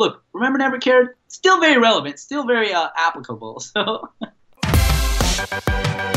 look, 0.00 0.24
remember 0.32 0.58
never 0.58 0.78
cared. 0.78 1.14
Still 1.28 1.60
very 1.60 1.78
relevant. 1.78 2.18
Still 2.18 2.44
very 2.44 2.72
uh, 2.72 2.88
applicable. 2.96 3.62
So. 5.40 6.10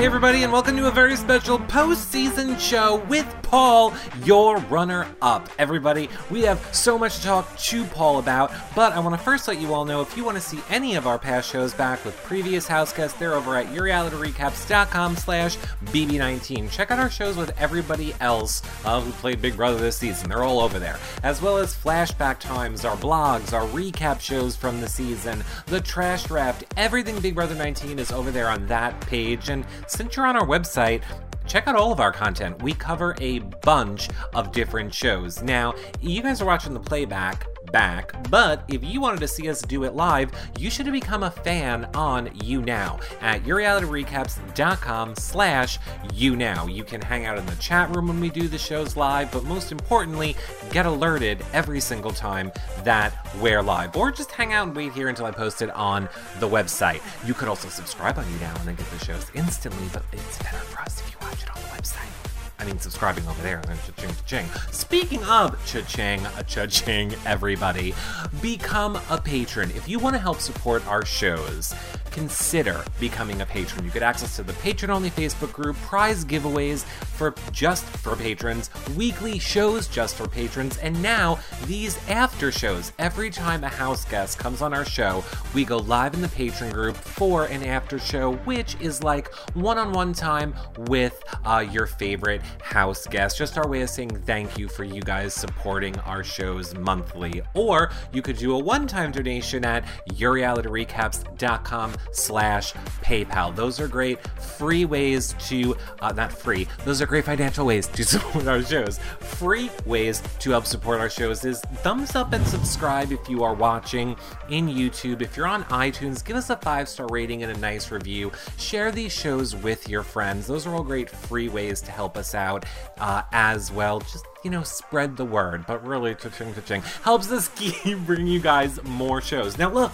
Hey, 0.00 0.06
everybody, 0.06 0.44
and 0.44 0.50
welcome 0.50 0.78
to 0.78 0.86
a 0.88 0.90
very 0.90 1.14
special 1.14 1.58
post-season 1.58 2.58
show 2.58 3.04
with 3.10 3.26
Paul, 3.42 3.92
your 4.24 4.56
runner-up. 4.56 5.50
Everybody, 5.58 6.08
we 6.30 6.40
have 6.42 6.74
so 6.74 6.96
much 6.96 7.16
to 7.16 7.22
talk 7.22 7.58
to 7.58 7.84
Paul 7.84 8.18
about, 8.18 8.50
but 8.74 8.94
I 8.94 9.00
want 9.00 9.14
to 9.14 9.22
first 9.22 9.46
let 9.46 9.60
you 9.60 9.74
all 9.74 9.84
know 9.84 10.00
if 10.00 10.16
you 10.16 10.24
want 10.24 10.38
to 10.38 10.40
see 10.40 10.60
any 10.70 10.94
of 10.94 11.06
our 11.06 11.18
past 11.18 11.50
shows 11.50 11.74
back 11.74 12.02
with 12.06 12.16
previous 12.22 12.66
house 12.66 12.94
guests, 12.94 13.18
they're 13.18 13.34
over 13.34 13.56
at 13.56 13.66
yourrealityrecaps.com 13.66 15.16
slash 15.16 15.58
bb19. 15.86 16.70
Check 16.70 16.90
out 16.90 16.98
our 16.98 17.10
shows 17.10 17.36
with 17.36 17.52
everybody 17.60 18.14
else 18.20 18.62
uh, 18.86 19.02
who 19.02 19.10
played 19.12 19.42
Big 19.42 19.54
Brother 19.54 19.78
this 19.78 19.98
season. 19.98 20.30
They're 20.30 20.44
all 20.44 20.60
over 20.60 20.78
there. 20.78 20.98
As 21.24 21.42
well 21.42 21.58
as 21.58 21.76
flashback 21.76 22.38
times, 22.38 22.86
our 22.86 22.96
blogs, 22.96 23.52
our 23.52 23.66
recap 23.68 24.20
shows 24.20 24.56
from 24.56 24.80
the 24.80 24.88
season, 24.88 25.44
the 25.66 25.82
trash 25.82 26.22
draft, 26.22 26.64
everything 26.78 27.20
Big 27.20 27.34
Brother 27.34 27.54
19 27.54 27.98
is 27.98 28.12
over 28.12 28.30
there 28.30 28.48
on 28.48 28.66
that 28.68 28.98
page. 29.02 29.50
And 29.50 29.66
since 29.90 30.16
you're 30.16 30.26
on 30.26 30.36
our 30.36 30.46
website, 30.46 31.02
check 31.46 31.66
out 31.66 31.74
all 31.74 31.92
of 31.92 31.98
our 31.98 32.12
content. 32.12 32.62
We 32.62 32.72
cover 32.72 33.16
a 33.20 33.40
bunch 33.40 34.08
of 34.34 34.52
different 34.52 34.94
shows. 34.94 35.42
Now, 35.42 35.74
you 36.00 36.22
guys 36.22 36.40
are 36.40 36.46
watching 36.46 36.74
the 36.74 36.80
playback 36.80 37.46
back, 37.72 38.14
but 38.30 38.64
if 38.68 38.84
you 38.84 39.00
wanted 39.00 39.20
to 39.20 39.28
see 39.28 39.48
us 39.48 39.62
do 39.62 39.84
it 39.84 39.94
live, 39.94 40.30
you 40.58 40.70
should 40.70 40.86
have 40.86 40.92
become 40.92 41.22
a 41.22 41.30
fan 41.30 41.88
on 41.94 42.28
YouNow 42.28 43.00
at 43.20 43.42
yourrealityrecaps.com 43.44 45.14
slash 45.16 45.78
YouNow. 46.14 46.72
You 46.72 46.84
can 46.84 47.00
hang 47.00 47.26
out 47.26 47.38
in 47.38 47.46
the 47.46 47.56
chat 47.56 47.94
room 47.94 48.08
when 48.08 48.20
we 48.20 48.30
do 48.30 48.48
the 48.48 48.58
shows 48.58 48.96
live, 48.96 49.30
but 49.32 49.44
most 49.44 49.72
importantly, 49.72 50.36
get 50.70 50.86
alerted 50.86 51.44
every 51.52 51.80
single 51.80 52.12
time 52.12 52.52
that 52.84 53.14
we're 53.40 53.62
live, 53.62 53.96
or 53.96 54.10
just 54.10 54.30
hang 54.32 54.52
out 54.52 54.66
and 54.68 54.76
wait 54.76 54.92
here 54.92 55.08
until 55.08 55.26
I 55.26 55.30
post 55.30 55.62
it 55.62 55.70
on 55.70 56.08
the 56.38 56.48
website. 56.48 57.00
You 57.26 57.34
could 57.34 57.48
also 57.48 57.68
subscribe 57.68 58.18
on 58.18 58.24
YouNow 58.24 58.58
and 58.58 58.68
then 58.68 58.74
get 58.74 58.90
the 58.90 59.04
shows 59.04 59.30
instantly, 59.34 59.88
but 59.92 60.02
it's 60.12 60.38
better 60.38 60.58
for 60.58 60.82
us 60.82 61.00
if 61.00 61.10
you 61.10 61.16
watch 61.26 61.42
it 61.42 61.50
on 61.50 61.62
the 61.62 61.68
website. 61.68 62.19
I 62.60 62.64
mean, 62.64 62.78
subscribing 62.78 63.26
over 63.26 63.42
there. 63.42 63.62
Cha-ching, 63.62 64.10
cha-ching. 64.10 64.46
Speaking 64.70 65.24
of 65.24 65.56
cha-ching, 65.66 66.26
cha-ching, 66.46 67.14
everybody, 67.24 67.94
become 68.42 69.00
a 69.08 69.18
patron. 69.18 69.70
If 69.70 69.88
you 69.88 69.98
want 69.98 70.14
to 70.14 70.20
help 70.20 70.40
support 70.40 70.86
our 70.86 71.04
shows, 71.04 71.74
consider 72.10 72.84
becoming 72.98 73.40
a 73.40 73.46
patron. 73.46 73.84
You 73.84 73.90
get 73.90 74.02
access 74.02 74.36
to 74.36 74.42
the 74.42 74.52
patron-only 74.54 75.10
Facebook 75.10 75.52
group, 75.52 75.76
prize 75.78 76.24
giveaways 76.24 76.84
for 76.84 77.34
just 77.52 77.84
for 77.84 78.16
patrons, 78.16 78.70
weekly 78.96 79.38
shows 79.38 79.86
just 79.88 80.16
for 80.16 80.26
patrons, 80.28 80.78
and 80.78 81.00
now 81.02 81.38
these 81.66 81.98
after 82.08 82.50
shows. 82.50 82.92
Every 82.98 83.30
time 83.30 83.64
a 83.64 83.68
house 83.68 84.04
guest 84.04 84.38
comes 84.38 84.62
on 84.62 84.72
our 84.72 84.84
show, 84.84 85.24
we 85.54 85.64
go 85.64 85.78
live 85.78 86.14
in 86.14 86.22
the 86.22 86.28
patron 86.28 86.72
group 86.72 86.96
for 86.96 87.46
an 87.46 87.64
after 87.64 87.98
show, 87.98 88.34
which 88.44 88.76
is 88.80 89.02
like 89.02 89.32
one-on-one 89.54 90.12
time 90.12 90.54
with 90.88 91.22
uh, 91.44 91.64
your 91.70 91.86
favorite 91.86 92.42
house 92.62 93.06
guest. 93.06 93.38
Just 93.38 93.58
our 93.58 93.68
way 93.68 93.82
of 93.82 93.90
saying 93.90 94.22
thank 94.22 94.58
you 94.58 94.68
for 94.68 94.84
you 94.84 95.02
guys 95.02 95.34
supporting 95.34 95.98
our 96.00 96.24
shows 96.24 96.74
monthly. 96.74 97.42
Or 97.54 97.90
you 98.12 98.22
could 98.22 98.36
do 98.36 98.54
a 98.54 98.58
one-time 98.58 99.12
donation 99.12 99.64
at 99.64 99.84
yourrealityrecaps.com 100.10 101.94
slash 102.12 102.72
PayPal. 103.02 103.54
Those 103.54 103.80
are 103.80 103.88
great 103.88 104.20
free 104.40 104.84
ways 104.84 105.34
to, 105.48 105.76
uh, 106.00 106.12
not 106.12 106.32
free, 106.32 106.66
those 106.84 107.00
are 107.00 107.06
great 107.06 107.24
financial 107.24 107.66
ways 107.66 107.86
to 107.88 108.04
support 108.10 108.46
our 108.46 108.62
shows. 108.62 108.98
Free 109.20 109.70
ways 109.86 110.22
to 110.40 110.50
help 110.50 110.66
support 110.66 111.00
our 111.00 111.10
shows 111.10 111.44
is 111.44 111.60
thumbs 111.82 112.14
up 112.14 112.32
and 112.32 112.46
subscribe 112.46 113.12
if 113.12 113.28
you 113.28 113.42
are 113.42 113.54
watching 113.54 114.16
in 114.48 114.68
YouTube. 114.68 115.22
If 115.22 115.36
you're 115.36 115.46
on 115.46 115.64
iTunes, 115.64 116.24
give 116.24 116.36
us 116.36 116.50
a 116.50 116.56
five 116.56 116.88
star 116.88 117.06
rating 117.10 117.42
and 117.42 117.56
a 117.56 117.60
nice 117.60 117.90
review. 117.90 118.32
Share 118.56 118.90
these 118.90 119.12
shows 119.12 119.54
with 119.56 119.88
your 119.88 120.02
friends. 120.02 120.46
Those 120.46 120.66
are 120.66 120.74
all 120.74 120.84
great 120.84 121.10
free 121.10 121.48
ways 121.48 121.80
to 121.82 121.90
help 121.90 122.16
us 122.16 122.34
out 122.34 122.64
uh, 122.98 123.22
as 123.32 123.72
well. 123.72 124.00
Just 124.00 124.26
you 124.42 124.50
know, 124.50 124.62
spread 124.62 125.16
the 125.16 125.24
word, 125.24 125.66
but 125.66 125.86
really, 125.86 126.14
cha-ching, 126.14 126.54
cha-ching, 126.54 126.82
helps 127.02 127.30
us 127.30 127.48
keep 127.56 127.98
bringing 128.00 128.26
you 128.26 128.40
guys 128.40 128.82
more 128.84 129.20
shows. 129.20 129.58
Now, 129.58 129.70
look, 129.70 129.92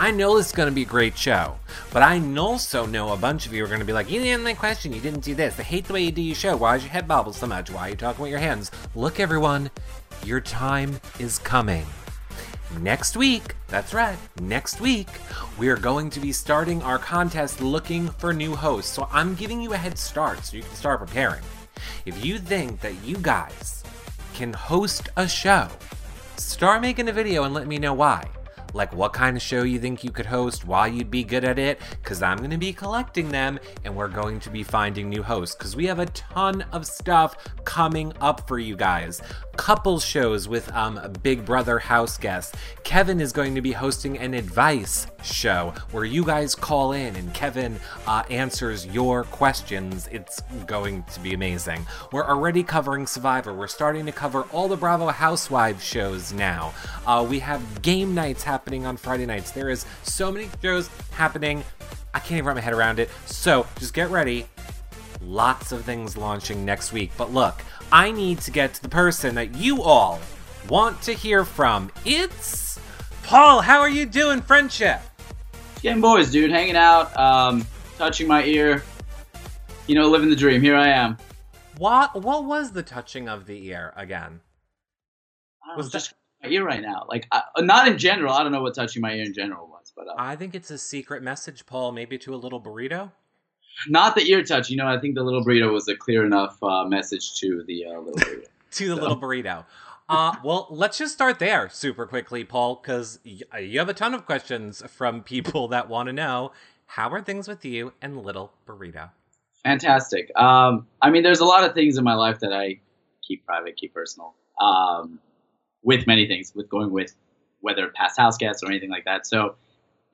I 0.00 0.12
know 0.12 0.36
this 0.36 0.46
is 0.46 0.52
going 0.52 0.68
to 0.68 0.74
be 0.74 0.82
a 0.82 0.86
great 0.86 1.18
show, 1.18 1.56
but 1.92 2.04
I 2.04 2.20
also 2.36 2.86
know 2.86 3.12
a 3.12 3.16
bunch 3.16 3.46
of 3.46 3.52
you 3.52 3.64
are 3.64 3.66
going 3.66 3.80
to 3.80 3.84
be 3.84 3.92
like, 3.92 4.08
you 4.08 4.20
didn't 4.20 4.32
answer 4.32 4.44
my 4.44 4.54
question, 4.54 4.92
you 4.92 5.00
didn't 5.00 5.24
do 5.24 5.34
this, 5.34 5.58
I 5.58 5.64
hate 5.64 5.86
the 5.86 5.92
way 5.92 6.04
you 6.04 6.12
do 6.12 6.22
your 6.22 6.36
show, 6.36 6.56
why 6.56 6.76
is 6.76 6.84
your 6.84 6.92
head 6.92 7.08
bobble 7.08 7.32
so 7.32 7.48
much, 7.48 7.68
why 7.68 7.88
are 7.88 7.90
you 7.90 7.96
talking 7.96 8.22
with 8.22 8.30
your 8.30 8.38
hands? 8.38 8.70
Look, 8.94 9.18
everyone, 9.18 9.72
your 10.24 10.40
time 10.40 11.00
is 11.18 11.40
coming. 11.40 11.84
Next 12.80 13.16
week, 13.16 13.56
that's 13.66 13.92
right, 13.92 14.16
next 14.40 14.80
week, 14.80 15.08
we 15.58 15.68
are 15.68 15.76
going 15.76 16.10
to 16.10 16.20
be 16.20 16.30
starting 16.30 16.80
our 16.82 16.98
contest 16.98 17.60
looking 17.60 18.08
for 18.08 18.32
new 18.32 18.54
hosts. 18.54 18.92
So 18.92 19.08
I'm 19.10 19.34
giving 19.34 19.60
you 19.60 19.72
a 19.72 19.76
head 19.76 19.98
start 19.98 20.44
so 20.44 20.56
you 20.56 20.62
can 20.62 20.74
start 20.76 21.00
preparing. 21.00 21.42
If 22.06 22.24
you 22.24 22.38
think 22.38 22.80
that 22.82 22.94
you 23.04 23.16
guys 23.16 23.82
can 24.34 24.52
host 24.52 25.08
a 25.16 25.26
show, 25.26 25.66
start 26.36 26.82
making 26.82 27.08
a 27.08 27.12
video 27.12 27.42
and 27.42 27.52
let 27.52 27.66
me 27.66 27.78
know 27.78 27.94
why. 27.94 28.28
Like 28.74 28.94
what 28.94 29.12
kind 29.12 29.36
of 29.36 29.42
show 29.42 29.62
you 29.62 29.78
think 29.78 30.04
you 30.04 30.10
could 30.10 30.26
host, 30.26 30.66
why 30.66 30.88
you'd 30.88 31.10
be 31.10 31.24
good 31.24 31.44
at 31.44 31.58
it, 31.58 31.80
because 32.02 32.22
I'm 32.22 32.38
going 32.38 32.50
to 32.50 32.58
be 32.58 32.72
collecting 32.72 33.30
them 33.30 33.58
and 33.84 33.94
we're 33.96 34.08
going 34.08 34.40
to 34.40 34.50
be 34.50 34.62
finding 34.62 35.08
new 35.08 35.22
hosts 35.22 35.56
because 35.56 35.74
we 35.74 35.86
have 35.86 35.98
a 35.98 36.06
ton 36.06 36.62
of 36.72 36.86
stuff 36.86 37.36
coming 37.64 38.12
up 38.20 38.46
for 38.46 38.58
you 38.58 38.76
guys. 38.76 39.22
Couple 39.58 39.98
shows 39.98 40.48
with 40.48 40.72
um, 40.72 41.12
Big 41.22 41.44
Brother 41.44 41.80
house 41.80 42.16
guests. 42.16 42.56
Kevin 42.84 43.20
is 43.20 43.32
going 43.32 43.56
to 43.56 43.60
be 43.60 43.72
hosting 43.72 44.16
an 44.16 44.32
advice 44.32 45.08
show 45.22 45.74
where 45.90 46.04
you 46.04 46.24
guys 46.24 46.54
call 46.54 46.92
in 46.92 47.16
and 47.16 47.34
Kevin 47.34 47.78
uh, 48.06 48.22
answers 48.30 48.86
your 48.86 49.24
questions. 49.24 50.08
It's 50.12 50.40
going 50.66 51.02
to 51.02 51.20
be 51.20 51.34
amazing. 51.34 51.84
We're 52.12 52.24
already 52.24 52.62
covering 52.62 53.06
Survivor. 53.06 53.52
We're 53.52 53.66
starting 53.66 54.06
to 54.06 54.12
cover 54.12 54.44
all 54.52 54.68
the 54.68 54.76
Bravo 54.76 55.08
Housewives 55.08 55.84
shows 55.84 56.32
now. 56.32 56.72
Uh, 57.04 57.26
we 57.28 57.40
have 57.40 57.82
game 57.82 58.14
nights 58.14 58.44
happening 58.44 58.86
on 58.86 58.96
Friday 58.96 59.26
nights. 59.26 59.50
There 59.50 59.70
is 59.70 59.84
so 60.04 60.30
many 60.30 60.48
shows 60.62 60.88
happening. 61.10 61.64
I 62.14 62.20
can't 62.20 62.32
even 62.32 62.46
wrap 62.46 62.56
my 62.56 62.62
head 62.62 62.74
around 62.74 63.00
it. 63.00 63.10
So 63.26 63.66
just 63.76 63.92
get 63.92 64.08
ready. 64.08 64.46
Lots 65.20 65.72
of 65.72 65.84
things 65.84 66.16
launching 66.16 66.64
next 66.64 66.92
week. 66.92 67.10
But 67.16 67.32
look, 67.32 67.62
I 67.90 68.10
need 68.10 68.38
to 68.40 68.50
get 68.50 68.74
to 68.74 68.82
the 68.82 68.88
person 68.88 69.34
that 69.34 69.54
you 69.54 69.82
all 69.82 70.20
want 70.68 71.02
to 71.02 71.12
hear 71.12 71.44
from. 71.44 71.90
It's 72.04 72.78
Paul. 73.22 73.60
How 73.60 73.80
are 73.80 73.88
you 73.88 74.06
doing, 74.06 74.40
friendship? 74.40 75.00
Getting 75.82 76.00
boys, 76.00 76.30
dude, 76.30 76.50
hanging 76.50 76.76
out, 76.76 77.16
um, 77.18 77.66
touching 77.96 78.26
my 78.26 78.44
ear. 78.44 78.82
You 79.86 79.94
know, 79.94 80.08
living 80.08 80.28
the 80.30 80.36
dream. 80.36 80.60
Here 80.60 80.76
I 80.76 80.88
am. 80.88 81.16
What 81.78 82.22
what 82.22 82.44
was 82.44 82.72
the 82.72 82.82
touching 82.82 83.28
of 83.28 83.46
the 83.46 83.66
ear 83.66 83.92
again? 83.96 84.40
I 85.64 85.76
Was 85.76 85.90
just 85.90 86.14
my 86.42 86.48
ear 86.48 86.64
right 86.64 86.82
now. 86.82 87.06
Like, 87.08 87.26
I, 87.32 87.42
not 87.58 87.88
in 87.88 87.98
general. 87.98 88.32
I 88.32 88.42
don't 88.42 88.52
know 88.52 88.62
what 88.62 88.74
touching 88.74 89.02
my 89.02 89.12
ear 89.12 89.24
in 89.24 89.34
general 89.34 89.68
was, 89.68 89.92
but 89.94 90.08
uh, 90.08 90.14
I 90.16 90.36
think 90.36 90.54
it's 90.54 90.70
a 90.70 90.78
secret 90.78 91.22
message, 91.22 91.66
Paul, 91.66 91.92
maybe 91.92 92.18
to 92.18 92.34
a 92.34 92.36
little 92.36 92.60
burrito. 92.60 93.12
Not 93.88 94.14
the 94.14 94.22
ear 94.28 94.42
touch. 94.42 94.70
You 94.70 94.76
know, 94.76 94.86
I 94.86 94.98
think 94.98 95.14
the 95.14 95.22
little 95.22 95.44
burrito 95.44 95.72
was 95.72 95.86
a 95.88 95.96
clear 95.96 96.24
enough 96.26 96.60
uh, 96.62 96.84
message 96.84 97.34
to 97.40 97.62
the 97.66 97.84
uh, 97.86 98.00
little 98.00 98.14
burrito. 98.14 98.44
to 98.72 98.88
the 98.88 98.94
So- 98.96 99.00
little 99.02 99.16
burrito. 99.20 99.64
Uh, 100.10 100.34
well, 100.42 100.66
let's 100.70 100.96
just 100.96 101.12
start 101.12 101.38
there 101.38 101.68
super 101.68 102.06
quickly, 102.06 102.42
Paul, 102.42 102.76
because 102.82 103.18
y- 103.26 103.60
you 103.60 103.78
have 103.78 103.90
a 103.90 103.94
ton 103.94 104.14
of 104.14 104.24
questions 104.24 104.82
from 104.88 105.22
people 105.22 105.68
that 105.68 105.90
want 105.90 106.06
to 106.06 106.14
know 106.14 106.50
how 106.86 107.10
are 107.10 107.20
things 107.20 107.46
with 107.46 107.62
you 107.62 107.92
and 108.00 108.16
little 108.24 108.50
burrito. 108.66 109.10
Fantastic. 109.64 110.30
Um, 110.34 110.86
I 111.02 111.10
mean, 111.10 111.22
there's 111.22 111.40
a 111.40 111.44
lot 111.44 111.62
of 111.64 111.74
things 111.74 111.98
in 111.98 112.04
my 112.04 112.14
life 112.14 112.38
that 112.40 112.54
I 112.54 112.80
keep 113.22 113.44
private, 113.44 113.76
keep 113.76 113.92
personal. 113.92 114.34
Um, 114.58 115.18
with 115.82 116.06
many 116.06 116.26
things, 116.26 116.52
with 116.54 116.70
going 116.70 116.90
with 116.90 117.14
whether 117.60 117.88
past 117.88 118.18
house 118.18 118.38
guests 118.38 118.62
or 118.62 118.66
anything 118.70 118.90
like 118.90 119.04
that. 119.04 119.26
So, 119.26 119.56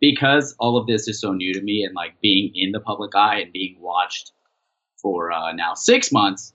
because 0.04 0.54
all 0.58 0.76
of 0.76 0.86
this 0.86 1.08
is 1.08 1.18
so 1.18 1.32
new 1.32 1.54
to 1.54 1.62
me, 1.62 1.82
and 1.82 1.94
like 1.94 2.20
being 2.20 2.52
in 2.54 2.72
the 2.72 2.80
public 2.80 3.14
eye 3.14 3.40
and 3.40 3.52
being 3.52 3.76
watched 3.80 4.32
for 5.00 5.32
uh, 5.32 5.52
now 5.52 5.72
six 5.72 6.12
months 6.12 6.52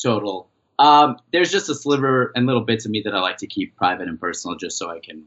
total, 0.00 0.48
um, 0.78 1.16
there's 1.32 1.50
just 1.50 1.68
a 1.68 1.74
sliver 1.74 2.30
and 2.36 2.46
little 2.46 2.64
bits 2.64 2.84
of 2.84 2.92
me 2.92 3.02
that 3.04 3.12
I 3.12 3.20
like 3.20 3.38
to 3.38 3.48
keep 3.48 3.76
private 3.76 4.06
and 4.06 4.20
personal, 4.20 4.56
just 4.56 4.78
so 4.78 4.88
I 4.88 5.00
can, 5.00 5.24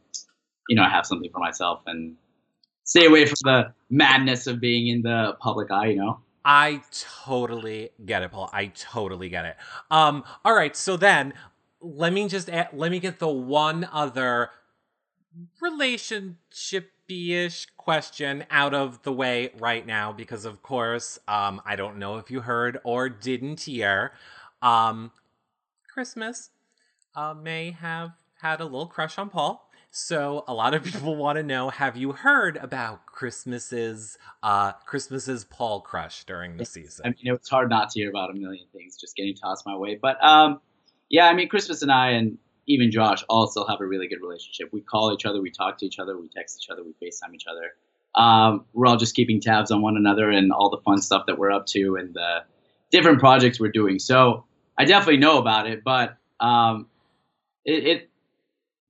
you 0.69 0.77
know, 0.77 0.86
have 0.86 1.06
something 1.06 1.30
for 1.30 1.39
myself 1.39 1.81
and 1.86 2.16
stay 2.86 3.06
away 3.07 3.25
from 3.25 3.36
the 3.44 3.74
madness 3.89 4.48
of 4.48 4.62
being 4.62 4.88
in 4.88 5.01
the 5.01 5.36
public 5.42 5.69
eye. 5.69 5.88
You 5.88 5.98
know. 5.98 6.19
I 6.45 6.81
totally 7.25 7.89
get 8.06 8.24
it, 8.24 8.31
Paul. 8.31 8.50
I 8.54 8.68
totally 8.68 9.27
get 9.27 9.44
it. 9.44 9.57
Um, 9.92 10.24
all 10.45 10.54
right, 10.54 10.77
so 10.77 10.95
then 10.95 11.33
let 11.81 12.13
me 12.13 12.30
just 12.30 12.50
add, 12.50 12.69
let 12.72 12.89
me 12.89 13.00
get 13.00 13.19
the 13.19 13.27
one 13.27 13.89
other 13.92 14.51
relationship-ish 17.10 17.68
question 17.78 18.46
out 18.50 18.74
of 18.74 19.02
the 19.04 19.13
way 19.13 19.52
right 19.60 19.86
now 19.86 20.12
because 20.12 20.46
of 20.46 20.62
course 20.62 21.19
um 21.28 21.62
i 21.66 21.75
don't 21.75 21.98
know 21.98 22.18
if 22.18 22.31
you 22.31 22.42
heard 22.42 22.80
or 22.84 23.10
didn't 23.10 23.62
hear. 23.62 24.13
Um 24.62 25.12
christmas 25.94 26.50
uh, 27.16 27.34
may 27.34 27.72
have 27.72 28.12
had 28.42 28.60
a 28.60 28.66
little 28.66 28.88
crush 28.88 29.18
on 29.18 29.30
paul. 29.30 29.69
So 29.92 30.44
a 30.48 30.54
lot 30.54 30.74
of 30.74 30.84
people 30.92 31.16
want 31.16 31.38
to 31.38 31.44
know 31.44 31.69
have 31.69 31.96
you 31.96 32.12
heard 32.12 32.57
about 32.57 33.06
christmas's 33.06 34.18
uh 34.44 34.74
christmas's 34.86 35.46
paul 35.46 35.81
crush 35.81 36.24
during 36.25 36.58
the 36.58 36.66
season? 36.66 37.06
I 37.06 37.10
mean, 37.10 37.34
it's 37.36 37.50
hard 37.50 37.69
not 37.69 37.92
to 37.92 38.00
hear 38.00 38.10
about 38.10 38.31
a 38.31 38.34
million 38.34 38.66
things 38.74 38.98
just 38.98 39.16
getting 39.16 39.36
tossed 39.36 39.66
my 39.66 39.75
way. 39.75 39.98
But 40.01 40.22
um, 40.24 40.60
yeah, 41.10 41.28
I 41.28 41.34
mean, 41.34 41.48
Christmas 41.50 41.81
and 41.81 41.92
I 41.92 42.12
and 42.12 42.38
even 42.68 42.92
Josh 42.92 43.24
still 43.48 43.68
have 43.68 43.82
a 43.82 43.86
really 43.86 44.08
good 44.08 44.22
relationship. 44.22 44.70
We 44.72 44.82
call 44.82 45.14
each 45.14 45.26
other, 45.26 45.42
we 45.42 45.52
talk 45.52 45.78
to 45.80 45.86
each 45.86 46.00
other, 46.00 46.18
we 46.18 46.28
text 46.30 46.62
each 46.62 46.70
other, 46.70 46.84
we 46.84 46.94
FaceTime 46.94 47.34
each 47.34 47.46
other. 47.50 47.74
Um, 48.16 48.66
we're 48.74 48.88
all 48.88 48.98
just 48.98 49.16
keeping 49.16 49.42
tabs 49.42 49.72
on 49.72 49.82
one 49.82 49.98
another 49.98 50.30
and 50.30 50.52
all 50.52 50.70
the 50.70 50.82
fun 50.86 51.02
stuff 51.02 51.26
that 51.28 51.38
we're 51.38 51.52
up 51.52 51.66
to 51.68 51.98
and 51.98 52.14
the 52.14 52.44
different 52.92 53.20
projects 53.20 53.60
we're 53.60 53.72
doing. 53.72 54.00
So 54.00 54.46
I 54.78 54.86
definitely 54.86 55.18
know 55.18 55.38
about 55.38 55.68
it, 55.68 55.84
but 55.84 56.18
um, 56.40 56.88
it, 57.66 57.88
it 57.88 58.10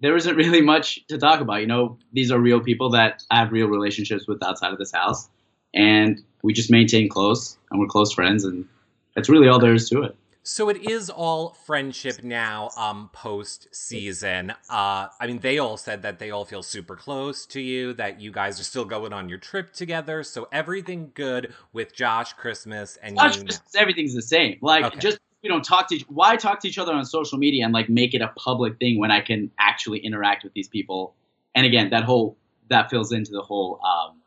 there 0.02 0.16
isn't 0.16 0.36
really 0.36 0.62
much 0.62 1.06
to 1.08 1.18
talk 1.18 1.40
about. 1.42 1.62
You 1.62 1.68
know, 1.68 1.98
these 2.14 2.32
are 2.32 2.40
real 2.40 2.60
people 2.60 2.92
that 2.92 3.24
I 3.32 3.40
have 3.40 3.52
real 3.52 3.68
relationships 3.68 4.28
with 4.28 4.44
outside 4.44 4.72
of 4.72 4.78
this 4.78 4.92
house, 4.92 5.30
and 5.74 6.22
we 6.44 6.54
just 6.54 6.70
maintain 6.70 7.10
close, 7.10 7.58
and 7.72 7.80
we're 7.80 7.88
close 7.88 8.14
friends, 8.14 8.44
and 8.44 8.68
that's 9.16 9.30
really 9.30 9.48
all 9.48 9.60
there 9.60 9.74
is 9.74 9.90
to 9.90 10.04
it. 10.04 10.16
So 10.48 10.70
it 10.70 10.78
is 10.88 11.10
all 11.10 11.58
friendship 11.66 12.24
now, 12.24 12.70
um, 12.78 13.10
post 13.12 13.68
season. 13.72 14.52
Uh, 14.70 15.08
I 15.20 15.26
mean, 15.26 15.40
they 15.40 15.58
all 15.58 15.76
said 15.76 16.04
that 16.04 16.20
they 16.20 16.30
all 16.30 16.46
feel 16.46 16.62
super 16.62 16.96
close 16.96 17.48
to 17.48 17.60
you, 17.60 17.94
that 17.94 18.22
you 18.22 18.32
guys 18.32 18.60
are 18.60 18.64
still 18.64 18.86
going 18.86 19.12
on 19.12 19.28
your 19.28 19.40
trip 19.40 19.74
together. 19.74 20.22
So 20.22 20.48
everything 20.52 21.10
good 21.16 21.52
with 21.74 21.96
Josh 21.96 22.34
Christmas 22.34 22.96
and 23.02 23.18
you. 23.18 23.44
just 23.46 23.76
everything's 23.76 24.14
the 24.14 24.22
same. 24.22 24.60
Like 24.62 24.86
Okay. 24.86 25.00
just 25.00 25.18
we 25.42 25.50
don't 25.50 25.66
talk 25.66 25.88
to 25.90 25.96
each. 25.96 26.04
Why 26.10 26.36
talk 26.36 26.60
to 26.60 26.68
each 26.68 26.78
other 26.78 26.94
on 26.94 27.04
social 27.06 27.40
media 27.40 27.66
and 27.66 27.74
like 27.74 27.90
make 27.90 28.14
it 28.14 28.22
a 28.22 28.28
public 28.38 28.78
thing 28.78 29.00
when 29.00 29.10
I 29.10 29.22
can 29.22 29.50
actually 29.58 29.98
interact 29.98 30.44
with 30.44 30.54
these 30.54 30.68
people? 30.68 31.16
And 31.56 31.66
again, 31.66 31.90
that 31.90 32.04
whole 32.04 32.38
that 32.70 32.92
fills 32.92 33.12
into 33.12 33.32
the 33.32 33.42
whole 33.42 33.80
um, 33.84 34.22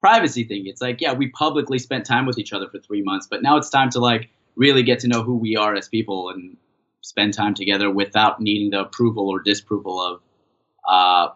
privacy 0.00 0.44
thing. 0.44 0.66
It's 0.66 0.80
like 0.80 1.02
yeah, 1.02 1.12
we 1.12 1.28
publicly 1.28 1.78
spent 1.78 2.06
time 2.06 2.24
with 2.24 2.38
each 2.38 2.54
other 2.54 2.66
for 2.70 2.78
three 2.78 3.02
months, 3.02 3.26
but 3.30 3.42
now 3.42 3.58
it's 3.58 3.68
time 3.68 3.90
to 3.90 4.00
like 4.00 4.30
really 4.56 4.82
get 4.82 5.00
to 5.00 5.08
know 5.08 5.22
who 5.22 5.36
we 5.36 5.56
are 5.56 5.74
as 5.74 5.88
people 5.88 6.30
and 6.30 6.56
spend 7.00 7.34
time 7.34 7.54
together 7.54 7.90
without 7.90 8.40
needing 8.40 8.70
the 8.70 8.80
approval 8.80 9.28
or 9.28 9.40
disapproval 9.40 10.00
of 10.00 10.20
uh, 10.88 11.32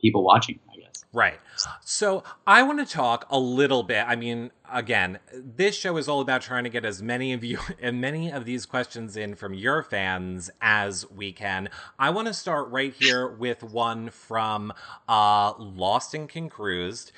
people 0.00 0.24
watching. 0.24 0.58
I 0.72 0.76
guess. 0.76 1.04
Right. 1.12 1.38
So 1.84 2.22
I 2.46 2.62
want 2.62 2.78
to 2.78 2.86
talk 2.86 3.26
a 3.30 3.38
little 3.38 3.82
bit. 3.82 4.04
I 4.06 4.16
mean, 4.16 4.50
again, 4.72 5.18
this 5.34 5.74
show 5.74 5.96
is 5.96 6.08
all 6.08 6.20
about 6.20 6.42
trying 6.42 6.64
to 6.64 6.70
get 6.70 6.84
as 6.84 7.02
many 7.02 7.32
of 7.32 7.42
you 7.42 7.58
and 7.82 8.00
many 8.00 8.30
of 8.30 8.44
these 8.44 8.66
questions 8.66 9.16
in 9.16 9.34
from 9.34 9.52
your 9.52 9.82
fans 9.82 10.50
as 10.60 11.10
we 11.10 11.32
can. 11.32 11.68
I 11.98 12.10
want 12.10 12.28
to 12.28 12.34
start 12.34 12.68
right 12.70 12.94
here 12.94 13.26
with 13.26 13.62
one 13.62 14.10
from 14.10 14.72
uh, 15.08 15.54
Lost 15.58 16.14
and 16.14 16.28
Confused, 16.28 17.12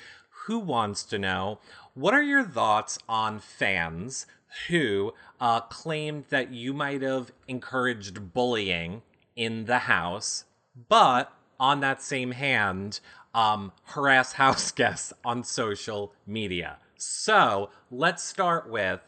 who 0.45 0.59
wants 0.59 1.03
to 1.03 1.19
know 1.19 1.59
what 1.93 2.13
are 2.13 2.23
your 2.23 2.43
thoughts 2.43 2.97
on 3.07 3.39
fans 3.39 4.25
who 4.67 5.13
uh, 5.39 5.61
claimed 5.61 6.25
that 6.29 6.51
you 6.51 6.73
might 6.73 7.01
have 7.01 7.31
encouraged 7.47 8.33
bullying 8.33 9.01
in 9.35 9.65
the 9.65 9.79
house, 9.79 10.45
but 10.89 11.31
on 11.59 11.79
that 11.79 12.01
same 12.01 12.31
hand, 12.31 12.99
um, 13.33 13.71
harass 13.83 14.33
house 14.33 14.71
guests 14.71 15.13
on 15.23 15.43
social 15.43 16.13
media. 16.25 16.77
So 16.97 17.69
let's 17.91 18.23
start 18.23 18.69
with 18.69 19.01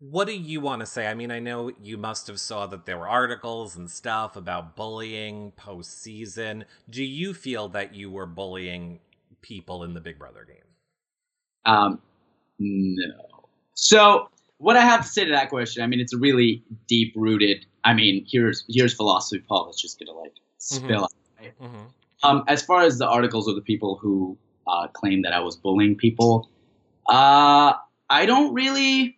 what 0.00 0.28
do 0.28 0.32
you 0.32 0.60
want 0.60 0.80
to 0.80 0.86
say? 0.86 1.08
I 1.08 1.14
mean, 1.14 1.32
I 1.32 1.40
know 1.40 1.72
you 1.82 1.98
must 1.98 2.28
have 2.28 2.38
saw 2.38 2.66
that 2.66 2.86
there 2.86 2.98
were 2.98 3.08
articles 3.08 3.76
and 3.76 3.90
stuff 3.90 4.36
about 4.36 4.76
bullying 4.76 5.52
postseason. 5.58 6.64
Do 6.88 7.02
you 7.02 7.34
feel 7.34 7.68
that 7.70 7.94
you 7.94 8.10
were 8.10 8.26
bullying 8.26 9.00
people 9.42 9.82
in 9.82 9.94
the 9.94 10.00
Big 10.00 10.18
Brother 10.18 10.46
game? 10.46 10.56
Um, 11.64 12.00
no. 12.60 13.48
So 13.74 14.28
what 14.58 14.76
I 14.76 14.82
have 14.82 15.02
to 15.02 15.08
say 15.08 15.24
to 15.24 15.32
that 15.32 15.48
question, 15.48 15.82
I 15.82 15.86
mean, 15.86 16.00
it's 16.00 16.12
a 16.12 16.18
really 16.18 16.62
deep 16.86 17.12
rooted. 17.16 17.64
I 17.84 17.94
mean, 17.94 18.26
here's 18.28 18.64
here's 18.68 18.92
philosophy, 18.92 19.42
Paul. 19.48 19.66
That's 19.66 19.80
just 19.80 19.98
gonna 19.98 20.16
like 20.18 20.34
spill 20.58 21.04
out. 21.04 21.12
Mm-hmm. 21.40 21.86
Um, 22.24 22.44
as 22.48 22.62
far 22.62 22.82
as 22.82 22.98
the 22.98 23.08
articles 23.08 23.46
of 23.46 23.54
the 23.54 23.62
people 23.62 23.96
who 23.96 24.36
uh, 24.66 24.88
claim 24.88 25.22
that 25.22 25.32
I 25.32 25.40
was 25.40 25.56
bullying 25.56 25.94
people, 25.94 26.50
uh, 27.08 27.74
I 28.10 28.26
don't 28.26 28.52
really, 28.52 29.16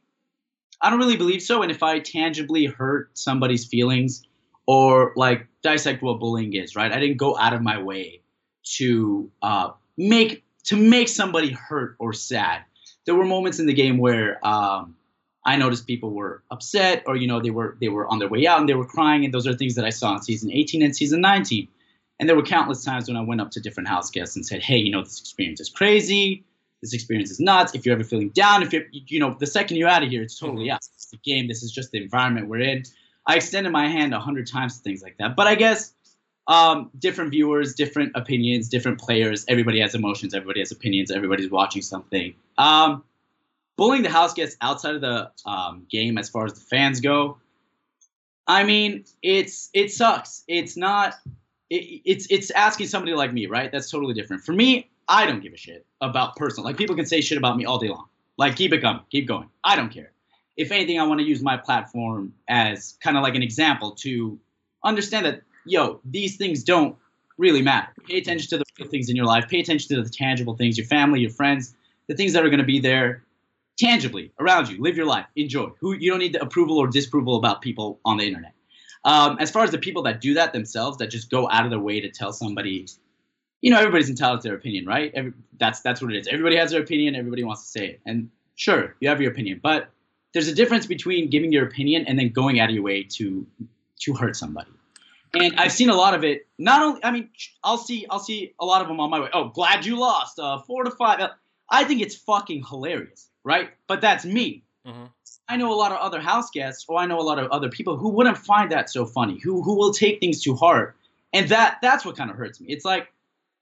I 0.83 0.91
don't 0.91 0.99
really 0.99 1.17
believe 1.17 1.41
so. 1.41 1.63
And 1.63 1.71
if 1.71 1.83
I 1.83 1.99
tangibly 2.01 2.67
hurt 2.67 3.17
somebody's 3.17 3.65
feelings 3.65 4.23
or 4.67 5.13
like 5.17 5.47
dissect 5.63 6.03
what 6.03 6.21
bullying 6.21 6.53
is, 6.55 6.77
right? 6.77 6.93
I 6.93 7.01
didn't 7.01 7.17
go 7.17 7.39
out 7.39 7.55
of 7.55 7.63
my 7.63 7.81
way 7.81 8.21
to 8.77 9.31
uh, 9.43 9.71
make 9.97 10.45
to 10.65 10.77
make 10.77 11.09
somebody 11.09 11.53
hurt 11.53 11.97
or 11.99 12.13
sad. 12.13 12.63
There 13.07 13.15
were 13.15 13.25
moments 13.25 13.59
in 13.59 13.67
the 13.67 13.73
game 13.73 13.97
where 13.97 14.47
um, 14.47 14.95
I 15.45 15.57
noticed 15.57 15.87
people 15.87 16.11
were 16.11 16.43
upset, 16.51 17.03
or 17.07 17.17
you 17.17 17.27
know, 17.27 17.41
they 17.41 17.51
were 17.51 17.77
they 17.81 17.89
were 17.89 18.07
on 18.09 18.19
their 18.19 18.29
way 18.29 18.47
out 18.47 18.61
and 18.61 18.69
they 18.69 18.75
were 18.75 18.85
crying, 18.85 19.25
and 19.25 19.33
those 19.33 19.47
are 19.47 19.55
things 19.55 19.75
that 19.77 19.85
I 19.85 19.91
saw 19.91 20.15
in 20.17 20.23
season 20.23 20.51
18 20.53 20.83
and 20.83 20.95
season 20.95 21.21
19. 21.21 21.69
And 22.19 22.29
there 22.29 22.37
were 22.37 22.43
countless 22.43 22.85
times 22.85 23.09
when 23.09 23.17
I 23.17 23.23
went 23.23 23.41
up 23.41 23.51
to 23.53 23.61
different 23.61 23.89
house 23.89 24.11
guests 24.11 24.37
and 24.37 24.45
said, 24.45 24.63
"Hey, 24.63 24.77
you 24.77 24.91
know, 24.91 25.03
this 25.03 25.19
experience 25.21 25.61
is 25.61 25.71
crazy. 25.71 26.45
This 26.83 26.93
experience 26.93 27.31
is 27.31 27.41
nuts. 27.41 27.75
If 27.75 27.87
you're 27.87 27.95
ever 27.95 28.05
feeling 28.05 28.31
down, 28.31 28.63
if 28.63 28.73
you're, 28.73 28.85
you 28.93 29.21
know, 29.21 29.37
the 29.39 29.47
second 29.47 29.77
you're 29.79 29.89
out 29.89 30.03
of 30.03 30.11
here, 30.11 30.23
it's 30.23 30.39
totally 30.39 30.67
Mhm. 30.67 30.77
us. 30.77 30.91
It's 30.95 31.07
the 31.07 31.19
game. 31.19 31.49
This 31.49 31.63
is 31.63 31.73
just 31.73 31.91
the 31.93 32.03
environment 32.03 32.49
we're 32.49 32.61
in." 32.61 32.85
I 33.27 33.37
extended 33.37 33.71
my 33.71 33.89
hand 33.89 34.13
a 34.15 34.21
hundred 34.21 34.47
times 34.47 34.77
to 34.77 34.83
things 34.83 35.03
like 35.03 35.17
that. 35.19 35.37
But 35.37 35.47
I 35.47 35.55
guess 35.55 35.95
um, 36.47 36.91
different 36.99 37.31
viewers, 37.31 37.75
different 37.75 38.13
opinions, 38.17 38.69
different 38.69 38.99
players. 38.99 39.45
Everybody 39.47 39.79
has 39.81 39.95
emotions. 39.95 40.35
Everybody 40.35 40.61
has 40.61 40.73
opinions. 40.73 41.11
Everybody's 41.11 41.51
watching 41.51 41.81
something. 41.81 42.35
Um, 42.59 43.05
bullying 43.81 44.03
the 44.03 44.11
house 44.11 44.35
guests 44.35 44.59
outside 44.61 44.95
of 44.95 45.01
the 45.01 45.31
um, 45.47 45.87
game, 45.91 46.19
as 46.19 46.29
far 46.29 46.45
as 46.45 46.53
the 46.53 46.61
fans 46.61 47.01
go, 47.01 47.39
I 48.47 48.63
mean, 48.63 49.07
it's 49.23 49.71
it 49.73 49.91
sucks. 49.91 50.45
It's 50.47 50.77
not. 50.77 51.15
It, 51.71 52.03
it's 52.05 52.27
it's 52.29 52.51
asking 52.51 52.89
somebody 52.89 53.15
like 53.15 53.33
me, 53.33 53.47
right? 53.47 53.73
That's 53.73 53.91
totally 53.91 54.13
different. 54.13 54.45
For 54.45 54.53
me, 54.53 54.91
I 55.09 55.25
don't 55.25 55.43
give 55.43 55.55
a 55.55 55.57
shit 55.57 55.87
about 56.03 56.37
personal. 56.37 56.67
Like 56.67 56.77
people 56.77 56.95
can 56.95 57.07
say 57.07 57.23
shit 57.23 57.39
about 57.39 57.57
me 57.57 57.65
all 57.65 57.79
day 57.79 57.89
long. 57.89 58.07
Like 58.37 58.55
keep 58.55 58.75
it 58.75 58.83
coming, 58.83 59.03
keep 59.11 59.27
going. 59.27 59.49
I 59.65 59.77
don't 59.77 59.91
care. 59.91 60.13
If 60.59 60.73
anything, 60.73 61.01
I 61.01 61.05
want 61.05 61.21
to 61.21 61.27
use 61.27 61.43
my 61.43 61.57
platform 61.57 62.35
as 62.49 62.99
kind 63.03 63.17
of 63.17 63.23
like 63.23 63.35
an 63.35 63.43
example 63.43 63.93
to 64.03 64.39
understand 64.85 65.25
that 65.25 65.41
yo, 65.65 66.01
these 66.05 66.37
things 66.37 66.65
don't 66.65 66.97
really 67.39 67.63
matter. 67.63 67.89
Pay 68.07 68.19
attention 68.19 68.59
to 68.59 68.65
the 68.79 68.85
things 68.85 69.09
in 69.09 69.17
your 69.17 69.25
life. 69.25 69.49
Pay 69.49 69.61
attention 69.61 69.97
to 69.97 70.03
the 70.03 70.11
tangible 70.11 70.55
things, 70.55 70.77
your 70.77 70.87
family, 70.87 71.21
your 71.21 71.31
friends, 71.31 71.75
the 72.09 72.15
things 72.15 72.35
that 72.35 72.45
are 72.45 72.51
going 72.51 72.59
to 72.59 72.73
be 72.77 72.79
there 72.79 73.23
tangibly 73.81 74.33
around 74.39 74.69
you. 74.69 74.81
Live 74.81 74.97
your 74.97 75.07
life. 75.07 75.27
Enjoy. 75.37 75.71
Who 75.81 75.95
you 75.95 76.11
don't 76.11 76.21
need 76.21 76.35
the 76.35 76.43
approval 76.43 76.79
or 76.79 76.89
disapproval 76.89 77.37
about 77.37 77.63
people 77.63 77.99
on 78.05 78.19
the 78.19 78.27
internet. 78.27 78.53
Um, 79.05 79.39
as 79.41 79.51
far 79.51 79.65
as 79.65 79.71
the 79.71 79.79
people 79.79 80.03
that 80.03 80.21
do 80.21 80.35
that 80.35 80.53
themselves, 80.53 80.99
that 80.99 81.09
just 81.09 81.31
go 81.31 81.49
out 81.49 81.65
of 81.65 81.71
their 81.71 81.81
way 81.81 82.01
to 82.01 82.11
tell 82.11 82.33
somebody, 82.33 82.87
you 83.63 83.71
know, 83.71 83.79
everybody's 83.79 84.11
entitled 84.11 84.43
to 84.43 84.49
their 84.49 84.57
opinion, 84.57 84.85
right? 84.85 85.11
Every, 85.15 85.33
that's 85.59 85.81
that's 85.81 86.03
what 86.03 86.13
it 86.13 86.19
is. 86.19 86.29
Everybody 86.29 86.57
has 86.57 86.71
their 86.71 86.83
opinion. 86.83 87.15
Everybody 87.15 87.43
wants 87.45 87.63
to 87.63 87.69
say 87.69 87.87
it, 87.87 88.01
and 88.05 88.31
sure, 88.57 88.95
you 89.01 89.09
have 89.09 89.21
your 89.21 89.33
opinion, 89.33 89.61
but 89.63 89.89
there's 90.33 90.49
a 90.49 90.55
difference 90.55 90.87
between 90.87 91.31
giving 91.31 91.51
your 91.51 91.67
opinion 91.67 92.05
and 92.07 92.19
then 92.19 92.29
going 92.29 92.61
out 92.61 92.69
of 92.69 92.75
your 92.75 92.85
way 92.85 93.03
to 93.03 93.47
to 94.01 94.15
hurt 94.15 94.37
somebody. 94.37 94.71
And 95.33 95.55
I've 95.59 95.73
seen 95.73 95.91
a 95.91 95.95
lot 95.95 96.15
of 96.15 96.25
it. 96.25 96.49
Not 96.59 96.83
only, 96.83 97.05
I 97.05 97.13
mean, 97.13 97.31
I'll 97.63 97.79
see, 97.79 98.05
I'll 98.11 98.19
see 98.19 98.53
a 98.59 98.65
lot 98.65 98.83
of 98.83 98.89
them 98.89 98.99
on 98.99 99.11
my 99.11 99.21
way. 99.21 99.29
Oh, 99.33 99.49
glad 99.49 99.87
you 99.87 99.99
lost. 99.99 100.39
Uh, 100.39 100.61
four 100.63 100.83
to 100.85 100.91
five. 100.91 101.21
I 101.71 101.85
think 101.85 102.01
it's 102.01 102.17
fucking 102.17 102.65
hilarious, 102.69 103.30
right? 103.45 103.71
But 103.87 104.01
that's 104.01 104.25
me. 104.25 104.63
Mm-hmm. 104.87 105.07
I 105.49 105.57
know 105.57 105.73
a 105.73 105.75
lot 105.75 105.93
of 105.93 105.99
other 105.99 106.21
house 106.21 106.51
guests, 106.51 106.85
or 106.89 106.99
I 106.99 107.07
know 107.07 107.19
a 107.19 107.23
lot 107.23 107.39
of 107.39 107.51
other 107.51 107.69
people 107.69 107.97
who 107.97 108.11
wouldn't 108.11 108.39
find 108.39 108.71
that 108.71 108.89
so 108.89 109.05
funny, 109.05 109.39
who 109.39 109.63
who 109.63 109.77
will 109.77 109.93
take 109.93 110.21
things 110.21 110.41
too 110.41 110.55
hard, 110.55 110.95
and 111.33 111.49
that 111.49 111.79
that's 111.83 112.05
what 112.05 112.17
kind 112.17 112.31
of 112.31 112.37
hurts 112.37 112.61
me. 112.61 112.69
It's 112.71 112.85
like, 112.85 113.13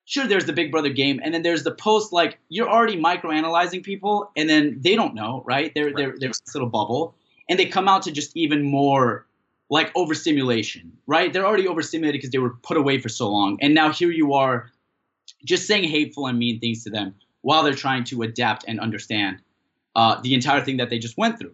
sure, 0.04 0.26
there's 0.26 0.44
the 0.44 0.52
Big 0.52 0.70
Brother 0.70 0.90
game, 0.90 1.18
and 1.23 1.32
then 1.32 1.42
there's 1.42 1.64
the 1.64 1.75
post. 1.75 2.12
Like 2.12 2.38
you're 2.50 2.68
already 2.68 3.00
microanalyzing 3.00 3.82
people, 3.82 4.30
and 4.37 4.49
then 4.49 4.78
they 4.80 4.97
don't 4.97 5.14
know, 5.14 5.42
right? 5.47 5.73
They're 5.75 5.92
they're 5.94 6.14
they're 6.18 6.28
this 6.28 6.54
little 6.54 6.68
bubble, 6.68 7.14
and 7.49 7.58
they 7.58 7.66
come 7.66 7.88
out 7.88 8.02
to 8.02 8.12
just 8.12 8.37
even 8.37 8.62
more 8.62 9.26
like 9.70 9.90
overstimulation, 9.97 10.92
right? 11.06 11.32
They're 11.32 11.47
already 11.47 11.68
overstimulated 11.68 12.20
because 12.20 12.30
they 12.30 12.38
were 12.38 12.54
put 12.62 12.76
away 12.76 13.00
for 13.00 13.08
so 13.08 13.30
long, 13.30 13.58
and 13.62 13.75
now 13.75 13.92
here 13.92 14.11
you 14.11 14.35
are, 14.35 14.70
just 15.44 15.66
saying 15.66 15.85
hateful 15.85 16.26
and 16.26 16.38
mean 16.38 16.61
things 16.61 16.85
to 16.85 16.90
them 16.90 17.14
while 17.40 17.62
they're 17.62 17.75
trying 17.75 18.04
to 18.04 18.23
adapt 18.23 18.64
and 18.68 18.78
understand 18.78 19.38
uh, 19.99 20.21
the 20.23 20.33
entire 20.33 20.64
thing 20.64 20.76
that 20.76 20.90
they 20.90 20.99
just 21.00 21.19
went 21.19 21.40
through. 21.40 21.52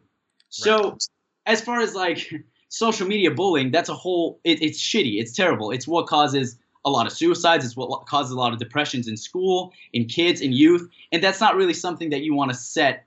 So, 0.50 0.98
as 1.46 1.62
far 1.62 1.80
as 1.80 1.94
like 1.94 2.30
social 2.68 3.08
media 3.08 3.30
bullying, 3.30 3.70
that's 3.70 3.88
a 3.88 3.94
whole. 3.94 4.38
It, 4.44 4.62
it's 4.62 4.78
shitty. 4.78 5.18
It's 5.18 5.32
terrible. 5.32 5.70
It's 5.70 5.88
what 5.88 6.06
causes 6.06 6.58
a 6.84 6.90
lot 6.90 7.06
of 7.06 7.12
suicides. 7.14 7.64
It's 7.64 7.74
what 7.74 8.04
causes 8.04 8.32
a 8.32 8.36
lot 8.36 8.52
of 8.52 8.58
depressions 8.58 9.08
in 9.08 9.16
school, 9.16 9.72
in 9.94 10.04
kids, 10.04 10.42
in 10.42 10.52
youth, 10.52 10.86
and 11.10 11.24
that's 11.24 11.40
not 11.40 11.56
really 11.56 11.72
something 11.72 12.10
that 12.10 12.20
you 12.20 12.34
want 12.34 12.50
to 12.50 12.56
set 12.56 13.06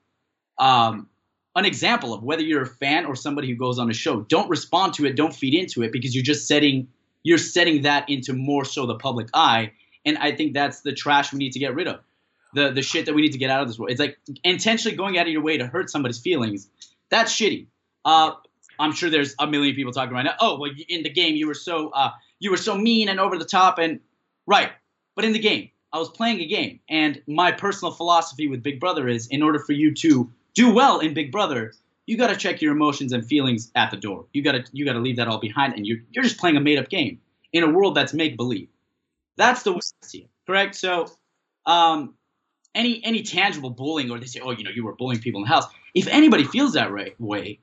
um, 0.57 1.07
an 1.55 1.65
example 1.65 2.15
of. 2.15 2.23
Whether 2.23 2.41
you're 2.41 2.63
a 2.63 2.67
fan 2.67 3.05
or 3.05 3.15
somebody 3.15 3.47
who 3.47 3.55
goes 3.55 3.77
on 3.77 3.91
a 3.91 3.93
show, 3.93 4.21
don't 4.21 4.49
respond 4.49 4.95
to 4.95 5.05
it, 5.05 5.15
don't 5.15 5.35
feed 5.35 5.53
into 5.53 5.83
it, 5.83 5.91
because 5.91 6.15
you're 6.15 6.23
just 6.23 6.47
setting 6.47 6.87
you're 7.21 7.37
setting 7.37 7.83
that 7.83 8.09
into 8.09 8.33
more 8.33 8.65
so 8.65 8.87
the 8.87 8.95
public 8.95 9.27
eye. 9.35 9.73
And 10.03 10.17
I 10.17 10.31
think 10.31 10.55
that's 10.55 10.81
the 10.81 10.93
trash 10.93 11.31
we 11.31 11.37
need 11.37 11.51
to 11.51 11.59
get 11.59 11.75
rid 11.75 11.87
of. 11.87 11.99
The 12.57 12.71
the 12.71 12.81
shit 12.81 13.05
that 13.05 13.13
we 13.13 13.21
need 13.21 13.33
to 13.33 13.37
get 13.37 13.49
out 13.49 13.61
of 13.61 13.67
this 13.67 13.77
world. 13.77 13.91
It's 13.91 13.99
like 13.99 14.17
intentionally 14.43 14.97
going 14.97 15.17
out 15.17 15.27
of 15.27 15.31
your 15.31 15.43
way 15.43 15.57
to 15.57 15.67
hurt 15.67 15.89
somebody's 15.89 16.19
feelings. 16.19 16.69
That's 17.09 17.31
shitty. 17.31 17.67
Uh, 18.03 18.31
I'm 18.79 18.93
sure 18.93 19.09
there's 19.09 19.35
a 19.39 19.47
million 19.47 19.75
people 19.75 19.93
talking 19.93 20.13
right 20.13 20.25
now. 20.25 20.35
Oh, 20.39 20.59
well, 20.59 20.71
in 20.87 21.03
the 21.03 21.09
game 21.09 21.35
you 21.35 21.47
were 21.47 21.53
so 21.53 21.89
uh, 21.89 22.11
you 22.39 22.51
were 22.51 22.57
so 22.57 22.75
mean 22.75 23.09
and 23.09 23.19
over 23.19 23.37
the 23.37 23.45
top 23.45 23.77
and 23.77 23.99
right. 24.45 24.71
But 25.15 25.25
in 25.25 25.33
the 25.33 25.39
game, 25.39 25.69
I 25.93 25.99
was 25.99 26.09
playing 26.09 26.39
a 26.41 26.47
game, 26.47 26.79
and 26.89 27.21
my 27.27 27.51
personal 27.51 27.91
philosophy 27.91 28.47
with 28.47 28.61
Big 28.61 28.79
Brother 28.79 29.07
is, 29.07 29.27
in 29.27 29.41
order 29.41 29.59
for 29.59 29.73
you 29.73 29.93
to 29.95 30.29
do 30.53 30.73
well 30.73 30.99
in 30.99 31.13
Big 31.13 31.31
Brother, 31.31 31.73
you 32.05 32.17
got 32.17 32.27
to 32.27 32.35
check 32.35 32.61
your 32.61 32.71
emotions 32.71 33.13
and 33.13 33.25
feelings 33.25 33.71
at 33.75 33.91
the 33.91 33.97
door. 33.97 34.25
You 34.33 34.43
got 34.43 34.53
to 34.53 34.63
you 34.71 34.85
got 34.85 34.93
to 34.93 34.99
leave 34.99 35.17
that 35.17 35.27
all 35.27 35.39
behind, 35.39 35.73
and 35.73 35.85
you're 35.85 35.99
you're 36.11 36.23
just 36.23 36.39
playing 36.39 36.57
a 36.57 36.61
made 36.61 36.79
up 36.79 36.89
game 36.89 37.19
in 37.53 37.63
a 37.63 37.69
world 37.69 37.95
that's 37.95 38.13
make 38.13 38.37
believe. 38.37 38.69
That's 39.37 39.63
the 39.63 39.73
way 39.73 39.79
I 40.03 40.05
see 40.05 40.17
it. 40.19 40.29
Correct. 40.47 40.75
So, 40.75 41.07
um, 41.65 42.15
any 42.77 43.03
any 43.03 43.23
tangible 43.23 43.71
bullying, 43.71 44.09
or 44.09 44.19
they 44.19 44.25
say, 44.25 44.39
oh, 44.39 44.51
you 44.51 44.63
know, 44.63 44.71
you 44.71 44.85
were 44.85 44.95
bullying 44.95 45.21
people 45.21 45.41
in 45.41 45.43
the 45.43 45.53
house. 45.53 45.65
If 45.93 46.07
anybody 46.07 46.45
feels 46.45 46.73
that 46.73 46.91
right, 46.91 47.19
way, 47.19 47.59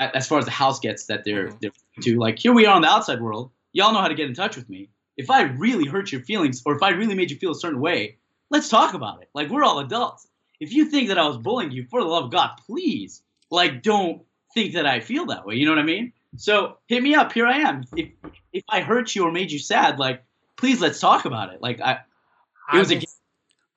as 0.00 0.26
far 0.26 0.38
as 0.38 0.44
the 0.44 0.50
house 0.50 0.80
gets 0.80 1.06
that 1.06 1.24
they're, 1.24 1.48
mm-hmm. 1.48 1.58
they're 1.60 1.72
to, 2.02 2.18
like 2.18 2.38
here 2.38 2.52
we 2.52 2.66
are 2.66 2.74
on 2.74 2.82
the 2.82 2.88
outside 2.88 3.20
world 3.20 3.50
y'all 3.72 3.92
know 3.92 4.00
how 4.00 4.08
to 4.08 4.14
get 4.14 4.28
in 4.28 4.34
touch 4.34 4.56
with 4.56 4.68
me. 4.68 4.90
If 5.16 5.30
I 5.30 5.42
really 5.42 5.86
hurt 5.86 6.12
your 6.12 6.20
feelings 6.22 6.62
or 6.64 6.76
if 6.76 6.82
I 6.82 6.90
really 6.90 7.14
made 7.14 7.30
you 7.30 7.36
feel 7.36 7.52
a 7.52 7.56
certain 7.56 7.80
way, 7.80 8.18
let's 8.50 8.68
talk 8.68 8.94
about 8.94 9.22
it. 9.22 9.28
Like 9.34 9.50
we're 9.50 9.64
all 9.64 9.80
adults. 9.80 10.26
If 10.60 10.72
you 10.72 10.86
think 10.86 11.08
that 11.08 11.18
I 11.18 11.26
was 11.26 11.36
bullying 11.36 11.70
you, 11.70 11.86
for 11.88 12.02
the 12.02 12.08
love 12.08 12.24
of 12.24 12.30
God, 12.32 12.50
please, 12.66 13.22
like, 13.50 13.82
don't 13.82 14.22
think 14.54 14.74
that 14.74 14.86
I 14.86 14.98
feel 14.98 15.26
that 15.26 15.46
way. 15.46 15.54
You 15.54 15.66
know 15.66 15.72
what 15.72 15.78
I 15.78 15.84
mean? 15.84 16.12
So 16.36 16.78
hit 16.88 17.02
me 17.02 17.14
up. 17.14 17.32
Here 17.32 17.46
I 17.46 17.58
am. 17.58 17.84
If 17.96 18.08
if 18.52 18.64
I 18.68 18.80
hurt 18.80 19.14
you 19.14 19.24
or 19.24 19.32
made 19.32 19.52
you 19.52 19.58
sad, 19.58 19.98
like, 19.98 20.24
please 20.56 20.80
let's 20.80 20.98
talk 20.98 21.24
about 21.24 21.52
it. 21.52 21.62
Like 21.62 21.80
I, 21.80 22.00
it 22.74 22.78
was 22.78 22.90
a 22.90 23.00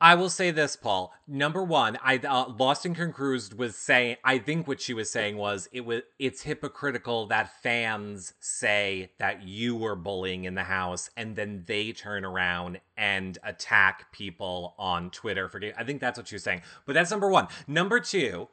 I 0.03 0.15
will 0.15 0.31
say 0.31 0.49
this, 0.49 0.75
Paul. 0.75 1.13
Number 1.27 1.63
one, 1.63 1.95
I 2.03 2.17
uh, 2.17 2.51
Lost 2.57 2.87
and 2.87 2.95
Confused 2.95 3.53
was 3.53 3.75
saying. 3.75 4.15
I 4.23 4.39
think 4.39 4.67
what 4.67 4.81
she 4.81 4.95
was 4.95 5.11
saying 5.11 5.37
was 5.37 5.69
it 5.71 5.81
was 5.81 6.01
it's 6.17 6.41
hypocritical 6.41 7.27
that 7.27 7.61
fans 7.61 8.33
say 8.39 9.11
that 9.19 9.43
you 9.43 9.75
were 9.75 9.95
bullying 9.95 10.45
in 10.45 10.55
the 10.55 10.63
house, 10.63 11.11
and 11.15 11.35
then 11.35 11.65
they 11.67 11.91
turn 11.91 12.25
around 12.25 12.81
and 12.97 13.37
attack 13.43 14.11
people 14.11 14.73
on 14.79 15.11
Twitter 15.11 15.47
for. 15.47 15.61
I 15.77 15.83
think 15.83 16.01
that's 16.01 16.17
what 16.17 16.27
she 16.27 16.35
was 16.35 16.43
saying. 16.43 16.63
But 16.87 16.93
that's 16.93 17.11
number 17.11 17.29
one. 17.29 17.47
Number 17.67 17.99
two, 17.99 18.47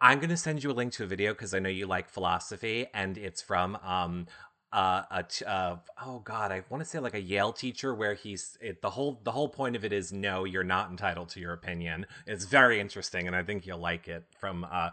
I'm 0.00 0.20
going 0.20 0.30
to 0.30 0.36
send 0.36 0.62
you 0.62 0.70
a 0.70 0.72
link 0.72 0.92
to 0.92 1.02
a 1.02 1.06
video 1.06 1.32
because 1.32 1.54
I 1.54 1.58
know 1.58 1.68
you 1.68 1.88
like 1.88 2.08
philosophy, 2.08 2.86
and 2.94 3.18
it's 3.18 3.42
from 3.42 3.74
um, 3.82 4.28
uh, 4.72 5.02
a 5.10 5.22
t- 5.22 5.44
uh, 5.44 5.76
oh 6.04 6.18
god, 6.20 6.52
I 6.52 6.62
want 6.68 6.82
to 6.82 6.88
say 6.88 6.98
like 6.98 7.14
a 7.14 7.20
Yale 7.20 7.52
teacher 7.52 7.94
where 7.94 8.14
he's 8.14 8.58
it, 8.60 8.82
the 8.82 8.90
whole 8.90 9.20
the 9.24 9.32
whole 9.32 9.48
point 9.48 9.76
of 9.76 9.84
it 9.84 9.92
is 9.92 10.12
no, 10.12 10.44
you're 10.44 10.64
not 10.64 10.90
entitled 10.90 11.30
to 11.30 11.40
your 11.40 11.54
opinion. 11.54 12.06
It's 12.26 12.44
very 12.44 12.78
interesting, 12.78 13.26
and 13.26 13.34
I 13.34 13.42
think 13.42 13.66
you'll 13.66 13.78
like 13.78 14.08
it 14.08 14.24
from 14.38 14.64
uh, 14.64 14.90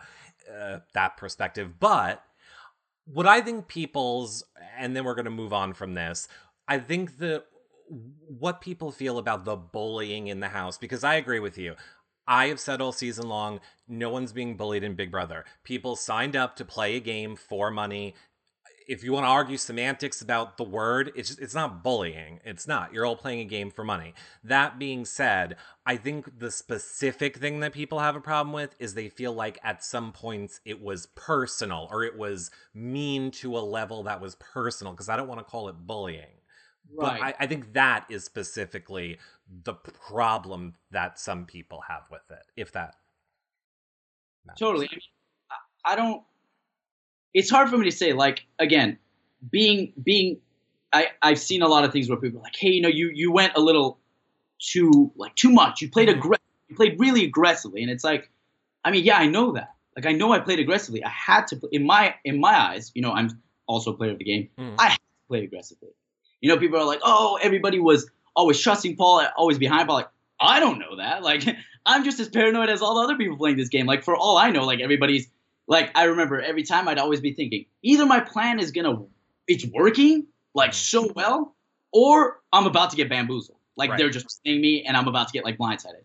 uh 0.53 0.79
that 0.93 1.17
perspective. 1.17 1.79
But 1.79 2.23
what 3.05 3.27
I 3.27 3.41
think 3.41 3.67
people's, 3.67 4.43
and 4.77 4.95
then 4.95 5.03
we're 5.03 5.15
going 5.15 5.25
to 5.25 5.31
move 5.31 5.53
on 5.53 5.73
from 5.73 5.93
this. 5.93 6.27
I 6.67 6.79
think 6.79 7.17
the 7.17 7.43
what 8.27 8.61
people 8.61 8.91
feel 8.91 9.17
about 9.17 9.45
the 9.45 9.55
bullying 9.55 10.27
in 10.27 10.39
the 10.39 10.49
house 10.49 10.77
because 10.77 11.03
I 11.03 11.15
agree 11.15 11.39
with 11.39 11.57
you. 11.57 11.75
I 12.27 12.47
have 12.47 12.59
said 12.59 12.81
all 12.81 12.91
season 12.91 13.27
long, 13.29 13.59
no 13.87 14.09
one's 14.09 14.33
being 14.33 14.57
bullied 14.57 14.83
in 14.83 14.95
Big 14.95 15.11
Brother. 15.11 15.45
People 15.63 15.95
signed 15.95 16.35
up 16.35 16.55
to 16.55 16.65
play 16.65 16.95
a 16.95 16.99
game 16.99 17.35
for 17.35 17.69
money 17.69 18.15
if 18.87 19.03
you 19.03 19.11
want 19.11 19.25
to 19.25 19.29
argue 19.29 19.57
semantics 19.57 20.21
about 20.21 20.57
the 20.57 20.63
word, 20.63 21.11
it's 21.15 21.29
just, 21.29 21.41
it's 21.41 21.55
not 21.55 21.83
bullying. 21.83 22.39
It's 22.45 22.67
not. 22.67 22.93
You're 22.93 23.05
all 23.05 23.15
playing 23.15 23.41
a 23.41 23.45
game 23.45 23.71
for 23.71 23.83
money. 23.83 24.13
That 24.43 24.77
being 24.79 25.05
said, 25.05 25.55
I 25.85 25.97
think 25.97 26.39
the 26.39 26.51
specific 26.51 27.37
thing 27.37 27.59
that 27.61 27.73
people 27.73 27.99
have 27.99 28.15
a 28.15 28.21
problem 28.21 28.53
with 28.53 28.75
is 28.79 28.93
they 28.93 29.09
feel 29.09 29.33
like 29.33 29.59
at 29.63 29.83
some 29.83 30.11
points 30.11 30.61
it 30.65 30.81
was 30.81 31.07
personal 31.15 31.87
or 31.91 32.03
it 32.03 32.17
was 32.17 32.51
mean 32.73 33.31
to 33.31 33.57
a 33.57 33.59
level 33.59 34.03
that 34.03 34.21
was 34.21 34.35
personal 34.35 34.93
because 34.93 35.09
I 35.09 35.17
don't 35.17 35.27
want 35.27 35.39
to 35.39 35.45
call 35.45 35.69
it 35.69 35.75
bullying. 35.75 36.41
Right. 36.93 37.19
But 37.19 37.21
I, 37.21 37.33
I 37.43 37.47
think 37.47 37.73
that 37.73 38.05
is 38.09 38.23
specifically 38.23 39.17
the 39.63 39.73
problem 39.73 40.75
that 40.91 41.19
some 41.19 41.45
people 41.45 41.81
have 41.87 42.07
with 42.11 42.29
it. 42.29 42.45
If 42.55 42.71
that 42.73 42.95
matters. 44.45 44.59
totally, 44.59 44.89
I 45.83 45.95
don't 45.95 46.23
it's 47.35 47.49
hard 47.49 47.69
for 47.69 47.77
me 47.77 47.85
to 47.85 47.95
say. 47.95 48.13
Like 48.13 48.47
again, 48.57 48.97
being 49.51 49.93
being, 50.01 50.37
I 50.91 51.09
I've 51.21 51.37
seen 51.37 51.61
a 51.61 51.67
lot 51.67 51.83
of 51.83 51.91
things 51.91 52.09
where 52.09 52.17
people 52.17 52.39
are 52.39 52.43
like, 52.43 52.55
hey, 52.55 52.69
you 52.69 52.81
know, 52.81 52.89
you 52.89 53.11
you 53.13 53.31
went 53.31 53.53
a 53.55 53.59
little 53.59 53.99
too 54.59 55.11
like 55.15 55.35
too 55.35 55.51
much. 55.51 55.81
You 55.81 55.91
played 55.91 56.07
mm-hmm. 56.07 56.19
aggressive. 56.19 56.45
You 56.69 56.75
played 56.75 56.99
really 56.99 57.25
aggressively, 57.25 57.83
and 57.83 57.91
it's 57.91 58.03
like, 58.03 58.31
I 58.83 58.89
mean, 58.89 59.03
yeah, 59.03 59.17
I 59.17 59.27
know 59.27 59.51
that. 59.51 59.75
Like 59.95 60.07
I 60.07 60.13
know 60.13 60.31
I 60.31 60.39
played 60.39 60.59
aggressively. 60.59 61.03
I 61.03 61.09
had 61.09 61.47
to 61.47 61.61
in 61.71 61.85
my 61.85 62.15
in 62.23 62.39
my 62.39 62.57
eyes. 62.57 62.91
You 62.95 63.01
know, 63.01 63.11
I'm 63.11 63.29
also 63.67 63.93
a 63.93 63.97
player 63.97 64.11
of 64.11 64.17
the 64.17 64.25
game. 64.25 64.49
Mm. 64.57 64.75
I 64.79 64.89
had 64.89 64.97
to 64.97 65.27
play 65.27 65.43
aggressively. 65.43 65.89
You 66.41 66.49
know, 66.49 66.57
people 66.57 66.79
are 66.79 66.85
like, 66.85 67.01
oh, 67.03 67.37
everybody 67.41 67.79
was 67.79 68.09
always 68.35 68.59
trusting 68.59 68.95
Paul, 68.95 69.25
always 69.37 69.57
behind 69.57 69.87
Paul. 69.87 69.97
Like 69.97 70.09
I 70.39 70.59
don't 70.59 70.79
know 70.79 70.97
that. 70.97 71.21
Like 71.21 71.43
I'm 71.85 72.03
just 72.05 72.19
as 72.19 72.29
paranoid 72.29 72.69
as 72.69 72.81
all 72.81 72.95
the 72.95 73.01
other 73.01 73.17
people 73.17 73.37
playing 73.37 73.57
this 73.57 73.69
game. 73.69 73.85
Like 73.85 74.03
for 74.03 74.15
all 74.15 74.37
I 74.37 74.51
know, 74.51 74.65
like 74.65 74.79
everybody's 74.79 75.27
like 75.67 75.91
I 75.95 76.05
remember 76.05 76.39
every 76.39 76.63
time 76.63 76.87
I'd 76.87 76.99
always 76.99 77.21
be 77.21 77.33
thinking 77.33 77.65
either 77.81 78.05
my 78.05 78.19
plan 78.19 78.59
is 78.59 78.71
gonna 78.71 79.03
it's 79.47 79.65
working 79.73 80.27
like 80.53 80.73
so 80.73 81.11
well, 81.15 81.55
or 81.91 82.39
I'm 82.53 82.65
about 82.65 82.91
to 82.91 82.95
get 82.95 83.09
bamboozled. 83.09 83.57
Like 83.75 83.91
right. 83.91 83.99
they're 83.99 84.09
just 84.09 84.41
playing 84.43 84.61
me 84.61 84.83
and 84.83 84.95
I'm 84.95 85.07
about 85.07 85.27
to 85.27 85.33
get 85.33 85.43
like 85.43 85.57
blindsided. 85.57 86.03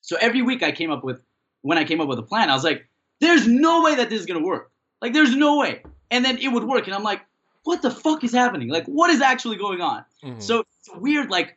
So 0.00 0.16
every 0.20 0.42
week 0.42 0.62
I 0.62 0.72
came 0.72 0.90
up 0.90 1.04
with 1.04 1.24
when 1.62 1.78
I 1.78 1.84
came 1.84 2.00
up 2.00 2.08
with 2.08 2.18
a 2.18 2.22
plan, 2.22 2.50
I 2.50 2.54
was 2.54 2.64
like, 2.64 2.88
there's 3.20 3.46
no 3.46 3.82
way 3.82 3.96
that 3.96 4.10
this 4.10 4.20
is 4.20 4.26
gonna 4.26 4.44
work. 4.44 4.70
Like 5.00 5.12
there's 5.12 5.34
no 5.34 5.58
way. 5.58 5.82
And 6.10 6.24
then 6.24 6.38
it 6.38 6.48
would 6.48 6.64
work, 6.64 6.86
and 6.86 6.94
I'm 6.94 7.02
like, 7.02 7.22
what 7.64 7.80
the 7.80 7.90
fuck 7.90 8.22
is 8.24 8.32
happening? 8.32 8.68
Like 8.68 8.86
what 8.86 9.10
is 9.10 9.20
actually 9.20 9.56
going 9.56 9.80
on? 9.80 10.04
Mm-hmm. 10.22 10.40
So 10.40 10.60
it's 10.60 10.90
weird 10.94 11.30
like 11.30 11.56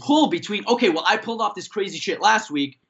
pull 0.00 0.28
between 0.28 0.66
okay, 0.66 0.88
well 0.88 1.04
I 1.06 1.16
pulled 1.16 1.40
off 1.40 1.54
this 1.54 1.68
crazy 1.68 1.98
shit 1.98 2.20
last 2.20 2.50
week. 2.50 2.80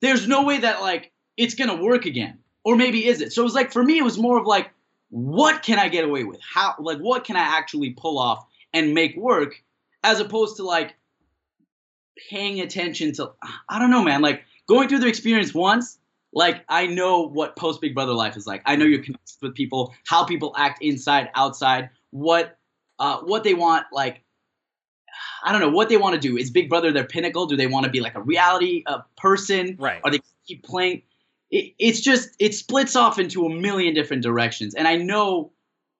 There's 0.00 0.26
no 0.26 0.44
way 0.44 0.58
that 0.58 0.80
like 0.80 1.12
it's 1.36 1.54
gonna 1.54 1.76
work 1.76 2.06
again 2.06 2.38
or 2.64 2.76
maybe 2.76 3.06
is 3.06 3.20
it? 3.20 3.32
So 3.32 3.42
it 3.42 3.44
was 3.44 3.54
like 3.54 3.72
for 3.72 3.82
me, 3.82 3.98
it 3.98 4.04
was 4.04 4.18
more 4.18 4.38
of 4.38 4.46
like, 4.46 4.70
what 5.10 5.62
can 5.62 5.78
I 5.78 5.88
get 5.88 6.04
away 6.04 6.24
with? 6.24 6.40
How 6.42 6.74
like 6.78 6.98
what 6.98 7.24
can 7.24 7.36
I 7.36 7.58
actually 7.58 7.90
pull 7.90 8.18
off 8.18 8.44
and 8.72 8.94
make 8.94 9.16
work, 9.16 9.62
as 10.02 10.20
opposed 10.20 10.56
to 10.56 10.64
like 10.64 10.96
paying 12.30 12.60
attention 12.60 13.12
to 13.14 13.32
I 13.68 13.78
don't 13.78 13.90
know, 13.90 14.02
man. 14.02 14.22
Like 14.22 14.44
going 14.66 14.88
through 14.88 15.00
the 15.00 15.06
experience 15.06 15.54
once, 15.54 15.98
like 16.32 16.64
I 16.68 16.86
know 16.86 17.28
what 17.28 17.56
post 17.56 17.80
Big 17.80 17.94
Brother 17.94 18.12
life 18.12 18.36
is 18.36 18.46
like. 18.46 18.62
I 18.66 18.76
know 18.76 18.84
you're 18.84 19.02
connected 19.02 19.36
with 19.40 19.54
people, 19.54 19.94
how 20.06 20.24
people 20.24 20.54
act 20.56 20.82
inside, 20.82 21.30
outside, 21.34 21.90
what 22.10 22.58
uh, 22.98 23.18
what 23.20 23.44
they 23.44 23.54
want, 23.54 23.86
like 23.92 24.22
I 25.44 25.52
don't 25.52 25.60
know 25.60 25.70
what 25.70 25.88
they 25.88 25.96
want 25.96 26.14
to 26.14 26.20
do. 26.20 26.36
Is 26.36 26.50
Big 26.50 26.68
Brother 26.68 26.92
their 26.92 27.04
pinnacle? 27.04 27.46
Do 27.46 27.56
they 27.56 27.66
want 27.66 27.84
to 27.84 27.90
be 27.90 28.00
like 28.00 28.14
a 28.14 28.20
reality 28.22 28.82
uh, 28.86 29.00
person? 29.16 29.76
Right. 29.78 30.00
Are 30.02 30.10
they 30.10 30.20
keep 30.46 30.64
playing? 30.64 31.02
It, 31.54 31.74
it's 31.78 32.00
just 32.00 32.30
it 32.40 32.52
splits 32.52 32.96
off 32.96 33.20
into 33.20 33.46
a 33.46 33.48
million 33.48 33.94
different 33.94 34.24
directions. 34.24 34.74
And 34.74 34.88
I 34.88 34.96
know, 34.96 35.52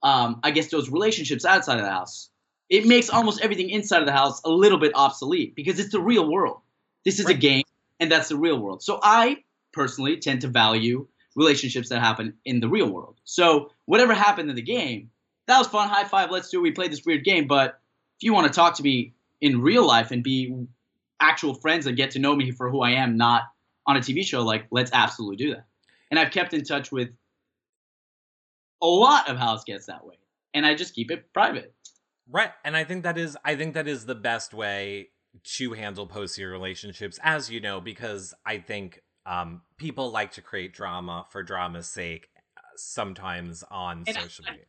um, 0.03 0.41
I 0.43 0.51
guess 0.51 0.69
those 0.69 0.91
relationships 0.91 1.45
outside 1.45 1.79
of 1.79 1.85
the 1.85 1.91
house, 1.91 2.29
it 2.69 2.87
makes 2.87 3.09
almost 3.09 3.41
everything 3.41 3.71
inside 3.71 4.01
of 4.01 4.07
the 4.07 4.13
house 4.13 4.41
a 4.45 4.51
little 4.51 4.79
bit 4.79 4.93
obsolete 4.97 5.55
because 5.55 5.79
it's 5.79 5.93
the 5.93 6.01
real 6.01 6.29
world. 6.29 6.61
This 7.05 7.21
is 7.21 7.27
right. 7.27 7.37
a 7.37 7.39
game, 7.39 7.63
and 8.01 8.11
that's 8.11 8.31
the 8.31 8.37
real 8.37 8.59
world. 8.59 8.83
So 8.83 8.99
I 9.01 9.45
personally 9.73 10.17
tend 10.17 10.41
to 10.41 10.49
value 10.49 11.07
relationships 11.37 11.89
that 11.91 12.01
happen 12.01 12.35
in 12.45 12.59
the 12.59 12.69
real 12.69 12.91
world. 12.91 13.21
So 13.23 13.71
whatever 13.85 14.13
happened 14.13 14.51
in 14.51 14.57
the 14.57 14.63
game, 14.63 15.11
that 15.47 15.59
was 15.59 15.69
fun. 15.69 15.89
High 15.89 16.05
five. 16.05 16.33
Let's 16.33 16.49
do 16.49 16.59
it. 16.59 16.63
We 16.63 16.73
played 16.73 16.91
this 16.91 17.05
weird 17.07 17.23
game. 17.23 17.47
But 17.47 17.81
if 18.19 18.25
you 18.25 18.33
want 18.33 18.49
to 18.49 18.53
talk 18.53 18.75
to 18.77 18.83
me 18.83 19.15
in 19.41 19.61
real 19.61 19.87
life 19.87 20.11
and 20.11 20.25
be 20.25 20.67
actual 21.21 21.55
friends 21.55 21.87
and 21.87 21.97
get 21.97 22.13
to 22.13 22.19
know 22.19 22.35
me 22.35 22.51
for 22.51 22.69
who 22.71 22.81
I 22.81 22.93
am, 22.93 23.17
not 23.17 23.43
on 23.87 23.97
a 23.97 24.01
TV 24.01 24.25
show, 24.25 24.43
like 24.43 24.67
let's 24.71 24.91
absolutely 24.93 25.37
do 25.37 25.55
that. 25.55 25.67
And 26.11 26.19
I've 26.19 26.31
kept 26.31 26.55
in 26.55 26.65
touch 26.65 26.93
with 26.93 27.11
a 28.83 28.87
lot 28.87 29.29
of 29.29 29.37
house 29.37 29.65
guests 29.65 29.87
that 29.87 30.05
way, 30.05 30.17
and 30.53 30.65
I 30.67 30.75
just 30.75 30.95
keep 30.95 31.11
it 31.11 31.33
private. 31.33 31.75
Right, 32.31 32.53
and 32.65 32.77
I 32.77 32.85
think 32.85 33.03
that 33.03 33.19
is 33.19 33.37
I 33.45 33.57
think 33.57 33.75
that 33.75 33.89
is 33.89 34.07
the 34.07 34.15
best 34.15 34.55
way 34.55 35.11
to 35.43 35.73
handle 35.73 36.07
post 36.07 36.39
relationships, 36.39 37.19
as 37.23 37.51
you 37.51 37.61
know, 37.61 37.81
because 37.81 38.35
I 38.47 38.59
think 38.59 39.03
um, 39.27 39.63
people 39.79 40.11
like 40.11 40.33
to 40.33 40.43
create 40.43 40.73
drama 40.73 41.27
for 41.31 41.43
drama's 41.43 41.89
sake 41.89 42.29
uh, 42.57 42.61
sometimes 42.77 43.65
on 43.71 44.05
and 44.07 44.17
social 44.17 44.45
media. 44.45 44.65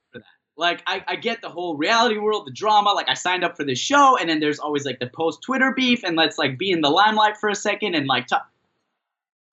Like 0.58 0.82
I, 0.88 1.04
I 1.08 1.16
get 1.18 1.42
the 1.42 1.50
whole 1.50 1.76
reality 1.76 2.18
world, 2.18 2.48
the 2.48 2.54
drama. 2.54 2.92
Like 2.92 3.10
I 3.10 3.14
signed 3.14 3.44
up 3.44 3.58
for 3.58 3.66
this 3.66 3.80
show, 3.80 4.18
and 4.18 4.30
then 4.30 4.40
there's 4.40 4.60
always 4.60 4.86
like 4.86 5.00
the 5.00 5.08
post 5.08 5.42
Twitter 5.44 5.74
beef, 5.76 6.04
and 6.04 6.16
let's 6.16 6.38
like 6.38 6.58
be 6.58 6.72
in 6.72 6.82
the 6.82 6.90
limelight 6.90 7.38
for 7.38 7.50
a 7.50 7.56
second 7.56 7.96
and 7.96 8.08
like 8.08 8.28
talk. 8.28 8.50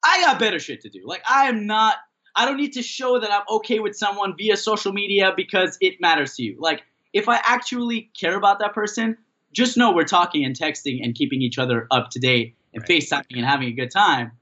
I 0.05 0.23
got 0.23 0.39
better 0.39 0.59
shit 0.59 0.83
to 0.83 0.89
do. 0.89 1.03
Like 1.05 1.23
I 1.29 1.49
am 1.49 1.67
not. 1.67 1.97
I 2.35 2.47
don't 2.47 2.57
need 2.57 2.73
to 2.75 2.83
show 2.83 3.19
that 3.19 3.31
I'm 3.31 3.43
okay 3.57 3.79
with 3.79 3.95
someone 3.95 4.35
via 4.37 4.57
social 4.57 4.93
media 4.93 5.33
because 5.37 5.77
it 5.81 6.01
matters 6.01 6.35
to 6.37 6.43
you. 6.43 6.57
Like 6.59 6.83
if 7.13 7.29
I 7.29 7.41
actually 7.43 8.11
care 8.19 8.37
about 8.37 8.59
that 8.61 8.73
person, 8.73 9.19
just 9.53 9.77
know 9.77 9.93
we're 9.93 10.05
talking 10.05 10.45
and 10.45 10.59
texting 10.59 11.05
and 11.05 11.15
keeping 11.15 11.43
each 11.43 11.59
other 11.59 11.87
up 11.91 12.11
to 12.11 12.19
date 12.19 12.57
and 12.73 12.83
right. 12.83 13.03
FaceTiming 13.03 13.37
and 13.37 13.45
having 13.45 13.69
a 13.69 13.73
good 13.73 13.91
time. 13.91 14.33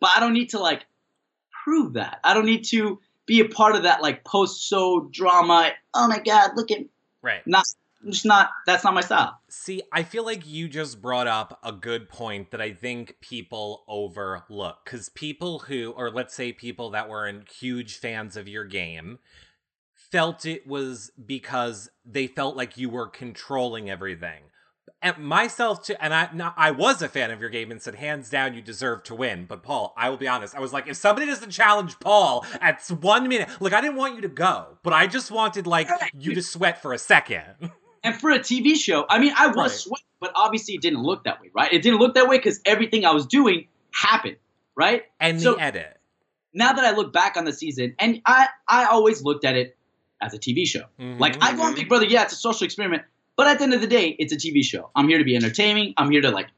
But 0.00 0.10
I 0.16 0.20
don't 0.20 0.32
need 0.32 0.50
to 0.50 0.60
like 0.60 0.86
prove 1.64 1.94
that. 1.94 2.20
I 2.22 2.34
don't 2.34 2.46
need 2.46 2.64
to 2.66 3.00
be 3.26 3.40
a 3.40 3.48
part 3.48 3.74
of 3.74 3.84
that 3.84 4.02
like 4.02 4.24
post 4.24 4.68
so 4.68 5.08
drama. 5.12 5.70
Oh 5.94 6.08
my 6.08 6.18
god, 6.18 6.52
look 6.56 6.70
at 6.70 6.78
right. 7.22 7.44
Not 7.46 7.64
just 8.08 8.24
not 8.24 8.50
that's 8.66 8.84
not 8.84 8.94
my 8.94 9.00
style. 9.00 9.38
See, 9.48 9.82
I 9.92 10.02
feel 10.02 10.24
like 10.24 10.46
you 10.46 10.68
just 10.68 11.00
brought 11.00 11.26
up 11.26 11.58
a 11.62 11.72
good 11.72 12.08
point 12.08 12.50
that 12.50 12.60
I 12.60 12.72
think 12.72 13.16
people 13.20 13.84
overlook 13.88 14.84
cuz 14.84 15.08
people 15.08 15.60
who 15.60 15.92
or 15.92 16.10
let's 16.10 16.34
say 16.34 16.52
people 16.52 16.90
that 16.90 17.08
weren't 17.08 17.50
huge 17.50 17.96
fans 17.98 18.36
of 18.36 18.48
your 18.48 18.64
game 18.64 19.18
felt 19.94 20.44
it 20.44 20.66
was 20.66 21.10
because 21.24 21.90
they 22.04 22.26
felt 22.26 22.56
like 22.56 22.76
you 22.76 22.88
were 22.90 23.08
controlling 23.08 23.88
everything. 23.88 24.42
And 25.00 25.18
myself 25.18 25.84
too 25.84 25.94
and 26.00 26.14
i 26.14 26.52
i 26.56 26.70
was 26.70 27.02
a 27.02 27.08
fan 27.08 27.30
of 27.30 27.40
your 27.40 27.50
game 27.50 27.70
and 27.72 27.82
said 27.82 27.96
hands 27.96 28.30
down 28.30 28.54
you 28.54 28.62
deserve 28.62 29.02
to 29.04 29.14
win. 29.14 29.46
But 29.46 29.62
paul 29.62 29.94
i 29.96 30.08
will 30.08 30.16
be 30.16 30.28
honest 30.28 30.54
i 30.54 30.60
was 30.60 30.72
like 30.72 30.86
if 30.86 30.96
somebody 30.96 31.26
doesn't 31.26 31.50
challenge 31.50 31.98
paul 31.98 32.44
at 32.60 32.80
one 33.00 33.28
minute 33.28 33.48
like 33.60 33.72
i 33.72 33.80
didn't 33.80 33.96
want 33.96 34.14
you 34.16 34.20
to 34.20 34.28
go 34.28 34.78
but 34.82 34.92
i 34.92 35.06
just 35.06 35.30
wanted 35.30 35.66
like 35.66 35.88
you 36.16 36.34
to 36.34 36.42
sweat 36.42 36.80
for 36.80 36.92
a 36.92 36.98
second 36.98 37.70
and 38.04 38.14
for 38.14 38.30
a 38.30 38.38
tv 38.38 38.76
show 38.76 39.04
i 39.08 39.18
mean 39.18 39.32
i 39.36 39.46
was 39.48 39.56
right. 39.56 39.70
sweating 39.70 40.06
but 40.20 40.32
obviously 40.34 40.74
it 40.74 40.80
didn't 40.80 41.02
look 41.02 41.24
that 41.24 41.40
way 41.40 41.50
right 41.54 41.72
it 41.72 41.82
didn't 41.82 41.98
look 41.98 42.14
that 42.14 42.28
way 42.28 42.36
because 42.36 42.60
everything 42.66 43.04
i 43.04 43.12
was 43.12 43.26
doing 43.26 43.66
happened 43.92 44.36
right 44.76 45.04
and 45.20 45.40
so, 45.40 45.54
the 45.54 45.60
edit 45.60 45.98
now 46.54 46.72
that 46.72 46.84
i 46.84 46.96
look 46.96 47.12
back 47.12 47.36
on 47.36 47.44
the 47.44 47.52
season 47.52 47.94
and 47.98 48.20
i 48.26 48.48
i 48.68 48.86
always 48.86 49.22
looked 49.22 49.44
at 49.44 49.56
it 49.56 49.76
as 50.20 50.34
a 50.34 50.38
tv 50.38 50.66
show 50.66 50.84
mm-hmm. 50.98 51.18
like 51.18 51.36
i 51.42 51.54
go 51.54 51.62
on 51.62 51.74
big 51.74 51.88
brother 51.88 52.06
yeah 52.06 52.22
it's 52.22 52.32
a 52.32 52.36
social 52.36 52.64
experiment 52.64 53.02
but 53.36 53.46
at 53.46 53.58
the 53.58 53.64
end 53.64 53.74
of 53.74 53.80
the 53.80 53.86
day, 53.86 54.14
it's 54.18 54.32
a 54.32 54.36
TV 54.36 54.62
show. 54.62 54.90
I'm 54.94 55.08
here 55.08 55.18
to 55.18 55.24
be 55.24 55.34
entertaining. 55.34 55.94
I'm 55.96 56.10
here 56.10 56.20
to 56.20 56.30
like 56.30 56.48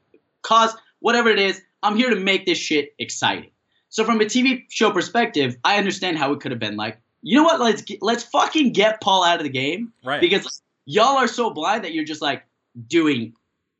cause 0.41 0.75
whatever 0.99 1.29
it 1.29 1.39
is. 1.39 1.61
I'm 1.81 1.95
here 1.95 2.09
to 2.09 2.15
make 2.19 2.45
this 2.45 2.57
shit 2.57 2.93
exciting. 2.99 3.51
So 3.89 4.03
from 4.03 4.19
a 4.19 4.25
TV 4.25 4.65
show 4.69 4.91
perspective, 4.91 5.57
I 5.63 5.77
understand 5.77 6.17
how 6.17 6.33
it 6.33 6.41
could 6.41 6.51
have 6.51 6.59
been 6.59 6.75
like, 6.75 6.97
you 7.21 7.37
know 7.37 7.43
what? 7.43 7.59
Let's 7.59 7.81
get, 7.81 7.99
let's 8.01 8.23
fucking 8.23 8.73
get 8.73 9.01
Paul 9.01 9.23
out 9.23 9.37
of 9.37 9.43
the 9.43 9.49
game, 9.49 9.93
right? 10.03 10.19
Because 10.19 10.61
y'all 10.85 11.17
are 11.17 11.27
so 11.27 11.49
blind 11.49 11.83
that 11.83 11.93
you're 11.93 12.05
just 12.05 12.21
like 12.21 12.43
doing 12.87 13.33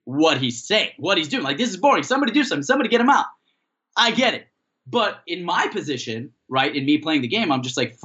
what 0.06 0.38
he's 0.38 0.64
saying, 0.66 0.92
what 0.98 1.18
he's 1.18 1.28
doing. 1.28 1.44
Like 1.44 1.58
this 1.58 1.70
is 1.70 1.78
boring. 1.78 2.04
Somebody 2.04 2.32
do 2.32 2.44
something. 2.44 2.64
Somebody 2.64 2.90
get 2.90 3.02
him 3.02 3.10
out. 3.10 3.26
I 3.98 4.12
get 4.12 4.34
it. 4.34 4.48
But 4.88 5.22
in 5.26 5.44
my 5.44 5.68
position, 5.68 6.32
right, 6.48 6.76
in 6.76 6.86
me 6.86 7.00
playing 7.00 7.22
the 7.22 7.28
game, 7.28 7.52
I'm 7.52 7.64
just 7.64 7.78
like, 7.78 7.98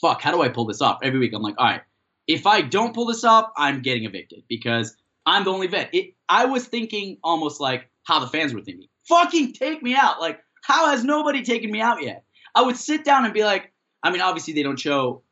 fuck, 0.00 0.20
how 0.20 0.32
do 0.32 0.42
I 0.42 0.48
pull 0.48 0.66
this 0.66 0.82
off? 0.82 0.98
Every 1.02 1.20
week, 1.20 1.32
I'm 1.34 1.42
like, 1.42 1.54
all 1.56 1.66
right, 1.66 1.82
if 2.26 2.46
I 2.46 2.62
don't 2.62 2.94
pull 2.94 3.06
this 3.06 3.22
off, 3.22 3.50
I'm 3.56 3.82
getting 3.82 4.04
evicted 4.04 4.42
because 4.48 4.96
I'm 5.24 5.44
the 5.44 5.52
only 5.52 5.68
vet. 5.68 5.90
It, 5.92 6.14
I 6.28 6.46
was 6.46 6.66
thinking 6.66 7.18
almost 7.22 7.60
like 7.60 7.88
how 8.04 8.18
the 8.18 8.26
fans 8.26 8.52
were 8.52 8.60
thinking. 8.60 8.88
Fucking 9.08 9.52
take 9.52 9.82
me 9.82 9.94
out. 9.94 10.20
Like, 10.20 10.40
how 10.62 10.90
has 10.90 11.04
nobody 11.04 11.42
taken 11.42 11.70
me 11.70 11.80
out 11.80 12.02
yet? 12.02 12.24
I 12.54 12.62
would 12.62 12.76
sit 12.76 13.04
down 13.04 13.24
and 13.24 13.34
be 13.34 13.44
like, 13.44 13.72
I 14.02 14.10
mean, 14.10 14.20
obviously 14.20 14.54
they 14.54 14.62
don't 14.62 14.78
show 14.78 15.22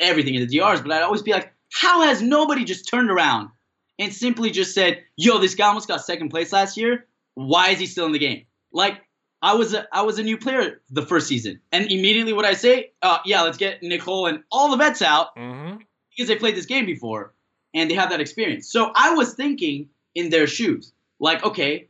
everything 0.00 0.34
in 0.34 0.46
the 0.46 0.58
DRs, 0.58 0.80
but 0.80 0.92
I'd 0.92 1.02
always 1.02 1.22
be 1.22 1.32
like, 1.32 1.53
how 1.74 2.02
has 2.02 2.22
nobody 2.22 2.64
just 2.64 2.88
turned 2.88 3.10
around 3.10 3.50
and 3.98 4.12
simply 4.12 4.50
just 4.50 4.74
said, 4.74 5.02
yo, 5.16 5.38
this 5.38 5.54
guy 5.54 5.68
almost 5.68 5.88
got 5.88 6.04
second 6.04 6.30
place 6.30 6.52
last 6.52 6.76
year. 6.76 7.06
Why 7.34 7.70
is 7.70 7.78
he 7.78 7.86
still 7.86 8.06
in 8.06 8.12
the 8.12 8.18
game? 8.18 8.46
Like, 8.72 9.00
I 9.42 9.54
was 9.54 9.74
a 9.74 9.86
I 9.92 10.02
was 10.02 10.18
a 10.18 10.22
new 10.22 10.38
player 10.38 10.80
the 10.88 11.04
first 11.04 11.28
season, 11.28 11.60
and 11.70 11.90
immediately 11.90 12.32
what 12.32 12.46
I 12.46 12.54
say, 12.54 12.92
uh, 13.02 13.18
yeah, 13.26 13.42
let's 13.42 13.58
get 13.58 13.82
Nicole 13.82 14.26
and 14.26 14.42
all 14.50 14.70
the 14.70 14.78
vets 14.78 15.02
out. 15.02 15.36
Mm-hmm 15.36 15.82
because 16.14 16.28
they 16.28 16.36
played 16.36 16.56
this 16.56 16.66
game 16.66 16.86
before 16.86 17.32
and 17.72 17.90
they 17.90 17.94
have 17.94 18.10
that 18.10 18.20
experience. 18.20 18.70
So 18.70 18.92
I 18.94 19.14
was 19.14 19.34
thinking 19.34 19.88
in 20.14 20.30
their 20.30 20.46
shoes, 20.46 20.92
like, 21.18 21.44
okay, 21.44 21.88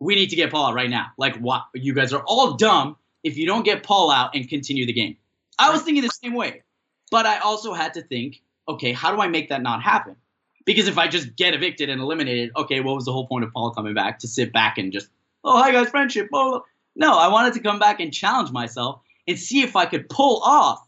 we 0.00 0.14
need 0.14 0.30
to 0.30 0.36
get 0.36 0.50
Paul 0.50 0.66
out 0.66 0.74
right 0.74 0.90
now. 0.90 1.08
Like, 1.16 1.36
what? 1.36 1.62
You 1.74 1.94
guys 1.94 2.12
are 2.12 2.22
all 2.26 2.54
dumb 2.54 2.96
if 3.22 3.36
you 3.36 3.46
don't 3.46 3.64
get 3.64 3.82
Paul 3.82 4.10
out 4.10 4.34
and 4.34 4.48
continue 4.48 4.86
the 4.86 4.92
game. 4.92 5.16
I 5.58 5.70
was 5.70 5.82
thinking 5.82 6.02
the 6.02 6.08
same 6.08 6.34
way, 6.34 6.62
but 7.10 7.26
I 7.26 7.38
also 7.38 7.72
had 7.74 7.94
to 7.94 8.02
think, 8.02 8.42
okay, 8.68 8.92
how 8.92 9.14
do 9.14 9.20
I 9.20 9.28
make 9.28 9.48
that 9.48 9.62
not 9.62 9.82
happen? 9.82 10.16
Because 10.64 10.88
if 10.88 10.96
I 10.96 11.08
just 11.08 11.36
get 11.36 11.54
evicted 11.54 11.90
and 11.90 12.00
eliminated, 12.00 12.50
okay, 12.56 12.80
what 12.80 12.94
was 12.94 13.04
the 13.04 13.12
whole 13.12 13.26
point 13.26 13.44
of 13.44 13.52
Paul 13.52 13.70
coming 13.72 13.94
back 13.94 14.20
to 14.20 14.28
sit 14.28 14.52
back 14.52 14.78
and 14.78 14.92
just, 14.92 15.08
oh, 15.44 15.62
hi 15.62 15.72
guys, 15.72 15.90
friendship? 15.90 16.28
Oh, 16.32 16.64
no, 16.96 17.18
I 17.18 17.28
wanted 17.28 17.54
to 17.54 17.60
come 17.60 17.78
back 17.78 18.00
and 18.00 18.12
challenge 18.12 18.50
myself 18.50 19.00
and 19.28 19.38
see 19.38 19.62
if 19.62 19.76
I 19.76 19.86
could 19.86 20.08
pull 20.08 20.42
off 20.42 20.86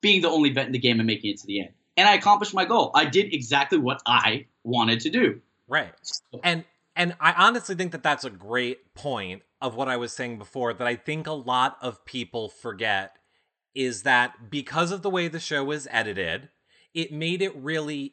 being 0.00 0.22
the 0.22 0.30
only 0.30 0.50
vet 0.50 0.66
in 0.66 0.72
the 0.72 0.78
game 0.78 1.00
and 1.00 1.06
making 1.06 1.32
it 1.32 1.38
to 1.38 1.46
the 1.46 1.60
end 1.60 1.70
and 1.98 2.08
I 2.08 2.14
accomplished 2.14 2.54
my 2.54 2.64
goal. 2.64 2.92
I 2.94 3.06
did 3.06 3.34
exactly 3.34 3.76
what 3.76 4.00
I 4.06 4.46
wanted 4.62 5.00
to 5.00 5.10
do. 5.10 5.40
Right. 5.66 5.92
And 6.44 6.64
and 6.94 7.14
I 7.20 7.32
honestly 7.32 7.74
think 7.74 7.90
that 7.92 8.04
that's 8.04 8.24
a 8.24 8.30
great 8.30 8.94
point 8.94 9.42
of 9.60 9.74
what 9.74 9.88
I 9.88 9.96
was 9.96 10.12
saying 10.12 10.38
before 10.38 10.72
that 10.72 10.86
I 10.86 10.94
think 10.94 11.26
a 11.26 11.32
lot 11.32 11.76
of 11.82 12.04
people 12.04 12.48
forget 12.48 13.16
is 13.74 14.04
that 14.04 14.48
because 14.48 14.92
of 14.92 15.02
the 15.02 15.10
way 15.10 15.26
the 15.26 15.40
show 15.40 15.64
was 15.64 15.88
edited, 15.90 16.48
it 16.98 17.12
made 17.12 17.40
it 17.40 17.54
really 17.54 18.12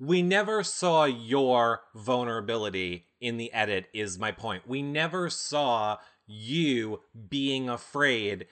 we 0.00 0.22
never 0.22 0.64
saw 0.64 1.04
your 1.04 1.82
vulnerability 1.94 3.04
in 3.20 3.36
the 3.36 3.52
edit 3.52 3.86
is 3.92 4.18
my 4.18 4.32
point. 4.32 4.66
We 4.66 4.82
never 4.82 5.30
saw 5.30 5.98
you 6.26 7.02
being 7.28 7.68
afraid 7.68 8.46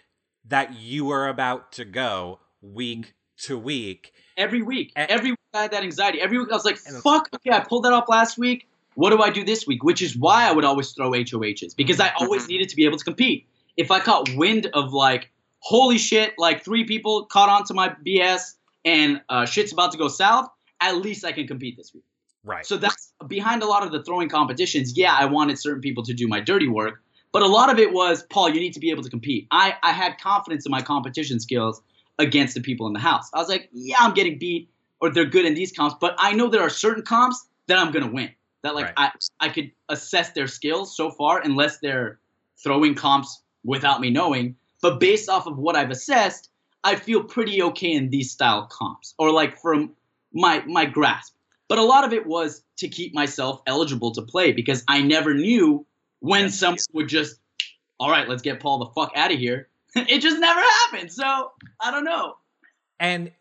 that 0.44 0.76
you 0.76 1.06
were 1.06 1.26
about 1.26 1.72
to 1.72 1.84
go 1.84 2.38
week 2.60 3.14
to 3.38 3.58
week 3.58 4.12
every 4.36 4.62
week. 4.62 4.92
And, 4.94 5.10
every 5.10 5.30
week 5.30 5.38
I 5.54 5.62
had 5.62 5.72
that 5.72 5.82
anxiety. 5.82 6.20
Every 6.20 6.38
week 6.38 6.52
I 6.52 6.54
was 6.54 6.64
like, 6.64 6.78
fuck, 6.78 7.28
okay, 7.34 7.50
I 7.50 7.60
pulled 7.60 7.84
that 7.84 7.92
off 7.92 8.08
last 8.08 8.38
week. 8.38 8.68
What 8.94 9.10
do 9.10 9.20
I 9.20 9.30
do 9.30 9.42
this 9.42 9.66
week? 9.66 9.82
Which 9.82 10.02
is 10.02 10.16
why 10.16 10.48
I 10.48 10.52
would 10.52 10.64
always 10.64 10.92
throw 10.92 11.10
HOHs 11.10 11.74
because 11.74 11.98
I 11.98 12.12
always 12.20 12.46
needed 12.46 12.68
to 12.68 12.76
be 12.76 12.84
able 12.84 12.98
to 12.98 13.04
compete. 13.04 13.48
If 13.76 13.90
I 13.90 13.98
caught 13.98 14.28
wind 14.36 14.66
of 14.74 14.92
like, 14.92 15.30
holy 15.58 15.98
shit, 15.98 16.34
like 16.38 16.64
three 16.64 16.84
people 16.84 17.24
caught 17.24 17.48
on 17.48 17.64
to 17.64 17.74
my 17.74 17.88
BS 18.06 18.54
and 18.84 19.20
uh, 19.28 19.46
shit's 19.46 19.72
about 19.72 19.92
to 19.92 19.98
go 19.98 20.08
south, 20.08 20.48
at 20.80 20.96
least 20.96 21.24
I 21.24 21.32
can 21.32 21.46
compete 21.46 21.76
this 21.76 21.92
week. 21.94 22.04
Right. 22.44 22.64
So 22.64 22.76
that's 22.76 23.12
behind 23.26 23.62
a 23.62 23.66
lot 23.66 23.84
of 23.84 23.92
the 23.92 24.02
throwing 24.02 24.28
competitions. 24.28 24.96
Yeah, 24.96 25.14
I 25.18 25.26
wanted 25.26 25.58
certain 25.58 25.82
people 25.82 26.02
to 26.04 26.14
do 26.14 26.26
my 26.26 26.40
dirty 26.40 26.68
work, 26.68 27.02
but 27.32 27.42
a 27.42 27.46
lot 27.46 27.70
of 27.70 27.78
it 27.78 27.92
was, 27.92 28.22
Paul, 28.30 28.48
you 28.48 28.60
need 28.60 28.72
to 28.72 28.80
be 28.80 28.90
able 28.90 29.02
to 29.02 29.10
compete. 29.10 29.46
I, 29.50 29.74
I 29.82 29.92
had 29.92 30.18
confidence 30.18 30.64
in 30.64 30.70
my 30.70 30.80
competition 30.80 31.38
skills 31.38 31.82
against 32.18 32.54
the 32.54 32.60
people 32.60 32.86
in 32.86 32.92
the 32.92 33.00
house. 33.00 33.30
I 33.34 33.38
was 33.38 33.48
like, 33.48 33.68
yeah, 33.72 33.96
I'm 33.98 34.14
getting 34.14 34.38
beat 34.38 34.70
or 35.00 35.10
they're 35.10 35.24
good 35.24 35.44
in 35.44 35.54
these 35.54 35.72
comps, 35.72 35.96
but 36.00 36.14
I 36.18 36.32
know 36.32 36.48
there 36.48 36.62
are 36.62 36.70
certain 36.70 37.02
comps 37.02 37.46
that 37.66 37.78
I'm 37.78 37.92
gonna 37.92 38.10
win. 38.10 38.30
That 38.62 38.74
like 38.74 38.86
right. 38.98 39.10
I 39.40 39.46
I 39.46 39.48
could 39.48 39.70
assess 39.88 40.32
their 40.32 40.46
skills 40.46 40.94
so 40.94 41.10
far 41.10 41.40
unless 41.40 41.78
they're 41.78 42.18
throwing 42.62 42.94
comps 42.94 43.42
without 43.64 44.00
me 44.00 44.10
knowing. 44.10 44.56
But 44.82 45.00
based 45.00 45.28
off 45.28 45.46
of 45.46 45.56
what 45.56 45.76
I've 45.76 45.90
assessed, 45.90 46.50
I 46.82 46.96
feel 46.96 47.24
pretty 47.24 47.62
okay 47.62 47.92
in 47.92 48.10
these 48.10 48.30
style 48.30 48.66
comps 48.70 49.14
or 49.18 49.30
like 49.32 49.58
from 49.60 49.92
my 50.32 50.64
my 50.66 50.84
grasp. 50.86 51.34
But 51.68 51.78
a 51.78 51.84
lot 51.84 52.04
of 52.04 52.12
it 52.12 52.26
was 52.26 52.64
to 52.78 52.88
keep 52.88 53.14
myself 53.14 53.62
eligible 53.66 54.12
to 54.12 54.22
play 54.22 54.52
because 54.52 54.82
I 54.88 55.02
never 55.02 55.34
knew 55.34 55.86
when 56.18 56.50
someone 56.50 56.78
would 56.92 57.08
just, 57.08 57.36
all 58.00 58.10
right, 58.10 58.28
let's 58.28 58.42
get 58.42 58.58
Paul 58.60 58.78
the 58.80 58.86
fuck 58.86 59.12
out 59.14 59.32
of 59.32 59.38
here 59.38 59.68
it 59.94 60.20
just 60.20 60.38
never 60.38 60.60
happened. 60.60 61.12
So 61.12 61.52
I 61.80 61.90
don't 61.90 62.04
know. 62.04 62.36
And 62.98 63.32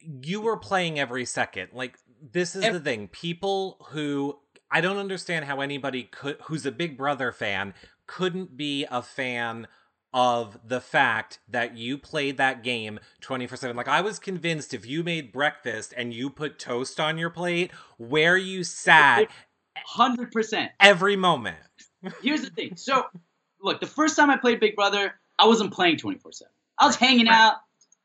you 0.00 0.40
were 0.40 0.56
playing 0.56 0.98
every 0.98 1.24
second. 1.24 1.70
Like 1.72 1.98
this 2.32 2.54
is 2.54 2.64
every- 2.64 2.78
the 2.78 2.84
thing. 2.84 3.08
People 3.08 3.78
who 3.90 4.38
I 4.70 4.80
don't 4.80 4.98
understand 4.98 5.44
how 5.44 5.60
anybody 5.60 6.04
could 6.04 6.38
who's 6.44 6.66
a 6.66 6.72
Big 6.72 6.96
Brother 6.96 7.32
fan 7.32 7.74
couldn't 8.06 8.56
be 8.56 8.86
a 8.90 9.02
fan 9.02 9.66
of 10.14 10.58
the 10.66 10.80
fact 10.80 11.38
that 11.48 11.76
you 11.76 11.98
played 11.98 12.36
that 12.38 12.62
game 12.62 12.98
24 13.20 13.56
7. 13.56 13.76
Like, 13.76 13.88
I 13.88 14.00
was 14.00 14.18
convinced 14.18 14.72
if 14.72 14.86
you 14.86 15.02
made 15.02 15.32
breakfast 15.32 15.92
and 15.96 16.12
you 16.12 16.30
put 16.30 16.58
toast 16.58 16.98
on 16.98 17.18
your 17.18 17.30
plate, 17.30 17.70
where 17.98 18.36
you 18.36 18.64
sat 18.64 19.28
100% 19.96 20.68
every 20.80 21.16
moment. 21.16 21.56
Here's 22.22 22.42
the 22.42 22.50
thing. 22.50 22.76
So, 22.76 23.06
look, 23.60 23.80
the 23.80 23.86
first 23.86 24.16
time 24.16 24.30
I 24.30 24.36
played 24.36 24.60
Big 24.60 24.76
Brother, 24.76 25.14
I 25.38 25.46
wasn't 25.46 25.72
playing 25.72 25.98
24 25.98 26.32
7. 26.32 26.50
I 26.78 26.86
was 26.86 26.96
hanging 26.96 27.28
out, 27.28 27.56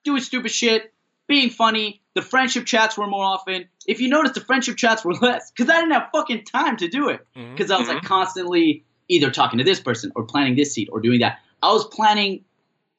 doing 0.03 0.21
stupid 0.21 0.51
shit, 0.51 0.93
being 1.27 1.49
funny. 1.49 2.01
The 2.13 2.21
friendship 2.21 2.65
chats 2.65 2.97
were 2.97 3.07
more 3.07 3.23
often. 3.23 3.69
If 3.87 4.01
you 4.01 4.09
notice, 4.09 4.33
the 4.33 4.41
friendship 4.41 4.75
chats 4.75 5.05
were 5.05 5.13
less 5.21 5.51
because 5.51 5.69
I 5.69 5.79
didn't 5.79 5.91
have 5.91 6.09
fucking 6.11 6.45
time 6.45 6.77
to 6.77 6.87
do 6.87 7.09
it 7.09 7.25
because 7.33 7.67
mm-hmm. 7.67 7.73
I 7.73 7.77
was 7.77 7.87
like 7.87 7.97
mm-hmm. 7.97 8.07
constantly 8.07 8.83
either 9.07 9.31
talking 9.31 9.57
to 9.59 9.63
this 9.63 9.79
person 9.79 10.11
or 10.15 10.23
planning 10.23 10.55
this 10.55 10.73
seat 10.73 10.89
or 10.91 10.99
doing 10.99 11.19
that. 11.19 11.39
I 11.61 11.71
was 11.71 11.85
planning, 11.85 12.43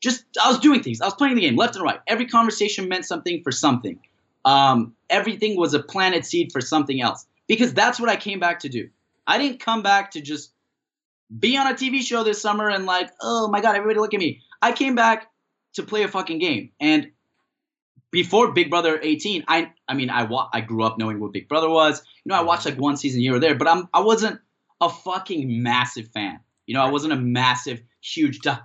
just 0.00 0.24
I 0.42 0.48
was 0.48 0.58
doing 0.58 0.82
things. 0.82 1.00
I 1.00 1.06
was 1.06 1.14
playing 1.14 1.36
the 1.36 1.42
game 1.42 1.56
left 1.56 1.76
and 1.76 1.84
right. 1.84 2.00
Every 2.06 2.26
conversation 2.26 2.88
meant 2.88 3.04
something 3.04 3.42
for 3.42 3.52
something. 3.52 3.98
Um, 4.44 4.94
everything 5.08 5.56
was 5.56 5.74
a 5.74 5.80
planted 5.80 6.24
seed 6.24 6.52
for 6.52 6.60
something 6.60 7.00
else 7.00 7.26
because 7.46 7.72
that's 7.74 8.00
what 8.00 8.08
I 8.08 8.16
came 8.16 8.40
back 8.40 8.60
to 8.60 8.68
do. 8.68 8.88
I 9.26 9.38
didn't 9.38 9.60
come 9.60 9.82
back 9.82 10.12
to 10.12 10.20
just 10.20 10.52
be 11.38 11.56
on 11.56 11.66
a 11.66 11.74
TV 11.74 12.02
show 12.02 12.24
this 12.24 12.42
summer 12.42 12.68
and 12.68 12.86
like, 12.86 13.10
oh 13.20 13.48
my 13.48 13.60
god, 13.60 13.76
everybody 13.76 14.00
look 14.00 14.14
at 14.14 14.20
me. 14.20 14.40
I 14.60 14.72
came 14.72 14.94
back 14.94 15.30
to 15.74 15.82
play 15.82 16.02
a 16.02 16.08
fucking 16.08 16.38
game. 16.38 16.70
And 16.80 17.12
before 18.10 18.52
Big 18.52 18.70
Brother 18.70 18.98
18, 19.02 19.44
I 19.48 19.72
I 19.88 19.94
mean 19.94 20.10
I 20.10 20.24
wa- 20.24 20.48
I 20.52 20.60
grew 20.60 20.82
up 20.82 20.98
knowing 20.98 21.20
what 21.20 21.32
Big 21.32 21.48
Brother 21.48 21.70
was. 21.70 22.02
You 22.24 22.30
know, 22.30 22.36
I 22.36 22.42
watched 22.42 22.66
like 22.66 22.76
one 22.76 22.96
season 22.96 23.20
here 23.20 23.34
or 23.34 23.38
there, 23.38 23.54
but 23.54 23.68
I'm 23.68 23.88
I 23.94 24.00
wasn't 24.00 24.40
a 24.80 24.88
fucking 24.88 25.62
massive 25.62 26.08
fan. 26.08 26.40
You 26.72 26.78
know, 26.78 26.84
I 26.86 26.88
wasn't 26.88 27.12
a 27.12 27.16
massive, 27.16 27.82
huge, 28.00 28.38
die, 28.38 28.58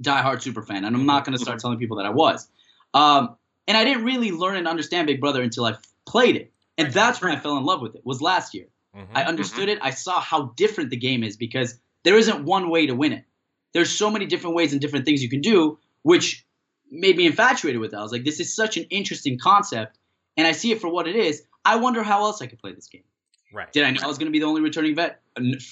diehard 0.00 0.40
super 0.40 0.62
fan, 0.62 0.86
and 0.86 0.96
I'm 0.96 1.04
not 1.04 1.26
going 1.26 1.36
to 1.36 1.38
start 1.38 1.58
telling 1.58 1.76
people 1.76 1.98
that 1.98 2.06
I 2.06 2.08
was. 2.08 2.48
Um, 2.94 3.36
and 3.68 3.76
I 3.76 3.84
didn't 3.84 4.04
really 4.04 4.30
learn 4.30 4.56
and 4.56 4.66
understand 4.66 5.06
Big 5.06 5.20
Brother 5.20 5.42
until 5.42 5.66
I 5.66 5.74
played 6.06 6.36
it, 6.36 6.50
and 6.78 6.90
that's 6.90 7.20
when 7.20 7.30
I 7.30 7.38
fell 7.38 7.58
in 7.58 7.64
love 7.64 7.82
with 7.82 7.94
it. 7.94 8.06
Was 8.06 8.22
last 8.22 8.54
year. 8.54 8.68
Mm-hmm. 8.96 9.14
I 9.14 9.24
understood 9.24 9.68
it. 9.68 9.80
I 9.82 9.90
saw 9.90 10.18
how 10.18 10.54
different 10.56 10.88
the 10.88 10.96
game 10.96 11.22
is 11.22 11.36
because 11.36 11.78
there 12.04 12.16
isn't 12.16 12.42
one 12.46 12.70
way 12.70 12.86
to 12.86 12.94
win 12.94 13.12
it. 13.12 13.26
There's 13.74 13.90
so 13.90 14.10
many 14.10 14.24
different 14.24 14.56
ways 14.56 14.72
and 14.72 14.80
different 14.80 15.04
things 15.04 15.22
you 15.22 15.28
can 15.28 15.42
do, 15.42 15.78
which 16.04 16.46
made 16.90 17.18
me 17.18 17.26
infatuated 17.26 17.82
with 17.82 17.92
it. 17.92 17.98
I 17.98 18.02
was 18.02 18.12
like, 18.12 18.24
this 18.24 18.40
is 18.40 18.56
such 18.56 18.78
an 18.78 18.84
interesting 18.84 19.38
concept, 19.38 19.98
and 20.38 20.46
I 20.46 20.52
see 20.52 20.72
it 20.72 20.80
for 20.80 20.88
what 20.88 21.06
it 21.06 21.16
is. 21.16 21.42
I 21.66 21.76
wonder 21.76 22.02
how 22.02 22.24
else 22.24 22.40
I 22.40 22.46
could 22.46 22.60
play 22.60 22.72
this 22.72 22.88
game. 22.88 23.04
Right. 23.52 23.72
Did 23.72 23.84
I 23.84 23.90
know 23.90 24.00
I 24.02 24.06
was 24.06 24.18
going 24.18 24.26
to 24.26 24.32
be 24.32 24.38
the 24.38 24.46
only 24.46 24.62
returning 24.62 24.94
vet? 24.94 25.20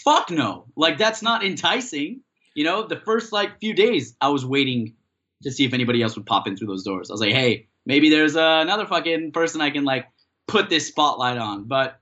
Fuck 0.05 0.31
no. 0.31 0.67
Like 0.77 0.99
that's 0.99 1.23
not 1.23 1.45
enticing. 1.45 2.21
You 2.55 2.65
know, 2.65 2.87
the 2.87 2.97
first 2.97 3.33
like 3.33 3.61
few 3.61 3.75
days, 3.75 4.17
I 4.21 4.29
was 4.29 4.45
waiting 4.45 4.95
to 5.43 5.51
see 5.51 5.65
if 5.65 5.73
anybody 5.73 6.03
else 6.03 6.17
would 6.17 6.27
pop 6.27 6.47
in 6.47 6.57
through 6.57 6.67
those 6.67 6.83
doors. 6.83 7.11
I 7.11 7.15
was 7.15 7.21
like, 7.21 7.33
hey, 7.33 7.69
maybe 7.87 8.11
there's 8.11 8.37
uh, 8.37 8.59
another 8.63 8.87
fucking 8.87 9.33
person 9.33 9.61
I 9.61 9.71
can 9.71 9.85
like 9.85 10.07
put 10.47 10.69
this 10.69 10.89
spotlight 10.89 11.39
on, 11.39 11.65
but 11.65 12.01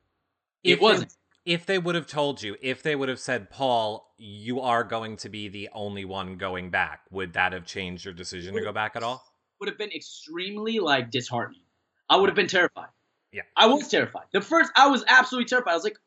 If 0.65 0.79
it 0.79 0.83
wasn't. 0.83 1.11
They, 1.11 1.53
if 1.53 1.67
they 1.67 1.79
would 1.79 1.95
have 1.95 2.07
told 2.07 2.43
you, 2.43 2.57
if 2.61 2.83
they 2.83 2.97
would 2.97 3.09
have 3.09 3.21
said, 3.21 3.51
Paul, 3.51 4.13
you 4.19 4.61
are 4.61 4.85
going 4.85 5.17
to 5.19 5.29
be 5.29 5.49
the 5.49 5.69
only 5.73 6.05
one 6.05 6.37
going 6.37 6.71
back, 6.71 7.03
would 7.11 7.35
that 7.35 7.53
have 7.53 7.65
changed 7.65 8.05
your 8.05 8.15
decision 8.15 8.55
to 8.55 8.61
go 8.61 8.73
back 8.73 8.97
at 8.97 9.03
all? 9.03 9.25
would 9.61 9.69
have 9.69 9.79
been 9.79 9.93
extremely 9.93 10.79
like 10.79 11.11
disheartening. 11.11 11.63
I 12.09 12.17
would 12.17 12.29
have 12.29 12.37
been 12.37 12.49
terrified. 12.49 12.89
Yeah. 13.33 13.43
I 13.57 13.67
was 13.67 13.89
terrified. 13.89 14.25
The 14.33 14.41
first, 14.41 14.71
I 14.77 14.89
was 14.89 15.05
absolutely 15.07 15.47
terrified. 15.49 15.73
I 15.73 15.75
was 15.75 15.85
like, 15.85 15.99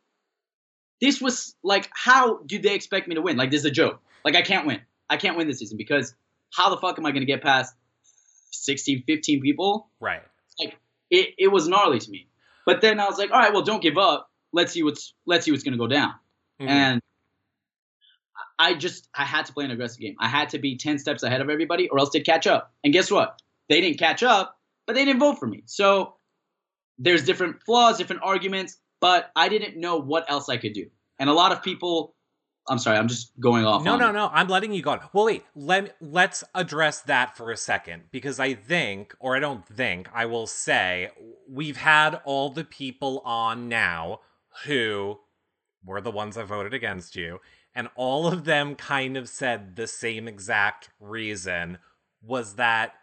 this 1.00 1.22
was 1.22 1.56
like, 1.64 1.90
how 1.94 2.40
do 2.46 2.60
they 2.60 2.76
expect 2.76 3.08
me 3.08 3.16
to 3.16 3.22
win? 3.22 3.38
Like, 3.38 3.52
this 3.52 3.62
is 3.62 3.66
a 3.66 3.72
joke. 3.72 4.02
Like, 4.24 4.36
I 4.36 4.42
can't 4.42 4.68
win. 4.68 4.82
I 5.10 5.18
can't 5.18 5.38
win 5.38 5.48
this 5.48 5.60
season 5.60 5.78
because 5.78 6.14
how 6.54 6.70
the 6.70 6.78
fuck 6.78 6.98
am 7.00 7.06
I 7.06 7.12
going 7.12 7.22
to 7.22 7.26
get 7.26 7.42
past 7.42 7.74
16, 8.52 9.04
15 9.08 9.42
people? 9.42 9.90
Right. 10.00 10.22
Like, 10.60 10.78
it, 11.10 11.30
it 11.38 11.48
was 11.48 11.68
gnarly 11.68 12.00
to 12.00 12.12
me. 12.12 12.28
But 12.66 12.82
then 12.82 13.00
I 13.00 13.06
was 13.06 13.18
like, 13.18 13.32
all 13.32 13.40
right, 13.40 13.52
well, 13.54 13.64
don't 13.64 13.82
give 13.82 13.98
up. 13.98 14.30
Let's 14.54 14.74
see 14.74 14.84
what's 14.84 15.14
let's 15.26 15.46
see 15.46 15.52
what's 15.52 15.64
going 15.64 15.72
to 15.74 15.78
go 15.78 15.88
down. 15.88 16.14
Mhm. 16.62 16.68
And 16.68 17.02
I 18.60 18.76
just 18.76 19.08
I 19.16 19.24
had 19.24 19.46
to 19.46 19.54
play 19.54 19.66
an 19.66 19.72
aggressive 19.72 20.00
game. 20.00 20.16
I 20.20 20.28
had 20.28 20.50
to 20.50 20.60
be 20.60 20.78
ten 20.78 21.00
steps 21.00 21.24
ahead 21.24 21.42
of 21.42 21.50
everybody, 21.50 21.88
or 21.90 22.00
else 22.00 22.12
they'd 22.12 22.26
catch 22.26 22.48
up. 22.48 22.72
And 22.84 22.94
guess 22.94 23.10
what? 23.10 23.42
They 23.70 23.82
didn't 23.82 23.98
catch 23.98 24.24
up, 24.24 24.60
but 24.86 24.94
they 24.96 25.06
didn't 25.06 25.20
vote 25.22 25.40
for 25.40 25.48
me. 25.48 25.64
So 25.66 26.16
there's 26.98 27.24
different 27.24 27.62
flaws, 27.64 27.98
different 27.98 28.22
arguments, 28.24 28.78
but 29.00 29.32
I 29.36 29.50
didn't 29.50 29.78
know 29.78 29.98
what 29.98 30.30
else 30.30 30.50
I 30.50 30.58
could 30.58 30.74
do. 30.74 30.88
And 31.20 31.30
a 31.30 31.34
lot 31.34 31.52
of 31.52 31.64
people, 31.64 32.16
I'm 32.68 32.78
sorry, 32.78 32.98
I'm 32.98 33.08
just 33.08 33.32
going 33.40 33.66
off. 33.66 33.84
No, 33.84 33.94
on 33.94 34.00
no, 34.00 34.12
no. 34.12 34.30
I'm 34.32 34.48
letting 34.48 34.74
you 34.74 34.82
go. 34.82 35.00
Well, 35.14 35.26
wait. 35.26 35.44
Let 35.56 35.96
let's 36.00 36.44
address 36.54 37.02
that 37.02 37.36
for 37.36 37.52
a 37.52 37.58
second 37.58 38.04
because 38.12 38.40
I 38.40 38.54
think, 38.54 39.16
or 39.20 39.36
I 39.36 39.40
don't 39.40 39.66
think, 39.66 40.10
I 40.14 40.26
will 40.26 40.48
say, 40.48 41.10
we've 41.50 41.78
had 41.78 42.22
all 42.24 42.50
the 42.50 42.64
people 42.64 43.22
on 43.26 43.68
now 43.68 44.22
who 44.66 45.20
were 45.84 46.02
the 46.02 46.12
ones 46.12 46.36
that 46.36 46.46
voted 46.46 46.74
against 46.74 47.16
you, 47.16 47.40
and 47.74 47.90
all 47.96 48.28
of 48.28 48.46
them 48.46 48.76
kind 48.76 49.18
of 49.18 49.28
said 49.28 49.76
the 49.76 49.88
same 49.88 50.28
exact 50.28 50.90
reason 51.00 51.80
was 52.22 52.56
that 52.56 52.94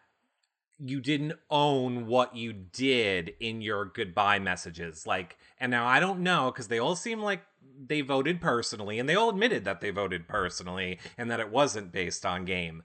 you 0.84 1.00
didn't 1.00 1.32
own 1.50 2.06
what 2.06 2.36
you 2.36 2.52
did 2.52 3.34
in 3.40 3.60
your 3.60 3.84
goodbye 3.84 4.38
messages. 4.38 5.06
Like, 5.06 5.36
and 5.58 5.70
now 5.70 5.86
I 5.86 6.00
don't 6.00 6.20
know 6.20 6.50
because 6.52 6.68
they 6.68 6.78
all 6.78 6.94
seem 6.96 7.20
like 7.20 7.42
they 7.86 8.00
voted 8.00 8.40
personally, 8.40 8.98
and 8.98 9.08
they 9.08 9.14
all 9.14 9.30
admitted 9.30 9.64
that 9.64 9.80
they 9.80 9.90
voted 9.90 10.28
personally 10.28 10.98
and 11.16 11.30
that 11.30 11.40
it 11.40 11.50
wasn't 11.50 11.92
based 11.92 12.24
on 12.26 12.44
game. 12.44 12.82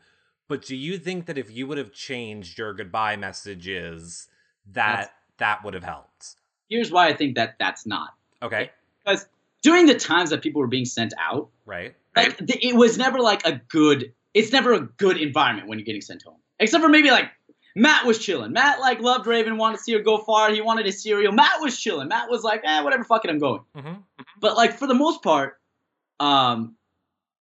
But 0.47 0.63
do 0.65 0.75
you 0.75 0.97
think 0.97 1.25
that 1.27 1.37
if 1.37 1.49
you 1.51 1.67
would 1.67 1.77
have 1.77 1.91
changed 1.93 2.57
your 2.57 2.73
goodbye 2.73 3.15
messages, 3.15 4.27
that 4.71 4.91
That's- 4.95 5.09
that 5.37 5.63
would 5.63 5.73
have 5.73 5.83
helped? 5.83 6.35
Here's 6.69 6.91
why 6.91 7.07
I 7.07 7.13
think 7.13 7.35
that 7.35 7.55
that's 7.59 7.85
not. 7.85 8.09
Okay, 8.41 8.71
Because 9.05 9.27
during 9.61 9.85
the 9.85 9.95
times 9.95 10.31
that 10.31 10.41
people 10.41 10.59
were 10.61 10.67
being 10.67 10.85
sent 10.85 11.13
out, 11.19 11.49
right? 11.65 11.95
like 12.15 12.37
it 12.41 12.75
was 12.75 12.97
never 12.97 13.19
like 13.19 13.45
a 13.45 13.53
good 13.69 14.13
it's 14.35 14.51
never 14.51 14.73
a 14.73 14.81
good 14.81 15.17
environment 15.17 15.67
when 15.67 15.79
you're 15.79 15.85
getting 15.85 16.01
sent 16.01 16.21
home 16.21 16.37
except 16.59 16.83
for 16.83 16.89
maybe 16.89 17.09
like 17.09 17.31
matt 17.75 18.05
was 18.05 18.19
chilling 18.19 18.51
matt 18.53 18.79
like 18.79 18.99
loved 18.99 19.27
raven 19.27 19.57
wanted 19.57 19.77
to 19.77 19.83
see 19.83 19.93
her 19.93 19.99
go 19.99 20.17
far 20.17 20.51
he 20.51 20.61
wanted 20.61 20.85
his 20.85 21.01
cereal 21.01 21.31
matt 21.31 21.59
was 21.61 21.79
chilling 21.79 22.07
matt 22.07 22.29
was 22.29 22.43
like 22.43 22.61
eh 22.63 22.81
whatever 22.81 23.03
fuck 23.03 23.23
it 23.25 23.31
i'm 23.31 23.39
going 23.39 23.61
hmm 23.75 23.93
but 24.39 24.55
like 24.55 24.77
for 24.77 24.87
the 24.87 24.93
most 24.93 25.23
part 25.23 25.59
um 26.19 26.75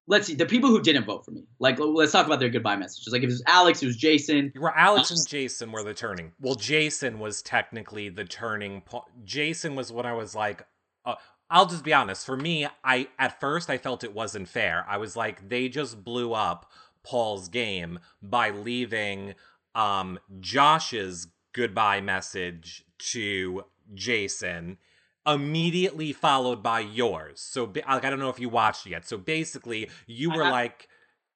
let's 0.08 0.26
see 0.26 0.34
the 0.34 0.46
people 0.46 0.70
who 0.70 0.80
didn't 0.82 1.04
vote 1.04 1.24
for 1.24 1.30
me 1.30 1.44
like 1.58 1.78
let's 1.78 2.12
talk 2.12 2.26
about 2.26 2.40
their 2.40 2.48
goodbye 2.48 2.76
messages 2.76 3.12
like 3.12 3.22
if 3.22 3.28
it 3.28 3.32
was 3.32 3.42
alex 3.46 3.82
it 3.82 3.86
was 3.86 3.96
jason 3.96 4.52
Where 4.58 4.76
Alex 4.76 5.10
and 5.10 5.28
Jason 5.28 5.70
were 5.72 5.82
the 5.82 5.94
turning. 5.94 6.32
Well, 6.40 6.54
Jason 6.54 7.18
was 7.18 7.42
technically 7.42 8.08
the 8.08 8.24
turning 8.24 8.80
point. 8.80 9.04
Jason 9.24 9.74
was 9.74 9.92
when 9.92 10.06
I 10.06 10.12
was 10.12 10.34
like, 10.34 10.66
uh, 11.04 11.14
I'll 11.50 11.66
just 11.66 11.84
be 11.84 11.92
honest. 11.92 12.26
For 12.26 12.36
me, 12.36 12.66
I 12.82 13.08
at 13.18 13.38
first 13.40 13.70
I 13.70 13.78
felt 13.78 14.02
it 14.04 14.14
wasn't 14.14 14.48
fair. 14.48 14.84
I 14.88 14.96
was 14.96 15.16
like, 15.16 15.48
they 15.48 15.68
just 15.68 16.02
blew 16.02 16.32
up 16.32 16.70
Paul's 17.04 17.48
game 17.48 17.98
by 18.22 18.50
leaving 18.50 19.34
um 19.74 20.18
Josh's 20.40 21.28
goodbye 21.52 22.00
message 22.00 22.84
to 22.98 23.64
Jason 23.94 24.78
immediately 25.26 26.12
followed 26.12 26.62
by 26.62 26.80
yours. 26.80 27.40
So 27.40 27.64
like 27.64 28.04
I 28.04 28.10
don't 28.10 28.18
know 28.18 28.28
if 28.30 28.40
you 28.40 28.48
watched 28.48 28.86
it 28.86 28.90
yet. 28.90 29.06
So 29.06 29.16
basically, 29.16 29.88
you 30.06 30.30
were 30.30 30.44
have- 30.44 30.52
like 30.52 30.88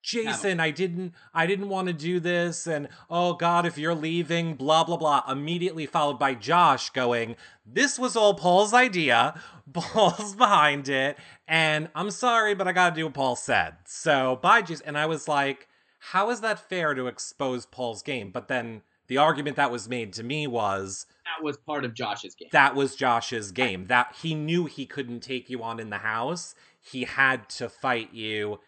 Jason, 0.03 0.61
I 0.61 0.71
didn't 0.71 1.15
I 1.35 1.47
didn't 1.47 1.69
want 1.69 1.89
to 1.89 1.93
do 1.93 2.21
this 2.21 2.67
and 2.69 2.89
oh 3.11 3.35
god, 3.35 3.67
if 3.67 3.77
you're 3.77 3.95
leaving, 3.95 4.55
blah 4.55 4.85
blah 4.85 4.97
blah. 4.97 5.23
Immediately 5.29 5.87
followed 5.87 6.19
by 6.19 6.35
Josh 6.35 6.91
going, 6.91 7.35
This 7.65 7.99
was 7.99 8.15
all 8.17 8.35
Paul's 8.35 8.73
idea. 8.73 9.41
Paul's 9.73 10.37
behind 10.37 10.89
it, 10.89 11.19
and 11.49 11.89
I'm 11.93 12.13
sorry, 12.13 12.55
but 12.55 12.69
I 12.69 12.73
gotta 12.73 12.95
do 12.95 13.07
what 13.07 13.15
Paul 13.15 13.35
said. 13.35 13.75
So 13.85 14.39
bye 14.41 14.63
Jason. 14.63 14.87
And 14.87 14.97
I 14.99 15.07
was 15.07 15.27
like, 15.27 15.67
How 16.13 16.31
is 16.31 16.41
that 16.41 16.59
fair 16.59 16.95
to 16.95 17.07
expose 17.07 17.67
Paul's 17.67 18.03
game? 18.03 18.31
But 18.31 18.49
then 18.49 18.83
the 19.09 19.19
argument 19.19 19.57
that 19.57 19.71
was 19.71 19.89
made 19.89 20.13
to 20.15 20.23
me 20.23 20.47
was 20.47 21.07
that 21.25 21.45
was 21.45 21.57
part 21.57 21.85
of 21.85 21.95
josh's 21.95 22.35
game 22.35 22.49
that 22.53 22.75
was 22.75 22.97
Josh's 22.97 23.51
game. 23.53 23.87
That 23.87 24.15
he 24.21 24.35
knew 24.35 24.67
he 24.67 24.87
couldn't 24.87 25.21
take 25.21 25.51
you 25.51 25.63
on 25.63 25.81
in 25.81 25.91
the 25.91 25.99
house. 25.99 26.55
He 26.81 27.05
had 27.05 27.49
to 27.51 27.69
fight 27.69 28.13
you 28.13 28.61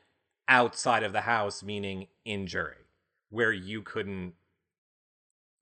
outside 0.48 1.02
of 1.02 1.12
the 1.12 1.20
house, 1.22 1.62
meaning 1.62 2.08
in 2.24 2.46
jury, 2.46 2.86
where 3.30 3.52
you 3.52 3.82
couldn't. 3.82 4.34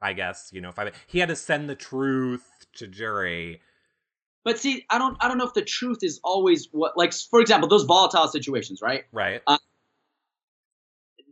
I 0.00 0.12
guess 0.12 0.50
you 0.52 0.60
know 0.60 0.68
if 0.68 0.78
I 0.78 0.92
he 1.06 1.18
had 1.18 1.28
to 1.30 1.36
send 1.36 1.68
the 1.68 1.74
truth 1.74 2.66
to 2.74 2.86
jury. 2.86 3.60
but 4.44 4.58
see 4.58 4.84
i 4.90 4.98
don't 4.98 5.16
i 5.20 5.28
don't 5.28 5.38
know 5.38 5.46
if 5.46 5.54
the 5.54 5.62
truth 5.62 5.98
is 6.02 6.20
always 6.22 6.68
what 6.70 6.96
like 6.96 7.12
for 7.14 7.40
example 7.40 7.68
those 7.68 7.84
volatile 7.84 8.28
situations 8.28 8.80
right 8.82 9.04
Right. 9.10 9.40
Uh, 9.46 9.58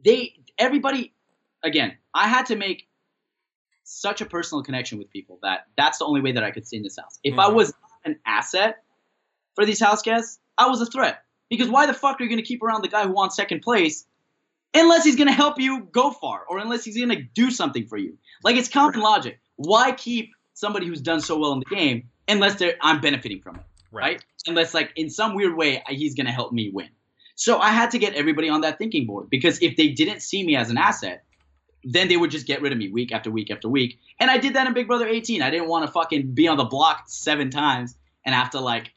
they 0.04 0.34
everybody 0.58 1.12
again 1.62 1.96
i 2.14 2.28
had 2.28 2.46
to 2.46 2.56
make 2.56 2.88
such 3.84 4.20
a 4.20 4.26
personal 4.26 4.62
connection 4.62 4.98
with 4.98 5.10
people 5.10 5.38
that 5.42 5.66
that's 5.76 5.98
the 5.98 6.04
only 6.04 6.20
way 6.20 6.32
that 6.32 6.42
i 6.44 6.50
could 6.50 6.66
stay 6.66 6.76
in 6.78 6.82
this 6.82 6.96
house 6.96 7.18
if 7.24 7.38
i 7.38 7.48
Mhm. 7.48 7.54
was 7.54 7.72
an 8.04 8.18
asset 8.26 8.82
for 9.54 9.64
these 9.66 9.80
house 9.80 10.02
guests 10.02 10.38
i 10.58 10.66
was 10.66 10.80
a 10.80 10.86
threat 10.86 11.22
because 11.50 11.68
why 11.68 11.86
the 11.86 11.94
fuck 11.94 12.20
are 12.20 12.24
you 12.24 12.28
going 12.30 12.40
to 12.40 12.46
keep 12.46 12.62
around 12.62 12.82
the 12.82 12.88
guy 12.88 13.04
who 13.04 13.12
wants 13.12 13.36
second 13.36 13.60
place 13.62 14.06
unless 14.74 15.04
he's 15.04 15.16
going 15.16 15.28
to 15.28 15.34
help 15.34 15.60
you 15.60 15.84
go 15.92 16.10
far 16.10 16.44
or 16.48 16.58
unless 16.58 16.84
he's 16.84 16.96
going 16.96 17.08
to 17.10 17.22
do 17.34 17.50
something 17.50 17.86
for 17.86 17.96
you 17.98 18.16
like 18.42 18.56
it's 18.56 18.68
common 18.68 19.00
logic 19.00 19.40
why 19.56 19.92
keep 19.92 20.30
somebody 20.54 20.86
who's 20.86 21.00
done 21.00 21.20
so 21.20 21.38
well 21.38 21.52
in 21.52 21.60
the 21.60 21.74
game 21.74 22.08
unless 22.28 22.54
they're 22.56 22.76
i'm 22.80 23.00
benefiting 23.00 23.40
from 23.40 23.56
it 23.56 23.62
right? 23.92 24.24
Unless 24.48 24.74
like 24.74 24.92
in 24.96 25.08
some 25.08 25.34
weird 25.36 25.56
way 25.56 25.80
he's 25.88 26.14
gonna 26.16 26.32
help 26.32 26.52
me 26.52 26.68
win. 26.68 26.88
So 27.34 27.58
I 27.58 27.70
had 27.70 27.90
to 27.92 27.98
get 27.98 28.14
everybody 28.14 28.48
on 28.48 28.60
that 28.60 28.78
thinking 28.78 29.06
board 29.06 29.28
because 29.28 29.60
if 29.60 29.76
they 29.76 29.88
didn't 29.88 30.20
see 30.20 30.44
me 30.44 30.56
as 30.56 30.70
an 30.70 30.78
asset, 30.78 31.24
then 31.82 32.08
they 32.08 32.16
would 32.16 32.30
just 32.30 32.46
get 32.46 32.62
rid 32.62 32.72
of 32.72 32.78
me 32.78 32.88
week 32.88 33.12
after 33.12 33.30
week 33.30 33.50
after 33.50 33.68
week. 33.68 33.98
And 34.18 34.30
I 34.30 34.38
did 34.38 34.54
that 34.54 34.66
in 34.66 34.72
Big 34.72 34.86
Brother 34.86 35.06
18. 35.06 35.42
I 35.42 35.50
didn't 35.50 35.68
want 35.68 35.84
to 35.86 35.92
fucking 35.92 36.32
be 36.32 36.48
on 36.48 36.56
the 36.56 36.64
block 36.64 37.04
seven 37.06 37.50
times 37.50 37.96
and 38.24 38.34
have 38.34 38.50
to 38.50 38.60
like. 38.60 38.92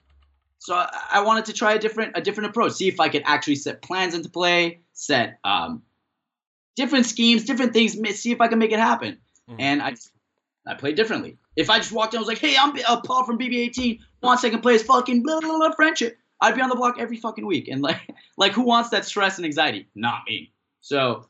So 0.60 0.74
I, 0.76 1.22
wanted 1.22 1.46
to 1.46 1.54
try 1.54 1.74
a 1.74 1.80
different 1.80 2.14
a 2.16 2.22
different 2.22 2.50
approach. 2.50 2.74
See 2.74 2.88
if 2.88 3.00
I 3.00 3.10
could 3.10 3.24
actually 3.26 3.56
set 3.56 3.82
plans 3.82 4.16
into 4.16 4.30
play, 4.30 4.82
set 4.94 5.40
um, 5.44 5.84
different 6.76 7.06
schemes, 7.06 7.46
different 7.46 7.74
things. 7.74 7.94
See 8.20 8.32
if 8.32 8.42
I 8.42 8.48
can 8.48 8.58
make 8.60 8.72
it 8.72 8.80
happen. 8.80 9.18
Mhm. 9.50 9.56
And 9.60 9.82
I, 9.82 9.96
I 10.66 10.74
played 10.74 10.96
differently. 10.96 11.38
If 11.56 11.70
I 11.70 11.78
just 11.78 11.92
walked 11.92 12.14
in, 12.14 12.18
I 12.18 12.22
was 12.22 12.28
like, 12.28 12.40
"Hey, 12.40 12.56
I'm 12.58 12.74
uh, 12.88 13.02
Paul 13.02 13.24
from 13.26 13.38
BB18. 13.38 14.00
Want 14.22 14.40
second 14.40 14.62
place? 14.62 14.82
Fucking 14.84 15.24
blah, 15.24 15.40
blah 15.40 15.58
blah 15.58 15.72
friendship." 15.72 16.18
I'd 16.42 16.56
be 16.56 16.62
on 16.62 16.70
the 16.70 16.76
block 16.76 16.96
every 17.00 17.18
fucking 17.18 17.46
week, 17.46 17.68
and 17.68 17.82
like, 17.82 18.02
like 18.38 18.54
who 18.54 18.64
wants 18.64 18.90
that 18.90 19.06
stress 19.06 19.38
and 19.38 19.46
anxiety? 19.46 19.88
Not 19.96 20.22
me. 20.28 20.54
So 20.82 21.26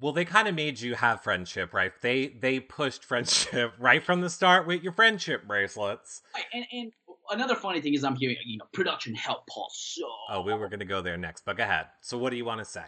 well, 0.00 0.12
they 0.12 0.24
kind 0.24 0.48
of 0.48 0.54
made 0.54 0.80
you 0.80 0.94
have 0.94 1.22
friendship, 1.22 1.74
right? 1.74 1.92
They 2.00 2.28
they 2.28 2.58
pushed 2.58 3.04
friendship 3.04 3.74
right 3.78 4.02
from 4.02 4.22
the 4.22 4.30
start 4.30 4.66
with 4.66 4.82
your 4.82 4.92
friendship 4.92 5.46
bracelets. 5.46 6.22
And, 6.54 6.64
and 6.72 6.92
another 7.30 7.54
funny 7.54 7.80
thing 7.82 7.94
is, 7.94 8.02
I'm 8.02 8.16
hearing 8.16 8.36
you 8.46 8.58
know 8.58 8.64
production 8.72 9.14
help 9.14 9.46
Paul 9.46 9.68
so. 9.72 10.08
Oh, 10.30 10.40
we 10.40 10.54
were 10.54 10.68
gonna 10.68 10.86
go 10.86 11.02
there 11.02 11.18
next, 11.18 11.44
but 11.44 11.58
go 11.58 11.64
ahead. 11.64 11.86
So, 12.00 12.16
what 12.16 12.30
do 12.30 12.36
you 12.36 12.46
want 12.46 12.60
to 12.60 12.64
say? 12.64 12.84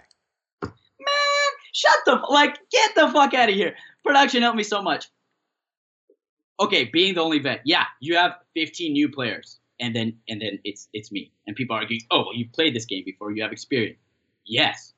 Man, 0.62 1.52
shut 1.72 1.98
the 2.06 2.14
like, 2.30 2.58
get 2.70 2.94
the 2.94 3.08
fuck 3.08 3.34
out 3.34 3.50
of 3.50 3.54
here. 3.54 3.74
Production 4.04 4.40
helped 4.40 4.56
me 4.56 4.62
so 4.64 4.80
much. 4.80 5.06
Okay, 6.60 6.84
being 6.84 7.14
the 7.14 7.22
only 7.22 7.40
vet, 7.40 7.60
yeah, 7.64 7.84
you 8.00 8.16
have 8.16 8.36
15 8.54 8.92
new 8.92 9.08
players, 9.10 9.58
and 9.82 9.94
then 9.94 10.14
and 10.28 10.40
then 10.40 10.60
it's 10.64 10.88
it's 10.94 11.12
me, 11.12 11.32
and 11.46 11.54
people 11.54 11.76
argue, 11.76 11.98
oh, 12.10 12.20
well, 12.20 12.34
you 12.34 12.48
played 12.48 12.74
this 12.74 12.86
game 12.86 13.02
before, 13.04 13.30
you 13.32 13.42
have 13.42 13.52
experience. 13.52 13.98
Yes, 14.46 14.94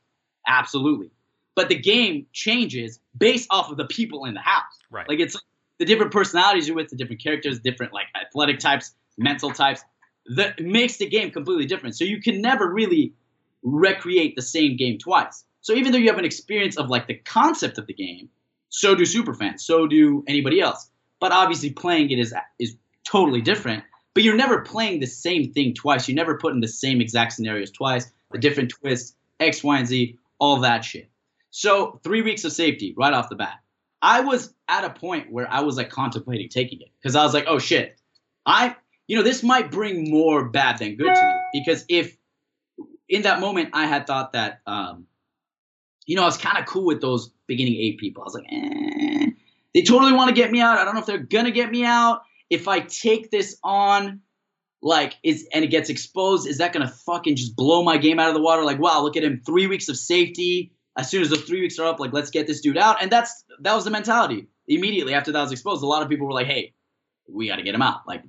absolutely 0.47 1.11
but 1.55 1.68
the 1.68 1.77
game 1.77 2.27
changes 2.33 2.99
based 3.16 3.49
off 3.51 3.70
of 3.70 3.77
the 3.77 3.87
people 3.87 4.25
in 4.25 4.35
the 4.35 4.40
house. 4.40 4.79
Right. 4.90 5.09
Like 5.09 5.20
it's 5.20 5.37
the 5.79 5.85
different 5.85 6.12
personalities 6.12 6.66
you're 6.66 6.77
with, 6.77 6.88
the 6.88 6.97
different 6.97 7.23
characters, 7.23 7.61
different 7.61 7.92
like 7.92 8.07
athletic 8.20 8.59
types, 8.59 8.94
mental 9.16 9.51
types. 9.51 9.83
That 10.37 10.61
makes 10.61 10.97
the 10.97 11.09
game 11.09 11.31
completely 11.31 11.66
different. 11.66 11.97
So 11.97 12.05
you 12.05 12.20
can 12.20 12.40
never 12.40 12.68
really 12.73 13.12
recreate 13.62 14.37
the 14.37 14.42
same 14.42 14.77
game 14.77 14.99
twice. 14.99 15.44
So 15.61 15.75
even 15.75 15.92
though 15.92 15.99
you 15.99 16.09
have 16.09 16.18
an 16.18 16.25
experience 16.25 16.77
of 16.77 16.88
like 16.88 17.07
the 17.07 17.14
concept 17.14 17.79
of 17.79 17.87
the 17.87 17.94
game, 17.94 18.29
so 18.68 18.94
do 18.94 19.05
super 19.05 19.35
fans, 19.35 19.64
so 19.64 19.87
do 19.87 20.25
anybody 20.27 20.61
else. 20.61 20.90
But 21.20 21.33
obviously 21.33 21.70
playing 21.70 22.11
it 22.11 22.18
is 22.18 22.35
is 22.59 22.77
totally 23.05 23.40
different. 23.40 23.85
But 24.14 24.22
you're 24.22 24.37
never 24.37 24.61
playing 24.61 25.00
the 25.00 25.07
same 25.07 25.53
thing 25.53 25.74
twice. 25.74 26.09
You 26.09 26.14
never 26.14 26.38
put 26.38 26.55
in 26.55 26.61
the 26.61 26.68
same 26.68 27.00
exact 27.00 27.33
scenarios 27.33 27.70
twice, 27.70 28.11
the 28.31 28.38
different 28.38 28.70
twists, 28.70 29.16
X, 29.40 29.62
Y, 29.64 29.79
and 29.79 29.87
Z, 29.87 30.18
all 30.38 30.61
that 30.61 30.85
shit. 30.85 31.11
So 31.50 32.00
three 32.03 32.22
weeks 32.22 32.44
of 32.44 32.53
safety 32.53 32.94
right 32.96 33.12
off 33.12 33.29
the 33.29 33.37
bat. 33.37 33.61
I 34.03 34.20
was 34.20 34.53
at 34.68 34.85
a 34.85 34.90
point 34.90 35.33
where 35.33 35.50
I 35.50 35.61
was 35.61 35.77
like 35.77 35.88
contemplating 35.88 36.48
taking 36.48 36.81
it 36.81 36.88
because 37.00 37.16
I 37.16 37.24
was 37.24 37.33
like, 37.33 37.46
oh 37.48 37.59
shit, 37.59 37.98
I, 38.44 38.77
you 39.07 39.16
know, 39.16 39.22
this 39.22 39.42
might 39.42 39.70
bring 39.70 40.11
more 40.11 40.48
bad 40.48 40.79
than 40.79 40.96
good 40.96 41.14
to 41.14 41.27
me 41.27 41.35
because 41.55 41.85
if 41.88 42.16
in 43.09 43.22
that 43.22 43.40
moment 43.40 43.70
I 43.72 43.87
had 43.87 44.07
thought 44.07 44.33
that, 44.33 44.61
um, 44.66 45.07
you 46.07 46.16
know, 46.16 46.22
I 46.22 46.27
was 46.27 46.37
kind 46.37 46.59
of 46.59 46.66
cool 46.66 46.85
with 46.85 47.00
those 47.00 47.31
beginning 47.46 47.77
eight 47.77 47.98
people. 47.98 48.22
I 48.22 48.27
was 48.27 48.35
like, 48.35 48.46
eh, 48.50 49.31
they 49.74 49.83
totally 49.83 50.12
want 50.12 50.29
to 50.29 50.35
get 50.35 50.50
me 50.50 50.61
out. 50.61 50.79
I 50.79 50.85
don't 50.85 50.94
know 50.94 51.00
if 51.00 51.07
they're 51.07 51.18
gonna 51.18 51.50
get 51.50 51.70
me 51.70 51.85
out. 51.85 52.22
If 52.55 52.69
I 52.69 52.81
take 52.81 53.31
this 53.31 53.59
on, 53.62 54.21
like, 54.83 55.14
is 55.23 55.47
and 55.53 55.64
it 55.64 55.69
gets 55.69 55.90
exposed, 55.90 56.47
is 56.47 56.59
that 56.59 56.73
gonna 56.73 56.88
fucking 56.88 57.37
just 57.37 57.57
blow 57.57 57.83
my 57.83 57.97
game 57.97 58.19
out 58.19 58.29
of 58.29 58.35
the 58.35 58.43
water? 58.43 58.64
Like, 58.64 58.79
wow, 58.79 59.03
look 59.03 59.17
at 59.17 59.25
him, 59.25 59.43
three 59.45 59.67
weeks 59.67 59.88
of 59.88 59.97
safety 59.97 60.75
as 60.97 61.11
soon 61.11 61.23
as 61.23 61.31
the 61.31 61.37
three 61.37 61.61
weeks 61.61 61.79
are 61.79 61.87
up, 61.87 61.99
like 61.99 62.12
let's 62.12 62.31
get 62.31 62.47
this 62.47 62.61
dude 62.61 62.79
out. 62.79 63.03
And 63.03 63.11
that's 63.11 63.45
that 63.61 63.75
was 63.75 63.85
the 63.85 63.90
mentality. 63.90 64.47
Immediately 64.69 65.14
after 65.14 65.33
that 65.33 65.43
was 65.43 65.53
exposed, 65.53 65.83
a 65.83 65.87
lot 65.87 66.03
of 66.03 66.09
people 66.09 66.27
were 66.27 66.33
like, 66.33 66.47
"Hey, 66.47 66.73
we 67.29 67.49
got 67.49 67.57
to 67.57 67.62
get 67.62 67.75
him 67.75 67.83
out." 67.83 68.07
Like 68.07 68.23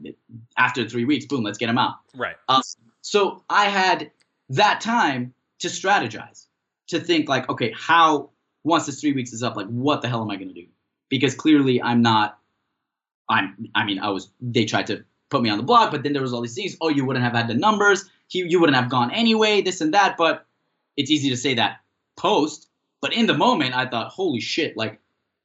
after 0.58 0.88
three 0.88 1.06
weeks, 1.06 1.26
boom, 1.26 1.44
let's 1.44 1.58
get 1.58 1.70
him 1.70 1.78
out. 1.78 1.96
Right. 2.16 2.36
Um, 2.50 2.62
so 3.02 3.44
I 3.50 3.66
had 3.66 4.12
that 4.50 4.82
time 4.82 5.34
to 5.60 5.68
strategize, 5.68 6.48
to 6.88 7.00
think 7.00 7.30
like, 7.30 7.50
okay, 7.50 7.74
how 7.78 8.32
once 8.64 8.88
this 8.88 9.00
three 9.00 9.14
weeks 9.14 9.32
is 9.32 9.44
up, 9.44 9.56
like 9.56 9.68
what 9.68 10.02
the 10.02 10.10
hell 10.10 10.22
am 10.22 10.32
I 10.32 10.36
going 10.36 10.50
to 10.50 10.54
do? 10.54 10.68
Because 11.10 11.36
clearly 11.36 11.82
I'm 11.82 12.02
not. 12.02 12.40
I'm. 13.30 13.70
I 13.76 13.86
mean, 13.86 14.00
I 14.00 14.10
was. 14.10 14.30
They 14.42 14.66
tried 14.66 14.88
to 14.88 15.04
put 15.30 15.42
me 15.42 15.50
on 15.50 15.58
the 15.58 15.64
block, 15.64 15.92
but 15.92 16.04
then 16.04 16.14
there 16.14 16.22
was 16.22 16.34
all 16.34 16.42
these 16.42 16.56
things. 16.56 16.78
Oh, 16.82 16.90
you 16.90 17.06
wouldn't 17.06 17.24
have 17.24 17.34
had 17.34 17.48
the 17.48 17.54
numbers. 17.54 18.06
You, 18.32 18.46
you 18.46 18.60
wouldn't 18.60 18.78
have 18.78 18.90
gone 18.90 19.12
anyway. 19.12 19.62
This 19.62 19.82
and 19.82 19.94
that. 19.94 20.18
But 20.18 20.46
it's 20.98 21.12
easy 21.12 21.30
to 21.30 21.38
say 21.38 21.54
that 21.56 21.80
post. 22.18 22.70
But 23.02 23.14
in 23.14 23.28
the 23.28 23.34
moment, 23.34 23.76
I 23.76 23.88
thought, 23.88 24.12
holy 24.12 24.40
shit, 24.40 24.76
like, 24.76 25.00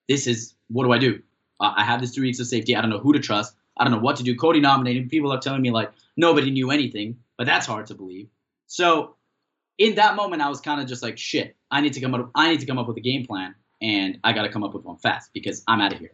this 0.08 0.26
is, 0.26 0.54
what 0.68 0.84
do 0.84 0.92
I 0.92 0.98
do? 0.98 1.20
Uh, 1.58 1.74
I 1.76 1.84
have 1.84 2.00
this 2.00 2.14
three 2.14 2.28
weeks 2.28 2.40
of 2.40 2.46
safety. 2.46 2.74
I 2.74 2.80
don't 2.80 2.90
know 2.90 2.98
who 2.98 3.12
to 3.12 3.18
trust. 3.18 3.54
I 3.76 3.84
don't 3.84 3.92
know 3.92 3.98
what 3.98 4.16
to 4.16 4.22
do. 4.22 4.34
Cody 4.34 4.60
nominated. 4.60 5.10
People 5.10 5.30
are 5.32 5.40
telling 5.40 5.60
me, 5.60 5.70
like, 5.70 5.90
nobody 6.16 6.50
knew 6.50 6.70
anything, 6.70 7.18
but 7.36 7.46
that's 7.46 7.66
hard 7.66 7.86
to 7.88 7.94
believe. 7.94 8.28
So 8.66 9.16
in 9.78 9.96
that 9.96 10.16
moment, 10.16 10.42
I 10.42 10.48
was 10.48 10.60
kind 10.60 10.80
of 10.80 10.86
just 10.86 11.02
like, 11.02 11.18
shit, 11.18 11.56
I 11.70 11.80
need 11.80 11.92
to 11.94 12.00
come 12.00 12.14
up, 12.14 12.30
I 12.34 12.50
need 12.50 12.60
to 12.60 12.66
come 12.66 12.78
up 12.78 12.86
with 12.88 12.96
a 12.96 13.02
game 13.02 13.26
plan, 13.26 13.54
and 13.82 14.18
I 14.24 14.32
got 14.32 14.42
to 14.42 14.48
come 14.48 14.64
up 14.64 14.74
with 14.74 14.84
one 14.84 14.96
fast 14.98 15.30
because 15.32 15.62
I'm 15.66 15.80
out 15.80 15.92
of 15.92 15.98
here. 15.98 16.12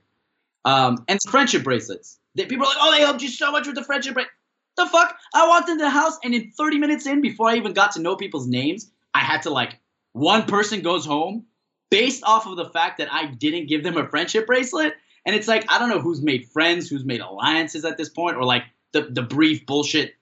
Um, 0.66 1.05
and 1.09 1.18
friendship 1.31 1.62
bracelets. 1.62 2.18
They, 2.35 2.44
people 2.44 2.66
are 2.66 2.68
like, 2.68 2.79
oh, 2.81 2.92
they 2.92 3.00
helped 3.00 3.22
you 3.22 3.29
so 3.29 3.52
much 3.52 3.66
with 3.66 3.76
the 3.76 3.85
friendship 3.85 4.14
bracelet. 4.14 4.33
The 4.76 4.87
fuck? 4.87 5.16
I 5.35 5.48
walked 5.48 5.70
into 5.70 5.85
the 5.85 5.90
house, 5.90 6.18
and 6.22 6.35
in 6.35 6.50
30 6.50 6.79
minutes 6.79 7.07
in, 7.07 7.22
before 7.22 7.48
I 7.48 7.57
even 7.57 7.72
got 7.72 7.92
to 7.92 8.02
know 8.02 8.14
people's 8.16 8.46
names, 8.46 8.90
I 9.14 9.20
had 9.20 9.42
to 9.42 9.50
like 9.50 9.79
one 10.12 10.44
person 10.44 10.83
goes 10.83 11.07
home 11.07 11.46
based 11.90 12.22
off 12.24 12.46
of 12.46 12.57
the 12.57 12.66
fact 12.66 12.98
that 12.98 13.12
I 13.12 13.26
didn't 13.26 13.68
give 13.68 13.85
them 13.85 13.96
a 13.96 14.09
friendship 14.09 14.46
bracelet. 14.46 14.94
And 15.24 15.35
it's 15.35 15.48
like, 15.48 15.64
I 15.70 15.79
don't 15.79 15.88
know 15.88 16.00
who's 16.00 16.20
made 16.20 16.48
friends, 16.48 16.88
who's 16.88 17.05
made 17.05 17.20
alliances 17.20 17.85
at 17.85 17.96
this 17.96 18.09
point, 18.09 18.37
or 18.37 18.44
like 18.44 18.64
the, 18.92 19.02
the 19.02 19.22
brief 19.22 19.66
bullshit, 19.66 20.14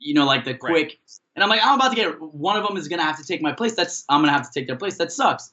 you 0.00 0.14
know, 0.14 0.26
like 0.26 0.44
the 0.44 0.54
quick. 0.54 0.72
Right. 0.72 0.98
And 1.34 1.42
I'm 1.42 1.48
like, 1.48 1.60
I'm 1.64 1.76
about 1.76 1.90
to 1.90 1.96
get 1.96 2.20
one 2.20 2.56
of 2.56 2.66
them 2.66 2.76
is 2.76 2.88
going 2.88 2.98
to 2.98 3.04
have 3.04 3.18
to 3.18 3.24
take 3.24 3.40
my 3.40 3.52
place. 3.52 3.74
That's, 3.74 4.04
I'm 4.08 4.20
going 4.20 4.28
to 4.28 4.36
have 4.36 4.50
to 4.50 4.52
take 4.52 4.66
their 4.66 4.76
place. 4.76 4.98
That 4.98 5.12
sucks. 5.12 5.52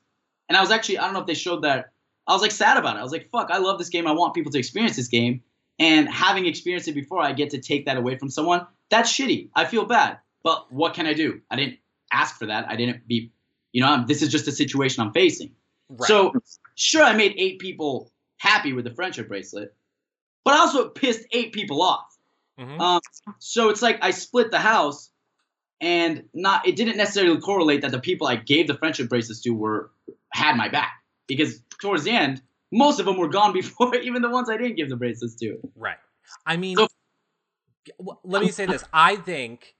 And 0.49 0.57
I 0.57 0.61
was 0.61 0.71
actually, 0.71 0.97
I 0.97 1.05
don't 1.05 1.13
know 1.13 1.21
if 1.21 1.27
they 1.27 1.35
showed 1.35 1.63
that. 1.63 1.91
I 2.27 2.33
was 2.33 2.41
like 2.41 2.51
sad 2.51 2.77
about 2.77 2.95
it. 2.95 2.99
I 2.99 3.03
was 3.03 3.11
like, 3.11 3.29
fuck, 3.31 3.49
I 3.51 3.57
love 3.57 3.77
this 3.77 3.89
game. 3.89 4.07
I 4.07 4.11
want 4.11 4.33
people 4.33 4.51
to 4.51 4.59
experience 4.59 4.95
this 4.95 5.07
game. 5.07 5.43
And 5.77 6.09
having 6.09 6.45
experienced 6.45 6.87
it 6.87 6.93
before, 6.93 7.21
I 7.21 7.33
get 7.33 7.51
to 7.51 7.59
take 7.59 7.85
that 7.85 7.97
away 7.97 8.17
from 8.17 8.29
someone. 8.29 8.65
That's 8.89 9.11
shitty. 9.11 9.49
I 9.53 9.65
feel 9.65 9.85
bad. 9.85 10.19
But 10.43 10.71
what 10.71 10.93
can 10.93 11.05
I 11.05 11.13
do? 11.13 11.41
I 11.51 11.55
didn't 11.55 11.79
ask 12.11 12.37
for 12.37 12.45
that. 12.45 12.69
I 12.69 12.75
didn't 12.75 13.07
be 13.07 13.31
you 13.75 13.81
know, 13.81 13.89
I'm, 13.89 14.05
this 14.07 14.21
is 14.21 14.29
just 14.29 14.47
a 14.47 14.53
situation 14.53 15.03
I'm 15.03 15.11
facing. 15.11 15.51
Right. 15.89 16.07
So, 16.07 16.31
sure, 16.75 17.03
I 17.03 17.11
made 17.11 17.33
eight 17.35 17.59
people 17.59 18.09
happy 18.37 18.71
with 18.71 18.85
the 18.85 18.91
friendship 18.91 19.27
bracelet, 19.27 19.75
but 20.45 20.53
I 20.53 20.59
also 20.59 20.87
pissed 20.87 21.25
eight 21.33 21.51
people 21.51 21.81
off. 21.81 22.05
Mm-hmm. 22.57 22.79
Um, 22.79 23.01
so 23.39 23.67
it's 23.67 23.81
like 23.81 23.99
I 24.01 24.11
split 24.11 24.49
the 24.49 24.59
house, 24.59 25.11
and 25.81 26.23
not 26.33 26.65
it 26.65 26.77
didn't 26.77 26.95
necessarily 26.95 27.37
correlate 27.41 27.81
that 27.81 27.91
the 27.91 27.99
people 27.99 28.27
I 28.27 28.37
gave 28.37 28.67
the 28.67 28.75
friendship 28.75 29.09
bracelets 29.09 29.41
to 29.41 29.49
were 29.49 29.91
had 30.31 30.55
my 30.55 30.69
back 30.69 30.93
because 31.27 31.61
towards 31.81 32.03
the 32.03 32.11
end, 32.11 32.41
most 32.71 32.99
of 32.99 33.05
them 33.05 33.17
were 33.17 33.29
gone 33.29 33.53
before 33.61 33.95
even 33.95 34.21
the 34.21 34.29
ones 34.29 34.49
I 34.49 34.57
didn't 34.57 34.75
give 34.75 34.89
the 34.89 34.95
bracelets 34.95 35.35
to. 35.35 35.57
Right. 35.75 35.97
I 36.45 36.57
mean, 36.57 36.77
so, 36.77 36.87
let 38.23 38.41
me 38.41 38.49
say 38.49 38.65
this: 38.65 38.83
I 38.91 39.15
think 39.15 39.75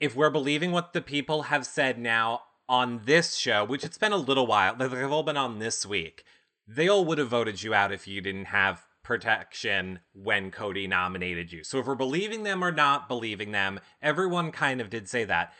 if 0.00 0.14
we're 0.14 0.30
believing 0.30 0.72
what 0.72 0.92
the 0.92 1.00
people 1.00 1.44
have 1.44 1.64
said 1.64 1.98
now, 1.98 2.42
on 2.68 3.02
this 3.04 3.34
show, 3.34 3.64
which 3.64 3.84
it's 3.84 3.98
been 3.98 4.12
a 4.12 4.16
little 4.16 4.46
while, 4.46 4.74
like 4.78 4.90
they've 4.90 5.12
all 5.12 5.22
been 5.22 5.36
on 5.36 5.58
this 5.58 5.84
week, 5.84 6.24
they 6.66 6.88
all 6.88 7.04
would 7.04 7.18
have 7.18 7.28
voted 7.28 7.62
you 7.62 7.74
out 7.74 7.92
if 7.92 8.08
you 8.08 8.20
didn't 8.20 8.46
have 8.46 8.86
protection 9.02 10.00
when 10.14 10.50
Cody 10.50 10.86
nominated 10.86 11.52
you. 11.52 11.62
So 11.62 11.78
if 11.78 11.86
we're 11.86 11.94
believing 11.94 12.42
them 12.42 12.64
or 12.64 12.72
not 12.72 13.08
believing 13.08 13.52
them, 13.52 13.80
everyone 14.00 14.50
kind 14.50 14.80
of 14.80 14.88
did 14.88 15.08
say 15.08 15.24
that. 15.24 15.52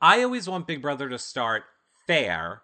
I 0.00 0.22
always 0.22 0.48
want 0.48 0.66
Big 0.66 0.82
Brother 0.82 1.08
to 1.08 1.18
start 1.18 1.64
fair, 2.06 2.62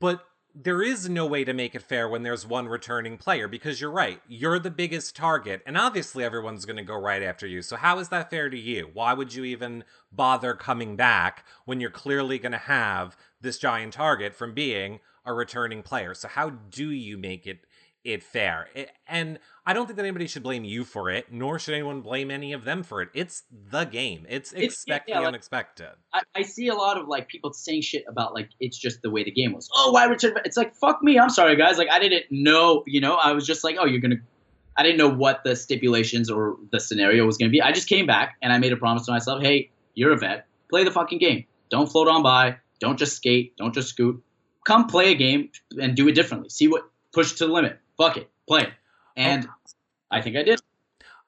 but 0.00 0.22
there 0.54 0.82
is 0.82 1.08
no 1.08 1.26
way 1.26 1.44
to 1.44 1.52
make 1.52 1.74
it 1.74 1.82
fair 1.82 2.08
when 2.08 2.22
there's 2.22 2.46
one 2.46 2.68
returning 2.68 3.16
player 3.16 3.46
because 3.46 3.80
you're 3.80 3.90
right. 3.90 4.20
You're 4.28 4.58
the 4.58 4.70
biggest 4.70 5.14
target, 5.14 5.62
and 5.66 5.76
obviously 5.76 6.24
everyone's 6.24 6.64
going 6.64 6.78
to 6.78 6.82
go 6.82 6.96
right 6.96 7.22
after 7.22 7.46
you. 7.46 7.62
So, 7.62 7.76
how 7.76 7.98
is 7.98 8.08
that 8.08 8.30
fair 8.30 8.50
to 8.50 8.58
you? 8.58 8.90
Why 8.92 9.12
would 9.12 9.34
you 9.34 9.44
even 9.44 9.84
bother 10.10 10.54
coming 10.54 10.96
back 10.96 11.44
when 11.64 11.80
you're 11.80 11.90
clearly 11.90 12.38
going 12.38 12.52
to 12.52 12.58
have 12.58 13.16
this 13.40 13.58
giant 13.58 13.92
target 13.92 14.34
from 14.34 14.54
being 14.54 15.00
a 15.24 15.32
returning 15.32 15.82
player? 15.82 16.14
So, 16.14 16.28
how 16.28 16.50
do 16.50 16.90
you 16.90 17.18
make 17.18 17.46
it 17.46 17.66
it 18.04 18.22
fair. 18.22 18.68
It, 18.74 18.90
and 19.06 19.38
I 19.66 19.72
don't 19.72 19.86
think 19.86 19.96
that 19.96 20.04
anybody 20.04 20.26
should 20.26 20.42
blame 20.42 20.64
you 20.64 20.84
for 20.84 21.10
it, 21.10 21.30
nor 21.30 21.58
should 21.58 21.74
anyone 21.74 22.00
blame 22.00 22.30
any 22.30 22.52
of 22.52 22.64
them 22.64 22.82
for 22.82 23.02
it. 23.02 23.10
It's 23.14 23.42
the 23.70 23.84
game. 23.84 24.26
It's, 24.28 24.52
it's 24.52 24.64
expect 24.64 25.08
yeah, 25.08 25.16
the 25.16 25.20
like, 25.20 25.28
unexpected. 25.28 25.90
I, 26.12 26.22
I, 26.34 26.42
see 26.42 26.68
a 26.68 26.74
lot 26.74 26.96
of 26.98 27.08
like 27.08 27.28
people 27.28 27.52
saying 27.52 27.82
shit 27.82 28.04
about 28.08 28.34
like 28.34 28.50
it's 28.60 28.78
just 28.78 29.02
the 29.02 29.10
way 29.10 29.24
the 29.24 29.30
game 29.30 29.52
was. 29.52 29.68
Oh, 29.74 29.92
why 29.92 30.04
return? 30.06 30.34
It's 30.44 30.56
like 30.56 30.74
fuck 30.74 31.02
me. 31.02 31.18
I'm 31.18 31.30
sorry, 31.30 31.56
guys. 31.56 31.78
Like 31.78 31.88
I 31.90 31.98
didn't 31.98 32.24
know. 32.30 32.82
You 32.86 33.00
know, 33.00 33.14
I 33.16 33.32
was 33.32 33.46
just 33.46 33.64
like, 33.64 33.76
oh, 33.78 33.84
you're 33.84 34.00
gonna. 34.00 34.16
I 34.76 34.82
didn't 34.84 34.98
know 34.98 35.10
what 35.10 35.42
the 35.44 35.56
stipulations 35.56 36.30
or 36.30 36.56
the 36.70 36.80
scenario 36.80 37.26
was 37.26 37.36
gonna 37.36 37.50
be. 37.50 37.60
I 37.60 37.72
just 37.72 37.88
came 37.88 38.06
back 38.06 38.36
and 38.40 38.52
I 38.52 38.58
made 38.58 38.72
a 38.72 38.76
promise 38.76 39.06
to 39.06 39.12
myself. 39.12 39.42
Hey, 39.42 39.70
you're 39.94 40.12
a 40.12 40.18
vet. 40.18 40.46
Play 40.70 40.84
the 40.84 40.90
fucking 40.90 41.18
game. 41.18 41.46
Don't 41.70 41.90
float 41.90 42.08
on 42.08 42.22
by. 42.22 42.56
Don't 42.80 42.98
just 42.98 43.16
skate. 43.16 43.56
Don't 43.56 43.74
just 43.74 43.88
scoot. 43.88 44.22
Come 44.64 44.86
play 44.86 45.12
a 45.12 45.14
game 45.14 45.50
and 45.80 45.96
do 45.96 46.08
it 46.08 46.12
differently. 46.12 46.48
See 46.48 46.68
what 46.68 46.82
push 47.12 47.32
to 47.32 47.46
the 47.46 47.52
limit 47.52 47.80
fuck 47.98 48.16
it, 48.16 48.30
play 48.46 48.62
it. 48.62 48.72
And 49.16 49.46
oh. 49.46 49.52
I 50.10 50.22
think 50.22 50.36
I 50.36 50.42
did. 50.42 50.60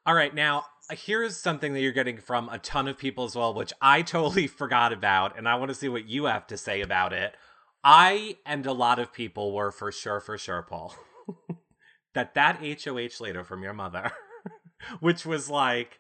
All 0.07 0.15
right, 0.15 0.35
now 0.35 0.65
here's 0.91 1.37
something 1.37 1.73
that 1.75 1.81
you're 1.81 1.93
getting 1.93 2.19
from 2.19 2.49
a 2.49 2.59
ton 2.59 2.89
of 2.89 2.99
people 2.99 3.25
as 3.25 3.37
well, 3.37 3.55
which 3.55 3.73
I 3.81 4.03
totally 4.03 4.47
forgot 4.47 4.93
about, 4.93 5.37
and 5.37 5.49
I 5.49 5.57
want 5.57 5.71
to 5.71 5.75
see 5.75 5.89
what 5.89 6.09
you 6.09 6.25
have 6.25 6.47
to 6.49 6.57
say 6.57 6.81
about 6.81 7.13
it. 7.13 7.35
I 7.83 8.37
and 8.45 8.67
a 8.67 8.73
lot 8.73 8.99
of 8.99 9.13
people 9.13 9.53
were 9.53 9.71
for 9.71 9.91
sure, 9.91 10.21
for 10.21 10.37
sure, 10.37 10.63
Paul. 10.63 10.95
that 12.15 12.35
that 12.35 12.61
HOH 12.61 13.23
later 13.23 13.43
from 13.43 13.63
your 13.63 13.73
mother, 13.73 14.13
which 15.01 15.25
was 15.25 15.49
like, 15.49 15.99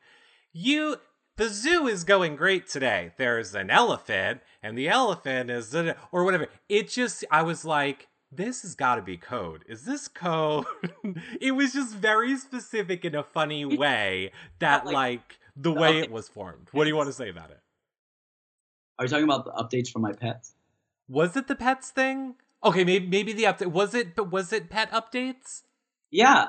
you, 0.52 0.96
the 1.36 1.48
zoo 1.48 1.86
is 1.86 2.04
going 2.04 2.36
great 2.36 2.68
today. 2.68 3.12
There's 3.16 3.54
an 3.54 3.70
elephant, 3.70 4.42
and 4.62 4.76
the 4.76 4.88
elephant 4.88 5.50
is, 5.50 5.74
or 6.12 6.24
whatever. 6.24 6.48
It 6.68 6.90
just, 6.90 7.24
I 7.30 7.42
was 7.42 7.64
like, 7.64 8.08
this 8.32 8.62
has 8.62 8.74
got 8.74 8.96
to 8.96 9.02
be 9.02 9.16
code. 9.16 9.64
Is 9.68 9.84
this 9.84 10.08
code? 10.08 10.64
it 11.40 11.52
was 11.52 11.72
just 11.72 11.94
very 11.94 12.36
specific 12.36 13.04
in 13.04 13.14
a 13.14 13.22
funny 13.22 13.64
way 13.64 14.32
that, 14.58 14.86
like, 14.86 14.94
like 14.94 15.38
the 15.56 15.72
way 15.72 15.98
it 15.98 16.10
was 16.10 16.28
formed. 16.28 16.68
What 16.72 16.84
do 16.84 16.90
you 16.90 16.96
want 16.96 17.08
to 17.08 17.12
say 17.12 17.28
about 17.28 17.50
it? 17.50 17.60
Are 18.98 19.04
you 19.04 19.08
talking 19.08 19.24
about 19.24 19.44
the 19.44 19.52
updates 19.52 19.90
for 19.90 19.98
my 19.98 20.12
pets? 20.12 20.54
Was 21.08 21.36
it 21.36 21.48
the 21.48 21.56
pets 21.56 21.90
thing? 21.90 22.34
Okay, 22.62 22.84
maybe 22.84 23.06
maybe 23.06 23.32
the 23.32 23.44
update 23.44 23.72
was 23.72 23.94
it, 23.94 24.14
but 24.14 24.30
was 24.30 24.52
it 24.52 24.68
pet 24.68 24.90
updates? 24.92 25.62
Yeah. 26.10 26.48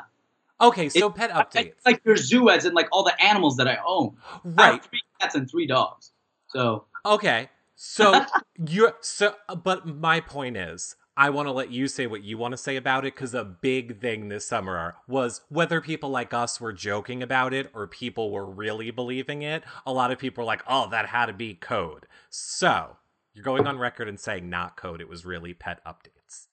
Okay, 0.59 0.89
so 0.89 1.07
it, 1.07 1.15
pet 1.15 1.31
updates. 1.31 1.73
Like 1.85 2.01
your 2.05 2.17
zoo, 2.17 2.49
as 2.49 2.65
in 2.65 2.73
like 2.73 2.89
all 2.91 3.03
the 3.03 3.19
animals 3.23 3.57
that 3.57 3.67
I 3.67 3.79
own. 3.85 4.17
Right. 4.43 4.73
I 4.75 4.77
three 4.77 5.01
cats 5.19 5.35
and 5.35 5.49
three 5.49 5.65
dogs. 5.65 6.11
So. 6.49 6.85
Okay, 7.05 7.49
so 7.75 8.25
you're 8.67 8.95
so, 9.01 9.33
but 9.63 9.87
my 9.87 10.19
point 10.19 10.57
is, 10.57 10.95
I 11.21 11.29
want 11.29 11.47
to 11.47 11.51
let 11.51 11.69
you 11.69 11.87
say 11.87 12.07
what 12.07 12.23
you 12.23 12.39
want 12.39 12.53
to 12.53 12.57
say 12.57 12.77
about 12.77 13.05
it 13.05 13.13
because 13.13 13.35
a 13.35 13.43
big 13.43 14.01
thing 14.01 14.29
this 14.29 14.47
summer 14.47 14.95
was 15.07 15.41
whether 15.49 15.79
people 15.79 16.09
like 16.09 16.33
us 16.33 16.59
were 16.59 16.73
joking 16.73 17.21
about 17.21 17.53
it 17.53 17.69
or 17.75 17.85
people 17.85 18.31
were 18.31 18.49
really 18.49 18.89
believing 18.89 19.43
it. 19.43 19.61
A 19.85 19.93
lot 19.93 20.09
of 20.09 20.17
people 20.17 20.41
were 20.41 20.47
like, 20.47 20.63
oh, 20.67 20.89
that 20.89 21.05
had 21.05 21.27
to 21.27 21.33
be 21.33 21.53
code. 21.53 22.07
So 22.31 22.97
you're 23.35 23.43
going 23.43 23.67
on 23.67 23.77
record 23.77 24.09
and 24.09 24.19
saying 24.19 24.49
not 24.49 24.75
code, 24.75 24.99
it 24.99 25.07
was 25.07 25.23
really 25.23 25.53
pet 25.53 25.85
updates. 25.85 26.47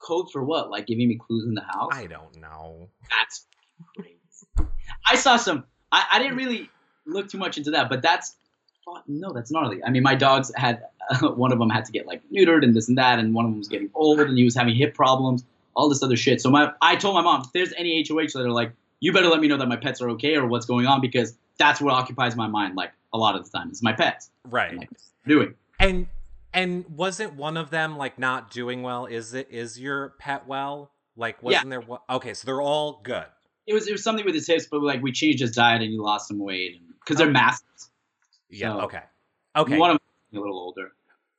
Code 0.00 0.26
for 0.32 0.42
what? 0.42 0.68
Like 0.68 0.88
giving 0.88 1.06
me 1.06 1.16
clues 1.24 1.44
in 1.46 1.54
the 1.54 1.62
house? 1.62 1.90
I 1.92 2.08
don't 2.08 2.40
know. 2.40 2.88
That's 3.16 3.46
crazy. 3.96 4.68
I 5.06 5.14
saw 5.14 5.36
some, 5.36 5.62
I, 5.92 6.04
I 6.14 6.18
didn't 6.18 6.36
really 6.36 6.68
look 7.06 7.28
too 7.28 7.38
much 7.38 7.56
into 7.56 7.70
that, 7.70 7.88
but 7.88 8.02
that's 8.02 8.34
no, 9.06 9.32
that's 9.32 9.50
gnarly. 9.50 9.82
I 9.84 9.90
mean, 9.90 10.02
my 10.02 10.14
dogs 10.14 10.52
had 10.54 10.84
uh, 11.10 11.28
one 11.34 11.52
of 11.52 11.58
them 11.58 11.70
had 11.70 11.84
to 11.86 11.92
get 11.92 12.06
like 12.06 12.22
neutered 12.30 12.62
and 12.64 12.74
this 12.74 12.88
and 12.88 12.98
that, 12.98 13.18
and 13.18 13.34
one 13.34 13.44
of 13.44 13.50
them 13.50 13.58
was 13.58 13.68
getting 13.68 13.90
old 13.94 14.20
and 14.20 14.36
he 14.36 14.44
was 14.44 14.54
having 14.54 14.74
hip 14.74 14.94
problems, 14.94 15.44
all 15.74 15.88
this 15.88 16.02
other 16.02 16.16
shit. 16.16 16.40
So 16.40 16.50
my, 16.50 16.72
I 16.82 16.96
told 16.96 17.14
my 17.14 17.22
mom, 17.22 17.42
if 17.42 17.52
there's 17.52 17.72
any 17.76 18.04
HOH 18.06 18.28
that 18.34 18.40
are 18.40 18.50
like, 18.50 18.72
you 19.00 19.12
better 19.12 19.28
let 19.28 19.40
me 19.40 19.48
know 19.48 19.56
that 19.56 19.68
my 19.68 19.76
pets 19.76 20.02
are 20.02 20.10
okay 20.10 20.36
or 20.36 20.46
what's 20.46 20.66
going 20.66 20.86
on 20.86 21.00
because 21.00 21.36
that's 21.56 21.80
what 21.80 21.94
occupies 21.94 22.36
my 22.36 22.48
mind. 22.48 22.74
Like 22.74 22.92
a 23.12 23.18
lot 23.18 23.36
of 23.36 23.44
the 23.44 23.56
time, 23.56 23.70
is 23.70 23.82
my 23.82 23.92
pets. 23.92 24.30
Right. 24.44 24.76
Like, 24.76 24.90
doing. 25.26 25.54
And 25.78 26.08
and 26.52 26.84
wasn't 26.88 27.34
one 27.34 27.56
of 27.56 27.70
them 27.70 27.96
like 27.96 28.18
not 28.18 28.50
doing 28.50 28.82
well? 28.82 29.06
Is 29.06 29.34
it 29.34 29.48
is 29.50 29.78
your 29.78 30.10
pet 30.18 30.46
well? 30.46 30.90
Like 31.16 31.42
wasn't 31.42 31.70
yeah. 31.70 31.80
there? 31.86 31.98
Okay, 32.10 32.34
so 32.34 32.46
they're 32.46 32.62
all 32.62 33.00
good. 33.02 33.26
It 33.66 33.74
was 33.74 33.86
it 33.86 33.92
was 33.92 34.02
something 34.02 34.24
with 34.24 34.34
his 34.34 34.46
hips, 34.46 34.66
but 34.70 34.82
like 34.82 35.02
we 35.02 35.12
changed 35.12 35.40
his 35.40 35.52
diet 35.52 35.82
and 35.82 35.90
he 35.90 35.98
lost 35.98 36.28
some 36.28 36.38
weight 36.38 36.80
because 37.00 37.18
they're 37.18 37.30
massive. 37.30 37.66
Yeah. 38.50 38.72
So 38.74 38.80
okay. 38.82 39.02
Okay. 39.56 39.76
One 39.76 39.90
of 39.90 39.98
a 40.32 40.38
little 40.38 40.58
older. 40.58 40.92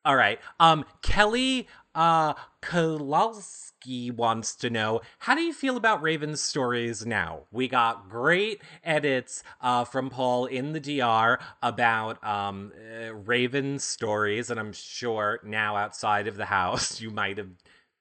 All 0.05 0.15
right. 0.15 0.39
Um, 0.59 0.85
Kelly 1.01 1.67
uh 1.95 2.33
Kowalski 2.61 4.11
wants 4.11 4.55
to 4.55 4.69
know 4.69 5.01
how 5.19 5.35
do 5.35 5.41
you 5.41 5.53
feel 5.53 5.77
about 5.77 6.01
Raven's 6.01 6.41
stories 6.41 7.05
now? 7.05 7.41
We 7.51 7.67
got 7.67 8.09
great 8.09 8.61
edits 8.83 9.43
uh, 9.61 9.85
from 9.85 10.09
Paul 10.09 10.45
in 10.45 10.73
the 10.73 10.79
DR 10.79 11.39
about 11.61 12.23
um, 12.23 12.73
uh, 12.75 13.13
Raven's 13.13 13.83
stories, 13.83 14.49
and 14.49 14.59
I'm 14.59 14.73
sure 14.73 15.39
now 15.43 15.75
outside 15.77 16.27
of 16.27 16.37
the 16.37 16.45
house 16.45 16.99
you 17.01 17.09
might 17.09 17.37
have 17.37 17.51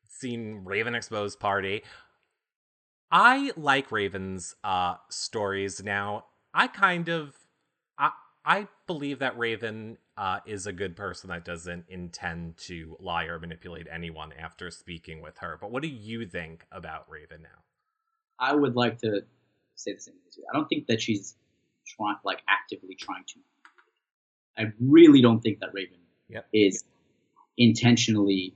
seen 0.08 0.62
Raven 0.64 0.94
Exposed 0.94 1.38
Party. 1.38 1.82
I 3.10 3.52
like 3.56 3.90
Raven's 3.90 4.54
uh, 4.62 4.96
stories 5.08 5.82
now. 5.82 6.26
I 6.52 6.66
kind 6.66 7.08
of 7.08 7.37
I 8.48 8.66
believe 8.86 9.18
that 9.18 9.36
Raven 9.36 9.98
uh, 10.16 10.40
is 10.46 10.66
a 10.66 10.72
good 10.72 10.96
person 10.96 11.28
that 11.28 11.44
doesn't 11.44 11.84
intend 11.90 12.56
to 12.68 12.96
lie 12.98 13.24
or 13.24 13.38
manipulate 13.38 13.86
anyone 13.92 14.32
after 14.32 14.70
speaking 14.70 15.20
with 15.20 15.36
her. 15.38 15.58
But 15.60 15.70
what 15.70 15.82
do 15.82 15.88
you 15.88 16.24
think 16.24 16.64
about 16.72 17.04
Raven 17.10 17.42
now? 17.42 17.60
I 18.40 18.54
would 18.54 18.74
like 18.74 18.96
to 19.00 19.20
say 19.74 19.92
the 19.92 20.00
same 20.00 20.14
thing. 20.14 20.44
I 20.50 20.56
don't 20.56 20.66
think 20.66 20.86
that 20.86 21.02
she's 21.02 21.36
trying, 21.86 22.16
like, 22.24 22.42
actively 22.48 22.94
trying 22.94 23.24
to. 23.26 23.34
I 24.56 24.72
really 24.80 25.20
don't 25.20 25.40
think 25.40 25.60
that 25.60 25.74
Raven 25.74 25.98
yep. 26.30 26.46
is 26.54 26.84
intentionally 27.58 28.54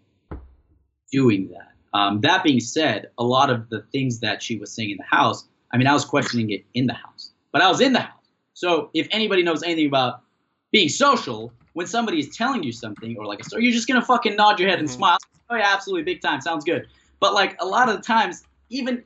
doing 1.13 1.51
that. 1.51 1.69
Um, 1.93 2.23
that 2.23 2.43
being 2.43 2.61
said, 2.61 3.11
a 3.19 3.25
lot 3.25 3.51
of 3.51 3.69
the 3.69 3.83
things 3.93 4.21
that 4.21 4.43
she 4.43 4.57
was 4.57 4.73
saying 4.73 4.93
in 4.93 4.97
the 4.97 5.05
house, 5.05 5.47
I 5.71 5.77
mean, 5.77 5.87
I 5.87 5.93
was 5.93 6.07
questioning 6.07 6.49
it 6.49 6.65
in 6.73 6.87
the 6.87 6.95
house, 6.95 7.31
but 7.53 7.61
I 7.61 7.69
was 7.69 7.83
in 7.83 7.93
the 7.93 8.01
house. 8.01 8.22
So 8.55 8.91
if 8.95 9.09
anybody 9.11 9.43
knows 9.43 9.63
anything 9.63 9.87
about 9.87 10.23
being 10.71 10.89
social, 10.89 11.53
when 11.73 11.87
somebody 11.87 12.19
is 12.19 12.37
telling 12.37 12.63
you 12.63 12.73
something 12.73 13.17
or 13.19 13.27
like 13.27 13.41
a 13.41 13.45
story, 13.45 13.65
you're 13.65 13.73
just 13.73 13.89
gonna 13.89 14.05
fucking 14.05 14.37
nod 14.37 14.61
your 14.61 14.69
head 14.69 14.79
and 14.79 14.89
mm-hmm. 14.89 14.97
smile. 14.97 15.19
Oh 15.51 15.57
yeah, 15.57 15.73
absolutely, 15.73 16.05
big 16.05 16.23
time, 16.23 16.41
sounds 16.41 16.65
good. 16.65 16.87
But 17.21 17.35
like 17.35 17.57
a 17.61 17.67
lot 17.67 17.89
of 17.89 17.97
the 17.97 18.03
times, 18.03 18.43
even 18.71 19.05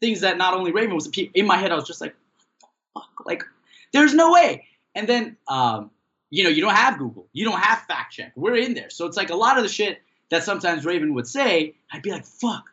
things 0.00 0.20
that 0.20 0.36
not 0.36 0.54
only 0.54 0.72
Raven 0.72 0.94
was 0.94 1.10
in 1.34 1.46
my 1.46 1.56
head, 1.56 1.72
I 1.72 1.74
was 1.74 1.86
just 1.86 2.00
like, 2.00 2.14
fuck, 2.92 3.08
like 3.24 3.44
there's 3.92 4.14
no 4.14 4.32
way. 4.32 4.66
And 4.94 5.08
then, 5.08 5.36
um, 5.48 5.90
you 6.30 6.44
know, 6.44 6.50
you 6.50 6.60
don't 6.60 6.74
have 6.74 6.98
Google, 6.98 7.26
you 7.32 7.44
don't 7.44 7.60
have 7.60 7.82
fact 7.82 8.12
check. 8.12 8.32
We're 8.36 8.56
in 8.56 8.74
there, 8.74 8.90
so 8.90 9.06
it's 9.06 9.16
like 9.16 9.30
a 9.30 9.36
lot 9.36 9.56
of 9.56 9.62
the 9.62 9.68
shit 9.68 10.00
that 10.30 10.44
sometimes 10.44 10.84
Raven 10.84 11.14
would 11.14 11.26
say, 11.26 11.74
I'd 11.92 12.02
be 12.02 12.10
like, 12.10 12.24
fuck. 12.24 12.70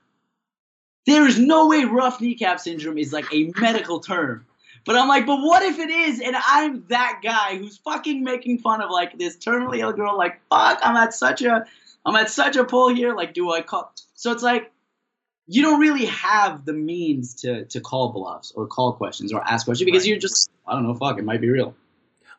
There 1.07 1.27
is 1.27 1.39
no 1.39 1.67
way 1.67 1.83
rough 1.83 2.21
kneecap 2.21 2.59
syndrome 2.59 2.97
is 2.97 3.11
like 3.11 3.33
a 3.33 3.51
medical 3.59 3.99
term 3.99 4.45
but 4.85 4.95
I'm 4.95 5.07
like, 5.07 5.25
but 5.25 5.37
what 5.37 5.63
if 5.63 5.79
it 5.79 5.89
is? 5.89 6.19
And 6.19 6.35
I'm 6.35 6.85
that 6.87 7.21
guy 7.23 7.57
who's 7.57 7.77
fucking 7.77 8.23
making 8.23 8.59
fun 8.59 8.81
of 8.81 8.89
like 8.89 9.17
this 9.17 9.37
terminally 9.37 9.79
ill 9.79 9.93
girl. 9.93 10.17
Like, 10.17 10.41
fuck, 10.49 10.79
I'm 10.83 10.95
at 10.95 11.13
such 11.13 11.41
a, 11.41 11.65
I'm 12.05 12.15
at 12.15 12.29
such 12.29 12.55
a 12.55 12.63
pull 12.63 12.93
here. 12.93 13.15
Like, 13.15 13.33
do 13.33 13.51
I 13.51 13.61
call? 13.61 13.93
So 14.15 14.31
it's 14.31 14.43
like, 14.43 14.71
you 15.47 15.61
don't 15.61 15.79
really 15.79 16.05
have 16.05 16.65
the 16.65 16.73
means 16.73 17.35
to 17.41 17.65
to 17.65 17.81
call 17.81 18.13
bluffs 18.13 18.53
or 18.55 18.67
call 18.67 18.93
questions 18.93 19.33
or 19.33 19.43
ask 19.45 19.65
questions 19.65 19.85
because 19.85 20.03
right. 20.03 20.09
you're 20.09 20.19
just, 20.19 20.49
I 20.65 20.73
don't 20.73 20.83
know, 20.83 20.93
fuck, 20.93 21.19
it 21.19 21.25
might 21.25 21.41
be 21.41 21.49
real. 21.49 21.75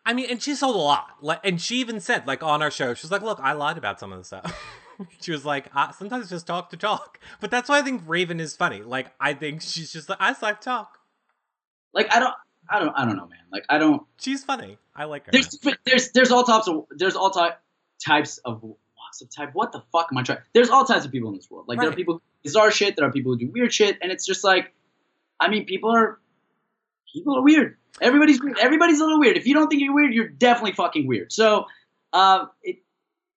I 0.04 0.14
mean, 0.14 0.26
and 0.30 0.42
she 0.42 0.54
sold 0.54 0.74
a 0.74 0.78
lot. 0.78 1.10
Like, 1.20 1.40
and 1.44 1.60
she 1.60 1.76
even 1.76 2.00
said, 2.00 2.26
like, 2.26 2.42
on 2.42 2.60
our 2.60 2.70
show, 2.70 2.94
she's 2.94 3.10
like, 3.12 3.22
look, 3.22 3.38
I 3.40 3.52
lied 3.52 3.78
about 3.78 4.00
some 4.00 4.12
of 4.12 4.18
the 4.18 4.24
stuff. 4.24 4.60
she 5.20 5.30
was 5.30 5.44
like, 5.44 5.66
sometimes 5.96 6.28
just 6.28 6.46
talk 6.46 6.70
to 6.70 6.76
talk. 6.76 7.20
But 7.40 7.50
that's 7.52 7.68
why 7.68 7.78
I 7.78 7.82
think 7.82 8.02
Raven 8.06 8.40
is 8.40 8.56
funny. 8.56 8.82
Like, 8.82 9.12
I 9.20 9.34
think 9.34 9.62
she's 9.62 9.92
just 9.92 10.08
like, 10.08 10.18
I 10.20 10.30
just 10.30 10.42
like 10.42 10.60
talk. 10.60 10.98
Like 11.92 12.14
I 12.14 12.20
don't, 12.20 12.34
I 12.68 12.78
don't, 12.78 12.92
I 12.96 13.04
don't 13.04 13.16
know, 13.16 13.26
man. 13.26 13.38
Like 13.50 13.64
I 13.68 13.78
don't. 13.78 14.02
She's 14.18 14.44
funny. 14.44 14.78
I 14.94 15.04
like 15.04 15.26
her. 15.26 15.32
There's, 15.32 15.58
there's, 15.84 16.12
there's 16.12 16.30
all 16.30 16.44
types 16.44 16.68
of, 16.68 16.86
there's 16.90 17.16
all 17.16 17.30
ty- 17.30 17.56
types 18.04 18.38
of 18.38 18.62
walks 18.62 19.22
of 19.22 19.30
type. 19.34 19.50
What 19.52 19.72
the 19.72 19.82
fuck 19.92 20.08
am 20.12 20.18
I 20.18 20.22
trying? 20.22 20.38
There's 20.52 20.70
all 20.70 20.84
types 20.84 21.04
of 21.04 21.10
people 21.10 21.30
in 21.30 21.36
this 21.36 21.50
world. 21.50 21.66
Like 21.68 21.78
right. 21.78 21.84
there 21.84 21.92
are 21.92 21.96
people 21.96 22.14
who 22.14 22.22
bizarre 22.42 22.70
shit. 22.70 22.96
There 22.96 23.06
are 23.06 23.12
people 23.12 23.32
who 23.32 23.38
do 23.38 23.50
weird 23.50 23.72
shit, 23.72 23.98
and 24.02 24.12
it's 24.12 24.26
just 24.26 24.44
like, 24.44 24.72
I 25.40 25.48
mean, 25.48 25.64
people 25.64 25.90
are, 25.90 26.18
people 27.12 27.36
are 27.36 27.42
weird. 27.42 27.76
Everybody's 28.00 28.42
weird. 28.42 28.58
Everybody's 28.58 29.00
a 29.00 29.04
little 29.04 29.20
weird. 29.20 29.36
If 29.36 29.46
you 29.46 29.54
don't 29.54 29.68
think 29.68 29.82
you're 29.82 29.94
weird, 29.94 30.14
you're 30.14 30.28
definitely 30.28 30.72
fucking 30.72 31.06
weird. 31.06 31.32
So, 31.32 31.66
um, 32.12 32.50
it, 32.62 32.78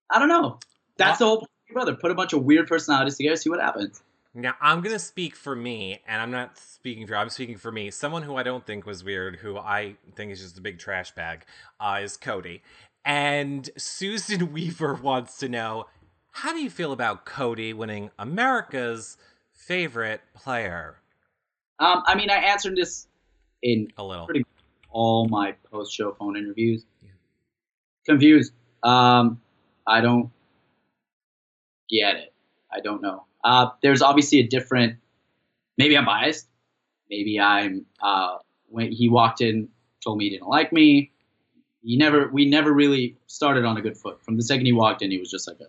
I 0.10 0.20
don't 0.20 0.30
know. 0.30 0.60
That's 0.98 1.20
the 1.20 1.26
whole 1.26 1.40
point, 1.40 1.50
brother. 1.74 1.96
Put 1.96 2.12
a 2.12 2.16
bunch 2.16 2.34
of 2.34 2.44
weird 2.44 2.68
personalities 2.68 3.18
together, 3.18 3.36
see 3.36 3.50
what 3.50 3.60
happens. 3.60 4.02
Now 4.38 4.56
I'm 4.60 4.82
gonna 4.82 5.00
speak 5.00 5.34
for 5.34 5.56
me, 5.56 6.02
and 6.06 6.22
I'm 6.22 6.30
not 6.30 6.58
speaking 6.58 7.08
for. 7.08 7.16
I'm 7.16 7.30
speaking 7.30 7.58
for 7.58 7.72
me. 7.72 7.90
Someone 7.90 8.22
who 8.22 8.36
I 8.36 8.44
don't 8.44 8.66
think 8.66 8.86
was 8.86 9.02
weird, 9.02 9.38
who 9.38 9.58
I 9.58 9.96
think 10.16 10.34
is 10.34 10.42
just 10.42 10.58
a 10.58 10.62
big 10.62 10.78
trash 10.78 11.12
bag, 11.16 11.46
uh, 11.80 12.02
is 12.04 12.18
Cody. 12.18 12.62
And 13.06 13.70
Susan 13.78 14.52
Weaver 14.52 14.96
wants 14.96 15.38
to 15.38 15.48
know, 15.48 15.86
how 16.32 16.52
do 16.52 16.60
you 16.60 16.70
feel 16.70 16.92
about 16.92 17.26
Cody 17.26 17.72
winning 17.72 18.12
America's 18.20 19.16
favorite 19.54 20.20
player? 20.34 20.98
Um, 21.80 22.04
I 22.06 22.16
mean, 22.16 22.30
I 22.30 22.36
answered 22.36 22.76
this 22.76 23.08
in 23.62 23.88
a 23.98 24.04
little 24.04 24.26
pretty 24.26 24.46
all 24.92 25.30
my 25.30 25.54
post-show 25.72 26.14
phone 26.20 26.36
interviews. 26.36 26.86
Yeah. 27.02 27.10
Confused. 28.06 28.52
Um, 28.84 29.42
I 29.88 30.02
don't 30.02 30.30
get 31.90 32.16
it. 32.16 32.34
I 32.72 32.82
don't 32.82 33.02
know. 33.02 33.24
Uh, 33.46 33.70
there's 33.82 34.02
obviously 34.02 34.40
a 34.40 34.48
different. 34.48 34.98
Maybe 35.78 35.98
I'm 35.98 36.06
biased. 36.06 36.48
Maybe 37.10 37.40
I'm. 37.40 37.86
Uh, 38.02 38.40
when 38.68 38.92
he 38.92 39.08
walked 39.08 39.40
in, 39.40 39.70
told 40.04 40.18
me 40.18 40.26
he 40.26 40.32
didn't 40.32 40.50
like 40.50 40.74
me. 40.74 41.12
He 41.84 41.96
never. 41.96 42.28
We 42.28 42.46
never 42.46 42.74
really 42.74 43.16
started 43.28 43.64
on 43.64 43.78
a 43.78 43.82
good 43.82 43.96
foot. 43.96 44.22
From 44.26 44.36
the 44.36 44.44
second 44.44 44.66
he 44.66 44.74
walked 44.74 45.02
in, 45.02 45.12
he 45.12 45.20
was 45.20 45.30
just 45.30 45.48
like 45.48 45.60
a 45.62 45.68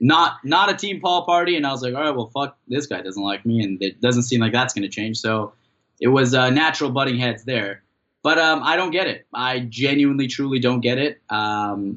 not 0.00 0.38
not 0.44 0.68
a 0.68 0.74
team 0.74 1.00
Paul 1.00 1.24
party, 1.24 1.56
and 1.56 1.66
I 1.66 1.70
was 1.70 1.80
like, 1.80 1.94
all 1.94 2.02
right, 2.02 2.10
well, 2.14 2.30
fuck, 2.34 2.58
this 2.66 2.86
guy 2.86 3.00
doesn't 3.00 3.22
like 3.22 3.46
me, 3.46 3.62
and 3.62 3.80
it 3.80 4.00
doesn't 4.00 4.24
seem 4.24 4.40
like 4.40 4.52
that's 4.52 4.74
going 4.74 4.82
to 4.82 4.88
change. 4.88 5.18
So 5.18 5.52
it 6.00 6.08
was 6.08 6.34
uh, 6.34 6.50
natural 6.50 6.90
butting 6.90 7.18
heads 7.18 7.44
there. 7.44 7.82
But 8.22 8.38
um, 8.38 8.62
I 8.64 8.74
don't 8.74 8.90
get 8.90 9.06
it. 9.06 9.26
I 9.32 9.60
genuinely, 9.60 10.26
truly 10.26 10.58
don't 10.58 10.80
get 10.80 10.98
it. 10.98 11.22
Um, 11.30 11.96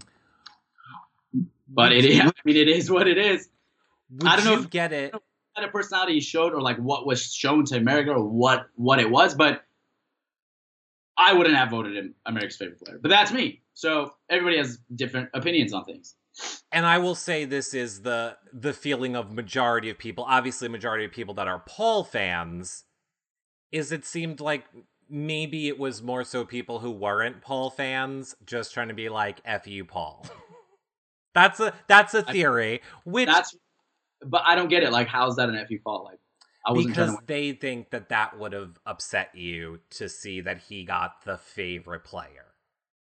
but 1.67 1.91
it 1.91 2.05
is. 2.05 2.19
I 2.21 2.31
mean, 2.45 2.55
it 2.55 2.69
is 2.69 2.91
what 2.91 3.07
it 3.07 3.17
is. 3.17 3.49
Would 4.11 4.27
I 4.27 4.35
don't 4.35 4.45
know 4.45 4.59
if, 4.59 4.69
get 4.69 4.91
it. 4.93 5.11
kind 5.11 5.65
of 5.65 5.71
personality 5.71 6.13
he 6.13 6.21
showed, 6.21 6.53
or 6.53 6.61
like 6.61 6.77
what 6.77 7.05
was 7.05 7.33
shown 7.33 7.65
to 7.65 7.77
America, 7.77 8.11
or 8.11 8.23
what 8.23 8.67
what 8.75 8.99
it 8.99 9.09
was, 9.09 9.35
but 9.35 9.63
I 11.17 11.33
wouldn't 11.33 11.55
have 11.55 11.69
voted 11.69 11.95
him 11.95 12.15
America's 12.25 12.57
favorite 12.57 12.79
player. 12.79 12.99
But 13.01 13.09
that's 13.09 13.31
me. 13.31 13.61
So 13.73 14.13
everybody 14.29 14.57
has 14.57 14.79
different 14.95 15.29
opinions 15.33 15.73
on 15.73 15.85
things. 15.85 16.15
And 16.71 16.85
I 16.85 16.97
will 16.97 17.15
say 17.15 17.45
this 17.45 17.73
is 17.73 18.01
the 18.01 18.37
the 18.53 18.73
feeling 18.73 19.15
of 19.15 19.31
majority 19.31 19.89
of 19.89 19.97
people, 19.97 20.25
obviously 20.27 20.69
majority 20.69 21.05
of 21.05 21.11
people 21.11 21.33
that 21.35 21.47
are 21.47 21.59
Paul 21.67 22.03
fans, 22.03 22.85
is 23.71 23.91
it 23.91 24.05
seemed 24.05 24.39
like 24.39 24.65
maybe 25.09 25.67
it 25.67 25.77
was 25.77 26.01
more 26.01 26.23
so 26.23 26.45
people 26.45 26.79
who 26.79 26.91
weren't 26.91 27.41
Paul 27.41 27.69
fans 27.69 28.35
just 28.45 28.73
trying 28.73 28.87
to 28.87 28.93
be 28.93 29.09
like 29.09 29.41
F 29.43 29.67
you 29.67 29.83
Paul. 29.83 30.25
that's 31.33 31.59
a 31.59 31.73
that's 31.87 32.13
a 32.13 32.23
theory. 32.23 32.81
Which 33.03 33.27
That's, 33.27 33.55
but 34.25 34.41
I 34.45 34.55
don't 34.55 34.69
get 34.69 34.83
it. 34.83 34.91
Like, 34.91 35.07
how's 35.07 35.35
that 35.37 35.49
an 35.49 35.65
FU 35.67 35.79
fault? 35.83 36.05
Like, 36.05 36.19
I 36.65 36.71
wasn't 36.71 36.95
because 36.95 37.11
to. 37.11 37.21
they 37.25 37.51
think 37.53 37.91
that 37.91 38.09
that 38.09 38.37
would 38.37 38.53
have 38.53 38.77
upset 38.85 39.33
you 39.33 39.79
to 39.91 40.09
see 40.09 40.41
that 40.41 40.59
he 40.59 40.83
got 40.83 41.23
the 41.25 41.37
favorite 41.37 42.03
player. 42.03 42.45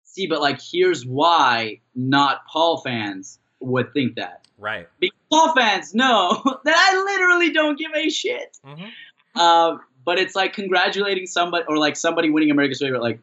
See, 0.03 0.28
but 0.28 0.41
like, 0.41 0.59
here's 0.61 1.05
why 1.05 1.82
not 1.95 2.41
Paul 2.51 2.82
fans 2.82 3.39
would 3.59 3.93
think 3.93 4.15
that. 4.15 4.47
Right. 4.57 4.88
Because 4.99 5.18
Paul 5.32 5.53
fans 5.55 5.93
know 5.93 6.41
that 6.65 6.76
I 6.76 7.03
literally 7.03 7.51
don't 7.51 7.78
give 7.78 7.91
a 7.95 8.09
shit. 8.09 8.57
Mm-hmm. 8.65 9.39
Um, 9.39 9.82
but 10.05 10.18
it's 10.18 10.36
like 10.36 10.53
congratulating 10.53 11.26
somebody 11.26 11.65
or 11.68 11.78
like 11.78 11.95
somebody 11.95 12.30
winning 12.30 12.51
America's 12.51 12.80
favorite, 12.80 13.01
like, 13.01 13.20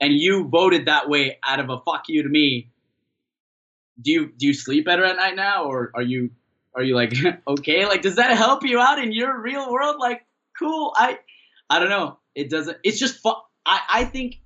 and 0.00 0.12
you 0.12 0.46
voted 0.48 0.86
that 0.86 1.08
way 1.08 1.38
out 1.42 1.60
of 1.60 1.70
a 1.70 1.80
fuck 1.80 2.04
you 2.08 2.22
to 2.22 2.28
me. 2.28 2.68
Do 4.02 4.10
you 4.10 4.32
do 4.36 4.48
you 4.48 4.52
sleep 4.52 4.84
better 4.84 5.04
at 5.04 5.16
night 5.16 5.34
now, 5.34 5.64
or 5.64 5.90
are 5.94 6.02
you 6.02 6.30
are 6.76 6.82
you 6.82 6.94
like 6.94 7.12
okay? 7.48 7.86
Like, 7.86 8.02
does 8.02 8.16
that 8.16 8.36
help 8.36 8.64
you 8.64 8.78
out 8.78 8.98
in 8.98 9.12
your 9.12 9.40
real 9.40 9.72
world? 9.72 9.96
Like, 9.98 10.24
cool. 10.58 10.92
I 10.96 11.18
I 11.68 11.78
don't 11.80 11.88
know. 11.88 12.18
It 12.34 12.50
doesn't. 12.50 12.78
It's 12.84 12.98
just 12.98 13.20
fun. 13.20 13.36
I 13.64 13.80
I 13.88 14.04
think 14.04 14.36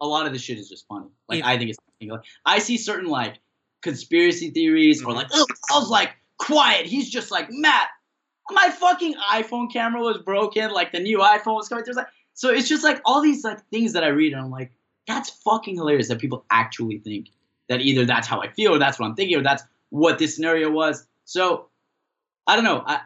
a 0.00 0.06
lot 0.06 0.26
of 0.26 0.32
this 0.32 0.42
shit 0.42 0.58
is 0.58 0.68
just 0.68 0.86
funny. 0.88 1.06
Like, 1.28 1.38
It- 1.38 1.46
I 1.46 1.56
think 1.58 1.70
it's 1.70 1.78
like 2.02 2.20
I 2.44 2.58
see 2.58 2.76
certain 2.76 3.08
like 3.08 3.38
conspiracy 3.82 4.50
theories 4.50 5.02
or 5.02 5.12
like 5.14 5.28
oh 5.32 5.46
I 5.72 5.78
was 5.78 5.88
like 5.88 6.10
quiet. 6.38 6.86
He's 6.86 7.08
just 7.08 7.30
like 7.30 7.48
Matt 7.50 7.88
my 8.50 8.70
fucking 8.70 9.14
iPhone 9.32 9.72
camera 9.72 10.00
was 10.00 10.18
broken, 10.18 10.70
like 10.70 10.92
the 10.92 11.00
new 11.00 11.18
iPhone 11.18 11.56
was 11.56 11.68
coming. 11.68 11.84
There's 11.84 11.96
like, 11.96 12.06
so 12.34 12.50
it's 12.50 12.68
just 12.68 12.84
like 12.84 13.00
all 13.04 13.20
these 13.20 13.42
like 13.42 13.58
things 13.70 13.94
that 13.94 14.04
I 14.04 14.08
read, 14.08 14.32
and 14.34 14.40
I'm 14.42 14.50
like, 14.50 14.70
that's 15.06 15.30
fucking 15.30 15.74
hilarious 15.76 16.08
that 16.08 16.20
people 16.20 16.44
actually 16.50 16.98
think 16.98 17.28
that 17.68 17.80
either 17.80 18.04
that's 18.04 18.28
how 18.28 18.40
I 18.42 18.48
feel, 18.52 18.74
or 18.74 18.78
that's 18.78 18.98
what 19.00 19.06
I'm 19.06 19.16
thinking, 19.16 19.36
or 19.38 19.42
that's 19.42 19.64
what 19.90 20.18
this 20.18 20.36
scenario 20.36 20.70
was. 20.70 21.06
So 21.24 21.66
I 22.46 22.56
don't 22.56 22.64
know. 22.64 22.82
I 22.84 23.00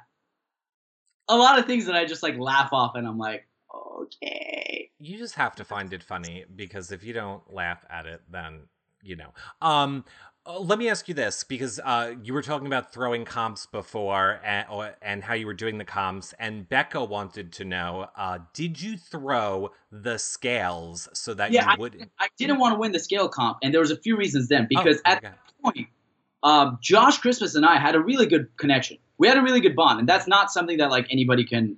a 1.29 1.37
lot 1.37 1.59
of 1.59 1.67
things 1.67 1.87
that 1.87 1.95
I 1.95 2.05
just 2.05 2.23
like 2.23 2.39
laugh 2.39 2.73
off, 2.73 2.95
and 2.97 3.07
I'm 3.07 3.19
like, 3.19 3.47
okay. 3.75 4.91
You 4.99 5.17
just 5.17 5.37
have 5.37 5.55
to 5.57 5.65
find 5.65 5.93
it 5.93 6.03
funny 6.03 6.45
because 6.55 6.93
if 6.93 7.05
you 7.05 7.13
don't 7.13 7.43
laugh 7.53 7.85
at 7.89 8.07
it, 8.07 8.23
then 8.31 8.63
you 9.03 9.17
know. 9.17 9.33
Um, 9.63 10.05
uh, 10.47 10.59
let 10.59 10.79
me 10.79 10.89
ask 10.89 11.07
you 11.09 11.15
this 11.15 11.45
because 11.45 11.79
uh, 11.85 12.15
you 12.23 12.33
were 12.35 12.43
talking 12.43 12.67
about 12.67 12.93
throwing 12.93 13.25
comps 13.25 13.67
before 13.67 14.41
and, 14.43 14.67
or, 14.71 14.95
and 15.03 15.23
how 15.23 15.35
you 15.35 15.47
were 15.47 15.55
doing 15.55 15.79
the 15.79 15.85
comps, 15.85 16.35
and 16.39 16.69
Becca 16.69 17.05
wanted 17.05 17.53
to 17.53 17.65
know: 17.65 18.09
uh, 18.17 18.39
Did 18.53 18.83
you 18.83 18.97
throw 18.97 19.71
the 19.93 20.19
scales 20.19 21.09
so 21.13 21.35
that 21.35 21.53
Yeah, 21.53 21.71
you 21.73 21.79
would? 21.79 22.11
I 22.19 22.29
didn't 22.37 22.59
want 22.59 22.75
to 22.75 22.79
win 22.79 22.93
the 22.93 22.99
scale 22.99 23.29
comp, 23.29 23.59
and 23.63 23.73
there 23.73 23.81
was 23.81 23.91
a 23.91 23.99
few 23.99 24.17
reasons 24.17 24.49
then 24.49 24.67
because 24.69 25.01
Oh, 25.07 25.13
at 25.13 25.19
okay. 25.19 25.35
point, 25.63 25.89
um, 26.43 26.79
Josh 26.83 27.19
Christmas 27.19 27.55
and 27.55 27.65
I 27.65 27.79
had 27.79 27.95
a 27.95 28.01
really 28.01 28.27
good 28.27 28.49
connection. 28.57 28.99
We 29.21 29.29
had 29.29 29.37
a 29.37 29.43
really 29.43 29.61
good 29.61 29.77
bond, 29.77 30.01
and 30.01 30.09
that's 30.09 30.27
not 30.27 30.51
something 30.51 30.79
that 30.79 30.91
like 30.91 31.07
anybody 31.11 31.45
can 31.45 31.77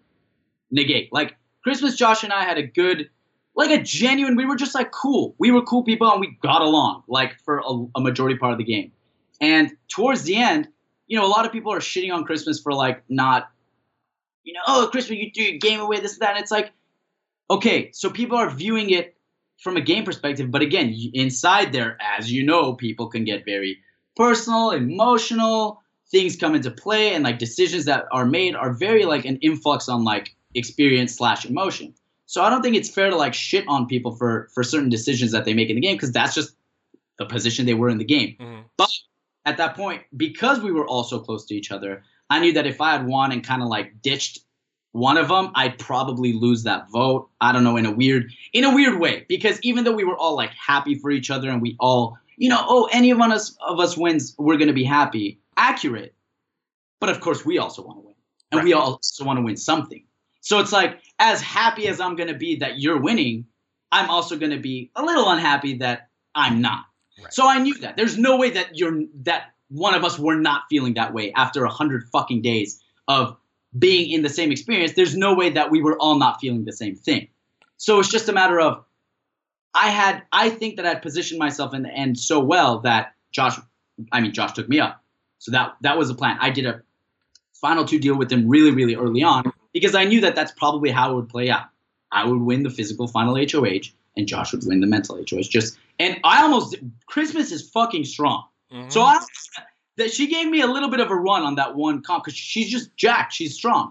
negate. 0.70 1.12
Like 1.12 1.36
Christmas, 1.64 1.96
Josh 1.96 2.22
and 2.22 2.32
I 2.32 2.44
had 2.44 2.56
a 2.56 2.62
good, 2.62 3.10
like 3.56 3.70
a 3.70 3.82
genuine. 3.82 4.36
We 4.36 4.46
were 4.46 4.54
just 4.54 4.76
like 4.76 4.92
cool. 4.92 5.34
We 5.38 5.50
were 5.50 5.62
cool 5.62 5.82
people, 5.82 6.10
and 6.10 6.20
we 6.20 6.38
got 6.40 6.62
along 6.62 7.02
like 7.08 7.38
for 7.44 7.58
a, 7.58 7.86
a 7.96 8.00
majority 8.00 8.38
part 8.38 8.52
of 8.52 8.58
the 8.58 8.64
game. 8.64 8.92
And 9.40 9.72
towards 9.88 10.22
the 10.22 10.36
end, 10.36 10.68
you 11.08 11.18
know, 11.18 11.26
a 11.26 11.28
lot 11.28 11.44
of 11.44 11.50
people 11.50 11.72
are 11.72 11.80
shitting 11.80 12.14
on 12.14 12.24
Christmas 12.24 12.60
for 12.60 12.72
like 12.72 13.02
not, 13.08 13.50
you 14.44 14.52
know, 14.52 14.60
oh 14.68 14.88
Christmas, 14.92 15.18
you 15.18 15.32
threw 15.34 15.44
your 15.44 15.58
game 15.58 15.80
away, 15.80 15.98
this 15.98 16.12
and 16.12 16.22
that. 16.22 16.36
And 16.36 16.42
it's 16.42 16.52
like, 16.52 16.70
okay, 17.50 17.90
so 17.92 18.08
people 18.08 18.38
are 18.38 18.48
viewing 18.48 18.90
it 18.90 19.16
from 19.58 19.76
a 19.76 19.80
game 19.80 20.04
perspective, 20.04 20.50
but 20.50 20.62
again, 20.62 20.94
inside 21.12 21.72
there, 21.72 21.98
as 22.00 22.30
you 22.30 22.44
know, 22.44 22.74
people 22.74 23.08
can 23.08 23.24
get 23.24 23.44
very 23.44 23.78
personal, 24.16 24.70
emotional. 24.70 25.81
Things 26.12 26.36
come 26.36 26.54
into 26.54 26.70
play, 26.70 27.14
and 27.14 27.24
like 27.24 27.38
decisions 27.40 27.86
that 27.86 28.04
are 28.12 28.26
made 28.26 28.54
are 28.54 28.72
very 28.72 29.04
like 29.04 29.24
an 29.24 29.38
influx 29.38 29.88
on 29.88 30.04
like 30.04 30.36
experience 30.54 31.16
slash 31.16 31.44
emotion. 31.44 31.94
So 32.26 32.42
I 32.42 32.50
don't 32.50 32.62
think 32.62 32.76
it's 32.76 32.88
fair 32.88 33.10
to 33.10 33.16
like 33.16 33.34
shit 33.34 33.64
on 33.66 33.86
people 33.86 34.14
for 34.14 34.48
for 34.54 34.62
certain 34.62 34.90
decisions 34.90 35.32
that 35.32 35.44
they 35.44 35.54
make 35.54 35.70
in 35.70 35.76
the 35.76 35.82
game 35.82 35.96
because 35.96 36.12
that's 36.12 36.34
just 36.34 36.54
the 37.18 37.26
position 37.26 37.66
they 37.66 37.74
were 37.74 37.88
in 37.88 37.98
the 37.98 38.04
game. 38.04 38.36
Mhm. 38.38 38.64
At 39.44 39.56
that 39.56 39.74
point, 39.74 40.02
because 40.16 40.60
we 40.60 40.70
were 40.70 40.86
all 40.86 41.02
so 41.02 41.18
close 41.18 41.44
to 41.46 41.54
each 41.54 41.72
other, 41.72 42.04
I 42.30 42.38
knew 42.40 42.52
that 42.52 42.66
if 42.66 42.80
I 42.80 42.92
had 42.92 43.06
won 43.06 43.32
and 43.32 43.42
kind 43.42 43.60
of 43.62 43.68
like 43.68 44.00
ditched 44.02 44.38
one 44.92 45.16
of 45.16 45.28
them, 45.28 45.50
I'd 45.54 45.78
probably 45.78 46.32
lose 46.32 46.62
that 46.64 46.90
vote. 46.90 47.28
I 47.40 47.52
don't 47.52 47.64
know 47.64 47.76
in 47.76 47.86
a 47.86 47.90
weird 47.92 48.30
in 48.52 48.64
a 48.64 48.74
weird 48.74 49.00
way 49.00 49.24
because 49.28 49.58
even 49.62 49.84
though 49.84 49.92
we 49.94 50.04
were 50.04 50.16
all 50.16 50.36
like 50.36 50.52
happy 50.52 50.94
for 50.94 51.10
each 51.10 51.30
other 51.30 51.48
and 51.50 51.60
we 51.62 51.76
all, 51.80 52.18
you 52.36 52.48
know, 52.48 52.62
oh, 52.68 52.88
any 52.92 53.10
of 53.10 53.20
us 53.20 53.56
of 53.66 53.80
us 53.80 53.96
wins, 53.96 54.34
we're 54.38 54.58
gonna 54.58 54.72
be 54.72 54.84
happy. 54.84 55.38
Accurate, 55.56 56.14
but 57.00 57.10
of 57.10 57.20
course 57.20 57.44
we 57.44 57.58
also 57.58 57.82
want 57.82 57.98
to 57.98 58.06
win, 58.06 58.14
and 58.52 58.64
we 58.64 58.72
also 58.72 59.24
want 59.24 59.38
to 59.38 59.42
win 59.42 59.56
something. 59.56 60.04
So 60.40 60.58
it's 60.58 60.72
like 60.72 60.98
as 61.18 61.40
happy 61.40 61.86
as 61.88 62.00
I'm 62.00 62.16
gonna 62.16 62.36
be 62.36 62.56
that 62.56 62.78
you're 62.80 63.00
winning, 63.00 63.46
I'm 63.90 64.10
also 64.10 64.36
gonna 64.36 64.58
be 64.58 64.90
a 64.96 65.02
little 65.02 65.28
unhappy 65.28 65.78
that 65.78 66.08
I'm 66.34 66.60
not. 66.60 66.84
Right. 67.22 67.32
So 67.32 67.46
I 67.46 67.58
knew 67.58 67.74
that 67.78 67.96
there's 67.96 68.18
no 68.18 68.36
way 68.36 68.50
that 68.50 68.76
you're 68.76 69.02
that 69.22 69.52
one 69.68 69.94
of 69.94 70.04
us 70.04 70.18
were 70.18 70.36
not 70.36 70.62
feeling 70.68 70.94
that 70.94 71.14
way 71.14 71.32
after 71.32 71.64
a 71.64 71.70
hundred 71.70 72.04
fucking 72.12 72.42
days 72.42 72.80
of 73.08 73.36
being 73.78 74.10
in 74.10 74.22
the 74.22 74.28
same 74.28 74.52
experience. 74.52 74.92
There's 74.92 75.16
no 75.16 75.34
way 75.34 75.50
that 75.50 75.70
we 75.70 75.80
were 75.80 75.96
all 75.98 76.18
not 76.18 76.40
feeling 76.40 76.64
the 76.64 76.72
same 76.72 76.94
thing. 76.94 77.28
So 77.76 77.98
it's 77.98 78.10
just 78.10 78.28
a 78.28 78.32
matter 78.32 78.60
of 78.60 78.84
I 79.74 79.88
had 79.88 80.22
I 80.32 80.50
think 80.50 80.76
that 80.76 80.86
I'd 80.86 81.02
positioned 81.02 81.38
myself 81.38 81.74
in 81.74 81.82
the 81.82 81.90
end 81.90 82.18
so 82.18 82.40
well 82.40 82.80
that 82.80 83.14
Josh 83.30 83.58
I 84.10 84.20
mean 84.20 84.32
Josh 84.32 84.52
took 84.52 84.68
me 84.68 84.80
up. 84.80 85.01
So 85.42 85.50
that 85.50 85.74
that 85.80 85.98
was 85.98 86.06
the 86.06 86.14
plan. 86.14 86.36
I 86.40 86.50
did 86.50 86.66
a 86.66 86.82
final 87.52 87.84
two 87.84 87.98
deal 87.98 88.16
with 88.16 88.30
them 88.30 88.48
really 88.48 88.70
really 88.70 88.94
early 88.94 89.24
on 89.24 89.52
because 89.72 89.96
I 89.96 90.04
knew 90.04 90.20
that 90.20 90.36
that's 90.36 90.52
probably 90.52 90.90
how 90.90 91.10
it 91.12 91.14
would 91.16 91.28
play 91.28 91.50
out. 91.50 91.64
I 92.12 92.24
would 92.24 92.40
win 92.40 92.62
the 92.62 92.70
physical 92.70 93.08
final 93.08 93.34
HOH 93.34 93.90
and 94.16 94.28
Josh 94.28 94.52
would 94.52 94.64
win 94.64 94.80
the 94.80 94.86
mental 94.86 95.16
HOH. 95.16 95.48
Just 95.50 95.76
and 95.98 96.20
I 96.22 96.42
almost 96.42 96.76
Christmas 97.06 97.50
is 97.50 97.68
fucking 97.70 98.04
strong. 98.04 98.44
Mhm. 98.72 98.92
So 98.92 99.02
I 99.02 99.18
that 99.96 100.12
she 100.12 100.28
gave 100.28 100.46
me 100.46 100.60
a 100.60 100.68
little 100.68 100.88
bit 100.88 101.00
of 101.00 101.10
a 101.10 101.16
run 101.16 101.42
on 101.42 101.56
that 101.56 101.74
one 101.74 102.02
comp 102.02 102.22
because 102.24 102.38
she's 102.38 102.70
just 102.70 102.96
jacked. 102.96 103.32
She's 103.32 103.54
strong. 103.54 103.90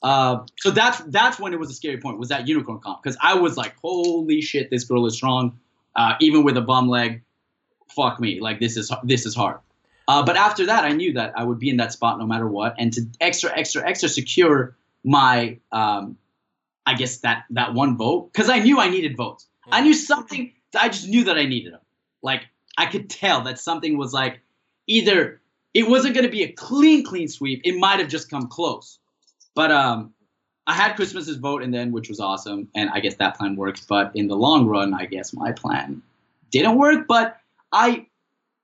Uh, 0.00 0.44
so 0.60 0.70
that's 0.70 0.98
that's 1.08 1.40
when 1.40 1.52
it 1.52 1.58
was 1.58 1.70
a 1.70 1.74
scary 1.74 1.98
point 1.98 2.18
was 2.18 2.28
that 2.28 2.46
unicorn 2.46 2.78
comp 2.78 3.02
because 3.02 3.16
I 3.20 3.34
was 3.34 3.56
like, 3.56 3.74
holy 3.82 4.42
shit, 4.42 4.70
this 4.70 4.84
girl 4.84 5.06
is 5.06 5.14
strong. 5.14 5.58
Uh, 5.96 6.14
even 6.20 6.44
with 6.44 6.56
a 6.56 6.60
bum 6.60 6.88
leg, 6.88 7.24
fuck 7.88 8.20
me, 8.20 8.40
like 8.40 8.60
this 8.60 8.76
is 8.76 8.92
this 9.02 9.26
is 9.26 9.34
hard. 9.34 9.58
Uh, 10.06 10.24
but 10.24 10.36
after 10.36 10.66
that, 10.66 10.84
I 10.84 10.92
knew 10.92 11.14
that 11.14 11.32
I 11.36 11.44
would 11.44 11.58
be 11.58 11.70
in 11.70 11.78
that 11.78 11.92
spot 11.92 12.18
no 12.18 12.26
matter 12.26 12.46
what, 12.46 12.74
and 12.78 12.92
to 12.92 13.02
extra 13.20 13.56
extra 13.56 13.86
extra 13.88 14.08
secure 14.08 14.76
my, 15.02 15.58
um, 15.72 16.18
I 16.86 16.94
guess 16.94 17.18
that 17.18 17.44
that 17.50 17.74
one 17.74 17.96
vote 17.96 18.32
because 18.32 18.50
I 18.50 18.58
knew 18.58 18.78
I 18.78 18.88
needed 18.88 19.16
votes. 19.16 19.46
I 19.70 19.80
knew 19.80 19.94
something. 19.94 20.52
I 20.78 20.88
just 20.88 21.08
knew 21.08 21.24
that 21.24 21.38
I 21.38 21.46
needed 21.46 21.72
them. 21.72 21.80
Like 22.22 22.42
I 22.76 22.86
could 22.86 23.08
tell 23.08 23.42
that 23.42 23.58
something 23.58 23.96
was 23.96 24.12
like 24.12 24.40
either 24.86 25.40
it 25.72 25.88
wasn't 25.88 26.14
going 26.14 26.26
to 26.26 26.30
be 26.30 26.42
a 26.42 26.52
clean 26.52 27.04
clean 27.04 27.28
sweep. 27.28 27.62
It 27.64 27.76
might 27.76 27.98
have 27.98 28.08
just 28.08 28.30
come 28.30 28.48
close. 28.48 28.98
But 29.54 29.72
um, 29.72 30.12
I 30.66 30.74
had 30.74 30.96
Christmas's 30.96 31.36
vote 31.36 31.62
in 31.62 31.70
the 31.70 31.78
end, 31.78 31.92
which 31.92 32.08
was 32.08 32.20
awesome, 32.20 32.68
and 32.74 32.90
I 32.90 33.00
guess 33.00 33.16
that 33.16 33.36
plan 33.36 33.56
worked. 33.56 33.86
But 33.88 34.12
in 34.14 34.28
the 34.28 34.36
long 34.36 34.66
run, 34.66 34.94
I 34.94 35.06
guess 35.06 35.32
my 35.32 35.52
plan 35.52 36.02
didn't 36.50 36.76
work. 36.76 37.06
But 37.06 37.40
I 37.72 38.06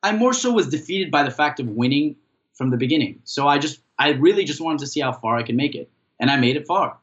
I 0.03 0.13
more 0.13 0.33
so 0.33 0.53
was 0.53 0.69
defeated 0.69 1.11
by 1.11 1.23
the 1.23 1.31
fact 1.31 1.61
of 1.61 1.69
winning 1.69 2.17
from 2.55 2.71
the 2.71 2.77
beginning. 2.77 3.21
So 3.25 3.49
I 3.49 3.59
just 3.59 3.81
I 3.99 4.11
really 4.11 4.45
just 4.45 4.61
wanted 4.61 4.81
to 4.81 4.87
see 4.87 5.01
how 5.01 5.13
far 5.13 5.37
I 5.37 5.43
could 5.43 5.57
make 5.57 5.75
it, 5.75 5.91
and 6.19 6.31
I 6.31 6.37
made 6.37 6.57
it 6.57 6.67
far. 6.67 6.99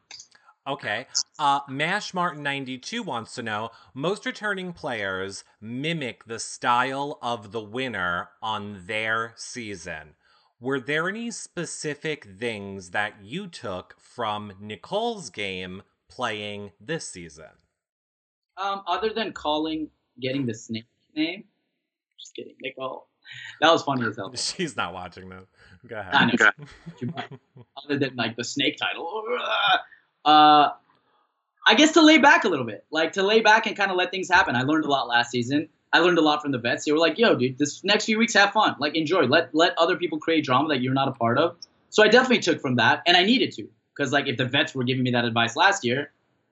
Okay. 0.68 1.08
Uh, 1.39 1.62
Mash 1.70 2.14
Martin 2.14 2.43
92 2.43 3.02
wants 3.02 3.34
to 3.36 3.43
know 3.43 3.70
most 3.93 4.26
returning 4.26 4.74
players 4.74 5.45
mimic 5.62 6.26
the 6.26 6.39
style 6.39 7.18
of 7.22 7.54
the 7.54 7.62
winner 7.62 8.30
on 8.41 8.84
their 8.86 9.32
season. 9.38 10.16
Were 10.60 10.80
there 10.80 11.08
any 11.08 11.32
specific 11.32 12.26
things 12.26 12.89
that 12.89 13.14
you 13.24 13.48
took 13.48 13.95
from 13.98 14.54
Nicole's 14.60 15.30
game 15.30 15.84
playing 16.10 16.72
this 16.82 17.08
season? 17.08 17.52
Um, 18.58 18.82
other 18.88 19.14
than 19.14 19.32
calling, 19.32 19.89
getting 20.20 20.45
the 20.45 20.54
snake 20.54 20.88
name, 21.16 21.45
just 22.20 22.36
kidding, 22.36 22.55
Nicole. 22.61 23.07
that 23.61 23.72
was 23.72 23.84
funny 23.84 24.05
as 24.07 24.15
hell. 24.15 24.34
She's 24.36 24.76
not 24.76 24.93
watching 24.93 25.30
this. 25.30 25.45
Go 25.88 25.97
ahead. 25.97 26.13
I 26.13 26.26
know. 26.26 27.65
Other 27.84 27.99
than 27.99 28.15
like 28.15 28.36
the 28.36 28.43
snake 28.43 28.78
title. 28.78 29.24
Uh, 30.26 30.70
I 31.68 31.76
guess 31.76 31.93
to 31.93 32.01
lay 32.01 32.18
back 32.18 32.43
a 32.45 32.49
little 32.49 32.65
bit, 32.65 32.86
like 32.91 33.13
to 33.13 33.24
lay 33.24 33.41
back 33.41 33.68
and 33.68 33.76
kind 33.76 33.91
of 33.91 33.97
let 33.97 34.11
things 34.11 34.30
happen. 34.30 34.55
I 34.55 34.61
learned 34.61 34.86
a 34.86 34.89
lot 34.89 35.07
last 35.07 35.32
season. 35.32 35.70
I 35.93 35.99
learned 35.99 36.18
a 36.18 36.22
lot 36.22 36.41
from 36.41 36.51
the 36.51 36.57
vets. 36.57 36.86
They 36.86 36.91
were 36.91 36.97
like, 36.97 37.18
"Yo, 37.18 37.36
dude, 37.36 37.57
this 37.57 37.84
next 37.84 38.05
few 38.05 38.18
weeks 38.18 38.34
have 38.34 38.51
fun. 38.51 38.76
Like, 38.80 38.95
enjoy. 38.95 39.24
Let 39.24 39.53
let 39.53 39.78
other 39.78 39.95
people 39.95 40.20
create 40.20 40.43
drama 40.43 40.70
that 40.70 40.82
you're 40.82 40.93
not 40.93 41.07
a 41.07 41.13
part 41.13 41.38
of." 41.38 41.57
So 41.89 42.03
I 42.03 42.07
definitely 42.07 42.39
took 42.39 42.61
from 42.61 42.76
that, 42.76 43.03
and 43.07 43.15
I 43.15 43.24
needed 43.24 43.51
to, 43.53 43.68
because 43.95 44.11
like 44.11 44.28
if 44.28 44.38
the 44.38 44.45
vets 44.45 44.76
were 44.76 44.84
giving 44.84 45.03
me 45.03 45.11
that 45.11 45.26
advice 45.26 45.55
last 45.55 45.86
year, 45.86 46.11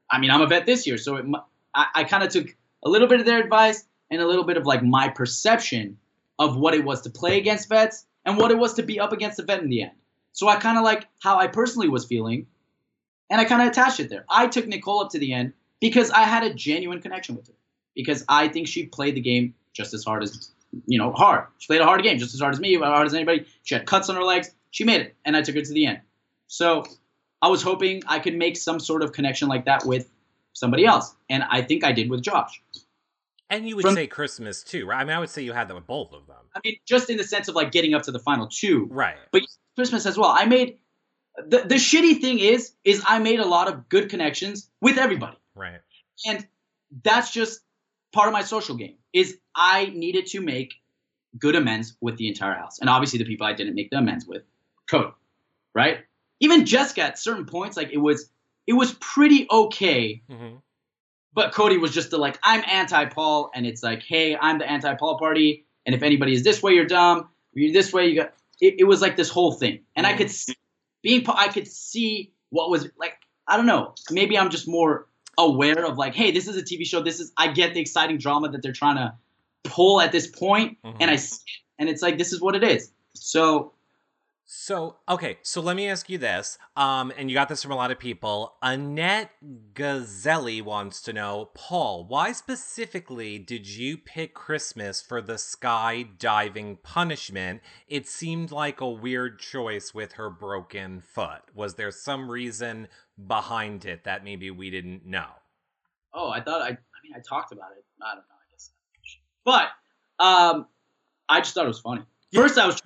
I 0.10 0.20
mean, 0.20 0.32
I'm 0.32 0.42
a 0.42 0.48
vet 0.48 0.66
this 0.66 0.88
year, 0.88 0.98
so 0.98 1.18
it, 1.18 1.26
I, 1.74 1.88
I 1.96 2.04
kind 2.06 2.24
of 2.24 2.30
took 2.30 2.48
a 2.84 2.90
little 2.90 3.08
bit 3.08 3.20
of 3.20 3.26
their 3.26 3.40
advice 3.40 3.86
and 4.12 4.22
a 4.22 4.28
little 4.28 4.44
bit 4.44 4.58
of 4.58 4.66
like 4.66 4.84
my 4.84 5.10
perception 5.10 5.98
of 6.40 6.58
what 6.58 6.74
it 6.74 6.84
was 6.84 7.02
to 7.02 7.10
play 7.10 7.38
against 7.38 7.70
vets 7.70 8.06
and 8.26 8.38
what 8.38 8.52
it 8.52 8.58
was 8.58 8.74
to 8.76 8.84
be 8.84 9.00
up 9.00 9.14
against 9.14 9.38
the 9.38 9.44
vet 9.44 9.62
in 9.62 9.70
the 9.70 9.84
end. 9.84 9.92
So 10.34 10.48
I 10.48 10.58
kind 10.58 10.78
of 10.78 10.84
like 10.84 11.08
how 11.22 11.38
I 11.38 11.48
personally 11.48 11.88
was 11.88 12.06
feeling, 12.06 12.48
and 13.30 13.40
I 13.40 13.46
kind 13.46 13.62
of 13.62 13.70
attached 13.70 14.00
it 14.00 14.10
there. 14.10 14.26
I 14.30 14.48
took 14.48 14.68
Nicole 14.68 15.02
up 15.02 15.12
to 15.12 15.20
the 15.20 15.34
end 15.34 15.54
because 15.80 16.12
I 16.12 16.24
had 16.24 16.44
a 16.44 16.54
genuine 16.54 17.02
connection 17.02 17.36
with 17.36 17.48
her 17.48 17.54
because 17.96 18.26
I 18.28 18.50
think 18.50 18.68
she 18.68 18.86
played 18.86 19.16
the 19.16 19.22
game 19.22 19.56
just 19.74 19.94
as 19.94 20.04
hard 20.04 20.24
as 20.24 20.52
you 20.86 20.98
know 20.98 21.12
hard. 21.12 21.46
She 21.58 21.68
played 21.68 21.82
a 21.82 21.86
hard 21.86 22.04
game 22.04 22.18
just 22.18 22.34
as 22.34 22.42
hard 22.42 22.54
as 22.54 22.60
me, 22.60 22.76
as 22.76 22.82
hard 22.82 23.08
as 23.08 23.14
anybody. 23.14 23.46
She 23.64 23.76
had 23.76 23.86
cuts 23.86 24.10
on 24.10 24.16
her 24.16 24.24
legs. 24.24 24.52
She 24.72 24.84
made 24.84 25.02
it, 25.02 25.16
and 25.24 25.38
I 25.38 25.42
took 25.42 25.56
her 25.56 25.62
to 25.62 25.74
the 25.74 25.86
end. 25.86 26.02
So 26.48 26.86
I 27.42 27.48
was 27.48 27.62
hoping 27.62 28.04
I 28.08 28.20
could 28.20 28.36
make 28.36 28.58
some 28.58 28.80
sort 28.80 29.04
of 29.04 29.14
connection 29.14 29.48
like 29.48 29.66
that 29.66 29.86
with 29.86 30.10
somebody 30.54 30.86
else, 30.86 31.16
and 31.30 31.44
I 31.44 31.62
think 31.62 31.84
I 31.84 31.92
did 31.92 32.10
with 32.10 32.22
Josh. 32.22 32.62
And 33.50 33.68
you 33.68 33.76
would 33.76 33.84
From, 33.84 33.96
say 33.96 34.08
Christmas 34.08 34.64
too, 34.64 34.86
right? 34.86 35.00
I 35.00 35.04
mean, 35.04 35.16
I 35.16 35.20
would 35.20 35.30
say 35.30 35.44
you 35.44 35.54
had 35.54 35.68
that 35.68 35.76
with 35.76 35.86
both 35.86 36.14
of 36.14 36.26
them. 36.28 36.38
I 36.56 36.60
mean, 36.64 36.78
just 36.86 37.10
in 37.10 37.18
the 37.18 37.24
sense 37.24 37.48
of 37.48 37.56
like 37.56 37.72
getting 37.72 37.94
up 37.94 38.04
to 38.04 38.12
the 38.12 38.20
final 38.20 38.48
two, 38.48 38.88
right? 38.90 39.18
But 39.32 39.44
Christmas 39.76 40.06
as 40.06 40.18
well. 40.18 40.34
I 40.36 40.46
made 40.46 40.80
the 41.38 41.60
the 41.60 41.76
shitty 41.76 42.22
thing 42.22 42.40
is 42.40 42.74
is 42.84 43.04
I 43.08 43.20
made 43.20 43.40
a 43.40 43.46
lot 43.46 43.68
of 43.68 43.88
good 43.88 44.10
connections 44.10 44.70
with 44.82 44.98
everybody, 44.98 45.38
right? 45.54 45.80
And 46.26 46.48
that's 47.04 47.32
just 47.32 47.62
part 48.14 48.28
of 48.28 48.34
my 48.34 48.42
social 48.42 48.76
game. 48.76 48.96
Is 49.14 49.38
I 49.56 49.92
needed 49.94 50.26
to 50.28 50.42
make 50.42 50.74
good 51.38 51.56
amends 51.56 51.96
with 52.02 52.18
the 52.18 52.28
entire 52.28 52.56
house, 52.56 52.80
and 52.80 52.90
obviously 52.90 53.20
the 53.20 53.26
people 53.26 53.46
I 53.46 53.54
didn't 53.54 53.76
make 53.76 53.92
the 53.92 53.98
amends 53.98 54.26
with, 54.26 54.42
Cody, 54.90 55.12
right? 55.76 56.00
Even 56.40 56.66
Jessica 56.66 57.04
at 57.04 57.20
certain 57.20 57.46
points, 57.46 57.78
like 57.78 57.92
it 57.92 57.98
was 57.98 58.30
it 58.66 58.74
was 58.74 58.94
pretty 59.00 59.46
okay. 59.52 60.24
Mm-hmm 60.30 60.56
but 61.36 61.54
Cody 61.54 61.78
was 61.78 61.92
just 61.92 62.10
the 62.10 62.18
like, 62.18 62.40
I'm 62.42 62.64
anti 62.66 63.06
Paul, 63.06 63.52
and 63.54 63.68
it's 63.68 63.84
like, 63.84 64.02
hey, 64.02 64.36
I'm 64.36 64.58
the 64.58 64.70
anti 64.70 64.96
Paul 64.96 65.20
party, 65.20 65.66
and 65.86 65.94
if 65.94 66.02
anybody 66.02 66.34
is 66.34 66.44
this 66.44 66.64
way, 66.64 66.74
you're 66.74 66.86
dumb. 66.86 67.30
If 67.54 67.62
you're 67.62 67.74
this 67.74 67.94
way, 67.94 68.08
you 68.08 68.16
got. 68.16 68.34
It, 68.62 68.76
it 68.80 68.84
was 68.86 69.02
like 69.02 69.18
this 69.18 69.30
whole 69.30 69.52
thing, 69.52 69.82
and 69.98 70.08
I 70.08 70.14
could 70.14 70.32
see, 70.32 70.56
being 71.04 71.26
I 71.28 71.50
could 71.50 71.68
see 71.68 72.32
what 72.50 72.70
was 72.70 72.90
like. 72.98 73.18
I 73.48 73.58
don't 73.58 73.68
know. 73.68 73.94
Maybe 74.10 74.40
I'm 74.40 74.50
just 74.50 74.68
more 74.68 75.08
aware 75.38 75.86
of 75.86 75.98
like, 75.98 76.16
hey, 76.16 76.32
this 76.32 76.48
is 76.48 76.56
a 76.56 76.64
TV 76.64 76.86
show. 76.86 77.02
This 77.02 77.20
is 77.20 77.34
I 77.38 77.52
get 77.52 77.74
the 77.74 77.82
exciting 77.82 78.18
drama 78.18 78.50
that 78.50 78.64
they're 78.64 78.72
trying 78.72 78.96
to 78.96 79.14
pull 79.66 80.00
at 80.00 80.14
this 80.14 80.26
point, 80.26 80.78
mm-hmm. 80.84 80.98
and 81.02 81.12
I 81.12 81.18
and 81.78 81.90
it's 81.90 82.02
like 82.02 82.18
this 82.18 82.32
is 82.32 82.42
what 82.42 82.56
it 82.56 82.64
is. 82.64 82.92
So 83.14 83.74
so, 84.48 84.98
okay, 85.10 85.40
so 85.42 85.60
let 85.60 85.76
me 85.76 85.90
ask 85.90 86.08
you 86.08 86.20
this. 86.20 86.60
Um, 86.78 87.12
and 87.18 87.30
you 87.30 87.34
got 87.34 87.50
this 87.50 87.64
from 87.64 87.72
a 87.72 87.76
lot 87.76 87.90
of 87.90 87.98
people. 87.98 88.56
Annette 88.62 89.32
Gazelli 89.74 90.62
wants 90.62 91.02
to 91.02 91.14
know, 91.14 91.50
Paul, 91.56 92.06
why 92.08 92.32
specifically 92.32 93.40
did 93.40 93.68
you 93.68 93.98
pick 93.98 94.36
Christmas 94.36 95.02
for 95.02 95.20
the 95.20 95.34
skydiving 95.34 96.84
punishment? 96.84 97.62
It 97.88 98.08
seemed 98.08 98.52
like 98.52 98.82
a 98.82 98.90
weird 98.90 99.40
choice 99.40 99.96
with 99.96 100.14
her 100.14 100.30
broken 100.30 101.02
foot. 101.02 101.42
Was 101.56 101.74
there 101.74 101.90
some 101.90 102.30
reason 102.30 102.88
behind 103.28 103.84
it 103.86 104.04
that 104.04 104.24
maybe 104.24 104.52
we 104.52 104.70
didn't 104.70 105.08
know? 105.08 105.30
Oh, 106.14 106.30
I 106.30 106.40
thought 106.40 106.62
I. 106.62 106.68
I 106.68 106.70
mean, 107.04 107.14
I 107.16 107.20
talked 107.28 107.52
about 107.52 107.72
it. 107.78 107.84
I 108.02 108.14
don't 108.14 108.18
know. 108.18 108.36
I 108.36 108.52
guess, 108.52 108.72
but 109.44 109.68
um, 110.24 110.68
I 111.28 111.40
just 111.42 111.56
thought 111.56 111.66
it 111.66 111.70
was 111.70 111.80
funny. 111.80 112.04
First, 112.34 112.58
I 112.58 112.68
was. 112.68 112.82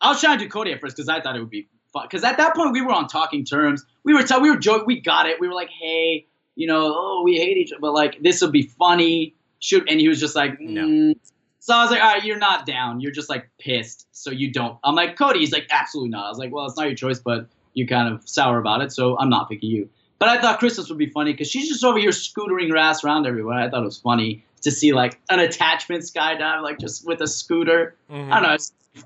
I 0.00 0.08
was 0.08 0.20
trying 0.20 0.38
to 0.38 0.44
do 0.44 0.50
Cody 0.50 0.72
at 0.72 0.80
first 0.80 0.96
because 0.96 1.08
I 1.08 1.20
thought 1.20 1.36
it 1.36 1.40
would 1.40 1.50
be 1.50 1.68
fun. 1.92 2.06
Because 2.06 2.24
at 2.24 2.36
that 2.38 2.54
point 2.54 2.72
we 2.72 2.80
were 2.80 2.92
on 2.92 3.08
talking 3.08 3.44
terms. 3.44 3.84
We 4.04 4.14
were 4.14 4.22
t- 4.22 4.38
we 4.38 4.50
were 4.50 4.56
joking. 4.56 4.86
We 4.86 5.00
got 5.00 5.26
it. 5.26 5.40
We 5.40 5.48
were 5.48 5.54
like, 5.54 5.70
hey, 5.70 6.26
you 6.54 6.66
know, 6.66 6.94
oh, 6.94 7.22
we 7.24 7.36
hate 7.36 7.56
each 7.56 7.72
other, 7.72 7.80
but 7.80 7.92
like 7.92 8.22
this 8.22 8.40
will 8.40 8.50
be 8.50 8.62
funny. 8.62 9.34
Shoot, 9.58 9.90
and 9.90 10.00
he 10.00 10.08
was 10.08 10.18
just 10.20 10.34
like, 10.34 10.58
mm. 10.58 10.70
no. 10.70 11.14
So 11.58 11.74
I 11.74 11.82
was 11.82 11.90
like, 11.90 12.00
all 12.00 12.14
right, 12.14 12.24
you're 12.24 12.38
not 12.38 12.64
down. 12.64 13.00
You're 13.00 13.12
just 13.12 13.28
like 13.28 13.50
pissed, 13.58 14.06
so 14.12 14.30
you 14.30 14.50
don't. 14.50 14.78
I'm 14.82 14.94
like, 14.94 15.16
Cody. 15.16 15.40
He's 15.40 15.52
like, 15.52 15.66
absolutely 15.70 16.10
not. 16.10 16.26
I 16.26 16.28
was 16.30 16.38
like, 16.38 16.50
well, 16.50 16.64
it's 16.64 16.76
not 16.76 16.86
your 16.86 16.96
choice, 16.96 17.18
but 17.18 17.46
you're 17.74 17.86
kind 17.86 18.12
of 18.12 18.26
sour 18.26 18.58
about 18.58 18.80
it, 18.80 18.92
so 18.92 19.18
I'm 19.18 19.28
not 19.28 19.48
picking 19.50 19.70
you. 19.70 19.90
But 20.18 20.28
I 20.28 20.40
thought 20.40 20.58
Christmas 20.58 20.88
would 20.88 20.98
be 20.98 21.10
funny 21.10 21.32
because 21.32 21.48
she's 21.48 21.68
just 21.68 21.84
over 21.84 21.98
here 21.98 22.10
scootering 22.10 22.70
her 22.70 22.76
ass 22.76 23.04
around 23.04 23.26
everywhere. 23.26 23.58
I 23.58 23.70
thought 23.70 23.82
it 23.82 23.86
was 23.86 23.98
funny 23.98 24.44
to 24.62 24.70
see 24.70 24.92
like 24.92 25.18
an 25.30 25.40
attachment 25.40 26.04
skydive, 26.04 26.62
like 26.62 26.78
just 26.78 27.06
with 27.06 27.20
a 27.20 27.26
scooter. 27.26 27.96
Mm-hmm. 28.10 28.32
I 28.32 28.40
don't 28.40 28.50
know. 28.50 28.56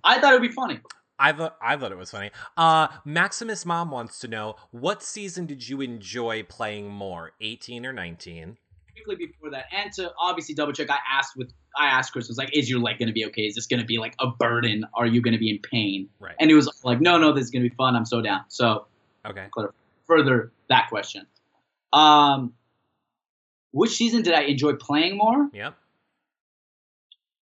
I 0.03 0.21
thought 0.21 0.33
it 0.33 0.41
would 0.41 0.49
be 0.49 0.55
funny. 0.55 0.81
I 1.19 1.33
thought 1.33 1.57
I 1.63 1.77
thought 1.77 1.93
it 1.93 1.99
was 1.99 2.11
funny. 2.11 2.31
Uh, 2.57 2.89
Maximus 3.05 3.65
Mom 3.65 3.91
wants 3.91 4.19
to 4.21 4.29
know 4.29 4.57
what 4.73 5.03
season 5.03 5.47
did 5.47 5.69
you 5.69 5.81
enjoy 5.81 6.43
playing 6.43 6.89
more, 6.89 7.33
eighteen 7.41 7.87
or 7.87 7.93
nineteen? 7.93 8.57
Quickly 9.05 9.27
before 9.27 9.51
that, 9.51 9.67
and 9.73 9.93
to 9.95 10.13
obviously 10.21 10.55
double 10.55 10.73
check, 10.73 10.89
I 10.91 10.99
asked 11.11 11.37
with 11.37 11.53
I 11.77 11.87
asked 11.87 12.13
Chris 12.13 12.29
was 12.29 12.39
like, 12.39 12.57
"Is 12.57 12.71
your 12.71 12.81
leg 12.81 12.99
going 12.99 13.09
to 13.09 13.13
be 13.13 13.25
okay? 13.27 13.43
Is 13.43 13.55
this 13.55 13.67
going 13.67 13.81
to 13.81 13.87
be 13.87 13.99
like 13.99 14.15
a 14.19 14.29
burden? 14.29 14.85
Are 14.95 15.07
you 15.07 15.21
going 15.21 15.33
to 15.33 15.39
be 15.39 15.51
in 15.51 15.59
pain?" 15.59 16.09
Right. 16.21 16.35
And 16.41 16.51
he 16.51 16.55
was 16.55 16.71
like, 16.85 17.01
"No, 17.01 17.19
no, 17.19 17.33
this 17.33 17.45
is 17.45 17.51
going 17.51 17.63
to 17.63 17.69
be 17.69 17.75
fun. 17.77 17.97
I'm 17.97 18.05
so 18.05 18.21
down." 18.21 18.43
So 18.49 18.87
okay, 19.27 19.47
further 20.07 20.53
that 20.69 20.89
question. 20.89 21.27
Um, 21.93 22.55
which 23.73 23.97
season 23.97 24.23
did 24.23 24.35
I 24.35 24.43
enjoy 24.43 24.75
playing 24.75 25.17
more? 25.17 25.49
Yep. 25.53 25.77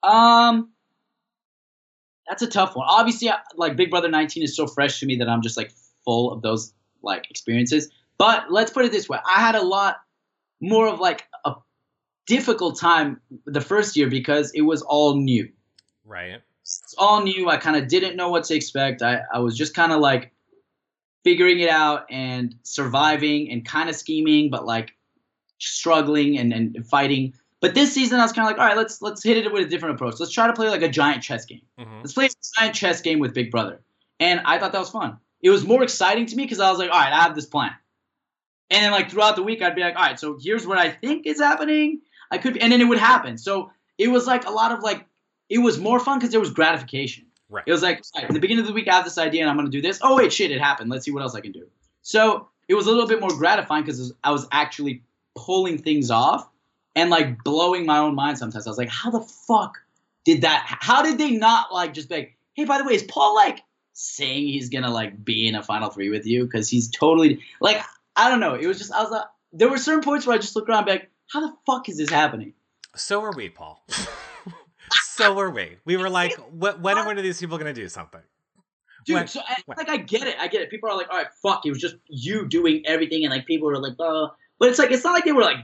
Um, 0.03 0.71
that's 2.29 2.43
a 2.43 2.47
tough 2.47 2.77
one. 2.77 2.87
Obviously, 2.89 3.31
like 3.57 3.77
Big 3.77 3.91
Brother 3.91 4.09
19 4.09 4.43
is 4.43 4.57
so 4.57 4.67
fresh 4.67 5.01
to 5.01 5.07
me 5.07 5.17
that 5.17 5.29
I'm 5.29 5.43
just 5.43 5.57
like 5.57 5.73
full 6.05 6.33
of 6.33 6.43
those 6.43 6.73
like 7.03 7.31
experiences. 7.31 7.91
But 8.19 8.51
let's 8.51 8.71
put 8.71 8.85
it 8.85 8.93
this 8.93 9.09
way: 9.09 9.19
I 9.29 9.41
had 9.41 9.55
a 9.55 9.63
lot 9.63 9.97
more 10.61 10.87
of 10.87 11.01
like 11.01 11.25
a 11.45 11.55
difficult 12.27 12.79
time 12.79 13.21
the 13.45 13.61
first 13.61 13.97
year 13.97 14.09
because 14.09 14.53
it 14.53 14.63
was 14.63 14.83
all 14.83 15.17
new. 15.17 15.49
Right. 16.05 16.41
It's 16.63 16.95
all 16.97 17.23
new. 17.23 17.49
I 17.49 17.57
kind 17.57 17.77
of 17.77 17.89
didn't 17.89 18.17
know 18.17 18.31
what 18.31 18.45
to 18.45 18.55
expect. 18.55 19.03
I, 19.03 19.23
I 19.33 19.41
was 19.41 19.57
just 19.57 19.75
kind 19.75 19.93
of 19.93 20.01
like 20.01 20.33
figuring 21.25 21.61
it 21.61 21.69
out 21.69 22.07
and 22.11 22.55
surviving 22.63 23.51
and 23.51 23.65
kind 23.65 23.89
of 23.89 23.97
scheming, 23.97 24.51
but 24.51 24.65
like 24.65 24.93
struggling 25.59 26.39
and, 26.39 26.53
and 26.53 26.87
fighting. 26.87 27.35
But 27.63 27.75
this 27.75 27.95
season, 27.95 28.19
I 28.19 28.25
was 28.25 28.33
kind 28.33 28.45
of 28.45 28.51
like, 28.51 28.61
all 28.61 28.67
right, 28.67 28.77
let's 28.77 29.01
let's 29.01 29.23
hit 29.23 29.39
it 29.39 29.51
with 29.51 29.65
a 29.65 29.69
different 29.69 29.95
approach. 29.95 30.19
Let's 30.19 30.33
try 30.33 30.49
to 30.49 30.53
play 30.53 30.69
like 30.69 30.83
a 30.83 30.89
giant 30.89 31.23
chess 31.23 31.47
game. 31.47 31.63
Mm-hmm. 31.79 31.99
Let's 32.01 32.13
play 32.13 32.27
a 32.27 32.31
giant 32.59 32.75
chess 32.75 33.01
game 33.01 33.21
with 33.21 33.33
Big 33.33 33.53
Brother. 33.53 33.81
And 34.19 34.41
I 34.45 34.59
thought 34.59 34.73
that 34.73 34.81
was 34.81 34.91
fun. 34.91 35.17
It 35.41 35.51
was 35.51 35.65
more 35.65 35.83
exciting 35.83 36.27
to 36.27 36.37
me 36.37 36.43
because 36.43 36.59
I 36.59 36.71
was 36.71 36.81
like, 36.81 36.91
all 36.91 36.99
right, 36.99 37.13
I 37.13 37.23
have 37.23 37.37
this 37.37 37.47
plan. 37.47 37.71
And 38.71 38.85
then 38.85 38.91
like 38.91 39.11
throughout 39.11 39.37
the 39.37 39.45
week, 39.45 39.63
I'd 39.63 39.77
be 39.77 39.83
like, 39.83 39.95
all 39.95 40.03
right, 40.03 40.19
so 40.19 40.39
here's 40.43 40.67
what 40.67 40.77
I 40.77 40.91
think 40.91 41.25
is 41.25 41.41
happening. 41.41 42.01
I 42.33 42.39
could, 42.39 42.57
and 42.57 42.73
then 42.73 42.81
it 42.81 42.85
would 42.85 42.99
happen. 42.99 43.39
So 43.39 43.71
it 43.97 44.09
was 44.09 44.27
like 44.27 44.47
a 44.47 44.51
lot 44.51 44.73
of 44.73 44.83
like, 44.83 45.07
it 45.49 45.59
was 45.59 45.79
more 45.79 46.01
fun 46.01 46.19
because 46.19 46.31
there 46.31 46.41
was 46.41 46.51
gratification. 46.51 47.27
Right. 47.49 47.65
It 47.67 47.73
was 47.73 47.83
like, 47.83 48.03
right, 48.17 48.27
in 48.27 48.35
the 48.35 48.41
beginning 48.41 48.63
of 48.63 48.67
the 48.67 48.73
week, 48.73 48.89
I 48.89 48.95
have 48.95 49.05
this 49.05 49.19
idea 49.19 49.43
and 49.43 49.51
I'm 49.51 49.57
going 49.57 49.71
to 49.71 49.77
do 49.77 49.83
this. 49.83 50.01
Oh 50.03 50.17
wait, 50.17 50.33
shit, 50.33 50.51
it 50.51 50.61
happened. 50.61 50.91
Let's 50.91 51.05
see 51.05 51.11
what 51.13 51.23
else 51.23 51.35
I 51.35 51.41
can 51.41 51.53
do. 51.53 51.67
So 52.01 52.49
it 52.67 52.75
was 52.75 52.87
a 52.87 52.91
little 52.91 53.07
bit 53.07 53.21
more 53.21 53.37
gratifying 53.37 53.85
because 53.85 54.13
I 54.25 54.33
was 54.33 54.49
actually 54.51 55.03
pulling 55.37 55.79
things 55.79 56.11
off 56.11 56.49
and 56.95 57.11
like 57.11 57.43
blowing 57.43 57.87
my 57.87 57.99
own 57.99 58.15
mind 58.15 58.39
sometimes. 58.39 58.67
I 58.67 58.71
was 58.71 58.79
like, 58.79 58.89
how 58.89 59.11
the 59.11 59.21
fuck 59.21 59.79
did 60.25 60.43
that? 60.43 60.65
How 60.67 61.03
did 61.03 61.19
they 61.19 61.33
not 61.33 61.73
like 61.73 61.95
just 61.95 62.09
be 62.09 62.17
like, 62.17 62.37
hey, 62.55 62.65
by 62.65 62.79
the 62.79 62.85
way, 62.85 62.95
is 62.95 63.03
Paul 63.03 63.35
like 63.35 63.61
saying 63.93 64.49
he's 64.49 64.69
gonna 64.69 64.91
like 64.91 65.25
be 65.25 65.47
in 65.49 65.55
a 65.55 65.63
final 65.63 65.91
three 65.91 66.11
with 66.11 66.27
you? 66.27 66.45
Because 66.45 66.69
he's 66.69 66.91
totally 66.91 67.41
like, 67.61 67.83
I 68.17 68.31
don't 68.31 68.41
know. 68.41 68.55
It 68.55 68.67
was 68.67 68.79
just 68.79 68.93
I 68.93 69.03
was 69.03 69.11
like, 69.11 69.25
there 69.53 69.69
were 69.69 69.79
certain 69.79 70.03
points 70.03 70.27
where 70.27 70.35
I 70.35 70.39
just 70.39 70.57
looked 70.57 70.69
around, 70.69 70.79
and 70.79 70.87
be 70.87 70.93
like, 70.93 71.11
how 71.31 71.41
the 71.41 71.55
fuck 71.67 71.89
is 71.89 71.99
this 71.99 72.11
happening? 72.11 72.55
So 72.95 73.23
are 73.23 73.33
we, 73.33 73.49
Paul. 73.49 73.85
so 75.05 75.39
are 75.39 75.51
we. 75.51 75.77
We 75.85 75.97
were 75.97 76.11
like, 76.11 76.35
when, 76.51 76.81
when 76.83 76.99
are 76.99 77.07
one 77.07 77.17
of 77.19 77.25
these 77.25 77.41
people 77.41 77.59
gonna 77.59 77.73
do 77.73 77.89
something? 77.89 78.21
Dude, 79.05 79.17
when, 79.17 79.27
so 79.27 79.41
I, 79.47 79.57
like 79.67 79.89
I 79.89 79.97
get 79.97 80.27
it, 80.29 80.37
I 80.39 80.47
get 80.47 80.63
it. 80.63 80.71
People 80.71 80.89
are 80.89 80.97
like, 80.97 81.11
all 81.11 81.17
right, 81.17 81.27
fuck, 81.43 81.67
it 81.67 81.71
was 81.71 81.81
just 81.81 81.97
you 82.07 82.47
doing 82.47 82.83
everything, 82.87 83.25
and 83.25 83.33
like 83.33 83.47
people 83.47 83.67
were 83.67 83.81
like, 83.81 83.95
oh, 83.99 84.31
but 84.59 84.69
it's 84.69 84.79
like 84.79 84.93
it's 84.93 85.05
not 85.05 85.13
like 85.13 85.25
they 85.25 85.33
were 85.33 85.43
like 85.43 85.59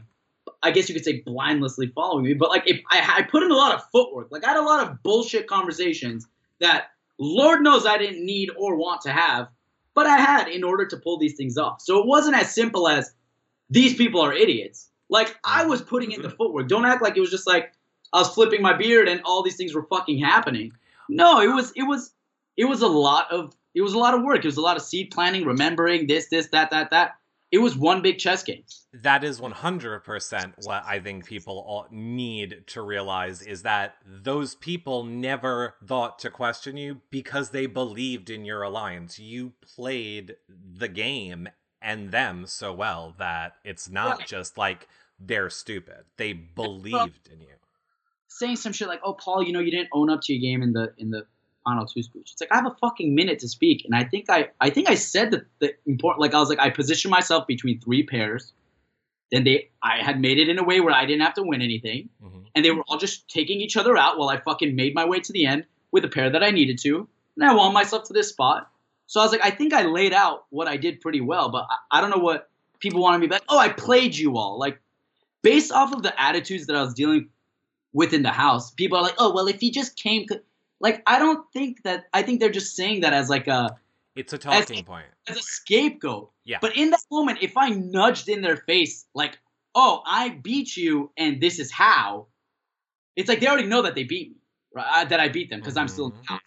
I 0.63 0.71
guess 0.71 0.89
you 0.89 0.95
could 0.95 1.05
say 1.05 1.23
blindlessly 1.25 1.89
following 1.95 2.25
me, 2.25 2.35
but 2.35 2.51
like 2.51 2.65
if 2.67 2.81
I, 2.91 3.19
I 3.19 3.23
put 3.23 3.43
in 3.43 3.51
a 3.51 3.57
lot 3.57 3.75
of 3.75 3.83
footwork, 3.91 4.29
like 4.31 4.45
I 4.45 4.51
had 4.51 4.57
a 4.59 4.63
lot 4.63 4.87
of 4.87 5.03
bullshit 5.03 5.47
conversations 5.47 6.27
that 6.61 6.89
Lord 7.19 7.63
knows 7.63 7.87
I 7.87 7.99
didn't 7.99 8.25
need 8.25 8.51
or 8.57 8.77
want 8.77 9.03
to 9.03 9.11
have, 9.11 9.49
but 9.95 10.07
I 10.07 10.19
had 10.19 10.49
in 10.49 10.65
order 10.65 10.87
to 10.87 10.97
pull 10.97 11.19
these 11.19 11.37
things 11.37 11.59
off. 11.59 11.81
So 11.81 12.01
it 12.01 12.07
wasn't 12.07 12.37
as 12.37 12.55
simple 12.55 12.89
as 12.89 13.13
these 13.71 13.95
people 13.95 14.21
are 14.21 14.33
idiots. 14.33 14.89
Like 15.09 15.37
I 15.45 15.67
was 15.67 15.83
putting 15.83 16.13
in 16.13 16.23
the 16.23 16.29
mm-hmm. 16.29 16.37
footwork. 16.37 16.69
Don't 16.69 16.85
act 16.85 17.03
like 17.03 17.17
it 17.17 17.21
was 17.21 17.31
just 17.31 17.47
like 17.47 17.73
I 18.13 18.19
was 18.19 18.29
flipping 18.29 18.63
my 18.63 18.77
beard 18.77 19.09
and 19.09 19.21
all 19.25 19.43
these 19.43 19.57
things 19.57 19.75
were 19.75 19.87
fucking 19.91 20.19
happening. 20.19 20.73
No, 21.09 21.41
it 21.41 21.49
was 21.49 21.73
it 21.75 21.85
was 21.85 22.13
it 22.57 22.67
was 22.67 22.83
a 22.83 22.89
lot 22.89 23.31
of 23.31 23.55
it 23.75 23.83
was 23.83 23.95
a 23.95 23.99
lot 23.99 24.15
of 24.15 24.23
work. 24.23 24.39
It 24.39 24.45
was 24.45 24.57
a 24.57 24.63
lot 24.63 24.77
of 24.77 24.83
seed 24.83 25.11
planning, 25.11 25.45
remembering 25.45 26.07
this, 26.07 26.29
this, 26.29 26.49
that, 26.49 26.71
that, 26.71 26.91
that. 26.91 27.13
It 27.51 27.59
was 27.59 27.77
one 27.77 28.03
big 28.03 28.19
chess 28.19 28.43
game. 28.43 28.65
That 28.93 29.25
is 29.25 29.41
100% 29.41 30.67
what 30.67 30.85
I 30.87 31.01
think 31.01 31.25
people 31.25 31.65
all 31.67 31.87
need 31.91 32.65
to 32.69 32.83
realize 32.83 33.41
is 33.41 33.63
that 33.63 33.97
those 34.05 34.55
people 34.55 35.05
never 35.05 35.75
thought 35.87 36.19
to 36.21 36.31
question 36.31 36.77
you 36.77 37.01
because 37.11 37.51
they 37.51 37.67
believed 37.67 38.29
in 38.29 38.45
your 38.45 38.63
alliance. 38.63 39.19
You 39.19 39.53
played 39.63 40.37
the 40.49 40.89
game 40.89 41.49
and 41.81 42.11
them 42.11 42.45
so 42.47 42.73
well 42.73 43.15
that 43.19 43.55
it's 43.65 43.89
not 43.89 44.27
just 44.27 44.59
like 44.59 44.89
they're 45.19 45.51
stupid. 45.51 46.05
They 46.17 46.33
uh, 46.33 46.37
believed 46.55 47.29
in 47.33 47.41
you. 47.41 47.47
Saying 48.29 48.57
some 48.57 48.73
shit 48.73 48.89
like, 48.89 49.01
"Oh, 49.03 49.15
Paul, 49.15 49.43
you 49.43 49.53
know, 49.53 49.61
you 49.61 49.71
didn't 49.71 49.89
own 49.93 50.11
up 50.11 50.21
to 50.23 50.33
your 50.33 50.41
game 50.41 50.63
in 50.63 50.73
the 50.73 50.93
in 50.99 51.11
the 51.11 51.27
final 51.69 51.87
two 51.87 52.03
speech." 52.03 52.31
It's 52.33 52.41
like 52.41 52.53
I 52.53 52.57
have 52.57 52.67
a 52.67 52.77
fucking 52.81 53.15
minute 53.15 53.39
to 53.41 53.49
speak, 53.49 53.85
and 53.85 53.95
I 53.95 54.05
think 54.05 54.31
I 54.31 54.49
I 54.61 54.71
think 54.71 54.89
I 54.89 54.95
said 54.95 55.31
the, 55.31 55.45
the 55.61 55.75
important. 55.87 56.21
Like 56.21 56.35
I 56.35 56.41
was 56.41 56.49
like 56.49 56.61
I 56.61 56.71
positioned 56.71 57.11
myself 57.11 57.47
between 57.47 57.81
three 57.81 58.05
pairs. 58.05 58.53
Then 59.31 59.45
they 59.45 59.71
I 59.83 60.03
had 60.03 60.21
made 60.21 60.39
it 60.39 60.49
in 60.49 60.59
a 60.59 60.65
way 60.65 60.81
where 60.81 60.95
I 60.95 61.05
didn't 61.07 61.23
have 61.23 61.35
to 61.35 61.43
win 61.43 61.63
anything, 61.63 62.09
mm-hmm. 62.23 62.41
and 62.55 62.65
they 62.65 62.71
were 62.71 62.85
all 62.89 62.99
just 62.99 63.29
taking 63.29 63.61
each 63.61 63.77
other 63.77 63.97
out 63.97 64.19
while 64.19 64.29
I 64.29 64.39
fucking 64.41 64.75
made 64.75 64.95
my 64.95 65.05
way 65.05 65.21
to 65.21 65.33
the 65.33 65.47
end 65.47 65.67
with 65.93 66.05
a 66.05 66.09
pair 66.09 66.31
that 66.31 66.43
I 66.43 66.51
needed 66.51 66.79
to, 66.81 67.09
and 67.37 67.45
I 67.45 67.55
won 67.55 67.73
myself 67.73 68.05
to 68.09 68.13
this 68.13 68.29
spot. 68.29 68.71
So 69.07 69.21
I 69.21 69.25
was 69.25 69.33
like, 69.33 69.45
I 69.45 69.51
think 69.51 69.73
I 69.73 69.85
laid 69.85 70.13
out 70.13 70.45
what 70.51 70.69
I 70.69 70.77
did 70.77 71.01
pretty 71.01 71.23
well, 71.23 71.51
but 71.51 71.67
I, 71.71 71.99
I 71.99 72.01
don't 72.01 72.11
know 72.11 72.23
what 72.23 72.51
people 72.79 73.01
wanted 73.01 73.19
me 73.19 73.27
to 73.27 73.31
be 73.31 73.35
like. 73.37 73.45
Oh, 73.49 73.59
I 73.59 73.71
played 73.71 74.15
you 74.17 74.37
all. 74.37 74.59
Like 74.59 74.81
based 75.43 75.73
off 75.73 75.93
of 75.93 76.03
the 76.03 76.21
attitudes 76.21 76.67
that 76.67 76.77
I 76.77 76.83
was 76.83 76.95
dealing 76.95 77.31
with 77.93 78.13
in 78.13 78.23
the 78.23 78.31
house, 78.31 78.71
people 78.71 78.99
are 78.99 79.03
like, 79.03 79.15
oh, 79.19 79.33
well, 79.33 79.49
if 79.49 79.61
he 79.61 79.71
just 79.71 79.97
came, 79.97 80.27
like 80.81 81.03
I 81.07 81.19
don't 81.19 81.45
think 81.53 81.83
that. 81.85 82.07
I 82.13 82.23
think 82.23 82.41
they're 82.41 82.51
just 82.51 82.77
saying 82.77 83.01
that 83.01 83.13
as 83.13 83.29
like 83.29 83.49
a. 83.49 83.77
It's 84.17 84.33
a 84.33 84.39
talking 84.39 84.79
as, 84.79 84.83
point. 84.83 85.07
As 85.29 85.37
a 85.37 85.43
scapegoat. 85.43 86.31
Yeah. 86.45 86.59
But 86.61 86.77
in 86.77 86.91
that 86.91 87.01
moment, 87.11 87.39
if 87.41 87.57
I 87.57 87.69
nudged 87.69 88.29
in 88.29 88.41
their 88.41 88.57
face, 88.57 89.07
like, 89.15 89.39
oh, 89.77 90.03
I 90.05 90.31
beat 90.31 90.77
you, 90.77 91.13
and 91.17 91.41
this 91.41 91.61
is 91.61 91.71
how, 91.71 92.27
it's 93.15 93.29
like 93.29 93.39
they 93.39 93.47
already 93.47 93.69
know 93.69 93.83
that 93.83 93.95
they 93.95 94.03
beat 94.03 94.31
me, 94.31 94.37
right? 94.75 95.09
That 95.09 95.21
I 95.21 95.29
beat 95.29 95.51
them 95.51 95.61
because 95.61 95.75
mm-hmm. 95.75 95.83
I'm 95.83 95.89
still 95.89 96.07
in 96.07 96.15
the 96.21 96.27
house. 96.27 96.41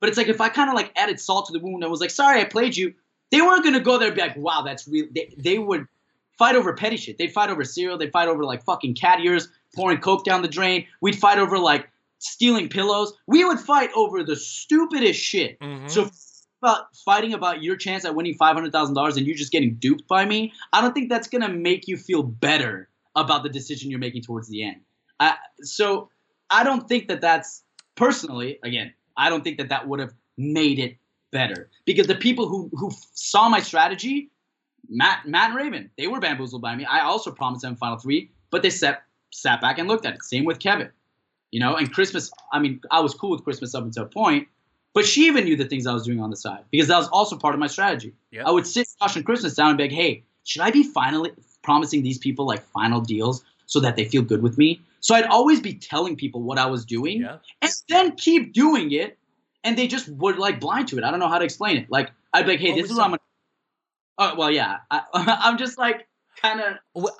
But 0.00 0.08
it's 0.08 0.18
like 0.18 0.28
if 0.28 0.40
I 0.40 0.48
kind 0.48 0.68
of 0.68 0.74
like 0.74 0.90
added 0.96 1.20
salt 1.20 1.46
to 1.46 1.52
the 1.52 1.60
wound 1.60 1.84
and 1.84 1.90
was 1.90 2.00
like, 2.00 2.10
sorry, 2.10 2.40
I 2.40 2.44
played 2.44 2.76
you. 2.76 2.94
They 3.30 3.40
weren't 3.40 3.64
gonna 3.64 3.80
go 3.80 3.98
there 3.98 4.08
and 4.08 4.16
be 4.16 4.22
like, 4.22 4.36
wow, 4.36 4.62
that's 4.62 4.88
real. 4.88 5.06
They, 5.14 5.32
they 5.38 5.58
would 5.58 5.86
fight 6.38 6.56
over 6.56 6.72
petty 6.72 6.96
shit. 6.96 7.18
They'd 7.18 7.32
fight 7.32 7.50
over 7.50 7.62
cereal. 7.62 7.98
They'd 7.98 8.10
fight 8.10 8.28
over 8.28 8.44
like 8.44 8.64
fucking 8.64 8.94
cat 8.94 9.20
ears, 9.20 9.48
pouring 9.76 9.98
coke 9.98 10.24
down 10.24 10.42
the 10.42 10.48
drain. 10.48 10.86
We'd 11.00 11.16
fight 11.16 11.38
over 11.38 11.56
like 11.56 11.88
stealing 12.22 12.68
pillows. 12.68 13.12
We 13.26 13.44
would 13.44 13.58
fight 13.58 13.90
over 13.94 14.22
the 14.22 14.36
stupidest 14.36 15.20
shit. 15.20 15.58
Mm-hmm. 15.60 15.88
So 15.88 16.10
about 16.62 16.94
fighting 17.04 17.34
about 17.34 17.62
your 17.62 17.76
chance 17.76 18.04
at 18.04 18.14
winning 18.14 18.34
five 18.34 18.54
hundred 18.54 18.72
thousand 18.72 18.94
dollars 18.94 19.16
and 19.16 19.26
you 19.26 19.34
just 19.34 19.52
getting 19.52 19.74
duped 19.74 20.06
by 20.08 20.24
me, 20.24 20.52
I 20.72 20.80
don't 20.80 20.94
think 20.94 21.08
that's 21.08 21.28
gonna 21.28 21.48
make 21.48 21.88
you 21.88 21.96
feel 21.96 22.22
better 22.22 22.88
about 23.16 23.42
the 23.42 23.48
decision 23.48 23.90
you're 23.90 24.00
making 24.00 24.22
towards 24.22 24.48
the 24.48 24.64
end. 24.64 24.80
I, 25.20 25.36
so 25.60 26.08
I 26.48 26.64
don't 26.64 26.88
think 26.88 27.08
that 27.08 27.20
that's 27.20 27.64
personally 27.94 28.58
again 28.62 28.94
I 29.16 29.28
don't 29.28 29.44
think 29.44 29.58
that 29.58 29.68
that 29.68 29.88
would 29.88 30.00
have 30.00 30.14
made 30.38 30.78
it 30.78 30.96
better 31.30 31.68
because 31.84 32.06
the 32.06 32.14
people 32.14 32.48
who 32.48 32.70
who 32.74 32.90
saw 33.14 33.48
my 33.48 33.60
strategy, 33.60 34.30
Matt 34.88 35.26
Matt 35.26 35.50
and 35.50 35.56
Raven, 35.56 35.90
they 35.98 36.06
were 36.06 36.20
bamboozled 36.20 36.62
by 36.62 36.76
me. 36.76 36.84
I 36.84 37.00
also 37.00 37.32
promised 37.32 37.62
them 37.62 37.76
final 37.76 37.98
three, 37.98 38.30
but 38.50 38.62
they 38.62 38.70
sat 38.70 39.02
sat 39.30 39.60
back 39.60 39.78
and 39.78 39.88
looked 39.88 40.06
at 40.06 40.14
it. 40.14 40.22
Same 40.22 40.44
with 40.44 40.58
Kevin, 40.58 40.90
you 41.52 41.60
know. 41.60 41.76
And 41.76 41.92
Christmas, 41.92 42.32
I 42.52 42.58
mean, 42.58 42.80
I 42.90 43.00
was 43.00 43.14
cool 43.14 43.30
with 43.30 43.44
Christmas 43.44 43.74
up 43.76 43.84
until 43.84 44.04
a 44.04 44.06
point, 44.06 44.48
but 44.94 45.06
she 45.06 45.26
even 45.26 45.44
knew 45.44 45.56
the 45.56 45.64
things 45.64 45.86
I 45.86 45.94
was 45.94 46.04
doing 46.04 46.20
on 46.20 46.30
the 46.30 46.36
side 46.36 46.64
because 46.72 46.88
that 46.88 46.98
was 46.98 47.08
also 47.08 47.36
part 47.36 47.54
of 47.54 47.60
my 47.60 47.68
strategy. 47.68 48.14
Yep. 48.32 48.46
I 48.46 48.50
would 48.50 48.66
sit 48.66 48.88
Josh 49.00 49.14
and 49.14 49.24
Christmas 49.24 49.54
down 49.54 49.68
and 49.68 49.78
be 49.78 49.84
like, 49.84 49.92
hey, 49.92 50.24
should 50.44 50.62
I 50.62 50.72
be 50.72 50.82
finally 50.82 51.30
promising 51.62 52.02
these 52.02 52.18
people 52.18 52.46
like 52.46 52.64
final 52.72 53.00
deals 53.00 53.44
so 53.66 53.78
that 53.80 53.94
they 53.94 54.04
feel 54.04 54.22
good 54.22 54.42
with 54.42 54.58
me? 54.58 54.80
So 55.00 55.14
I'd 55.14 55.26
always 55.26 55.60
be 55.60 55.74
telling 55.74 56.16
people 56.16 56.42
what 56.42 56.58
I 56.58 56.66
was 56.66 56.84
doing 56.84 57.22
yeah. 57.22 57.38
and 57.60 57.72
then 57.88 58.16
keep 58.16 58.52
doing 58.52 58.90
it. 58.90 59.18
And 59.64 59.78
they 59.78 59.86
just 59.86 60.08
would 60.08 60.38
like 60.38 60.58
blind 60.58 60.88
to 60.88 60.98
it. 60.98 61.04
I 61.04 61.12
don't 61.12 61.20
know 61.20 61.28
how 61.28 61.38
to 61.38 61.44
explain 61.44 61.76
it. 61.76 61.86
Like 61.88 62.10
I'd 62.32 62.46
be 62.46 62.52
like, 62.52 62.60
hey, 62.60 62.74
this 62.74 62.90
is 62.90 62.96
what 62.96 63.04
I'm 63.04 63.10
gonna 63.10 63.18
Oh 64.18 64.34
well 64.36 64.50
yeah. 64.50 64.78
I, 64.90 65.02
am 65.44 65.56
just 65.56 65.78
like 65.78 66.08
kind 66.40 66.60
of 66.60 66.76
well, 66.94 67.16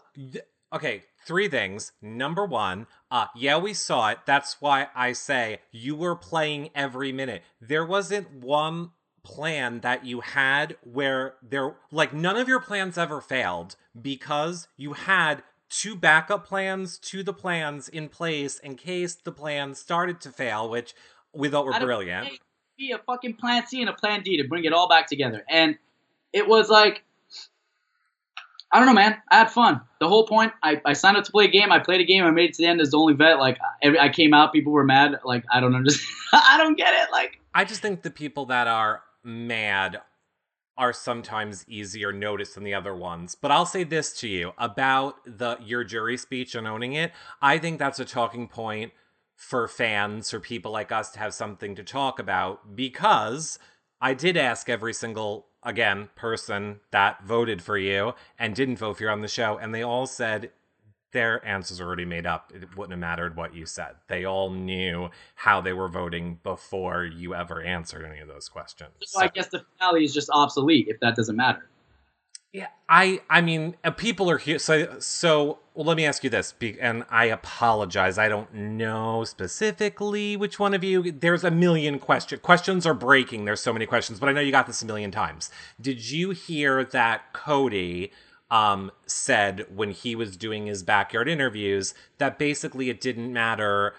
Okay, 0.72 1.02
three 1.26 1.48
things. 1.48 1.92
Number 2.00 2.46
one, 2.46 2.86
uh, 3.12 3.26
yeah, 3.36 3.58
we 3.58 3.74
saw 3.74 4.08
it. 4.08 4.20
That's 4.24 4.56
why 4.58 4.88
I 4.94 5.12
say 5.12 5.60
you 5.70 5.94
were 5.94 6.16
playing 6.16 6.70
every 6.74 7.12
minute. 7.12 7.42
There 7.60 7.84
wasn't 7.84 8.32
one 8.32 8.92
plan 9.22 9.80
that 9.80 10.06
you 10.06 10.20
had 10.20 10.76
where 10.82 11.34
there 11.42 11.76
like 11.92 12.14
none 12.14 12.36
of 12.36 12.48
your 12.48 12.58
plans 12.58 12.96
ever 12.96 13.20
failed 13.20 13.76
because 14.00 14.66
you 14.78 14.94
had 14.94 15.42
two 15.68 15.94
backup 15.94 16.46
plans 16.46 16.98
to 16.98 17.22
the 17.22 17.34
plans 17.34 17.86
in 17.86 18.08
place 18.08 18.58
in 18.58 18.76
case 18.76 19.14
the 19.14 19.30
plan 19.30 19.74
started 19.74 20.18
to 20.22 20.30
fail, 20.30 20.70
which 20.70 20.94
we 21.34 21.50
thought 21.50 21.66
were 21.66 21.78
brilliant. 21.78 22.30
Be 22.78 22.92
a 22.92 22.98
fucking 22.98 23.34
plan 23.34 23.66
C 23.66 23.82
and 23.82 23.90
a 23.90 23.92
plan 23.92 24.22
D 24.22 24.38
to 24.38 24.48
bring 24.48 24.64
it 24.64 24.72
all 24.72 24.88
back 24.88 25.06
together. 25.06 25.44
And 25.50 25.76
it 26.32 26.48
was 26.48 26.70
like, 26.70 27.04
I 28.72 28.78
don't 28.78 28.86
know, 28.86 28.94
man. 28.94 29.16
I 29.30 29.38
had 29.40 29.50
fun. 29.50 29.82
The 30.00 30.08
whole 30.08 30.26
point, 30.26 30.52
I, 30.62 30.80
I 30.86 30.94
signed 30.94 31.18
up 31.18 31.24
to 31.24 31.30
play 31.30 31.44
a 31.44 31.50
game. 31.50 31.70
I 31.70 31.78
played 31.78 32.00
a 32.00 32.04
game. 32.04 32.24
I 32.24 32.30
made 32.30 32.50
it 32.50 32.54
to 32.54 32.62
the 32.62 32.68
end 32.68 32.80
as 32.80 32.90
the 32.90 32.96
only 32.96 33.12
vet. 33.12 33.38
Like, 33.38 33.58
every, 33.82 33.98
I 33.98 34.08
came 34.08 34.32
out, 34.32 34.52
people 34.52 34.72
were 34.72 34.84
mad. 34.84 35.20
Like, 35.24 35.44
I 35.52 35.60
don't. 35.60 35.84
Just, 35.84 36.02
I 36.32 36.56
don't 36.56 36.76
get 36.76 36.94
it. 36.94 37.12
Like, 37.12 37.38
I 37.54 37.64
just 37.66 37.82
think 37.82 38.02
the 38.02 38.10
people 38.10 38.46
that 38.46 38.66
are 38.66 39.02
mad 39.22 40.00
are 40.78 40.92
sometimes 40.92 41.66
easier 41.68 42.12
noticed 42.12 42.54
than 42.54 42.64
the 42.64 42.72
other 42.72 42.96
ones. 42.96 43.34
But 43.34 43.50
I'll 43.50 43.66
say 43.66 43.84
this 43.84 44.18
to 44.20 44.28
you 44.28 44.52
about 44.56 45.16
the 45.26 45.58
your 45.62 45.84
jury 45.84 46.16
speech 46.16 46.54
and 46.54 46.66
owning 46.66 46.94
it. 46.94 47.12
I 47.42 47.58
think 47.58 47.78
that's 47.78 48.00
a 48.00 48.06
talking 48.06 48.48
point 48.48 48.92
for 49.36 49.68
fans, 49.68 50.30
for 50.30 50.40
people 50.40 50.72
like 50.72 50.90
us 50.90 51.10
to 51.10 51.18
have 51.18 51.34
something 51.34 51.74
to 51.74 51.82
talk 51.82 52.18
about 52.18 52.74
because 52.74 53.58
I 54.00 54.14
did 54.14 54.36
ask 54.36 54.68
every 54.68 54.94
single 54.94 55.46
again 55.62 56.08
person 56.16 56.80
that 56.90 57.24
voted 57.24 57.62
for 57.62 57.78
you 57.78 58.14
and 58.38 58.54
didn't 58.54 58.76
vote 58.76 58.96
for 58.96 59.04
you 59.04 59.08
on 59.08 59.20
the 59.20 59.28
show 59.28 59.58
and 59.58 59.74
they 59.74 59.82
all 59.82 60.06
said 60.06 60.50
their 61.12 61.44
answers 61.46 61.80
are 61.80 61.86
already 61.86 62.04
made 62.04 62.26
up. 62.26 62.52
It 62.54 62.76
wouldn't 62.76 62.92
have 62.92 62.98
mattered 62.98 63.36
what 63.36 63.54
you 63.54 63.66
said. 63.66 63.96
They 64.08 64.24
all 64.24 64.50
knew 64.50 65.10
how 65.34 65.60
they 65.60 65.72
were 65.72 65.88
voting 65.88 66.40
before 66.42 67.04
you 67.04 67.34
ever 67.34 67.62
answered 67.62 68.04
any 68.04 68.20
of 68.20 68.28
those 68.28 68.48
questions. 68.48 68.90
So, 69.02 69.20
so 69.20 69.24
I 69.24 69.28
guess 69.28 69.48
the 69.48 69.64
finale 69.78 70.04
is 70.04 70.14
just 70.14 70.30
obsolete 70.32 70.88
if 70.88 70.98
that 71.00 71.14
doesn't 71.14 71.36
matter. 71.36 71.68
Yeah, 72.52 72.68
I 72.88 73.22
I 73.30 73.40
mean, 73.40 73.76
uh, 73.82 73.90
people 73.92 74.28
are 74.28 74.38
here. 74.38 74.58
So 74.58 74.98
so 74.98 75.58
well, 75.74 75.86
let 75.86 75.96
me 75.96 76.04
ask 76.04 76.22
you 76.22 76.28
this, 76.28 76.54
and 76.80 77.04
I 77.08 77.26
apologize. 77.26 78.18
I 78.18 78.28
don't 78.28 78.52
know 78.52 79.24
specifically 79.24 80.36
which 80.36 80.58
one 80.58 80.74
of 80.74 80.84
you. 80.84 81.12
There's 81.12 81.44
a 81.44 81.50
million 81.50 81.98
questions. 81.98 82.42
Questions 82.42 82.84
are 82.84 82.92
breaking. 82.94 83.46
There's 83.46 83.62
so 83.62 83.72
many 83.72 83.86
questions, 83.86 84.20
but 84.20 84.28
I 84.28 84.32
know 84.32 84.42
you 84.42 84.52
got 84.52 84.66
this 84.66 84.82
a 84.82 84.86
million 84.86 85.10
times. 85.10 85.50
Did 85.80 86.10
you 86.10 86.30
hear 86.30 86.84
that 86.84 87.32
Cody? 87.32 88.12
um, 88.52 88.92
said 89.06 89.64
when 89.74 89.92
he 89.92 90.14
was 90.14 90.36
doing 90.36 90.66
his 90.66 90.82
backyard 90.82 91.26
interviews 91.26 91.94
that 92.18 92.38
basically 92.38 92.90
it 92.90 93.00
didn't 93.00 93.32
matter 93.32 93.94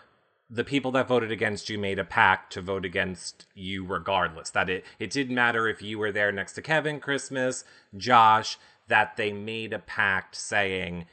the 0.50 0.64
people 0.64 0.92
that 0.92 1.08
voted 1.08 1.32
against 1.32 1.70
you 1.70 1.78
made 1.78 2.00
a 2.00 2.04
pact 2.04 2.54
to 2.54 2.62
vote 2.62 2.86
against 2.86 3.46
you 3.56 3.86
regardless 3.86 4.50
that 4.52 4.70
it 4.70 4.86
it 5.00 5.10
didn't 5.10 5.36
matter 5.36 5.68
if 5.68 5.82
you 5.82 5.98
were 5.98 6.12
there 6.12 6.32
next 6.32 6.54
to 6.54 6.62
Kevin 6.62 7.00
Christmas 7.00 7.64
Josh 7.96 8.58
that 8.88 9.18
they 9.18 9.32
made 9.32 9.74
a 9.74 9.80
pact 9.80 10.36
saying 10.36 11.06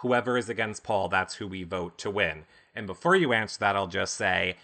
whoever 0.00 0.36
is 0.36 0.48
against 0.48 0.84
Paul 0.84 1.08
that's 1.08 1.36
who 1.36 1.46
we 1.48 1.64
vote 1.64 1.98
to 1.98 2.10
win 2.10 2.44
and 2.74 2.86
before 2.86 3.16
you 3.16 3.32
answer 3.32 3.58
that 3.60 3.76
I'll 3.76 3.86
just 3.86 4.14
say 4.14 4.56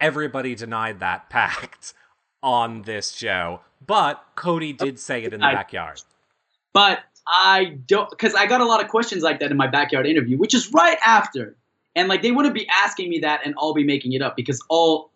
everybody 0.00 0.54
denied 0.54 1.00
that 1.00 1.28
pact 1.30 1.94
on 2.42 2.82
this 2.82 3.12
show 3.12 3.60
but 3.84 4.24
Cody 4.36 4.72
did 4.72 4.98
say 4.98 5.24
it 5.24 5.34
in 5.34 5.40
the 5.40 5.46
backyard 5.46 6.02
but 6.72 7.00
I 7.26 7.78
don't, 7.86 8.10
because 8.10 8.34
I 8.34 8.46
got 8.46 8.60
a 8.60 8.64
lot 8.64 8.82
of 8.82 8.88
questions 8.88 9.22
like 9.22 9.40
that 9.40 9.50
in 9.50 9.56
my 9.56 9.68
backyard 9.68 10.06
interview, 10.06 10.38
which 10.38 10.54
is 10.54 10.72
right 10.72 10.98
after. 11.04 11.56
And 11.94 12.08
like 12.08 12.22
they 12.22 12.30
wouldn't 12.30 12.54
be 12.54 12.66
asking 12.68 13.10
me 13.10 13.20
that 13.20 13.40
and 13.44 13.54
I'll 13.58 13.74
be 13.74 13.84
making 13.84 14.12
it 14.12 14.22
up 14.22 14.36
because 14.36 14.62
all 14.68 15.10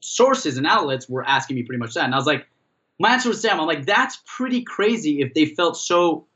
sources 0.00 0.56
and 0.56 0.66
outlets 0.66 1.08
were 1.08 1.26
asking 1.26 1.56
me 1.56 1.62
pretty 1.62 1.78
much 1.78 1.94
that. 1.94 2.04
And 2.04 2.14
I 2.14 2.18
was 2.18 2.26
like, 2.26 2.46
my 2.98 3.12
answer 3.12 3.28
was 3.28 3.40
Sam. 3.40 3.60
I'm 3.60 3.66
like, 3.66 3.86
that's 3.86 4.22
pretty 4.24 4.62
crazy 4.62 5.20
if 5.20 5.34
they 5.34 5.46
felt 5.46 5.76
so, 5.76 6.26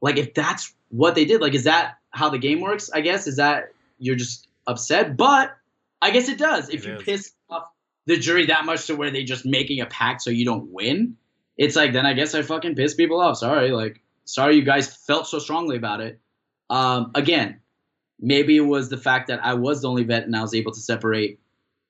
like, 0.00 0.16
if 0.16 0.34
that's 0.34 0.72
what 0.90 1.14
they 1.14 1.24
did. 1.24 1.40
Like, 1.40 1.54
is 1.54 1.64
that 1.64 1.96
how 2.10 2.28
the 2.28 2.38
game 2.38 2.60
works? 2.60 2.90
I 2.92 3.00
guess 3.00 3.26
is 3.26 3.36
that 3.36 3.72
you're 3.98 4.16
just 4.16 4.48
upset, 4.66 5.16
but 5.16 5.56
I 6.02 6.10
guess 6.10 6.28
it 6.28 6.38
does. 6.38 6.68
If 6.68 6.84
it 6.84 6.88
you 6.88 6.96
is. 6.96 7.02
piss 7.02 7.32
off 7.48 7.70
the 8.06 8.16
jury 8.16 8.46
that 8.46 8.64
much 8.64 8.86
to 8.86 8.96
where 8.96 9.10
they 9.10 9.24
just 9.24 9.46
making 9.46 9.80
a 9.80 9.86
pact 9.86 10.22
so 10.22 10.30
you 10.30 10.44
don't 10.44 10.70
win, 10.70 11.16
it's 11.56 11.76
like 11.76 11.92
then 11.92 12.06
I 12.06 12.14
guess 12.14 12.34
I 12.34 12.42
fucking 12.42 12.74
piss 12.74 12.94
people 12.94 13.20
off. 13.20 13.38
Sorry, 13.38 13.70
like 13.70 14.02
sorry 14.24 14.56
you 14.56 14.62
guys 14.62 14.94
felt 14.94 15.26
so 15.26 15.38
strongly 15.38 15.76
about 15.76 16.00
it. 16.00 16.20
Um, 16.68 17.12
again, 17.14 17.60
maybe 18.20 18.56
it 18.56 18.60
was 18.60 18.88
the 18.88 18.96
fact 18.96 19.28
that 19.28 19.44
I 19.44 19.54
was 19.54 19.82
the 19.82 19.88
only 19.88 20.04
vet 20.04 20.24
and 20.24 20.36
I 20.36 20.42
was 20.42 20.54
able 20.54 20.72
to 20.72 20.80
separate 20.80 21.40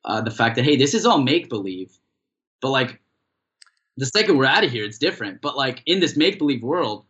uh, 0.04 0.20
the 0.20 0.30
fact 0.30 0.56
that 0.56 0.64
hey, 0.64 0.76
this 0.76 0.94
is 0.94 1.04
all 1.04 1.20
make 1.20 1.48
believe, 1.48 1.98
but 2.60 2.70
like 2.70 3.00
the 3.96 4.06
second 4.06 4.38
we're 4.38 4.46
out 4.46 4.64
of 4.64 4.70
here, 4.70 4.84
it's 4.84 4.98
different. 4.98 5.40
But 5.40 5.56
like 5.56 5.82
in 5.86 6.00
this 6.00 6.16
make 6.16 6.38
believe 6.38 6.62
world, 6.62 7.04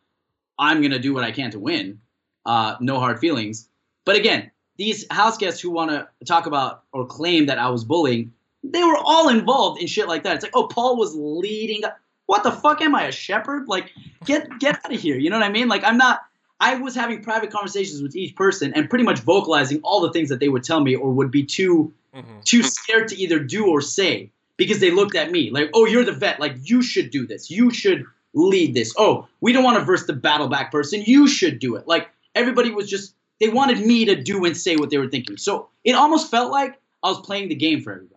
I'm 0.59 0.83
gonna 0.83 0.99
do 0.99 1.15
what 1.15 1.25
I 1.25 1.31
can 1.31 1.51
to 1.53 1.59
win. 1.59 2.01
Uh, 2.47 2.77
no 2.81 2.99
hard 2.99 3.19
feelings. 3.19 3.69
But 4.05 4.17
again, 4.17 4.51
these 4.77 5.05
house 5.11 5.37
guests 5.37 5.61
who 5.61 5.71
want 5.71 5.91
to 5.91 6.09
talk 6.25 6.47
about 6.47 6.85
or 6.93 7.07
claim 7.07 7.47
that 7.47 7.59
I 7.59 7.69
was 7.69 7.85
bullying, 7.85 8.33
they 8.65 8.83
were 8.83 8.97
all 8.97 9.29
involved 9.29 9.81
in 9.81 9.87
shit 9.87 10.09
like 10.09 10.23
that. 10.23 10.37
It's 10.37 10.43
like, 10.43 10.57
oh, 10.57 10.69
Paul 10.69 10.97
was 10.97 11.15
leading. 11.15 11.83
What 12.27 12.43
the 12.45 12.51
fuck 12.51 12.81
am 12.81 12.95
I 12.95 13.05
a 13.05 13.13
shepherd? 13.13 13.69
Like, 13.69 13.91
get 14.25 14.49
get 14.59 14.77
out 14.85 14.95
of 14.95 15.01
here. 15.01 15.19
You 15.19 15.31
know 15.31 15.39
what 15.39 15.47
I 15.47 15.51
mean? 15.51 15.69
Like, 15.69 15.85
I'm 15.85 15.99
not. 15.99 16.21
I 16.61 16.75
was 16.75 16.95
having 16.95 17.23
private 17.23 17.51
conversations 17.51 18.03
with 18.03 18.15
each 18.15 18.37
person 18.37 18.73
and 18.75 18.89
pretty 18.89 19.05
much 19.05 19.21
vocalizing 19.21 19.81
all 19.83 20.01
the 20.01 20.13
things 20.13 20.29
that 20.29 20.41
they 20.41 20.49
would 20.49 20.63
tell 20.63 20.81
me 20.81 20.95
or 20.95 21.11
would 21.11 21.31
be 21.31 21.43
too 21.43 21.93
mm-hmm. 22.15 22.41
too 22.45 22.63
scared 22.63 23.09
to 23.09 23.17
either 23.17 23.39
do 23.39 23.67
or 23.67 23.81
say 23.81 24.31
because 24.57 24.79
they 24.79 24.91
looked 24.91 25.17
at 25.17 25.31
me 25.31 25.51
like, 25.51 25.71
oh, 25.73 25.87
you're 25.87 26.05
the 26.05 26.13
vet. 26.13 26.39
Like, 26.39 26.55
you 26.65 26.83
should 26.83 27.11
do 27.11 27.27
this. 27.27 27.51
You 27.51 27.71
should 27.71 28.05
lead 28.35 28.75
this. 28.75 28.93
Oh, 28.99 29.27
we 29.41 29.53
don't 29.53 29.65
want 29.65 29.79
to 29.79 29.85
verse 29.85 30.05
the 30.05 30.13
battle 30.13 30.49
back 30.49 30.71
person. 30.71 31.03
You 31.07 31.27
should 31.27 31.59
do 31.59 31.77
it. 31.77 31.89
Like, 31.89 32.11
everybody 32.35 32.71
was 32.71 32.89
just, 32.89 33.15
they 33.41 33.49
wanted 33.49 33.81
me 33.81 34.05
to 34.05 34.23
do 34.23 34.45
and 34.45 34.55
say 34.55 34.77
what 34.77 34.91
they 34.91 34.99
were 34.99 35.09
thinking. 35.09 35.39
So 35.39 35.71
it 35.83 35.93
almost 35.93 36.31
felt 36.31 36.53
like 36.53 36.79
I 37.03 37.09
was 37.09 37.21
playing 37.23 37.49
the 37.49 37.55
game 37.55 37.81
for 37.81 37.93
everybody. 37.93 38.17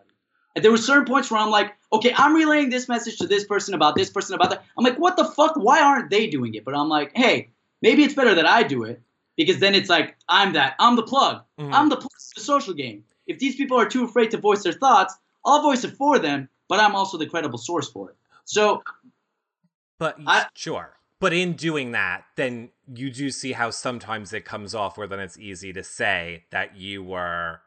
And 0.55 0.63
there 0.63 0.71
were 0.71 0.77
certain 0.77 1.05
points 1.05 1.31
where 1.31 1.39
I'm 1.39 1.49
like, 1.49 1.73
okay, 1.93 2.13
I'm 2.15 2.35
relaying 2.35 2.69
this 2.69 2.89
message 2.89 3.17
to 3.19 3.27
this 3.27 3.45
person 3.45 3.73
about 3.73 3.95
this 3.95 4.09
person 4.09 4.35
about 4.35 4.49
that. 4.49 4.65
I'm 4.77 4.83
like, 4.83 4.99
what 4.99 5.15
the 5.15 5.25
fuck? 5.25 5.55
Why 5.55 5.81
aren't 5.81 6.09
they 6.09 6.27
doing 6.27 6.53
it? 6.55 6.65
But 6.65 6.75
I'm 6.75 6.89
like, 6.89 7.11
hey, 7.15 7.49
maybe 7.83 8.03
it's 8.03 8.15
better 8.15 8.33
that 8.33 8.47
I 8.47 8.63
do 8.63 8.83
it 8.85 8.99
because 9.37 9.59
then 9.59 9.75
it's 9.75 9.89
like 9.89 10.15
I'm 10.27 10.53
that. 10.53 10.75
I'm 10.79 10.95
the 10.95 11.03
plug. 11.03 11.43
Mm-hmm. 11.59 11.73
I'm 11.73 11.89
the 11.89 11.97
plug 11.97 12.09
the 12.35 12.41
social 12.41 12.73
game. 12.73 13.03
If 13.27 13.37
these 13.37 13.55
people 13.55 13.79
are 13.79 13.87
too 13.87 14.05
afraid 14.05 14.31
to 14.31 14.37
voice 14.37 14.63
their 14.63 14.73
thoughts, 14.73 15.15
I'll 15.45 15.61
voice 15.61 15.83
it 15.83 15.95
for 15.95 16.17
them, 16.17 16.49
but 16.67 16.79
I'm 16.79 16.95
also 16.95 17.17
the 17.17 17.27
credible 17.27 17.59
source 17.59 17.89
for 17.89 18.09
it. 18.09 18.15
So, 18.45 18.81
but 19.99 20.17
I, 20.25 20.47
sure. 20.55 20.97
But 21.19 21.31
in 21.31 21.53
doing 21.53 21.91
that, 21.91 22.25
then 22.35 22.69
you 22.93 23.11
do 23.11 23.29
see 23.29 23.53
how 23.53 23.69
sometimes 23.69 24.33
it 24.33 24.43
comes 24.43 24.73
off 24.75 24.97
where 24.97 25.07
then 25.07 25.19
it's 25.19 25.37
easy 25.37 25.71
to 25.73 25.83
say 25.83 26.45
that 26.51 26.75
you 26.75 27.03
were 27.03 27.61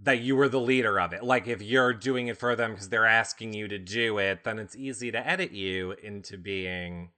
that 0.00 0.20
you 0.20 0.36
were 0.36 0.48
the 0.48 0.60
leader 0.60 0.98
of 1.00 1.12
it. 1.12 1.22
Like 1.22 1.46
if 1.46 1.62
you're 1.62 1.92
doing 1.92 2.28
it 2.28 2.38
for 2.38 2.56
them 2.56 2.72
because 2.72 2.88
they're 2.88 3.06
asking 3.06 3.52
you 3.52 3.68
to 3.68 3.78
do 3.78 4.18
it, 4.18 4.44
then 4.44 4.58
it's 4.58 4.76
easy 4.76 5.10
to 5.12 5.26
edit 5.26 5.52
you 5.52 5.92
into 6.02 6.38
being. 6.38 7.10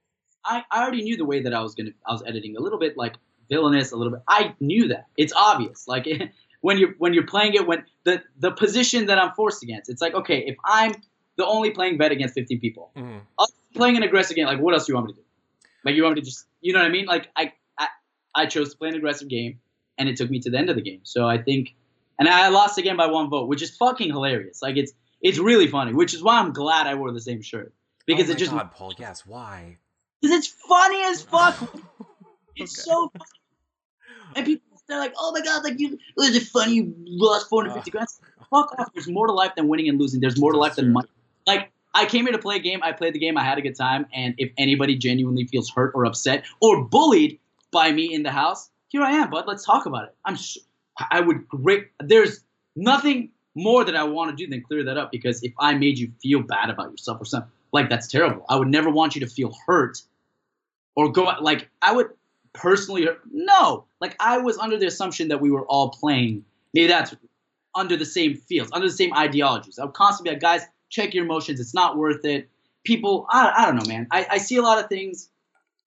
I, 0.47 0.63
I 0.71 0.81
already 0.81 1.03
knew 1.03 1.17
the 1.17 1.25
way 1.25 1.41
that 1.41 1.53
I 1.53 1.61
was 1.61 1.75
gonna 1.75 1.91
I 2.07 2.13
was 2.13 2.23
editing 2.25 2.55
a 2.55 2.61
little 2.61 2.79
bit 2.79 2.97
like 2.97 3.15
villainous, 3.49 3.91
a 3.91 3.97
little 3.97 4.13
bit. 4.13 4.21
I 4.27 4.55
knew 4.59 4.87
that 4.89 5.07
it's 5.17 5.33
obvious. 5.33 5.87
Like 5.87 6.07
when 6.61 6.77
you're 6.77 6.95
when 6.97 7.13
you're 7.13 7.27
playing 7.27 7.53
it 7.53 7.67
when 7.67 7.83
the 8.05 8.23
the 8.39 8.51
position 8.51 9.07
that 9.07 9.19
I'm 9.19 9.33
forced 9.33 9.61
against. 9.63 9.89
It's 9.89 10.01
like 10.01 10.13
okay, 10.13 10.43
if 10.47 10.55
I'm 10.63 10.93
the 11.35 11.45
only 11.45 11.71
playing 11.71 11.97
vet 11.97 12.11
against 12.11 12.33
15 12.33 12.59
people, 12.59 12.91
mm-hmm. 12.95 13.19
I'm 13.39 13.47
playing 13.75 13.97
an 13.97 14.03
aggressive 14.03 14.35
game. 14.35 14.45
Like 14.45 14.59
what 14.59 14.73
else 14.73 14.85
do 14.85 14.93
you 14.93 14.95
want 14.95 15.07
me 15.07 15.13
to 15.13 15.19
do? 15.19 15.25
Like 15.83 15.95
you 15.95 16.03
want 16.03 16.15
me 16.15 16.21
to 16.21 16.25
just 16.25 16.45
you 16.61 16.73
know 16.73 16.79
what 16.79 16.87
I 16.87 16.91
mean? 16.91 17.05
Like 17.05 17.29
I 17.35 17.51
I, 17.77 17.87
I 18.33 18.45
chose 18.45 18.71
to 18.71 18.77
play 18.77 18.89
an 18.89 18.95
aggressive 18.95 19.27
game, 19.27 19.59
and 19.97 20.07
it 20.07 20.15
took 20.15 20.29
me 20.29 20.39
to 20.39 20.49
the 20.49 20.57
end 20.57 20.69
of 20.69 20.75
the 20.75 20.81
game. 20.81 21.01
So 21.03 21.27
I 21.27 21.37
think, 21.37 21.75
and 22.17 22.27
I 22.27 22.49
lost 22.49 22.77
again 22.77 22.97
by 22.97 23.07
one 23.07 23.29
vote, 23.29 23.47
which 23.47 23.61
is 23.61 23.75
fucking 23.75 24.09
hilarious. 24.09 24.61
Like 24.61 24.77
it's 24.77 24.93
it's 25.21 25.39
really 25.39 25.67
funny, 25.67 25.93
which 25.93 26.13
is 26.13 26.23
why 26.23 26.39
I'm 26.39 26.53
glad 26.53 26.87
I 26.87 26.95
wore 26.95 27.11
the 27.11 27.21
same 27.21 27.41
shirt 27.41 27.73
because 28.05 28.29
oh 28.29 28.33
it 28.33 28.37
just 28.37 28.51
God, 28.51 28.71
Paul. 28.71 28.93
Yes, 28.97 29.25
why? 29.25 29.77
Because 30.21 30.37
it's 30.37 30.47
funny 30.47 31.03
as 31.03 31.21
fuck. 31.21 31.55
it's 32.55 32.79
okay. 32.79 32.89
so 32.89 33.09
funny. 33.09 33.31
and 34.35 34.45
people 34.45 34.67
they're 34.87 34.99
like, 34.99 35.13
oh 35.17 35.31
my 35.33 35.41
god, 35.41 35.63
like 35.63 35.79
you, 35.79 35.99
was 36.15 36.35
it 36.35 36.43
funny? 36.43 36.75
You 36.75 36.93
lost 37.05 37.49
450 37.49 37.89
ah. 37.89 37.91
grand. 37.91 38.07
Fuck 38.49 38.79
off. 38.79 38.93
There's 38.93 39.07
more 39.07 39.27
to 39.27 39.33
life 39.33 39.51
than 39.55 39.67
winning 39.67 39.89
and 39.89 39.99
losing. 39.99 40.21
There's 40.21 40.39
more 40.39 40.53
to 40.53 40.57
life 40.57 40.75
than 40.75 40.93
money. 40.93 41.09
Like 41.45 41.71
I 41.93 42.05
came 42.05 42.23
here 42.23 42.31
to 42.31 42.39
play 42.39 42.55
a 42.55 42.59
game. 42.59 42.79
I 42.83 42.93
played 42.93 43.13
the 43.13 43.19
game. 43.19 43.37
I 43.37 43.43
had 43.43 43.57
a 43.57 43.61
good 43.61 43.75
time. 43.75 44.05
And 44.13 44.33
if 44.37 44.51
anybody 44.57 44.95
genuinely 44.95 45.45
feels 45.45 45.69
hurt 45.69 45.91
or 45.93 46.05
upset 46.05 46.45
or 46.61 46.85
bullied 46.85 47.39
by 47.71 47.91
me 47.91 48.13
in 48.13 48.23
the 48.23 48.31
house, 48.31 48.69
here 48.87 49.01
I 49.01 49.11
am, 49.11 49.29
bud. 49.29 49.45
Let's 49.47 49.65
talk 49.65 49.85
about 49.85 50.05
it. 50.05 50.15
I'm. 50.23 50.37
I 51.11 51.19
would 51.19 51.47
great. 51.47 51.87
There's 51.99 52.39
nothing 52.75 53.31
more 53.55 53.83
that 53.83 53.95
I 53.95 54.03
want 54.03 54.29
to 54.29 54.35
do 54.35 54.49
than 54.49 54.61
clear 54.61 54.83
that 54.85 54.97
up 54.97 55.11
because 55.11 55.43
if 55.43 55.51
I 55.59 55.73
made 55.73 55.97
you 55.97 56.11
feel 56.21 56.43
bad 56.43 56.69
about 56.69 56.91
yourself 56.91 57.19
or 57.19 57.25
something, 57.25 57.51
like 57.77 57.89
that's 57.89 58.07
terrible. 58.07 58.45
I 58.49 58.57
would 58.57 58.67
never 58.67 58.89
want 58.89 59.15
you 59.15 59.21
to 59.21 59.27
feel 59.27 59.55
hurt 59.65 60.01
or 60.95 61.11
go 61.11 61.31
like 61.41 61.69
I 61.81 61.93
would 61.93 62.09
personally 62.53 63.07
no. 63.31 63.85
Like 64.01 64.15
i 64.19 64.37
was 64.37 64.57
under 64.57 64.77
the 64.77 64.87
assumption 64.87 65.29
that 65.29 65.41
we 65.41 65.51
were 65.51 65.65
all 65.65 65.89
playing. 65.89 66.43
Maybe 66.73 66.87
that's 66.87 67.15
under 67.75 67.95
the 67.95 68.05
same 68.05 68.35
fields 68.35 68.71
under 68.73 68.87
the 68.87 68.93
same 68.93 69.13
ideologies. 69.13 69.79
I 69.79 69.85
would 69.85 69.93
constantly 69.93 70.33
like 70.33 70.41
guys 70.41 70.61
check 70.89 71.13
your 71.13 71.25
emotions. 71.25 71.59
It's 71.59 71.73
not 71.73 71.97
worth 71.97 72.25
it. 72.25 72.49
People 72.83 73.25
i, 73.29 73.53
I 73.57 73.65
don't 73.65 73.75
know 73.75 73.87
man. 73.87 74.07
I, 74.11 74.27
I 74.31 74.37
see 74.37 74.57
a 74.57 74.61
lot 74.61 74.81
of 74.81 74.89
things 74.89 75.29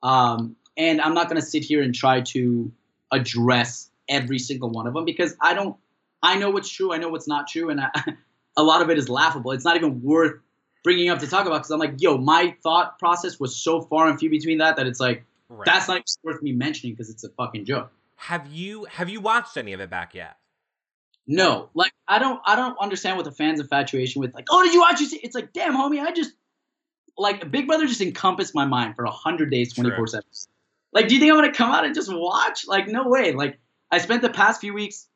um, 0.02 0.56
and 0.76 1.00
i'm 1.00 1.14
not 1.14 1.28
to 1.30 1.42
sit 1.42 1.64
here 1.64 1.82
and 1.82 1.94
try 1.94 2.20
to 2.20 2.70
address 3.10 3.90
every 4.08 4.38
single 4.38 4.70
one 4.70 4.86
of 4.86 4.94
them 4.94 5.04
because 5.04 5.34
i 5.40 5.54
don't 5.54 5.76
i 6.22 6.36
know 6.36 6.50
what's 6.50 6.68
true 6.68 6.92
i 6.92 6.98
know 6.98 7.08
what's 7.08 7.26
not 7.26 7.48
true 7.48 7.70
and 7.70 7.80
I, 7.80 7.90
a 8.56 8.62
lot 8.62 8.82
of 8.82 8.90
it 8.90 8.98
is 8.98 9.08
laughable. 9.08 9.52
It's 9.52 9.64
not 9.64 9.76
even 9.76 10.02
worth 10.02 10.40
bringing 10.82 11.10
up 11.10 11.18
to 11.18 11.26
talk 11.26 11.46
about 11.46 11.58
because 11.58 11.70
i'm 11.70 11.78
like 11.78 11.94
yo 11.98 12.16
my 12.16 12.54
thought 12.62 12.98
process 12.98 13.38
was 13.38 13.54
so 13.56 13.80
far 13.82 14.08
and 14.08 14.18
few 14.18 14.30
between 14.30 14.58
that 14.58 14.76
that 14.76 14.86
it's 14.86 15.00
like 15.00 15.24
Right. 15.50 15.66
That's 15.66 15.88
not 15.88 16.08
worth 16.22 16.42
me 16.42 16.52
mentioning 16.52 16.94
because 16.94 17.10
it's 17.10 17.24
a 17.24 17.28
fucking 17.30 17.64
joke. 17.64 17.90
Have 18.14 18.52
you 18.52 18.84
have 18.84 19.08
you 19.08 19.20
watched 19.20 19.56
any 19.56 19.72
of 19.72 19.80
it 19.80 19.90
back 19.90 20.14
yet? 20.14 20.36
No, 21.26 21.70
like 21.74 21.92
I 22.06 22.20
don't 22.20 22.40
I 22.46 22.54
don't 22.54 22.76
understand 22.80 23.16
what 23.16 23.24
the 23.24 23.32
fans' 23.32 23.58
infatuation 23.58 24.20
with 24.20 24.32
like. 24.32 24.46
Oh, 24.48 24.62
did 24.62 24.72
you 24.72 24.80
watch 24.80 25.00
it? 25.00 25.12
It's 25.24 25.34
like, 25.34 25.52
damn, 25.52 25.74
homie, 25.74 26.00
I 26.00 26.12
just 26.12 26.32
like 27.18 27.50
Big 27.50 27.66
Brother 27.66 27.86
just 27.86 28.00
encompassed 28.00 28.54
my 28.54 28.64
mind 28.64 28.94
for 28.94 29.04
hundred 29.06 29.50
days, 29.50 29.72
twenty 29.72 29.90
four 29.90 30.06
seven. 30.06 30.24
Like, 30.92 31.08
do 31.08 31.14
you 31.14 31.20
think 31.20 31.32
I'm 31.32 31.38
gonna 31.38 31.52
come 31.52 31.72
out 31.72 31.84
and 31.84 31.96
just 31.96 32.12
watch? 32.12 32.68
Like, 32.68 32.86
no 32.86 33.08
way. 33.08 33.32
Like, 33.32 33.58
I 33.90 33.98
spent 33.98 34.22
the 34.22 34.30
past 34.30 34.60
few 34.60 34.72
weeks 34.72 35.08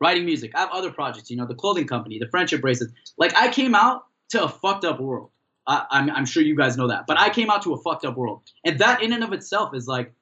writing 0.00 0.26
music. 0.26 0.52
I 0.54 0.60
have 0.60 0.70
other 0.70 0.90
projects, 0.90 1.30
you 1.30 1.38
know, 1.38 1.46
the 1.46 1.54
clothing 1.54 1.86
company, 1.86 2.18
the 2.18 2.28
friendship 2.28 2.60
bracelets. 2.60 2.92
Like, 3.16 3.34
I 3.34 3.48
came 3.48 3.74
out 3.74 4.04
to 4.30 4.44
a 4.44 4.48
fucked 4.48 4.84
up 4.84 5.00
world. 5.00 5.30
I, 5.66 5.86
am 5.90 6.10
I'm 6.10 6.26
sure 6.26 6.42
you 6.42 6.56
guys 6.56 6.76
know 6.76 6.88
that. 6.88 7.06
But 7.06 7.18
I 7.18 7.28
came 7.28 7.50
out 7.50 7.62
to 7.62 7.74
a 7.74 7.78
fucked 7.82 8.04
up 8.04 8.16
world, 8.16 8.42
and 8.64 8.78
that 8.78 9.02
in 9.02 9.12
and 9.12 9.22
of 9.22 9.32
itself 9.32 9.74
is 9.74 9.86
like 9.86 10.12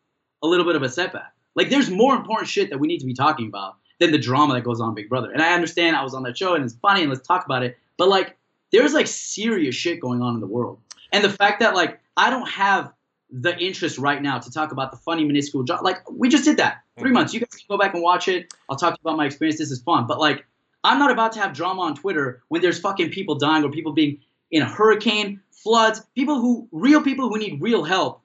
a 0.42 0.46
little 0.46 0.66
bit 0.66 0.76
of 0.76 0.82
a 0.82 0.88
setback. 0.88 1.32
Like 1.54 1.70
there's 1.70 1.88
more 1.88 2.14
important 2.14 2.48
shit 2.48 2.70
that 2.70 2.78
we 2.78 2.88
need 2.88 2.98
to 2.98 3.06
be 3.06 3.14
talking 3.14 3.46
about 3.46 3.76
than 3.98 4.12
the 4.12 4.18
drama 4.18 4.54
that 4.54 4.62
goes 4.62 4.80
on 4.80 4.94
Big 4.94 5.08
Brother. 5.08 5.30
And 5.30 5.40
I 5.40 5.54
understand 5.54 5.96
I 5.96 6.02
was 6.02 6.14
on 6.14 6.22
that 6.24 6.36
show 6.36 6.54
and 6.54 6.64
it's 6.64 6.74
funny 6.74 7.00
and 7.00 7.10
let's 7.10 7.26
talk 7.26 7.46
about 7.46 7.62
it. 7.62 7.78
But 7.96 8.08
like 8.08 8.36
there's 8.72 8.92
like 8.92 9.06
serious 9.06 9.74
shit 9.74 10.00
going 10.00 10.20
on 10.20 10.34
in 10.34 10.40
the 10.40 10.46
world, 10.46 10.80
and 11.12 11.24
the 11.24 11.30
fact 11.30 11.60
that 11.60 11.74
like 11.74 12.00
I 12.16 12.30
don't 12.30 12.48
have 12.48 12.92
the 13.30 13.56
interest 13.58 13.98
right 13.98 14.22
now 14.22 14.38
to 14.38 14.50
talk 14.50 14.70
about 14.70 14.92
the 14.92 14.96
funny 14.98 15.24
minuscule 15.24 15.64
job. 15.64 15.82
Like 15.82 16.08
we 16.10 16.28
just 16.28 16.44
did 16.44 16.58
that 16.58 16.82
3 16.98 17.06
mm-hmm. 17.06 17.14
months. 17.14 17.34
You 17.34 17.40
guys 17.40 17.50
can 17.50 17.66
go 17.68 17.78
back 17.78 17.94
and 17.94 18.02
watch 18.02 18.28
it. 18.28 18.52
I'll 18.68 18.76
talk 18.76 18.98
about 19.00 19.16
my 19.16 19.26
experience. 19.26 19.58
This 19.58 19.70
is 19.70 19.82
fun, 19.82 20.06
but 20.06 20.20
like 20.20 20.44
I'm 20.86 21.00
not 21.00 21.10
about 21.10 21.32
to 21.32 21.40
have 21.40 21.52
drama 21.52 21.82
on 21.82 21.96
Twitter 21.96 22.44
when 22.46 22.62
there's 22.62 22.78
fucking 22.78 23.10
people 23.10 23.34
dying 23.34 23.64
or 23.64 23.70
people 23.70 23.92
being 23.92 24.20
in 24.52 24.62
a 24.62 24.66
hurricane, 24.66 25.40
floods, 25.50 26.00
people 26.14 26.36
who 26.36 26.68
real 26.70 27.02
people 27.02 27.28
who 27.28 27.38
need 27.38 27.60
real 27.60 27.82
help. 27.82 28.22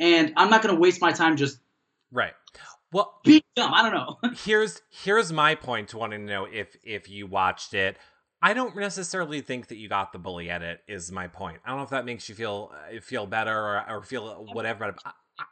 And 0.00 0.32
I'm 0.36 0.50
not 0.50 0.60
going 0.60 0.74
to 0.74 0.80
waste 0.80 1.00
my 1.00 1.12
time 1.12 1.36
just 1.36 1.60
right. 2.10 2.32
Well, 2.92 3.20
be 3.24 3.44
dumb. 3.54 3.72
I 3.72 3.82
don't 3.82 3.94
know. 3.94 4.30
here's 4.44 4.82
here's 4.90 5.32
my 5.32 5.54
point 5.54 5.90
to 5.90 5.98
wanting 5.98 6.26
to 6.26 6.32
know 6.32 6.46
if 6.46 6.76
if 6.82 7.08
you 7.08 7.28
watched 7.28 7.74
it. 7.74 7.96
I 8.42 8.54
don't 8.54 8.76
necessarily 8.76 9.40
think 9.40 9.68
that 9.68 9.76
you 9.76 9.88
got 9.88 10.12
the 10.12 10.18
bully 10.18 10.50
edit. 10.50 10.80
Is 10.88 11.12
my 11.12 11.28
point. 11.28 11.58
I 11.64 11.68
don't 11.68 11.78
know 11.78 11.84
if 11.84 11.90
that 11.90 12.04
makes 12.04 12.28
you 12.28 12.34
feel 12.34 12.72
uh, 12.74 13.00
feel 13.00 13.26
better 13.26 13.56
or, 13.56 13.84
or 13.88 14.02
feel 14.02 14.46
whatever. 14.52 14.96
I, 15.04 15.10
I, 15.38 15.44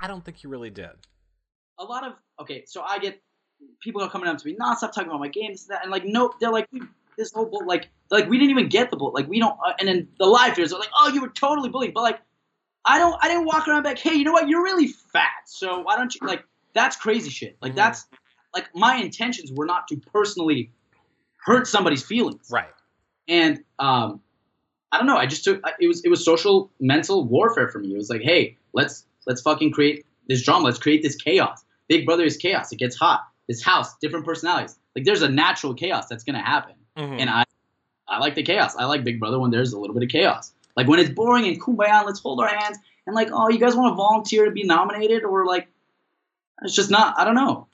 I 0.00 0.08
don't 0.08 0.22
think 0.22 0.42
you 0.42 0.50
really 0.50 0.70
did. 0.70 0.90
A 1.78 1.84
lot 1.84 2.06
of 2.06 2.12
okay, 2.42 2.64
so 2.66 2.82
I 2.82 2.98
get 2.98 3.18
people 3.80 4.02
are 4.02 4.10
coming 4.10 4.28
up 4.28 4.38
to 4.38 4.46
me, 4.46 4.56
nah, 4.58 4.74
stop 4.74 4.92
talking 4.92 5.08
about 5.08 5.20
my 5.20 5.28
games, 5.28 5.66
that, 5.66 5.82
and 5.82 5.90
like, 5.90 6.04
nope, 6.04 6.34
they're 6.40 6.52
like, 6.52 6.68
this 7.16 7.32
whole 7.32 7.46
bull, 7.46 7.66
like, 7.66 7.88
like 8.10 8.28
we 8.28 8.38
didn't 8.38 8.50
even 8.50 8.68
get 8.68 8.90
the 8.90 8.96
bull, 8.96 9.12
like 9.12 9.28
we 9.28 9.38
don't, 9.38 9.56
uh, 9.66 9.72
and 9.78 9.88
then 9.88 10.08
the 10.18 10.26
live 10.26 10.54
feeds 10.54 10.72
are 10.72 10.78
like, 10.78 10.90
oh, 10.98 11.08
you 11.08 11.20
were 11.20 11.28
totally 11.28 11.68
bullied, 11.68 11.94
but 11.94 12.02
like, 12.02 12.20
I 12.84 12.98
don't, 12.98 13.16
I 13.22 13.28
didn't 13.28 13.46
walk 13.46 13.68
around 13.68 13.84
like, 13.84 13.98
hey, 13.98 14.14
you 14.14 14.24
know 14.24 14.32
what, 14.32 14.48
you're 14.48 14.62
really 14.62 14.88
fat, 14.88 15.30
so 15.46 15.80
why 15.80 15.96
don't 15.96 16.14
you, 16.14 16.26
like, 16.26 16.44
that's 16.72 16.96
crazy 16.96 17.30
shit, 17.30 17.56
like 17.60 17.70
mm-hmm. 17.70 17.76
that's, 17.76 18.06
like 18.54 18.68
my 18.74 18.96
intentions 18.96 19.52
were 19.52 19.66
not 19.66 19.88
to 19.88 19.96
personally 19.96 20.70
hurt 21.44 21.66
somebody's 21.66 22.02
feelings, 22.02 22.48
right, 22.50 22.72
and 23.28 23.62
um, 23.78 24.20
I 24.92 24.98
don't 24.98 25.08
know, 25.08 25.16
I 25.16 25.26
just 25.26 25.42
took, 25.42 25.60
it 25.80 25.88
was, 25.88 26.04
it 26.04 26.08
was 26.08 26.24
social 26.24 26.70
mental 26.78 27.24
warfare 27.24 27.68
for 27.68 27.80
me. 27.80 27.92
It 27.92 27.96
was 27.96 28.10
like, 28.10 28.22
hey, 28.22 28.56
let's, 28.74 29.06
let's 29.26 29.42
fucking 29.42 29.72
create 29.72 30.06
this 30.28 30.44
drama, 30.44 30.66
let's 30.66 30.78
create 30.78 31.02
this 31.02 31.16
chaos. 31.16 31.64
Big 31.88 32.06
Brother 32.06 32.24
is 32.24 32.36
chaos. 32.36 32.70
It 32.70 32.78
gets 32.78 32.96
hot. 32.96 33.22
This 33.48 33.62
house, 33.62 33.94
different 34.00 34.24
personalities. 34.24 34.76
Like 34.96 35.04
there's 35.04 35.22
a 35.22 35.28
natural 35.28 35.74
chaos 35.74 36.06
that's 36.06 36.24
gonna 36.24 36.42
happen. 36.42 36.74
Mm-hmm. 36.96 37.20
And 37.20 37.30
I, 37.30 37.44
I 38.08 38.18
like 38.18 38.34
the 38.34 38.42
chaos. 38.42 38.74
I 38.76 38.84
like 38.84 39.04
Big 39.04 39.20
Brother 39.20 39.38
when 39.38 39.50
there's 39.50 39.72
a 39.72 39.78
little 39.78 39.94
bit 39.94 40.02
of 40.02 40.08
chaos. 40.08 40.52
Like 40.76 40.88
when 40.88 40.98
it's 40.98 41.10
boring 41.10 41.46
and 41.46 41.60
kumbaya, 41.60 42.04
let's 42.04 42.20
hold 42.20 42.40
our 42.40 42.48
hands 42.48 42.78
and 43.06 43.14
like, 43.14 43.28
oh, 43.32 43.48
you 43.48 43.58
guys 43.58 43.76
want 43.76 43.92
to 43.92 43.96
volunteer 43.96 44.44
to 44.44 44.50
be 44.50 44.64
nominated 44.64 45.24
or 45.24 45.46
like, 45.46 45.68
it's 46.62 46.74
just 46.74 46.90
not. 46.90 47.18
I 47.18 47.24
don't 47.24 47.34
know. 47.34 47.66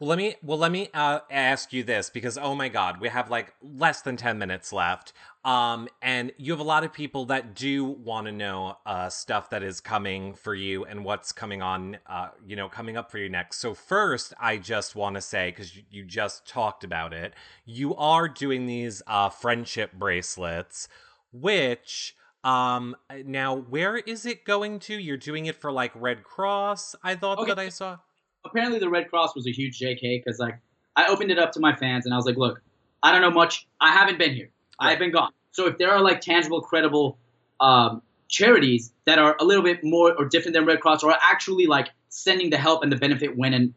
Well, 0.00 0.08
let 0.10 0.18
me 0.18 0.36
well 0.44 0.58
let 0.58 0.70
me 0.70 0.90
uh, 0.94 1.20
ask 1.28 1.72
you 1.72 1.82
this 1.82 2.08
because 2.08 2.38
oh 2.38 2.54
my 2.54 2.68
god, 2.68 3.00
we 3.00 3.08
have 3.08 3.30
like 3.30 3.52
less 3.60 4.00
than 4.00 4.16
ten 4.16 4.38
minutes 4.38 4.72
left, 4.72 5.12
um, 5.44 5.88
and 6.00 6.30
you 6.36 6.52
have 6.52 6.60
a 6.60 6.64
lot 6.64 6.84
of 6.84 6.92
people 6.92 7.24
that 7.26 7.52
do 7.56 7.84
want 7.84 8.26
to 8.26 8.32
know 8.32 8.76
uh, 8.86 9.08
stuff 9.08 9.50
that 9.50 9.64
is 9.64 9.80
coming 9.80 10.34
for 10.34 10.54
you 10.54 10.84
and 10.84 11.04
what's 11.04 11.32
coming 11.32 11.62
on, 11.62 11.98
uh, 12.06 12.28
you 12.46 12.54
know, 12.54 12.68
coming 12.68 12.96
up 12.96 13.10
for 13.10 13.18
you 13.18 13.28
next. 13.28 13.58
So 13.58 13.74
first, 13.74 14.32
I 14.40 14.58
just 14.58 14.94
want 14.94 15.16
to 15.16 15.20
say 15.20 15.50
because 15.50 15.74
you, 15.74 15.82
you 15.90 16.04
just 16.04 16.46
talked 16.46 16.84
about 16.84 17.12
it, 17.12 17.34
you 17.64 17.96
are 17.96 18.28
doing 18.28 18.66
these 18.66 19.02
uh, 19.08 19.30
friendship 19.30 19.92
bracelets, 19.94 20.88
which 21.32 22.14
um 22.44 22.94
now 23.24 23.52
where 23.52 23.96
is 23.96 24.24
it 24.24 24.44
going 24.44 24.78
to 24.78 24.94
you're 24.94 25.16
doing 25.16 25.46
it 25.46 25.56
for 25.56 25.72
like 25.72 25.90
red 25.96 26.22
cross 26.22 26.94
i 27.02 27.12
thought 27.16 27.36
Okay. 27.38 27.48
that 27.48 27.58
i 27.58 27.68
saw 27.68 27.98
apparently 28.44 28.78
the 28.78 28.88
Red 28.88 29.08
Cross 29.08 29.34
was 29.34 29.46
a 29.46 29.52
huge 29.52 29.78
JK 29.78 30.22
because 30.24 30.38
like 30.38 30.58
I 30.96 31.06
opened 31.06 31.30
it 31.30 31.38
up 31.38 31.52
to 31.52 31.60
my 31.60 31.74
fans 31.74 32.04
and 32.04 32.14
I 32.14 32.16
was 32.16 32.26
like, 32.26 32.36
look, 32.36 32.60
I 33.02 33.12
don't 33.12 33.22
know 33.22 33.30
much. 33.30 33.66
I 33.80 33.92
haven't 33.92 34.18
been 34.18 34.34
here. 34.34 34.50
Right. 34.80 34.92
I've 34.92 34.98
been 34.98 35.12
gone. 35.12 35.30
So 35.52 35.66
if 35.66 35.78
there 35.78 35.92
are 35.92 36.00
like 36.00 36.20
tangible, 36.20 36.60
credible 36.60 37.18
um, 37.60 38.02
charities 38.28 38.92
that 39.06 39.18
are 39.18 39.36
a 39.40 39.44
little 39.44 39.64
bit 39.64 39.80
more 39.82 40.14
or 40.16 40.26
different 40.26 40.54
than 40.54 40.66
Red 40.66 40.80
Cross 40.80 41.02
or 41.02 41.12
are 41.12 41.18
actually 41.22 41.66
like 41.66 41.88
sending 42.08 42.50
the 42.50 42.58
help 42.58 42.82
and 42.82 42.92
the 42.92 42.96
benefit 42.96 43.36
when 43.36 43.54
and 43.54 43.74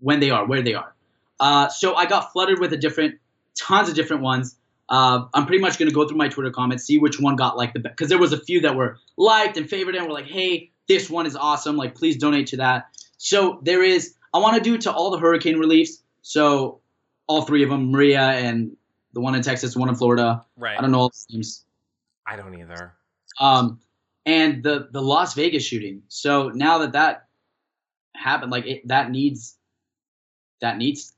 when 0.00 0.20
they 0.20 0.30
are, 0.30 0.46
where 0.46 0.62
they 0.62 0.74
are. 0.74 0.94
Uh, 1.38 1.68
so 1.68 1.94
I 1.94 2.06
got 2.06 2.32
flooded 2.32 2.60
with 2.60 2.72
a 2.72 2.76
different, 2.76 3.16
tons 3.58 3.88
of 3.88 3.94
different 3.94 4.22
ones. 4.22 4.56
Uh, 4.88 5.24
I'm 5.34 5.46
pretty 5.46 5.60
much 5.60 5.78
going 5.78 5.88
to 5.88 5.94
go 5.94 6.06
through 6.06 6.16
my 6.16 6.28
Twitter 6.28 6.50
comments, 6.50 6.84
see 6.84 6.98
which 6.98 7.18
one 7.18 7.36
got 7.36 7.56
like 7.56 7.72
the 7.72 7.80
best. 7.80 7.96
Because 7.96 8.08
there 8.08 8.18
was 8.18 8.32
a 8.32 8.40
few 8.40 8.60
that 8.60 8.76
were 8.76 8.98
liked 9.16 9.56
and 9.56 9.68
favored 9.68 9.96
and 9.96 10.06
were 10.06 10.12
like, 10.12 10.26
hey, 10.26 10.70
this 10.88 11.10
one 11.10 11.26
is 11.26 11.34
awesome. 11.34 11.76
Like, 11.76 11.96
please 11.96 12.16
donate 12.16 12.46
to 12.48 12.58
that. 12.58 12.86
So 13.18 13.60
there 13.62 13.82
is, 13.82 14.14
I 14.34 14.38
want 14.38 14.56
to 14.56 14.62
do 14.62 14.74
it 14.74 14.82
to 14.82 14.92
all 14.92 15.10
the 15.10 15.18
hurricane 15.18 15.58
reliefs. 15.58 16.02
So 16.22 16.80
all 17.26 17.42
three 17.42 17.62
of 17.62 17.70
them, 17.70 17.90
Maria 17.90 18.20
and 18.20 18.76
the 19.12 19.20
one 19.20 19.34
in 19.34 19.42
Texas, 19.42 19.74
the 19.74 19.80
one 19.80 19.88
in 19.88 19.94
Florida. 19.94 20.44
right 20.56 20.78
I 20.78 20.82
don't 20.82 20.92
know 20.92 21.00
all 21.00 21.08
the 21.08 21.34
names. 21.34 21.64
i 22.26 22.36
don't 22.36 22.54
either 22.54 22.94
Um, 23.40 23.80
and 24.24 24.62
the 24.62 24.88
the 24.90 25.00
Las 25.00 25.34
Vegas 25.34 25.64
shooting. 25.64 26.02
So 26.08 26.48
now 26.48 26.78
that 26.78 26.92
that 26.92 27.28
happened, 28.14 28.50
like 28.52 28.66
it, 28.66 28.88
that 28.88 29.10
needs 29.10 29.56
that 30.60 30.76
needs 30.76 31.12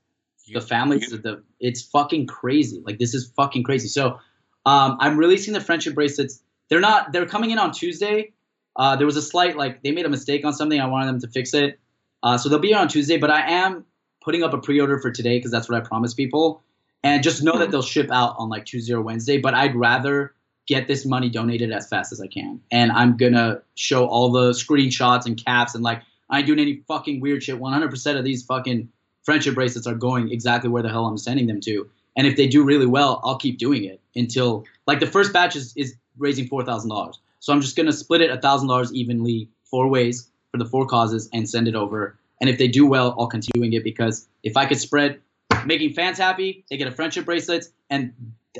the 0.53 0.61
families. 0.61 1.09
The 1.09 1.43
it's 1.59 1.81
fucking 1.81 2.27
crazy. 2.27 2.81
Like 2.85 2.99
this 2.99 3.13
is 3.13 3.31
fucking 3.35 3.63
crazy. 3.63 3.87
So 3.87 4.19
um, 4.65 4.97
I'm 4.99 5.17
releasing 5.17 5.53
the 5.53 5.61
friendship 5.61 5.95
bracelets. 5.95 6.41
They're 6.69 6.79
not. 6.79 7.11
They're 7.11 7.25
coming 7.25 7.51
in 7.51 7.59
on 7.59 7.71
Tuesday. 7.71 8.33
Uh, 8.75 8.95
there 8.95 9.05
was 9.05 9.17
a 9.17 9.21
slight 9.21 9.57
like 9.57 9.81
they 9.81 9.91
made 9.91 10.05
a 10.05 10.09
mistake 10.09 10.45
on 10.45 10.53
something. 10.53 10.79
I 10.79 10.85
wanted 10.85 11.07
them 11.07 11.19
to 11.21 11.27
fix 11.27 11.53
it. 11.53 11.79
Uh, 12.23 12.37
so 12.37 12.49
they'll 12.49 12.59
be 12.59 12.69
here 12.69 12.77
on 12.77 12.87
Tuesday. 12.87 13.17
But 13.17 13.31
I 13.31 13.49
am 13.49 13.85
putting 14.21 14.43
up 14.43 14.53
a 14.53 14.57
pre-order 14.57 14.99
for 14.99 15.11
today 15.11 15.37
because 15.37 15.51
that's 15.51 15.69
what 15.69 15.81
I 15.81 15.85
promised 15.85 16.17
people. 16.17 16.63
And 17.03 17.23
just 17.23 17.43
know 17.43 17.57
that 17.57 17.71
they'll 17.71 17.81
ship 17.81 18.11
out 18.11 18.35
on 18.37 18.49
like 18.49 18.65
Tuesday 18.65 18.93
or 18.93 19.01
Wednesday. 19.01 19.37
But 19.37 19.53
I'd 19.53 19.75
rather 19.75 20.33
get 20.67 20.87
this 20.87 21.05
money 21.05 21.29
donated 21.29 21.71
as 21.71 21.87
fast 21.87 22.11
as 22.11 22.21
I 22.21 22.27
can. 22.27 22.61
And 22.71 22.91
I'm 22.91 23.17
gonna 23.17 23.61
show 23.75 24.05
all 24.05 24.31
the 24.31 24.51
screenshots 24.51 25.25
and 25.25 25.43
caps 25.43 25.73
and 25.73 25.83
like 25.83 26.03
I 26.29 26.39
ain't 26.39 26.47
doing 26.47 26.59
any 26.59 26.83
fucking 26.87 27.21
weird 27.21 27.41
shit. 27.41 27.59
100% 27.59 28.17
of 28.17 28.23
these 28.23 28.43
fucking 28.43 28.89
friendship 29.23 29.55
bracelets 29.55 29.87
are 29.87 29.95
going 29.95 30.31
exactly 30.31 30.69
where 30.69 30.83
the 30.83 30.89
hell 30.89 31.07
I'm 31.07 31.17
sending 31.17 31.47
them 31.47 31.59
to. 31.61 31.89
And 32.15 32.27
if 32.27 32.35
they 32.35 32.47
do 32.47 32.63
really 32.63 32.85
well, 32.85 33.19
I'll 33.23 33.37
keep 33.37 33.57
doing 33.57 33.83
it 33.83 33.99
until 34.15 34.65
like 34.85 34.99
the 34.99 35.07
first 35.07 35.33
batch 35.33 35.55
is, 35.55 35.73
is 35.75 35.95
raising 36.17 36.47
four 36.47 36.63
thousand 36.63 36.89
dollars. 36.89 37.19
So 37.39 37.51
I'm 37.51 37.61
just 37.61 37.75
gonna 37.75 37.93
split 37.93 38.21
it 38.21 38.41
thousand 38.41 38.67
dollars 38.67 38.93
evenly 38.93 39.49
four 39.63 39.87
ways 39.87 40.29
for 40.51 40.57
the 40.57 40.65
four 40.65 40.85
causes 40.85 41.29
and 41.33 41.47
send 41.49 41.67
it 41.67 41.75
over. 41.75 42.17
And 42.41 42.49
if 42.49 42.57
they 42.57 42.67
do 42.67 42.85
well, 42.85 43.15
I'll 43.19 43.27
continue 43.27 43.61
doing 43.61 43.73
it 43.73 43.83
because 43.83 44.27
if 44.43 44.55
I 44.57 44.65
could 44.65 44.79
spread 44.79 45.19
making 45.65 45.93
fans 45.93 46.17
happy, 46.17 46.63
they 46.69 46.77
get 46.77 46.87
a 46.87 46.91
friendship 46.91 47.25
bracelets, 47.25 47.69
and 47.89 48.13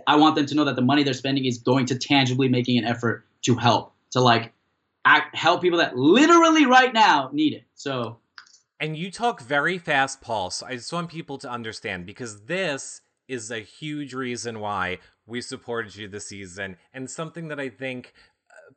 I 0.06 0.18
want 0.18 0.36
them 0.36 0.46
to 0.48 0.56
know 0.56 0.66
that 0.66 0.76
the 0.76 0.82
money 0.82 1.04
they're 1.04 1.14
spending 1.14 1.46
is 1.46 1.58
going 1.60 1.86
to 1.88 1.98
tangibly 1.98 2.50
making 2.50 2.78
an 2.78 2.86
effort 2.86 3.26
to 3.44 3.56
help 3.56 3.94
to 4.12 4.20
like 4.22 4.54
act, 5.06 5.36
help 5.36 5.62
people 5.62 5.80
that 5.80 5.96
literally 5.96 6.66
right 6.66 6.94
now 6.94 7.30
need 7.32 7.54
it. 7.54 7.64
So 7.76 8.18
And 8.80 8.98
you 8.98 9.12
talk 9.12 9.42
very 9.42 9.78
fast, 9.78 10.22
Paul. 10.22 10.52
So 10.52 10.66
I 10.66 10.76
just 10.76 10.92
want 10.94 11.10
people 11.10 11.38
to 11.40 11.50
understand 11.50 12.06
because 12.06 12.42
this 12.46 13.02
is 13.28 13.52
a 13.52 13.60
huge 13.60 14.14
reason 14.14 14.60
why 14.60 15.00
we 15.26 15.42
supported 15.42 15.96
you 15.96 16.08
this 16.08 16.28
season 16.28 16.78
and 16.94 17.10
something 17.10 17.50
that 17.50 17.60
I 17.60 17.70
think 17.70 18.14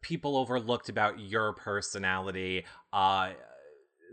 people 0.01 0.36
overlooked 0.36 0.88
about 0.88 1.20
your 1.20 1.53
personality 1.53 2.64
uh, 2.93 3.32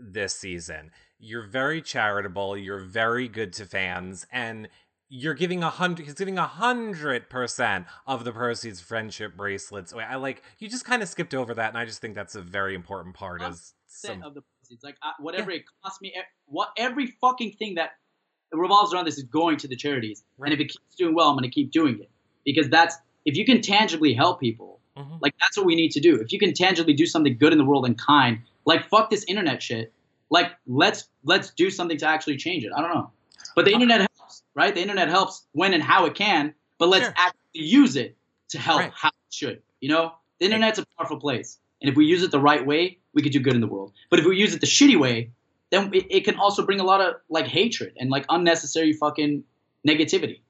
this 0.00 0.34
season. 0.34 0.90
You're 1.18 1.46
very 1.46 1.82
charitable, 1.82 2.56
you're 2.56 2.80
very 2.80 3.28
good 3.28 3.52
to 3.54 3.66
fans, 3.66 4.26
and 4.32 4.68
you're 5.12 5.34
giving 5.34 5.62
a 5.62 5.68
hundred 5.70 6.04
he's 6.04 6.14
giving 6.14 6.38
a 6.38 6.46
hundred 6.46 7.28
percent 7.28 7.86
of 8.06 8.24
the 8.24 8.32
proceeds 8.32 8.80
friendship 8.80 9.36
bracelets. 9.36 9.92
I 9.92 10.14
like 10.14 10.42
you 10.58 10.68
just 10.68 10.84
kind 10.84 11.02
of 11.02 11.08
skipped 11.08 11.34
over 11.34 11.52
that 11.54 11.68
and 11.68 11.76
I 11.76 11.84
just 11.84 12.00
think 12.00 12.14
that's 12.14 12.36
a 12.36 12.40
very 12.40 12.76
important 12.76 13.16
part 13.16 13.40
percent 13.40 13.74
some 13.90 14.22
of 14.22 14.34
the 14.34 14.42
proceeds. 14.42 14.84
Like 14.84 14.96
I, 15.02 15.12
whatever 15.18 15.50
it 15.50 15.64
costs 15.82 16.00
me, 16.00 16.14
what 16.46 16.70
every 16.76 17.14
fucking 17.20 17.52
thing 17.58 17.74
that 17.74 17.90
revolves 18.52 18.94
around 18.94 19.06
this 19.06 19.18
is 19.18 19.24
going 19.24 19.58
to 19.58 19.68
the 19.68 19.76
charities. 19.76 20.22
Right. 20.38 20.52
And 20.52 20.60
if 20.60 20.64
it 20.64 20.70
keeps 20.70 20.96
doing 20.96 21.14
well, 21.14 21.28
I'm 21.28 21.36
going 21.36 21.48
to 21.48 21.54
keep 21.54 21.70
doing 21.70 21.98
it 22.00 22.10
because 22.44 22.68
that's 22.68 22.96
if 23.24 23.36
you 23.36 23.44
can 23.44 23.60
tangibly 23.60 24.14
help 24.14 24.40
people, 24.40 24.79
Mhm. 24.98 25.18
like 25.20 25.34
that's 25.40 25.56
what 25.56 25.66
we 25.66 25.74
need 25.76 25.90
to 25.92 26.00
do. 26.00 26.16
If 26.20 26.32
you 26.32 26.38
can 26.38 26.52
tangibly 26.52 26.92
do 26.94 27.06
something 27.06 27.36
good 27.38 27.52
in 27.52 27.58
the 27.58 27.64
world 27.64 27.86
and 27.86 27.96
kind, 27.98 28.40
like 28.64 28.88
fuck 28.88 29.10
this 29.10 29.24
internet 29.24 29.62
shit. 29.62 29.92
Like 30.30 30.52
let's 30.66 31.08
let's 31.24 31.50
do 31.50 31.70
something 31.70 31.96
to 31.98 32.06
actually 32.06 32.36
change 32.36 32.64
it. 32.64 32.72
I 32.76 32.80
don't 32.80 32.94
know, 32.94 33.10
but 33.54 33.64
the 33.64 33.72
internet 33.72 34.00
helps, 34.00 34.42
right? 34.54 34.74
The 34.74 34.80
internet 34.80 35.08
helps 35.08 35.46
when 35.52 35.74
and 35.74 35.82
how 35.82 36.06
it 36.06 36.14
can, 36.14 36.54
but 36.78 36.88
let's 36.88 37.04
Sure. 37.06 37.14
actually 37.16 37.40
use 37.52 37.96
it 37.96 38.16
to 38.50 38.58
help 38.58 38.80
Right. 38.80 38.92
how 38.94 39.08
it 39.08 39.34
should. 39.34 39.62
You 39.80 39.88
know, 39.90 40.12
the 40.38 40.46
internet's 40.46 40.78
a 40.78 40.84
powerful 40.98 41.18
place, 41.18 41.58
and 41.80 41.88
if 41.90 41.96
we 41.96 42.06
use 42.06 42.22
it 42.22 42.30
the 42.30 42.40
right 42.40 42.64
way, 42.64 42.98
we 43.14 43.22
could 43.22 43.32
do 43.32 43.40
good 43.40 43.54
in 43.54 43.60
the 43.60 43.66
world. 43.66 43.92
But 44.10 44.18
if 44.20 44.26
we 44.26 44.36
use 44.36 44.54
it 44.54 44.60
the 44.60 44.66
shitty 44.66 44.98
way, 44.98 45.30
then 45.70 45.92
it, 45.94 46.06
it 46.10 46.24
can 46.24 46.36
also 46.36 46.64
bring 46.64 46.80
a 46.80 46.84
lot 46.84 47.00
of 47.00 47.14
like 47.28 47.46
hatred 47.46 47.92
and 47.98 48.10
like 48.10 48.24
unnecessary 48.28 48.92
fucking 48.92 49.44
negativity. 49.86 50.40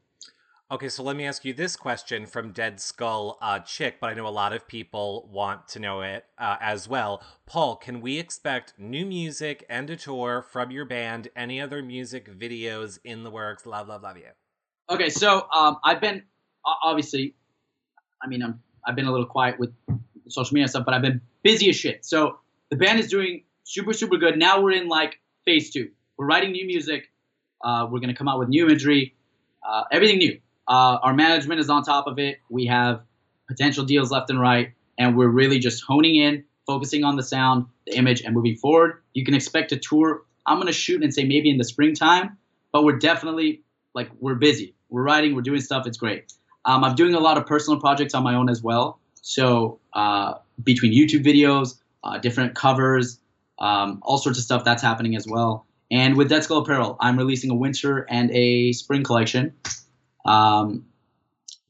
Okay, 0.72 0.88
so 0.88 1.02
let 1.02 1.16
me 1.16 1.26
ask 1.26 1.44
you 1.44 1.52
this 1.52 1.74
question 1.74 2.26
from 2.26 2.52
Dead 2.52 2.80
Skull 2.80 3.38
uh, 3.42 3.58
Chick, 3.58 3.96
but 4.00 4.08
I 4.08 4.14
know 4.14 4.28
a 4.28 4.30
lot 4.30 4.52
of 4.52 4.68
people 4.68 5.28
want 5.32 5.66
to 5.70 5.80
know 5.80 6.02
it 6.02 6.26
uh, 6.38 6.58
as 6.60 6.88
well. 6.88 7.24
Paul, 7.44 7.74
can 7.74 8.00
we 8.00 8.20
expect 8.20 8.74
new 8.78 9.04
music 9.04 9.66
and 9.68 9.90
a 9.90 9.96
tour 9.96 10.42
from 10.48 10.70
your 10.70 10.84
band? 10.84 11.26
Any 11.34 11.60
other 11.60 11.82
music 11.82 12.32
videos 12.38 13.00
in 13.02 13.24
the 13.24 13.32
works? 13.32 13.66
Love, 13.66 13.88
love, 13.88 14.04
love 14.04 14.16
you. 14.16 14.28
Okay, 14.88 15.10
so 15.10 15.48
um, 15.52 15.78
I've 15.82 16.00
been 16.00 16.22
obviously, 16.84 17.34
I 18.22 18.28
mean, 18.28 18.40
I'm 18.40 18.62
I've 18.86 18.94
been 18.94 19.06
a 19.06 19.10
little 19.10 19.26
quiet 19.26 19.58
with 19.58 19.72
social 20.28 20.54
media 20.54 20.68
stuff, 20.68 20.84
but 20.84 20.94
I've 20.94 21.02
been 21.02 21.20
busy 21.42 21.68
as 21.70 21.74
shit. 21.74 22.04
So 22.04 22.38
the 22.68 22.76
band 22.76 23.00
is 23.00 23.08
doing 23.08 23.42
super 23.64 23.92
super 23.92 24.18
good. 24.18 24.38
Now 24.38 24.62
we're 24.62 24.70
in 24.70 24.86
like 24.86 25.18
phase 25.44 25.70
two. 25.70 25.90
We're 26.16 26.26
writing 26.26 26.52
new 26.52 26.64
music. 26.64 27.10
Uh, 27.60 27.88
we're 27.90 27.98
gonna 27.98 28.14
come 28.14 28.28
out 28.28 28.38
with 28.38 28.48
new 28.48 28.66
imagery, 28.66 29.16
uh, 29.68 29.82
everything 29.90 30.18
new. 30.18 30.38
Uh, 30.70 30.98
our 31.02 31.12
management 31.12 31.58
is 31.58 31.68
on 31.68 31.82
top 31.82 32.06
of 32.06 32.20
it. 32.20 32.38
We 32.48 32.66
have 32.66 33.02
potential 33.48 33.84
deals 33.84 34.12
left 34.12 34.30
and 34.30 34.40
right, 34.40 34.72
and 34.96 35.16
we're 35.16 35.28
really 35.28 35.58
just 35.58 35.82
honing 35.82 36.14
in, 36.14 36.44
focusing 36.64 37.02
on 37.02 37.16
the 37.16 37.24
sound, 37.24 37.66
the 37.86 37.96
image, 37.96 38.22
and 38.22 38.32
moving 38.34 38.54
forward. 38.54 39.02
You 39.12 39.24
can 39.24 39.34
expect 39.34 39.72
a 39.72 39.76
tour. 39.76 40.22
I'm 40.46 40.58
gonna 40.58 40.72
shoot 40.72 41.02
and 41.02 41.12
say 41.12 41.24
maybe 41.24 41.50
in 41.50 41.58
the 41.58 41.64
springtime, 41.64 42.38
but 42.72 42.84
we're 42.84 42.98
definitely 42.98 43.62
like 43.94 44.10
we're 44.20 44.36
busy. 44.36 44.76
We're 44.88 45.02
writing. 45.02 45.34
We're 45.34 45.42
doing 45.42 45.60
stuff. 45.60 45.88
It's 45.88 45.98
great. 45.98 46.32
Um, 46.64 46.84
I'm 46.84 46.94
doing 46.94 47.14
a 47.14 47.20
lot 47.20 47.36
of 47.36 47.46
personal 47.46 47.80
projects 47.80 48.14
on 48.14 48.22
my 48.22 48.36
own 48.36 48.48
as 48.48 48.62
well. 48.62 49.00
So 49.22 49.80
uh, 49.92 50.34
between 50.62 50.92
YouTube 50.92 51.24
videos, 51.24 51.80
uh, 52.04 52.18
different 52.18 52.54
covers, 52.54 53.18
um, 53.58 53.98
all 54.02 54.18
sorts 54.18 54.38
of 54.38 54.44
stuff 54.44 54.64
that's 54.64 54.82
happening 54.82 55.16
as 55.16 55.26
well. 55.26 55.66
And 55.90 56.16
with 56.16 56.28
Dead 56.28 56.44
Skull 56.44 56.58
Apparel, 56.58 56.96
I'm 57.00 57.18
releasing 57.18 57.50
a 57.50 57.54
winter 57.54 58.06
and 58.08 58.30
a 58.30 58.72
spring 58.72 59.02
collection. 59.02 59.54
Um, 60.24 60.86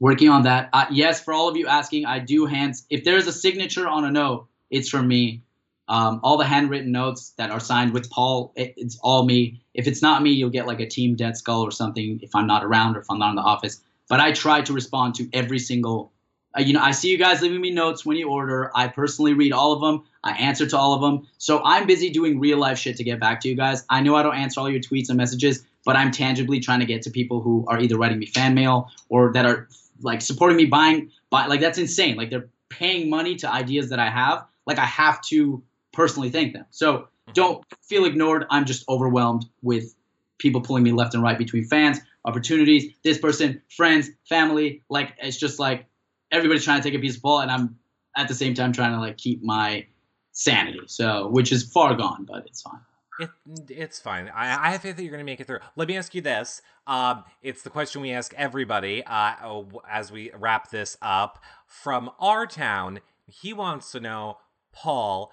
working 0.01 0.31
on 0.31 0.43
that. 0.43 0.71
Uh, 0.73 0.87
yes, 0.91 1.23
for 1.23 1.33
all 1.33 1.49
of 1.49 1.57
you 1.57 1.67
asking, 1.67 2.07
I 2.07 2.19
do 2.19 2.47
hands. 2.47 2.87
If 2.91 3.05
there's 3.05 3.27
a 3.27 3.33
signature 3.33 3.87
on 3.87 4.05
a 4.05 4.11
note, 4.11 4.49
it's 4.71 4.89
from 4.89 5.07
me. 5.07 5.43
Um, 5.89 6.21
all 6.23 6.37
the 6.37 6.45
handwritten 6.45 6.93
notes 6.93 7.31
that 7.37 7.51
are 7.51 7.59
signed 7.59 7.93
with 7.93 8.11
Paul, 8.11 8.53
it, 8.55 8.75
it's 8.77 8.99
all 9.03 9.25
me. 9.25 9.61
If 9.75 9.89
it's 9.89 10.03
not 10.03 10.23
me, 10.23 10.31
you'll 10.31 10.51
get 10.51 10.67
like 10.67 10.79
a 10.79 10.87
Team 10.87 11.17
Dead 11.17 11.37
Skull 11.37 11.63
or 11.63 11.73
something 11.73 12.21
if 12.23 12.35
I'm 12.35 12.47
not 12.47 12.65
around 12.65 12.97
or 12.97 13.01
if 13.01 13.07
I'm 13.11 13.19
not 13.19 13.31
in 13.31 13.37
the 13.37 13.43
office. 13.43 13.81
But 14.09 14.21
I 14.21 14.33
try 14.33 14.63
to 14.63 14.73
respond 14.73 15.17
to 15.17 15.29
every 15.33 15.59
single. 15.59 16.13
Uh, 16.57 16.63
you 16.63 16.73
know, 16.73 16.81
I 16.81 16.93
see 16.93 17.11
you 17.11 17.19
guys 17.19 17.43
leaving 17.43 17.61
me 17.61 17.71
notes 17.73 18.07
when 18.07 18.17
you 18.17 18.29
order. 18.29 18.71
I 18.75 18.87
personally 18.87 19.35
read 19.35 19.53
all 19.53 19.73
of 19.73 19.81
them. 19.81 20.05
I 20.23 20.33
answer 20.33 20.67
to 20.67 20.79
all 20.79 20.95
of 20.95 21.01
them. 21.01 21.27
So 21.39 21.61
I'm 21.65 21.87
busy 21.87 22.11
doing 22.11 22.39
real 22.39 22.59
life 22.59 22.79
shit 22.79 22.97
to 22.99 23.05
get 23.05 23.19
back 23.19 23.41
to 23.41 23.49
you 23.49 23.57
guys. 23.57 23.85
I 23.89 24.01
know 24.01 24.15
I 24.15 24.23
don't 24.23 24.37
answer 24.37 24.61
all 24.61 24.71
your 24.71 24.81
tweets 24.81 25.09
and 25.09 25.17
messages, 25.17 25.65
but 25.85 25.97
I'm 25.97 26.11
tangibly 26.11 26.61
trying 26.61 26.81
to 26.81 26.87
get 26.87 27.03
to 27.03 27.11
people 27.11 27.41
who 27.41 27.65
are 27.69 27.81
either 27.81 27.97
writing 27.97 28.19
me 28.19 28.27
fan 28.27 28.55
mail 28.55 28.91
or 29.09 29.33
that 29.33 29.47
are 29.47 29.69
like 30.03 30.23
supporting 30.23 30.57
me 30.57 30.67
buying. 30.67 31.11
Buy, 31.31 31.47
like 31.47 31.61
that's 31.61 31.79
insane. 31.79 32.17
Like 32.17 32.31
they're 32.31 32.49
paying 32.69 33.11
money 33.11 33.37
to 33.37 33.53
ideas 33.53 33.91
that 33.91 33.99
I 33.99 34.11
have. 34.11 34.45
Like 34.67 34.79
I 34.79 34.87
have 34.87 35.21
to 35.23 35.63
personally 35.93 36.31
thank 36.31 36.53
them. 36.53 36.67
So 36.71 37.09
don't 37.33 37.65
feel 37.83 38.05
ignored. 38.05 38.47
I'm 38.51 38.65
just 38.65 38.89
overwhelmed 38.89 39.47
with 39.63 39.95
people 40.39 40.61
pulling 40.61 40.83
me 40.83 40.93
left 40.93 41.15
and 41.15 41.23
right 41.23 41.39
between 41.39 41.65
fans, 41.65 42.01
opportunities, 42.25 42.93
this 43.05 43.19
person, 43.19 43.63
friends, 43.77 44.11
family. 44.29 44.83
Like 44.89 45.15
it's 45.19 45.37
just 45.37 45.59
like 45.59 45.87
everybody's 46.31 46.65
trying 46.65 46.81
to 46.81 46.89
take 46.89 46.99
a 46.99 47.01
piece 47.01 47.17
of 47.17 47.23
Paul, 47.23 47.41
and 47.41 47.51
I'm 47.51 47.77
at 48.17 48.29
the 48.29 48.35
same 48.35 48.55
time 48.55 48.73
trying 48.73 48.93
to 48.93 48.99
like 48.99 49.17
keep 49.17 49.43
my 49.43 49.87
sanity. 50.33 50.81
So, 50.87 51.29
which 51.29 51.53
is 51.53 51.71
far 51.71 51.95
gone, 51.95 52.25
but 52.25 52.47
it's 52.47 52.63
fine. 52.63 52.81
It, 53.21 53.31
it's 53.69 54.01
fine. 54.01 54.29
I, 54.35 54.69
I 54.69 54.71
have 54.73 54.83
faith 54.83 54.97
that 54.97 55.03
you're 55.03 55.13
going 55.13 55.25
to 55.25 55.31
make 55.31 55.41
it 55.41 55.47
through. 55.47 55.61
Let 55.77 55.89
me 55.89 55.97
ask 55.97 56.15
you 56.15 56.23
this. 56.23 56.63
Um, 56.87 57.25
it's 57.43 57.63
the 57.63 57.71
question 57.71 58.01
we 58.01 58.13
ask 58.13 58.35
everybody 58.35 59.05
uh, 59.05 59.35
oh, 59.45 59.83
as 59.89 60.11
we 60.11 60.31
wrap 60.39 60.71
this 60.71 60.97
up. 61.03 61.43
From 61.67 62.11
our 62.19 62.47
town, 62.47 63.01
he 63.27 63.53
wants 63.53 63.93
to 63.93 64.01
know, 64.01 64.39
Paul, 64.73 65.33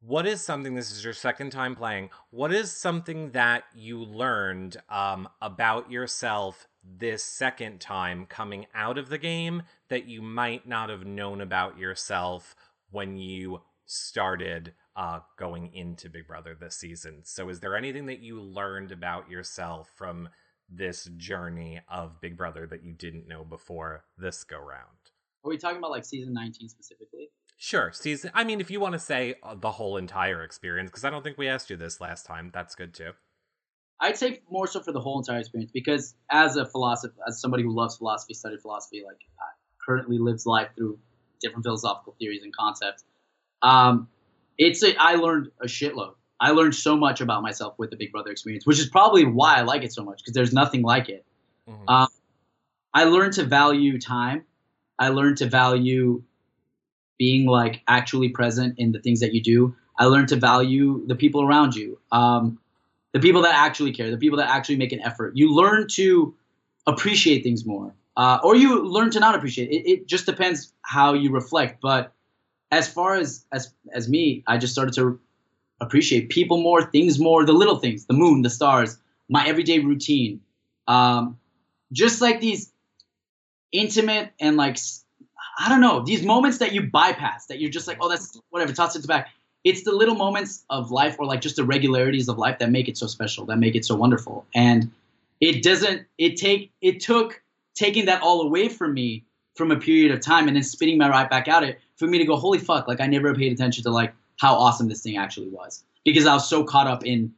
what 0.00 0.26
is 0.26 0.40
something, 0.40 0.74
this 0.74 0.90
is 0.90 1.02
your 1.02 1.12
second 1.12 1.50
time 1.50 1.74
playing, 1.74 2.10
what 2.30 2.52
is 2.52 2.70
something 2.70 3.30
that 3.30 3.64
you 3.74 3.98
learned 3.98 4.76
um, 4.88 5.28
about 5.42 5.90
yourself 5.90 6.68
this 6.84 7.24
second 7.24 7.80
time 7.80 8.26
coming 8.26 8.66
out 8.74 8.98
of 8.98 9.08
the 9.08 9.18
game 9.18 9.62
that 9.88 10.06
you 10.06 10.22
might 10.22 10.66
not 10.68 10.88
have 10.88 11.04
known 11.04 11.40
about 11.40 11.78
yourself 11.78 12.54
when 12.90 13.16
you 13.16 13.62
started 13.84 14.72
uh, 14.96 15.20
going 15.38 15.72
into 15.74 16.08
Big 16.08 16.26
Brother 16.26 16.56
this 16.58 16.76
season. 16.76 17.20
So, 17.24 17.48
is 17.48 17.60
there 17.60 17.76
anything 17.76 18.06
that 18.06 18.20
you 18.20 18.40
learned 18.40 18.90
about 18.92 19.30
yourself 19.30 19.90
from 19.94 20.28
this 20.68 21.04
journey 21.16 21.80
of 21.88 22.20
Big 22.20 22.36
Brother 22.36 22.66
that 22.66 22.82
you 22.82 22.92
didn't 22.92 23.28
know 23.28 23.44
before 23.44 24.04
this 24.16 24.42
go 24.42 24.58
round? 24.58 25.12
Are 25.44 25.50
we 25.50 25.58
talking 25.58 25.78
about 25.78 25.90
like 25.90 26.04
season 26.04 26.32
19 26.34 26.68
specifically? 26.68 27.30
Sure, 27.58 27.92
season. 27.92 28.30
I 28.34 28.44
mean, 28.44 28.60
if 28.60 28.70
you 28.70 28.80
want 28.80 28.94
to 28.94 28.98
say 28.98 29.36
uh, 29.42 29.54
the 29.54 29.70
whole 29.70 29.96
entire 29.96 30.42
experience, 30.42 30.90
because 30.90 31.04
I 31.04 31.10
don't 31.10 31.22
think 31.22 31.38
we 31.38 31.48
asked 31.48 31.70
you 31.70 31.76
this 31.76 32.00
last 32.00 32.26
time, 32.26 32.50
that's 32.52 32.74
good 32.74 32.94
too. 32.94 33.12
I'd 34.00 34.16
say 34.16 34.40
more 34.50 34.66
so 34.66 34.80
for 34.80 34.92
the 34.92 35.00
whole 35.00 35.18
entire 35.18 35.38
experience 35.38 35.70
because 35.72 36.14
as 36.30 36.56
a 36.56 36.66
philosopher, 36.66 37.14
as 37.26 37.40
somebody 37.40 37.62
who 37.62 37.74
loves 37.74 37.96
philosophy, 37.96 38.34
studied 38.34 38.60
philosophy, 38.60 39.02
like 39.06 39.16
currently 39.86 40.18
lives 40.18 40.44
life 40.44 40.68
through 40.76 40.98
different 41.40 41.64
philosophical 41.64 42.14
theories 42.18 42.42
and 42.42 42.54
concepts. 42.54 43.04
Um, 43.62 44.08
it's 44.58 44.82
a, 44.82 44.96
I 44.96 45.14
learned 45.14 45.50
a 45.60 45.66
shitload. 45.66 46.14
I 46.38 46.50
learned 46.50 46.74
so 46.74 46.96
much 46.96 47.20
about 47.20 47.42
myself 47.42 47.78
with 47.78 47.90
the 47.90 47.96
Big 47.96 48.12
Brother 48.12 48.30
experience, 48.30 48.66
which 48.66 48.78
is 48.78 48.88
probably 48.88 49.24
why 49.24 49.56
I 49.56 49.62
like 49.62 49.84
it 49.84 49.92
so 49.92 50.04
much 50.04 50.18
because 50.18 50.34
there's 50.34 50.52
nothing 50.52 50.82
like 50.82 51.08
it. 51.08 51.24
Mm-hmm. 51.68 51.88
Um, 51.88 52.08
I 52.92 53.04
learned 53.04 53.34
to 53.34 53.44
value 53.44 53.98
time. 53.98 54.44
I 54.98 55.08
learned 55.08 55.38
to 55.38 55.46
value 55.46 56.22
being 57.18 57.46
like 57.46 57.82
actually 57.88 58.28
present 58.30 58.78
in 58.78 58.92
the 58.92 59.00
things 59.00 59.20
that 59.20 59.32
you 59.32 59.42
do. 59.42 59.76
I 59.98 60.06
learned 60.06 60.28
to 60.28 60.36
value 60.36 61.06
the 61.06 61.14
people 61.14 61.42
around 61.42 61.74
you, 61.74 61.98
um, 62.12 62.58
the 63.12 63.20
people 63.20 63.42
that 63.42 63.54
actually 63.54 63.92
care, 63.92 64.10
the 64.10 64.18
people 64.18 64.38
that 64.38 64.50
actually 64.50 64.76
make 64.76 64.92
an 64.92 65.00
effort. 65.00 65.36
You 65.36 65.54
learn 65.54 65.88
to 65.92 66.34
appreciate 66.86 67.42
things 67.42 67.64
more, 67.64 67.94
uh, 68.16 68.38
or 68.44 68.54
you 68.54 68.84
learn 68.84 69.10
to 69.12 69.20
not 69.20 69.34
appreciate 69.34 69.70
it. 69.70 69.90
It 69.90 70.06
just 70.06 70.26
depends 70.26 70.72
how 70.82 71.14
you 71.14 71.30
reflect. 71.30 71.80
But 71.80 72.12
as 72.70 72.88
far 72.88 73.14
as 73.14 73.44
as 73.52 73.72
as 73.92 74.08
me, 74.08 74.42
I 74.46 74.58
just 74.58 74.72
started 74.72 74.94
to 74.94 75.18
appreciate 75.80 76.30
people 76.30 76.58
more, 76.58 76.82
things 76.82 77.18
more, 77.18 77.44
the 77.44 77.52
little 77.52 77.76
things, 77.76 78.06
the 78.06 78.14
moon, 78.14 78.42
the 78.42 78.50
stars, 78.50 78.98
my 79.28 79.46
everyday 79.46 79.78
routine, 79.78 80.40
um, 80.88 81.38
just 81.92 82.20
like 82.20 82.40
these 82.40 82.72
intimate 83.72 84.32
and 84.40 84.56
like 84.56 84.78
I 85.58 85.68
don't 85.68 85.80
know 85.80 86.04
these 86.04 86.22
moments 86.22 86.58
that 86.58 86.72
you 86.72 86.82
bypass 86.82 87.46
that 87.46 87.60
you're 87.60 87.70
just 87.70 87.88
like 87.88 87.98
oh 88.00 88.08
that's 88.08 88.38
whatever 88.50 88.72
toss 88.72 88.96
it 88.96 89.02
to 89.02 89.08
back. 89.08 89.28
It's 89.64 89.82
the 89.82 89.92
little 89.92 90.14
moments 90.14 90.64
of 90.70 90.92
life 90.92 91.16
or 91.18 91.26
like 91.26 91.40
just 91.40 91.56
the 91.56 91.64
regularities 91.64 92.28
of 92.28 92.38
life 92.38 92.60
that 92.60 92.70
make 92.70 92.88
it 92.88 92.96
so 92.96 93.08
special, 93.08 93.46
that 93.46 93.58
make 93.58 93.74
it 93.74 93.84
so 93.84 93.96
wonderful, 93.96 94.46
and 94.54 94.92
it 95.40 95.62
doesn't. 95.62 96.06
It 96.18 96.36
take 96.36 96.72
it 96.80 97.00
took 97.00 97.42
taking 97.74 98.06
that 98.06 98.22
all 98.22 98.42
away 98.42 98.68
from 98.68 98.94
me 98.94 99.24
from 99.56 99.70
a 99.70 99.76
period 99.76 100.12
of 100.12 100.20
time 100.20 100.46
and 100.46 100.56
then 100.56 100.62
spitting 100.62 100.98
my 100.98 101.08
right 101.08 101.28
back 101.28 101.48
out 101.48 101.64
it 101.64 101.80
for 101.96 102.06
me 102.06 102.18
to 102.18 102.24
go, 102.24 102.36
holy 102.36 102.58
fuck, 102.58 102.88
like 102.88 103.00
I 103.00 103.06
never 103.06 103.34
paid 103.34 103.52
attention 103.52 103.82
to 103.84 103.90
like 103.90 104.14
how 104.38 104.54
awesome 104.54 104.88
this 104.88 105.02
thing 105.02 105.16
actually 105.16 105.48
was 105.48 105.84
because 106.04 106.26
I 106.26 106.34
was 106.34 106.48
so 106.48 106.64
caught 106.64 106.86
up 106.86 107.04
in 107.04 107.32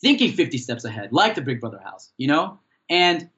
thinking 0.00 0.32
50 0.32 0.58
steps 0.58 0.84
ahead, 0.84 1.12
like 1.12 1.34
the 1.34 1.42
Big 1.42 1.60
Brother 1.60 1.80
house, 1.82 2.12
you 2.16 2.28
know, 2.28 2.58
and 2.90 3.28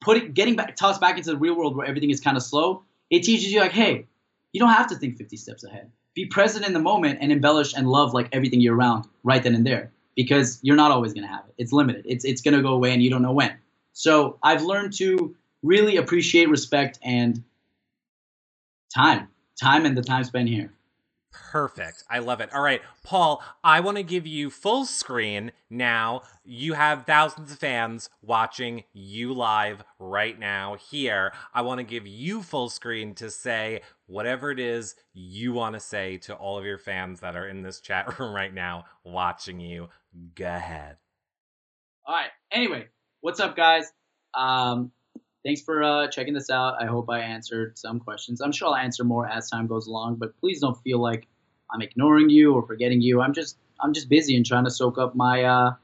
putting 0.00 0.32
getting 0.32 0.56
back 0.56 0.76
tossed 0.76 1.00
back 1.00 1.16
into 1.16 1.30
the 1.30 1.36
real 1.36 1.56
world 1.56 1.76
where 1.76 1.86
everything 1.86 2.10
is 2.10 2.20
kind 2.20 2.36
of 2.36 2.42
slow. 2.42 2.84
It 3.10 3.22
teaches 3.22 3.52
you 3.52 3.60
like, 3.60 3.72
hey, 3.72 4.06
you 4.52 4.60
don't 4.60 4.70
have 4.70 4.88
to 4.88 4.96
think 4.96 5.16
50 5.16 5.36
steps 5.36 5.64
ahead. 5.64 5.90
Be 6.14 6.26
present 6.26 6.66
in 6.66 6.72
the 6.72 6.80
moment 6.80 7.18
and 7.20 7.30
embellish 7.30 7.74
and 7.74 7.88
love 7.88 8.14
like 8.14 8.28
everything 8.32 8.60
you're 8.60 8.76
around 8.76 9.06
right 9.22 9.42
then 9.42 9.54
and 9.54 9.66
there 9.66 9.92
because 10.16 10.58
you're 10.62 10.76
not 10.76 10.90
always 10.90 11.12
going 11.12 11.26
to 11.26 11.32
have 11.32 11.44
it. 11.46 11.54
It's 11.58 11.72
limited. 11.72 12.04
It's 12.08 12.24
it's 12.24 12.40
going 12.40 12.56
to 12.56 12.62
go 12.62 12.72
away 12.72 12.92
and 12.92 13.02
you 13.02 13.10
don't 13.10 13.22
know 13.22 13.32
when. 13.32 13.56
So 13.92 14.38
I've 14.42 14.62
learned 14.62 14.92
to 14.94 15.36
really 15.62 15.96
appreciate 15.96 16.48
respect 16.48 16.98
and 17.02 17.42
time, 18.94 19.28
time 19.60 19.86
and 19.86 19.96
the 19.96 20.02
time 20.02 20.24
spent 20.24 20.48
here. 20.48 20.72
Perfect. 21.32 22.02
I 22.10 22.18
love 22.18 22.40
it. 22.40 22.52
All 22.52 22.60
right, 22.62 22.82
Paul, 23.04 23.42
I 23.62 23.80
want 23.80 23.96
to 23.98 24.02
give 24.02 24.26
you 24.26 24.50
full 24.50 24.84
screen 24.84 25.52
now. 25.68 26.22
You 26.44 26.72
have 26.74 27.06
thousands 27.06 27.52
of 27.52 27.58
fans 27.58 28.10
watching 28.20 28.82
you 28.92 29.32
live 29.32 29.84
right 30.00 30.36
now 30.38 30.74
here. 30.74 31.32
I 31.54 31.62
want 31.62 31.78
to 31.78 31.84
give 31.84 32.06
you 32.06 32.42
full 32.42 32.68
screen 32.68 33.14
to 33.16 33.30
say 33.30 33.82
whatever 34.06 34.50
it 34.50 34.58
is 34.58 34.96
you 35.12 35.52
want 35.52 35.74
to 35.74 35.80
say 35.80 36.16
to 36.18 36.34
all 36.34 36.58
of 36.58 36.64
your 36.64 36.78
fans 36.78 37.20
that 37.20 37.36
are 37.36 37.48
in 37.48 37.62
this 37.62 37.80
chat 37.80 38.18
room 38.18 38.34
right 38.34 38.52
now 38.52 38.86
watching 39.04 39.60
you. 39.60 39.88
Go 40.34 40.46
ahead. 40.46 40.96
All 42.06 42.14
right. 42.14 42.30
Anyway, 42.50 42.88
what's 43.20 43.38
up, 43.38 43.54
guys? 43.54 43.84
Um, 44.34 44.90
thanks 45.44 45.60
for 45.62 45.82
uh, 45.82 46.08
checking 46.08 46.34
this 46.34 46.50
out. 46.50 46.80
I 46.80 46.86
hope 46.86 47.08
I 47.08 47.20
answered 47.20 47.78
some 47.78 48.00
questions. 48.00 48.40
I'm 48.40 48.52
sure 48.52 48.68
I'll 48.68 48.76
answer 48.76 49.04
more 49.04 49.26
as 49.28 49.50
time 49.50 49.66
goes 49.66 49.86
along, 49.86 50.16
but 50.16 50.38
please 50.40 50.60
don't 50.60 50.80
feel 50.82 51.00
like 51.00 51.26
I'm 51.72 51.82
ignoring 51.82 52.30
you 52.30 52.54
or 52.54 52.66
forgetting 52.66 53.00
you. 53.00 53.20
I'm 53.20 53.32
just 53.32 53.56
I'm 53.80 53.92
just 53.92 54.08
busy 54.08 54.36
and 54.36 54.44
trying 54.44 54.64
to 54.64 54.70
soak 54.70 54.98
up 54.98 55.14
my 55.14 55.44
uh, 55.44 55.74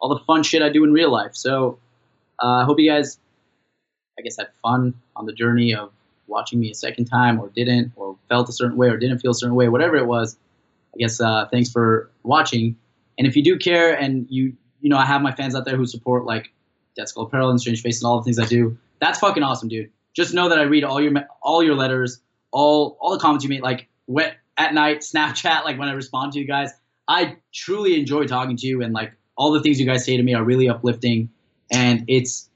all 0.00 0.08
the 0.08 0.24
fun 0.24 0.42
shit 0.42 0.62
I 0.62 0.68
do 0.68 0.84
in 0.84 0.92
real 0.92 1.10
life. 1.10 1.34
So 1.34 1.78
uh, 2.42 2.62
I 2.62 2.64
hope 2.64 2.78
you 2.78 2.90
guys, 2.90 3.18
I 4.18 4.22
guess, 4.22 4.36
had 4.36 4.48
fun 4.62 4.94
on 5.16 5.26
the 5.26 5.32
journey 5.32 5.74
of 5.74 5.92
watching 6.26 6.60
me 6.60 6.70
a 6.70 6.74
second 6.74 7.06
time, 7.06 7.40
or 7.40 7.48
didn't, 7.48 7.92
or 7.96 8.16
felt 8.28 8.48
a 8.48 8.52
certain 8.52 8.76
way, 8.76 8.88
or 8.88 8.96
didn't 8.96 9.18
feel 9.18 9.32
a 9.32 9.34
certain 9.34 9.54
way, 9.54 9.68
whatever 9.68 9.96
it 9.96 10.06
was. 10.06 10.36
I 10.94 10.98
guess 10.98 11.20
uh, 11.20 11.46
thanks 11.50 11.70
for 11.70 12.10
watching. 12.22 12.76
And 13.18 13.26
if 13.26 13.36
you 13.36 13.42
do 13.42 13.58
care, 13.58 13.94
and 13.94 14.26
you 14.30 14.54
you 14.80 14.90
know, 14.90 14.96
I 14.96 15.06
have 15.06 15.22
my 15.22 15.32
fans 15.32 15.54
out 15.54 15.64
there 15.64 15.76
who 15.76 15.86
support 15.86 16.24
like 16.24 16.52
Dead 16.96 17.08
Skull 17.08 17.24
Apparel 17.24 17.50
and 17.50 17.60
Strange 17.60 17.82
Face 17.82 18.02
and 18.02 18.08
all 18.08 18.18
the 18.18 18.24
things 18.24 18.38
I 18.38 18.46
do 18.46 18.76
that's 19.02 19.18
fucking 19.18 19.42
awesome, 19.42 19.68
dude. 19.68 19.90
Just 20.14 20.32
know 20.32 20.48
that 20.48 20.58
I 20.58 20.62
read 20.62 20.84
all 20.84 21.00
your 21.00 21.12
all 21.42 21.60
your 21.62 21.74
letters, 21.74 22.20
all 22.52 22.96
all 23.00 23.10
the 23.10 23.18
comments 23.18 23.42
you 23.42 23.50
made, 23.50 23.62
like 23.62 23.88
wet 24.06 24.36
at 24.56 24.72
night, 24.72 25.00
Snapchat, 25.14 25.64
like 25.64 25.76
when 25.78 25.88
I 25.88 25.92
respond 25.92 26.32
to 26.34 26.38
you 26.38 26.46
guys. 26.46 26.70
I 27.08 27.36
truly 27.52 27.98
enjoy 27.98 28.26
talking 28.26 28.56
to 28.56 28.66
you, 28.66 28.80
and 28.80 28.94
like 28.94 29.12
all 29.36 29.50
the 29.50 29.60
things 29.60 29.80
you 29.80 29.86
guys 29.86 30.04
say 30.04 30.16
to 30.16 30.22
me 30.22 30.34
are 30.34 30.44
really 30.44 30.68
uplifting, 30.68 31.30
and 31.70 32.04
it's 32.06 32.48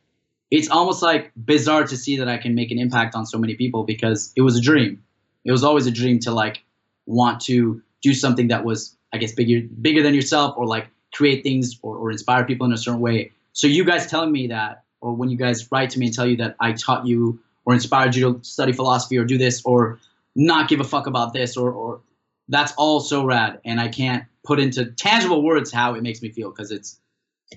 it's 0.53 0.71
almost 0.71 1.03
like 1.03 1.33
bizarre 1.35 1.85
to 1.85 1.97
see 1.97 2.19
that 2.19 2.29
I 2.29 2.39
can 2.39 2.55
make 2.55 2.71
an 2.71 2.79
impact 2.79 3.17
on 3.17 3.27
so 3.27 3.39
many 3.39 3.57
people 3.57 3.83
because 3.83 4.33
it 4.37 4.43
was 4.43 4.57
a 4.57 4.61
dream. 4.61 5.03
It 5.45 5.51
was 5.51 5.65
always 5.65 5.89
a 5.89 5.91
dream 5.91 6.21
to 6.21 6.31
like 6.31 6.63
want 7.07 7.41
to 7.43 7.83
do 8.03 8.15
something 8.15 8.49
that 8.49 8.65
was, 8.65 8.97
I 9.13 9.19
guess, 9.19 9.33
bigger 9.33 9.67
bigger 9.81 10.05
than 10.05 10.15
yourself, 10.15 10.55
or 10.57 10.65
like 10.65 10.87
create 11.13 11.43
things 11.43 11.77
or, 11.83 11.97
or 11.97 12.13
inspire 12.13 12.45
people 12.45 12.67
in 12.67 12.73
a 12.73 12.79
certain 12.79 13.01
way. 13.01 13.33
So 13.53 13.67
you 13.67 13.85
guys 13.85 14.07
telling 14.07 14.31
me 14.31 14.47
that 14.49 14.85
or 15.01 15.15
when 15.15 15.29
you 15.29 15.37
guys 15.37 15.71
write 15.71 15.91
to 15.91 15.99
me 15.99 16.07
and 16.07 16.15
tell 16.15 16.27
you 16.27 16.37
that 16.39 16.57
I 16.61 16.73
taught 16.73 17.07
you 17.07 17.41
or 17.65 17.75
inspired 17.75 18.15
you 18.15 18.35
to 18.35 18.45
study 18.45 18.73
philosophy 18.73 19.19
or 19.19 19.25
do 19.25 19.39
this 19.39 19.63
or 19.65 19.99
not 20.35 20.69
give 20.69 20.81
a 20.81 20.85
fuck 20.85 21.07
about 21.07 21.33
this 21.33 21.57
or, 21.57 21.71
or 21.71 22.01
that's 22.49 22.73
all 22.77 23.01
so 23.01 23.25
rad 23.25 23.61
and 23.65 23.81
I 23.81 23.89
can't 23.89 24.25
put 24.45 24.61
into 24.61 24.87
tangible 24.93 25.43
words 25.43 25.73
how 25.73 25.95
it 25.95 26.03
makes 26.03 26.23
me 26.23 26.31
feel 26.31 26.51
because 26.51 26.71
it's 26.71 27.01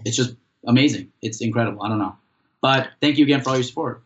it's 0.06 0.16
just 0.16 0.36
amazing. 0.68 1.12
It's 1.22 1.42
incredible. 1.42 1.84
I 1.84 1.90
don't 1.90 2.00
know. 2.00 2.16
But 2.62 2.90
thank 3.02 3.18
you 3.18 3.24
again 3.24 3.42
for 3.42 3.52
all 3.52 3.56
your 3.56 3.64
support. 3.64 4.04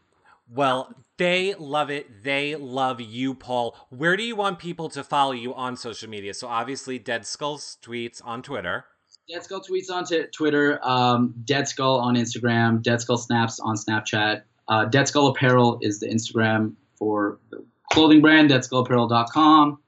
Well, 0.49 0.93
they 1.17 1.53
love 1.55 1.89
it. 1.89 2.23
They 2.23 2.55
love 2.55 2.99
you, 3.01 3.33
Paul. 3.33 3.75
Where 3.89 4.17
do 4.17 4.23
you 4.23 4.35
want 4.35 4.59
people 4.59 4.89
to 4.89 5.03
follow 5.03 5.31
you 5.31 5.53
on 5.53 5.75
social 5.75 6.09
media? 6.09 6.33
So 6.33 6.47
obviously 6.47 6.99
Dead 6.99 7.25
Skulls 7.25 7.77
tweets 7.81 8.21
on 8.23 8.41
Twitter. 8.41 8.85
Dead 9.29 9.43
Skull 9.43 9.61
tweets 9.61 9.89
on 9.91 10.05
t- 10.05 10.25
Twitter. 10.33 10.79
Um, 10.83 11.33
Dead 11.45 11.67
Skull 11.67 11.99
on 11.99 12.15
Instagram. 12.15 12.81
Dead 12.81 13.01
Skull 13.01 13.17
snaps 13.17 13.59
on 13.59 13.75
Snapchat. 13.75 14.43
Uh, 14.67 14.85
Dead 14.85 15.07
Skull 15.07 15.27
Apparel 15.27 15.79
is 15.81 15.99
the 15.99 16.07
Instagram 16.07 16.73
for 16.95 17.39
the 17.49 17.63
clothing 17.91 18.21
brand. 18.21 18.49
DeadSkullApparel.com. 18.49 19.79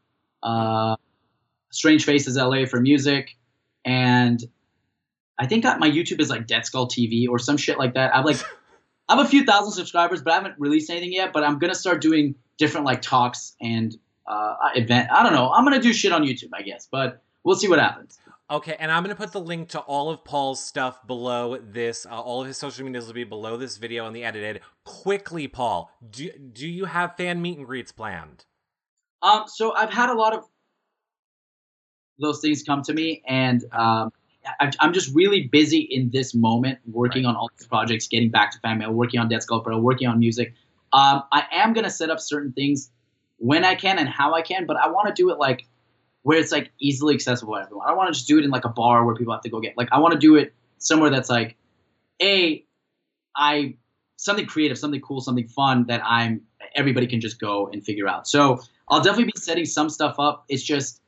Uh, 0.44 0.96
Strange 1.72 2.06
Faces 2.06 2.38
LA 2.38 2.66
for 2.66 2.80
music, 2.80 3.36
and 3.84 4.42
I 5.38 5.48
think 5.48 5.66
my 5.66 5.90
YouTube 5.90 6.22
is 6.22 6.30
like 6.30 6.48
Dead 6.48 6.66
Skull 6.66 6.88
TV 6.88 7.28
or 7.28 7.40
some 7.40 7.58
shit 7.58 7.78
like 7.78 7.96
that. 7.96 8.16
I've 8.16 8.24
like 8.24 8.38
I 9.10 9.18
have 9.18 9.26
a 9.26 9.30
few 9.30 9.44
thousand 9.44 9.74
subscribers, 9.74 10.22
but 10.22 10.32
I 10.32 10.36
haven't 10.36 10.56
released 10.58 10.90
anything 10.90 11.12
yet. 11.12 11.34
But 11.34 11.44
I'm 11.44 11.60
gonna 11.60 11.76
start 11.76 12.02
doing 12.02 12.36
different 12.58 12.86
like 12.86 13.02
talks 13.02 13.56
and 13.60 13.96
uh, 14.26 14.56
event. 14.76 15.10
I 15.12 15.24
don't 15.24 15.34
know. 15.34 15.52
I'm 15.52 15.66
gonna 15.66 15.82
do 15.82 15.92
shit 15.92 16.14
on 16.14 16.24
YouTube, 16.24 16.50
I 16.54 16.62
guess, 16.62 16.88
but 16.90 17.22
we'll 17.44 17.56
see 17.56 17.68
what 17.68 17.80
happens. 17.80 18.18
Okay, 18.50 18.76
and 18.80 18.92
I'm 18.92 19.04
going 19.04 19.16
to 19.16 19.20
put 19.20 19.32
the 19.32 19.40
link 19.42 19.70
to 19.70 19.80
all 19.80 20.12
of 20.12 20.24
Paul's 20.24 20.64
stuff 20.64 21.06
below 21.08 21.58
this. 21.58 22.06
Uh, 22.06 22.10
all 22.22 22.42
of 22.42 22.48
his 22.48 22.58
social 22.58 22.86
medias 22.86 23.08
will 23.08 23.14
be 23.14 23.24
below 23.24 23.58
this 23.58 23.78
video 23.78 24.06
and 24.06 24.16
the 24.16 24.24
edited. 24.24 24.62
Quickly, 24.84 25.48
Paul, 25.48 25.90
do 26.12 26.30
do 26.54 26.68
you 26.68 26.86
have 26.86 27.18
fan 27.18 27.42
meet 27.42 27.58
and 27.58 27.66
greets 27.66 27.92
planned? 27.92 28.46
Um, 29.24 29.46
so 29.48 29.74
I've 29.74 29.90
had 29.92 30.12
a 30.12 30.14
lot 30.14 30.34
of 30.36 30.44
those 32.20 32.40
things 32.40 32.62
come 32.62 32.84
to 32.84 32.94
me, 32.94 33.24
and 33.28 33.64
um, 33.72 34.12
I, 34.60 34.72
I'm 34.80 34.94
just 34.94 35.14
really 35.16 35.48
busy 35.48 35.80
in 35.80 36.12
this 36.12 36.36
moment, 36.36 36.78
working 36.86 37.24
Right. 37.24 37.30
on 37.30 37.36
all 37.36 37.50
these 37.58 37.68
projects, 37.68 38.08
getting 38.08 38.30
back 38.30 38.52
to 38.52 38.60
fan 38.60 38.78
mail, 38.78 38.92
working 38.92 39.20
on 39.20 39.28
Dead 39.28 39.42
Sculptor, 39.42 39.76
working 39.78 40.08
on 40.08 40.20
music. 40.20 40.54
Um, 40.94 41.24
I 41.32 41.46
am 41.52 41.74
gonna 41.74 41.90
set 41.90 42.12
up 42.12 42.20
certain 42.20 42.54
things 42.54 42.92
when 43.38 43.66
I 43.66 43.74
can 43.74 43.98
and 43.98 44.08
how 44.08 44.34
I 44.36 44.44
can, 44.44 44.68
but 44.68 44.78
I 44.78 44.90
want 44.90 45.08
to 45.08 45.14
do 45.20 45.32
it 45.32 45.40
like 45.40 45.66
where 46.26 46.40
it's 46.40 46.52
like 46.52 46.72
easily 46.80 47.14
accessible 47.14 47.54
to 47.54 47.62
everyone. 47.62 47.86
I 47.86 47.90
don't 47.92 47.98
want 47.98 48.12
to 48.12 48.18
just 48.18 48.28
do 48.28 48.40
it 48.40 48.44
in 48.44 48.50
like 48.50 48.66
a 48.66 48.70
bar 48.70 49.06
where 49.06 49.14
people 49.14 49.32
have 49.32 49.44
to 49.44 49.50
go 49.50 49.60
get. 49.60 49.78
Like 49.78 49.90
I 49.92 50.00
want 50.00 50.14
to 50.14 50.20
do 50.20 50.38
it 50.38 50.56
somewhere 50.80 51.12
that's 51.12 51.30
like, 51.30 51.56
a, 52.20 52.66
I 53.36 53.76
something 54.16 54.48
creative, 54.48 54.76
something 54.76 55.02
cool, 55.02 55.22
something 55.22 55.48
fun 55.48 55.86
that 55.86 56.02
I'm 56.04 56.42
everybody 56.76 57.06
can 57.06 57.22
just 57.22 57.40
go 57.40 57.70
and 57.72 57.86
figure 57.86 58.08
out. 58.08 58.28
So 58.28 58.60
I'll 58.90 59.02
definitely 59.02 59.26
be 59.26 59.34
setting 59.36 59.66
some 59.66 59.88
stuff 59.88 60.16
up. 60.18 60.46
It's 60.50 60.64
just 60.64 61.00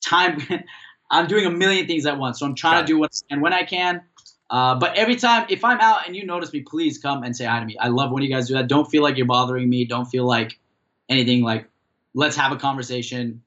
time. 0.00 0.40
I'm 1.10 1.26
doing 1.26 1.44
a 1.44 1.50
million 1.50 1.88
things 1.88 2.06
at 2.06 2.16
once, 2.16 2.38
so 2.38 2.46
I'm 2.46 2.54
trying 2.54 2.74
Got 2.74 2.78
to 2.78 2.84
it. 2.84 2.86
do 2.86 2.98
what 2.98 3.20
and 3.30 3.42
when 3.42 3.52
I 3.52 3.64
can. 3.64 4.02
Uh, 4.48 4.76
but 4.76 4.96
every 4.96 5.16
time, 5.16 5.44
if 5.50 5.64
I'm 5.64 5.80
out 5.80 6.06
and 6.06 6.14
you 6.14 6.24
notice 6.24 6.52
me, 6.52 6.60
please 6.60 6.98
come 6.98 7.24
and 7.24 7.34
say 7.36 7.46
hi 7.46 7.58
to 7.58 7.66
me. 7.66 7.76
I 7.78 7.88
love 7.88 8.12
when 8.12 8.22
you 8.22 8.28
guys 8.28 8.46
do 8.46 8.54
that. 8.54 8.68
Don't 8.68 8.88
feel 8.88 9.02
like 9.02 9.16
you're 9.16 9.26
bothering 9.26 9.68
me. 9.68 9.86
Don't 9.86 10.04
feel 10.04 10.24
like 10.24 10.60
anything. 11.08 11.42
Like, 11.42 11.68
let's 12.14 12.36
have 12.36 12.52
a 12.52 12.56
conversation. 12.56 13.42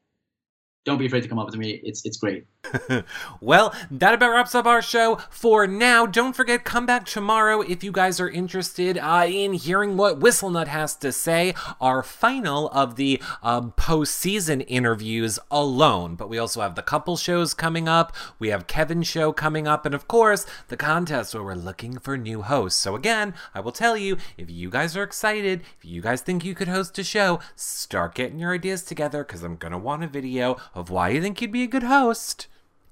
Don't 0.85 0.97
be 0.97 1.05
afraid 1.07 1.23
to 1.23 1.29
come 1.29 1.39
up 1.39 1.49
to 1.49 1.57
me. 1.57 1.81
It's 1.83 2.05
it's 2.05 2.17
great. 2.17 2.45
well, 3.41 3.73
that 3.91 4.13
about 4.13 4.31
wraps 4.31 4.55
up 4.55 4.65
our 4.65 4.81
show 4.81 5.17
for 5.29 5.67
now. 5.67 6.05
Don't 6.05 6.35
forget, 6.35 6.63
come 6.63 6.85
back 6.85 7.05
tomorrow 7.05 7.61
if 7.61 7.83
you 7.83 7.91
guys 7.91 8.19
are 8.19 8.29
interested 8.29 8.97
uh, 8.97 9.25
in 9.27 9.53
hearing 9.53 9.97
what 9.97 10.19
Whistlenut 10.19 10.67
has 10.67 10.95
to 10.97 11.11
say. 11.11 11.53
Our 11.79 12.03
final 12.03 12.69
of 12.69 12.95
the 12.95 13.21
um, 13.43 13.73
postseason 13.77 14.65
interviews 14.67 15.39
alone. 15.51 16.15
But 16.15 16.29
we 16.29 16.37
also 16.37 16.61
have 16.61 16.75
the 16.75 16.81
couple 16.81 17.17
shows 17.17 17.53
coming 17.53 17.87
up. 17.87 18.15
We 18.39 18.49
have 18.49 18.67
Kevin's 18.67 19.07
show 19.07 19.31
coming 19.31 19.67
up. 19.67 19.85
And 19.85 19.95
of 19.95 20.07
course, 20.07 20.45
the 20.67 20.77
contest 20.77 21.33
where 21.33 21.43
we're 21.43 21.55
looking 21.55 21.99
for 21.99 22.17
new 22.17 22.41
hosts. 22.41 22.81
So 22.81 22.95
again, 22.95 23.33
I 23.53 23.59
will 23.59 23.71
tell 23.71 23.97
you, 23.97 24.17
if 24.37 24.49
you 24.49 24.69
guys 24.69 24.95
are 24.97 25.03
excited, 25.03 25.61
if 25.77 25.85
you 25.85 26.01
guys 26.01 26.21
think 26.21 26.43
you 26.43 26.55
could 26.55 26.67
host 26.67 26.97
a 26.99 27.03
show, 27.03 27.39
start 27.55 28.15
getting 28.15 28.39
your 28.39 28.53
ideas 28.53 28.83
together 28.83 29.23
because 29.23 29.43
I'm 29.43 29.55
going 29.55 29.71
to 29.71 29.77
want 29.77 30.03
a 30.03 30.07
video 30.07 30.57
of 30.73 30.89
why 30.89 31.09
you 31.09 31.21
think 31.21 31.41
you'd 31.41 31.51
be 31.51 31.63
a 31.63 31.67
good 31.67 31.83
host 31.83 32.47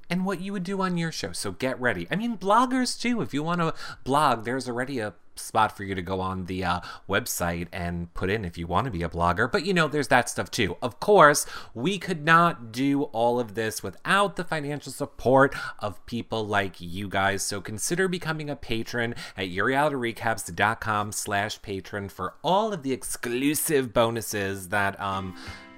and 0.10 0.26
what 0.26 0.42
you 0.42 0.54
would 0.54 0.64
do 0.64 0.82
on 0.82 0.98
your 0.98 1.12
show. 1.12 1.32
So 1.32 1.52
get 1.52 1.80
ready. 1.80 2.08
I 2.12 2.16
mean, 2.16 2.38
bloggers 2.38 3.00
too. 3.00 3.22
If 3.22 3.34
you 3.34 3.44
want 3.44 3.62
to 3.62 3.74
blog, 4.04 4.46
there's 4.46 4.68
already 4.68 5.00
a 5.00 5.14
spot 5.36 5.76
for 5.76 5.84
you 5.84 5.96
to 5.96 6.02
go 6.02 6.20
on 6.20 6.46
the 6.46 6.64
uh, 6.64 6.80
website 7.10 7.68
and 7.72 8.14
put 8.14 8.30
in 8.30 8.46
if 8.46 8.58
you 8.58 8.68
want 8.68 8.86
to 8.86 8.92
be 8.92 9.04
a 9.04 9.10
blogger. 9.10 9.52
But 9.52 9.66
you 9.66 9.74
know, 9.74 9.88
there's 9.88 10.10
that 10.10 10.30
stuff 10.30 10.52
too. 10.52 10.78
Of 10.82 11.00
course, 11.00 11.46
we 11.74 11.98
could 11.98 12.24
not 12.24 12.72
do 12.72 13.04
all 13.04 13.40
of 13.40 13.56
this 13.56 13.84
without 13.84 14.36
the 14.36 14.44
financial 14.44 14.92
support 14.92 15.56
of 15.80 16.04
people 16.06 16.46
like 16.46 16.80
you 16.80 17.08
guys. 17.08 17.44
So 17.44 17.62
consider 17.62 18.08
becoming 18.08 18.50
a 18.50 18.56
patron 18.56 19.16
at 19.38 19.48
yourrealityrecaps.com 19.48 21.12
slash 21.12 21.62
patron 21.62 22.10
for 22.10 22.36
all 22.44 22.74
of 22.74 22.84
the 22.84 22.94
exclusive 22.94 23.94
bonuses 23.94 24.70
that, 24.70 25.00
um, 25.00 25.36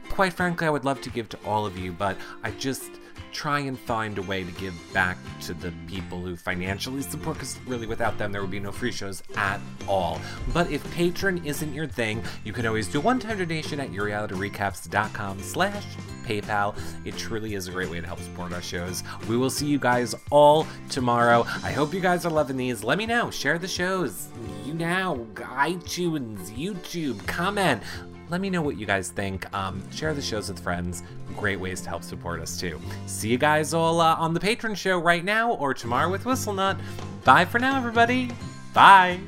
quite 0.09 0.33
frankly, 0.33 0.67
I 0.67 0.69
would 0.69 0.85
love 0.85 1.01
to 1.01 1.09
give 1.09 1.29
to 1.29 1.39
all 1.45 1.65
of 1.65 1.77
you, 1.77 1.91
but 1.91 2.17
I 2.43 2.51
just 2.51 2.91
try 3.31 3.59
and 3.59 3.77
find 3.77 4.17
a 4.17 4.21
way 4.21 4.43
to 4.43 4.51
give 4.53 4.73
back 4.93 5.17
to 5.41 5.53
the 5.53 5.73
people 5.87 6.21
who 6.21 6.35
financially 6.35 7.01
support 7.01 7.37
because 7.37 7.59
really 7.67 7.87
without 7.87 8.17
them 8.17 8.31
there 8.31 8.41
would 8.41 8.51
be 8.51 8.59
no 8.59 8.71
free 8.71 8.91
shows 8.91 9.23
at 9.35 9.59
all. 9.87 10.19
But 10.53 10.71
if 10.71 10.83
Patreon 10.95 11.45
isn't 11.45 11.73
your 11.73 11.87
thing 11.87 12.23
you 12.43 12.53
can 12.53 12.65
always 12.65 12.87
do 12.87 12.99
one-time 13.01 13.37
donation 13.37 13.79
at 13.79 13.91
yourrealityrecaps.com 13.91 15.39
slash 15.41 15.85
paypal. 16.25 16.77
It 17.05 17.17
truly 17.17 17.53
is 17.53 17.67
a 17.67 17.71
great 17.71 17.89
way 17.89 18.01
to 18.01 18.07
help 18.07 18.19
support 18.19 18.51
our 18.51 18.61
shows. 18.61 19.03
We 19.29 19.37
will 19.37 19.49
see 19.49 19.67
you 19.67 19.79
guys 19.79 20.15
all 20.31 20.67
tomorrow. 20.89 21.45
I 21.63 21.71
hope 21.71 21.93
you 21.93 22.01
guys 22.01 22.25
are 22.25 22.31
loving 22.31 22.57
these. 22.57 22.83
Let 22.83 22.97
me 22.97 23.05
know. 23.05 23.31
Share 23.31 23.59
the 23.59 23.67
shows. 23.67 24.27
You 24.65 24.73
now. 24.73 25.17
itunes 25.35 26.49
youtube. 26.51 27.25
Comment 27.27 27.81
let 28.29 28.41
me 28.41 28.49
know 28.49 28.61
what 28.61 28.77
you 28.77 28.85
guys 28.85 29.09
think. 29.09 29.51
Um, 29.53 29.83
share 29.91 30.13
the 30.13 30.21
shows 30.21 30.49
with 30.49 30.59
friends. 30.59 31.03
Great 31.37 31.59
ways 31.59 31.81
to 31.81 31.89
help 31.89 32.03
support 32.03 32.39
us 32.41 32.59
too. 32.59 32.79
See 33.05 33.29
you 33.29 33.37
guys 33.37 33.73
all 33.73 34.01
uh, 34.01 34.15
on 34.15 34.33
the 34.33 34.39
Patreon 34.39 34.75
show 34.75 34.97
right 34.97 35.23
now 35.23 35.53
or 35.53 35.73
tomorrow 35.73 36.09
with 36.09 36.23
Whistlenut. 36.23 36.79
Bye 37.23 37.45
for 37.45 37.59
now, 37.59 37.77
everybody. 37.77 38.31
Bye. 38.73 39.19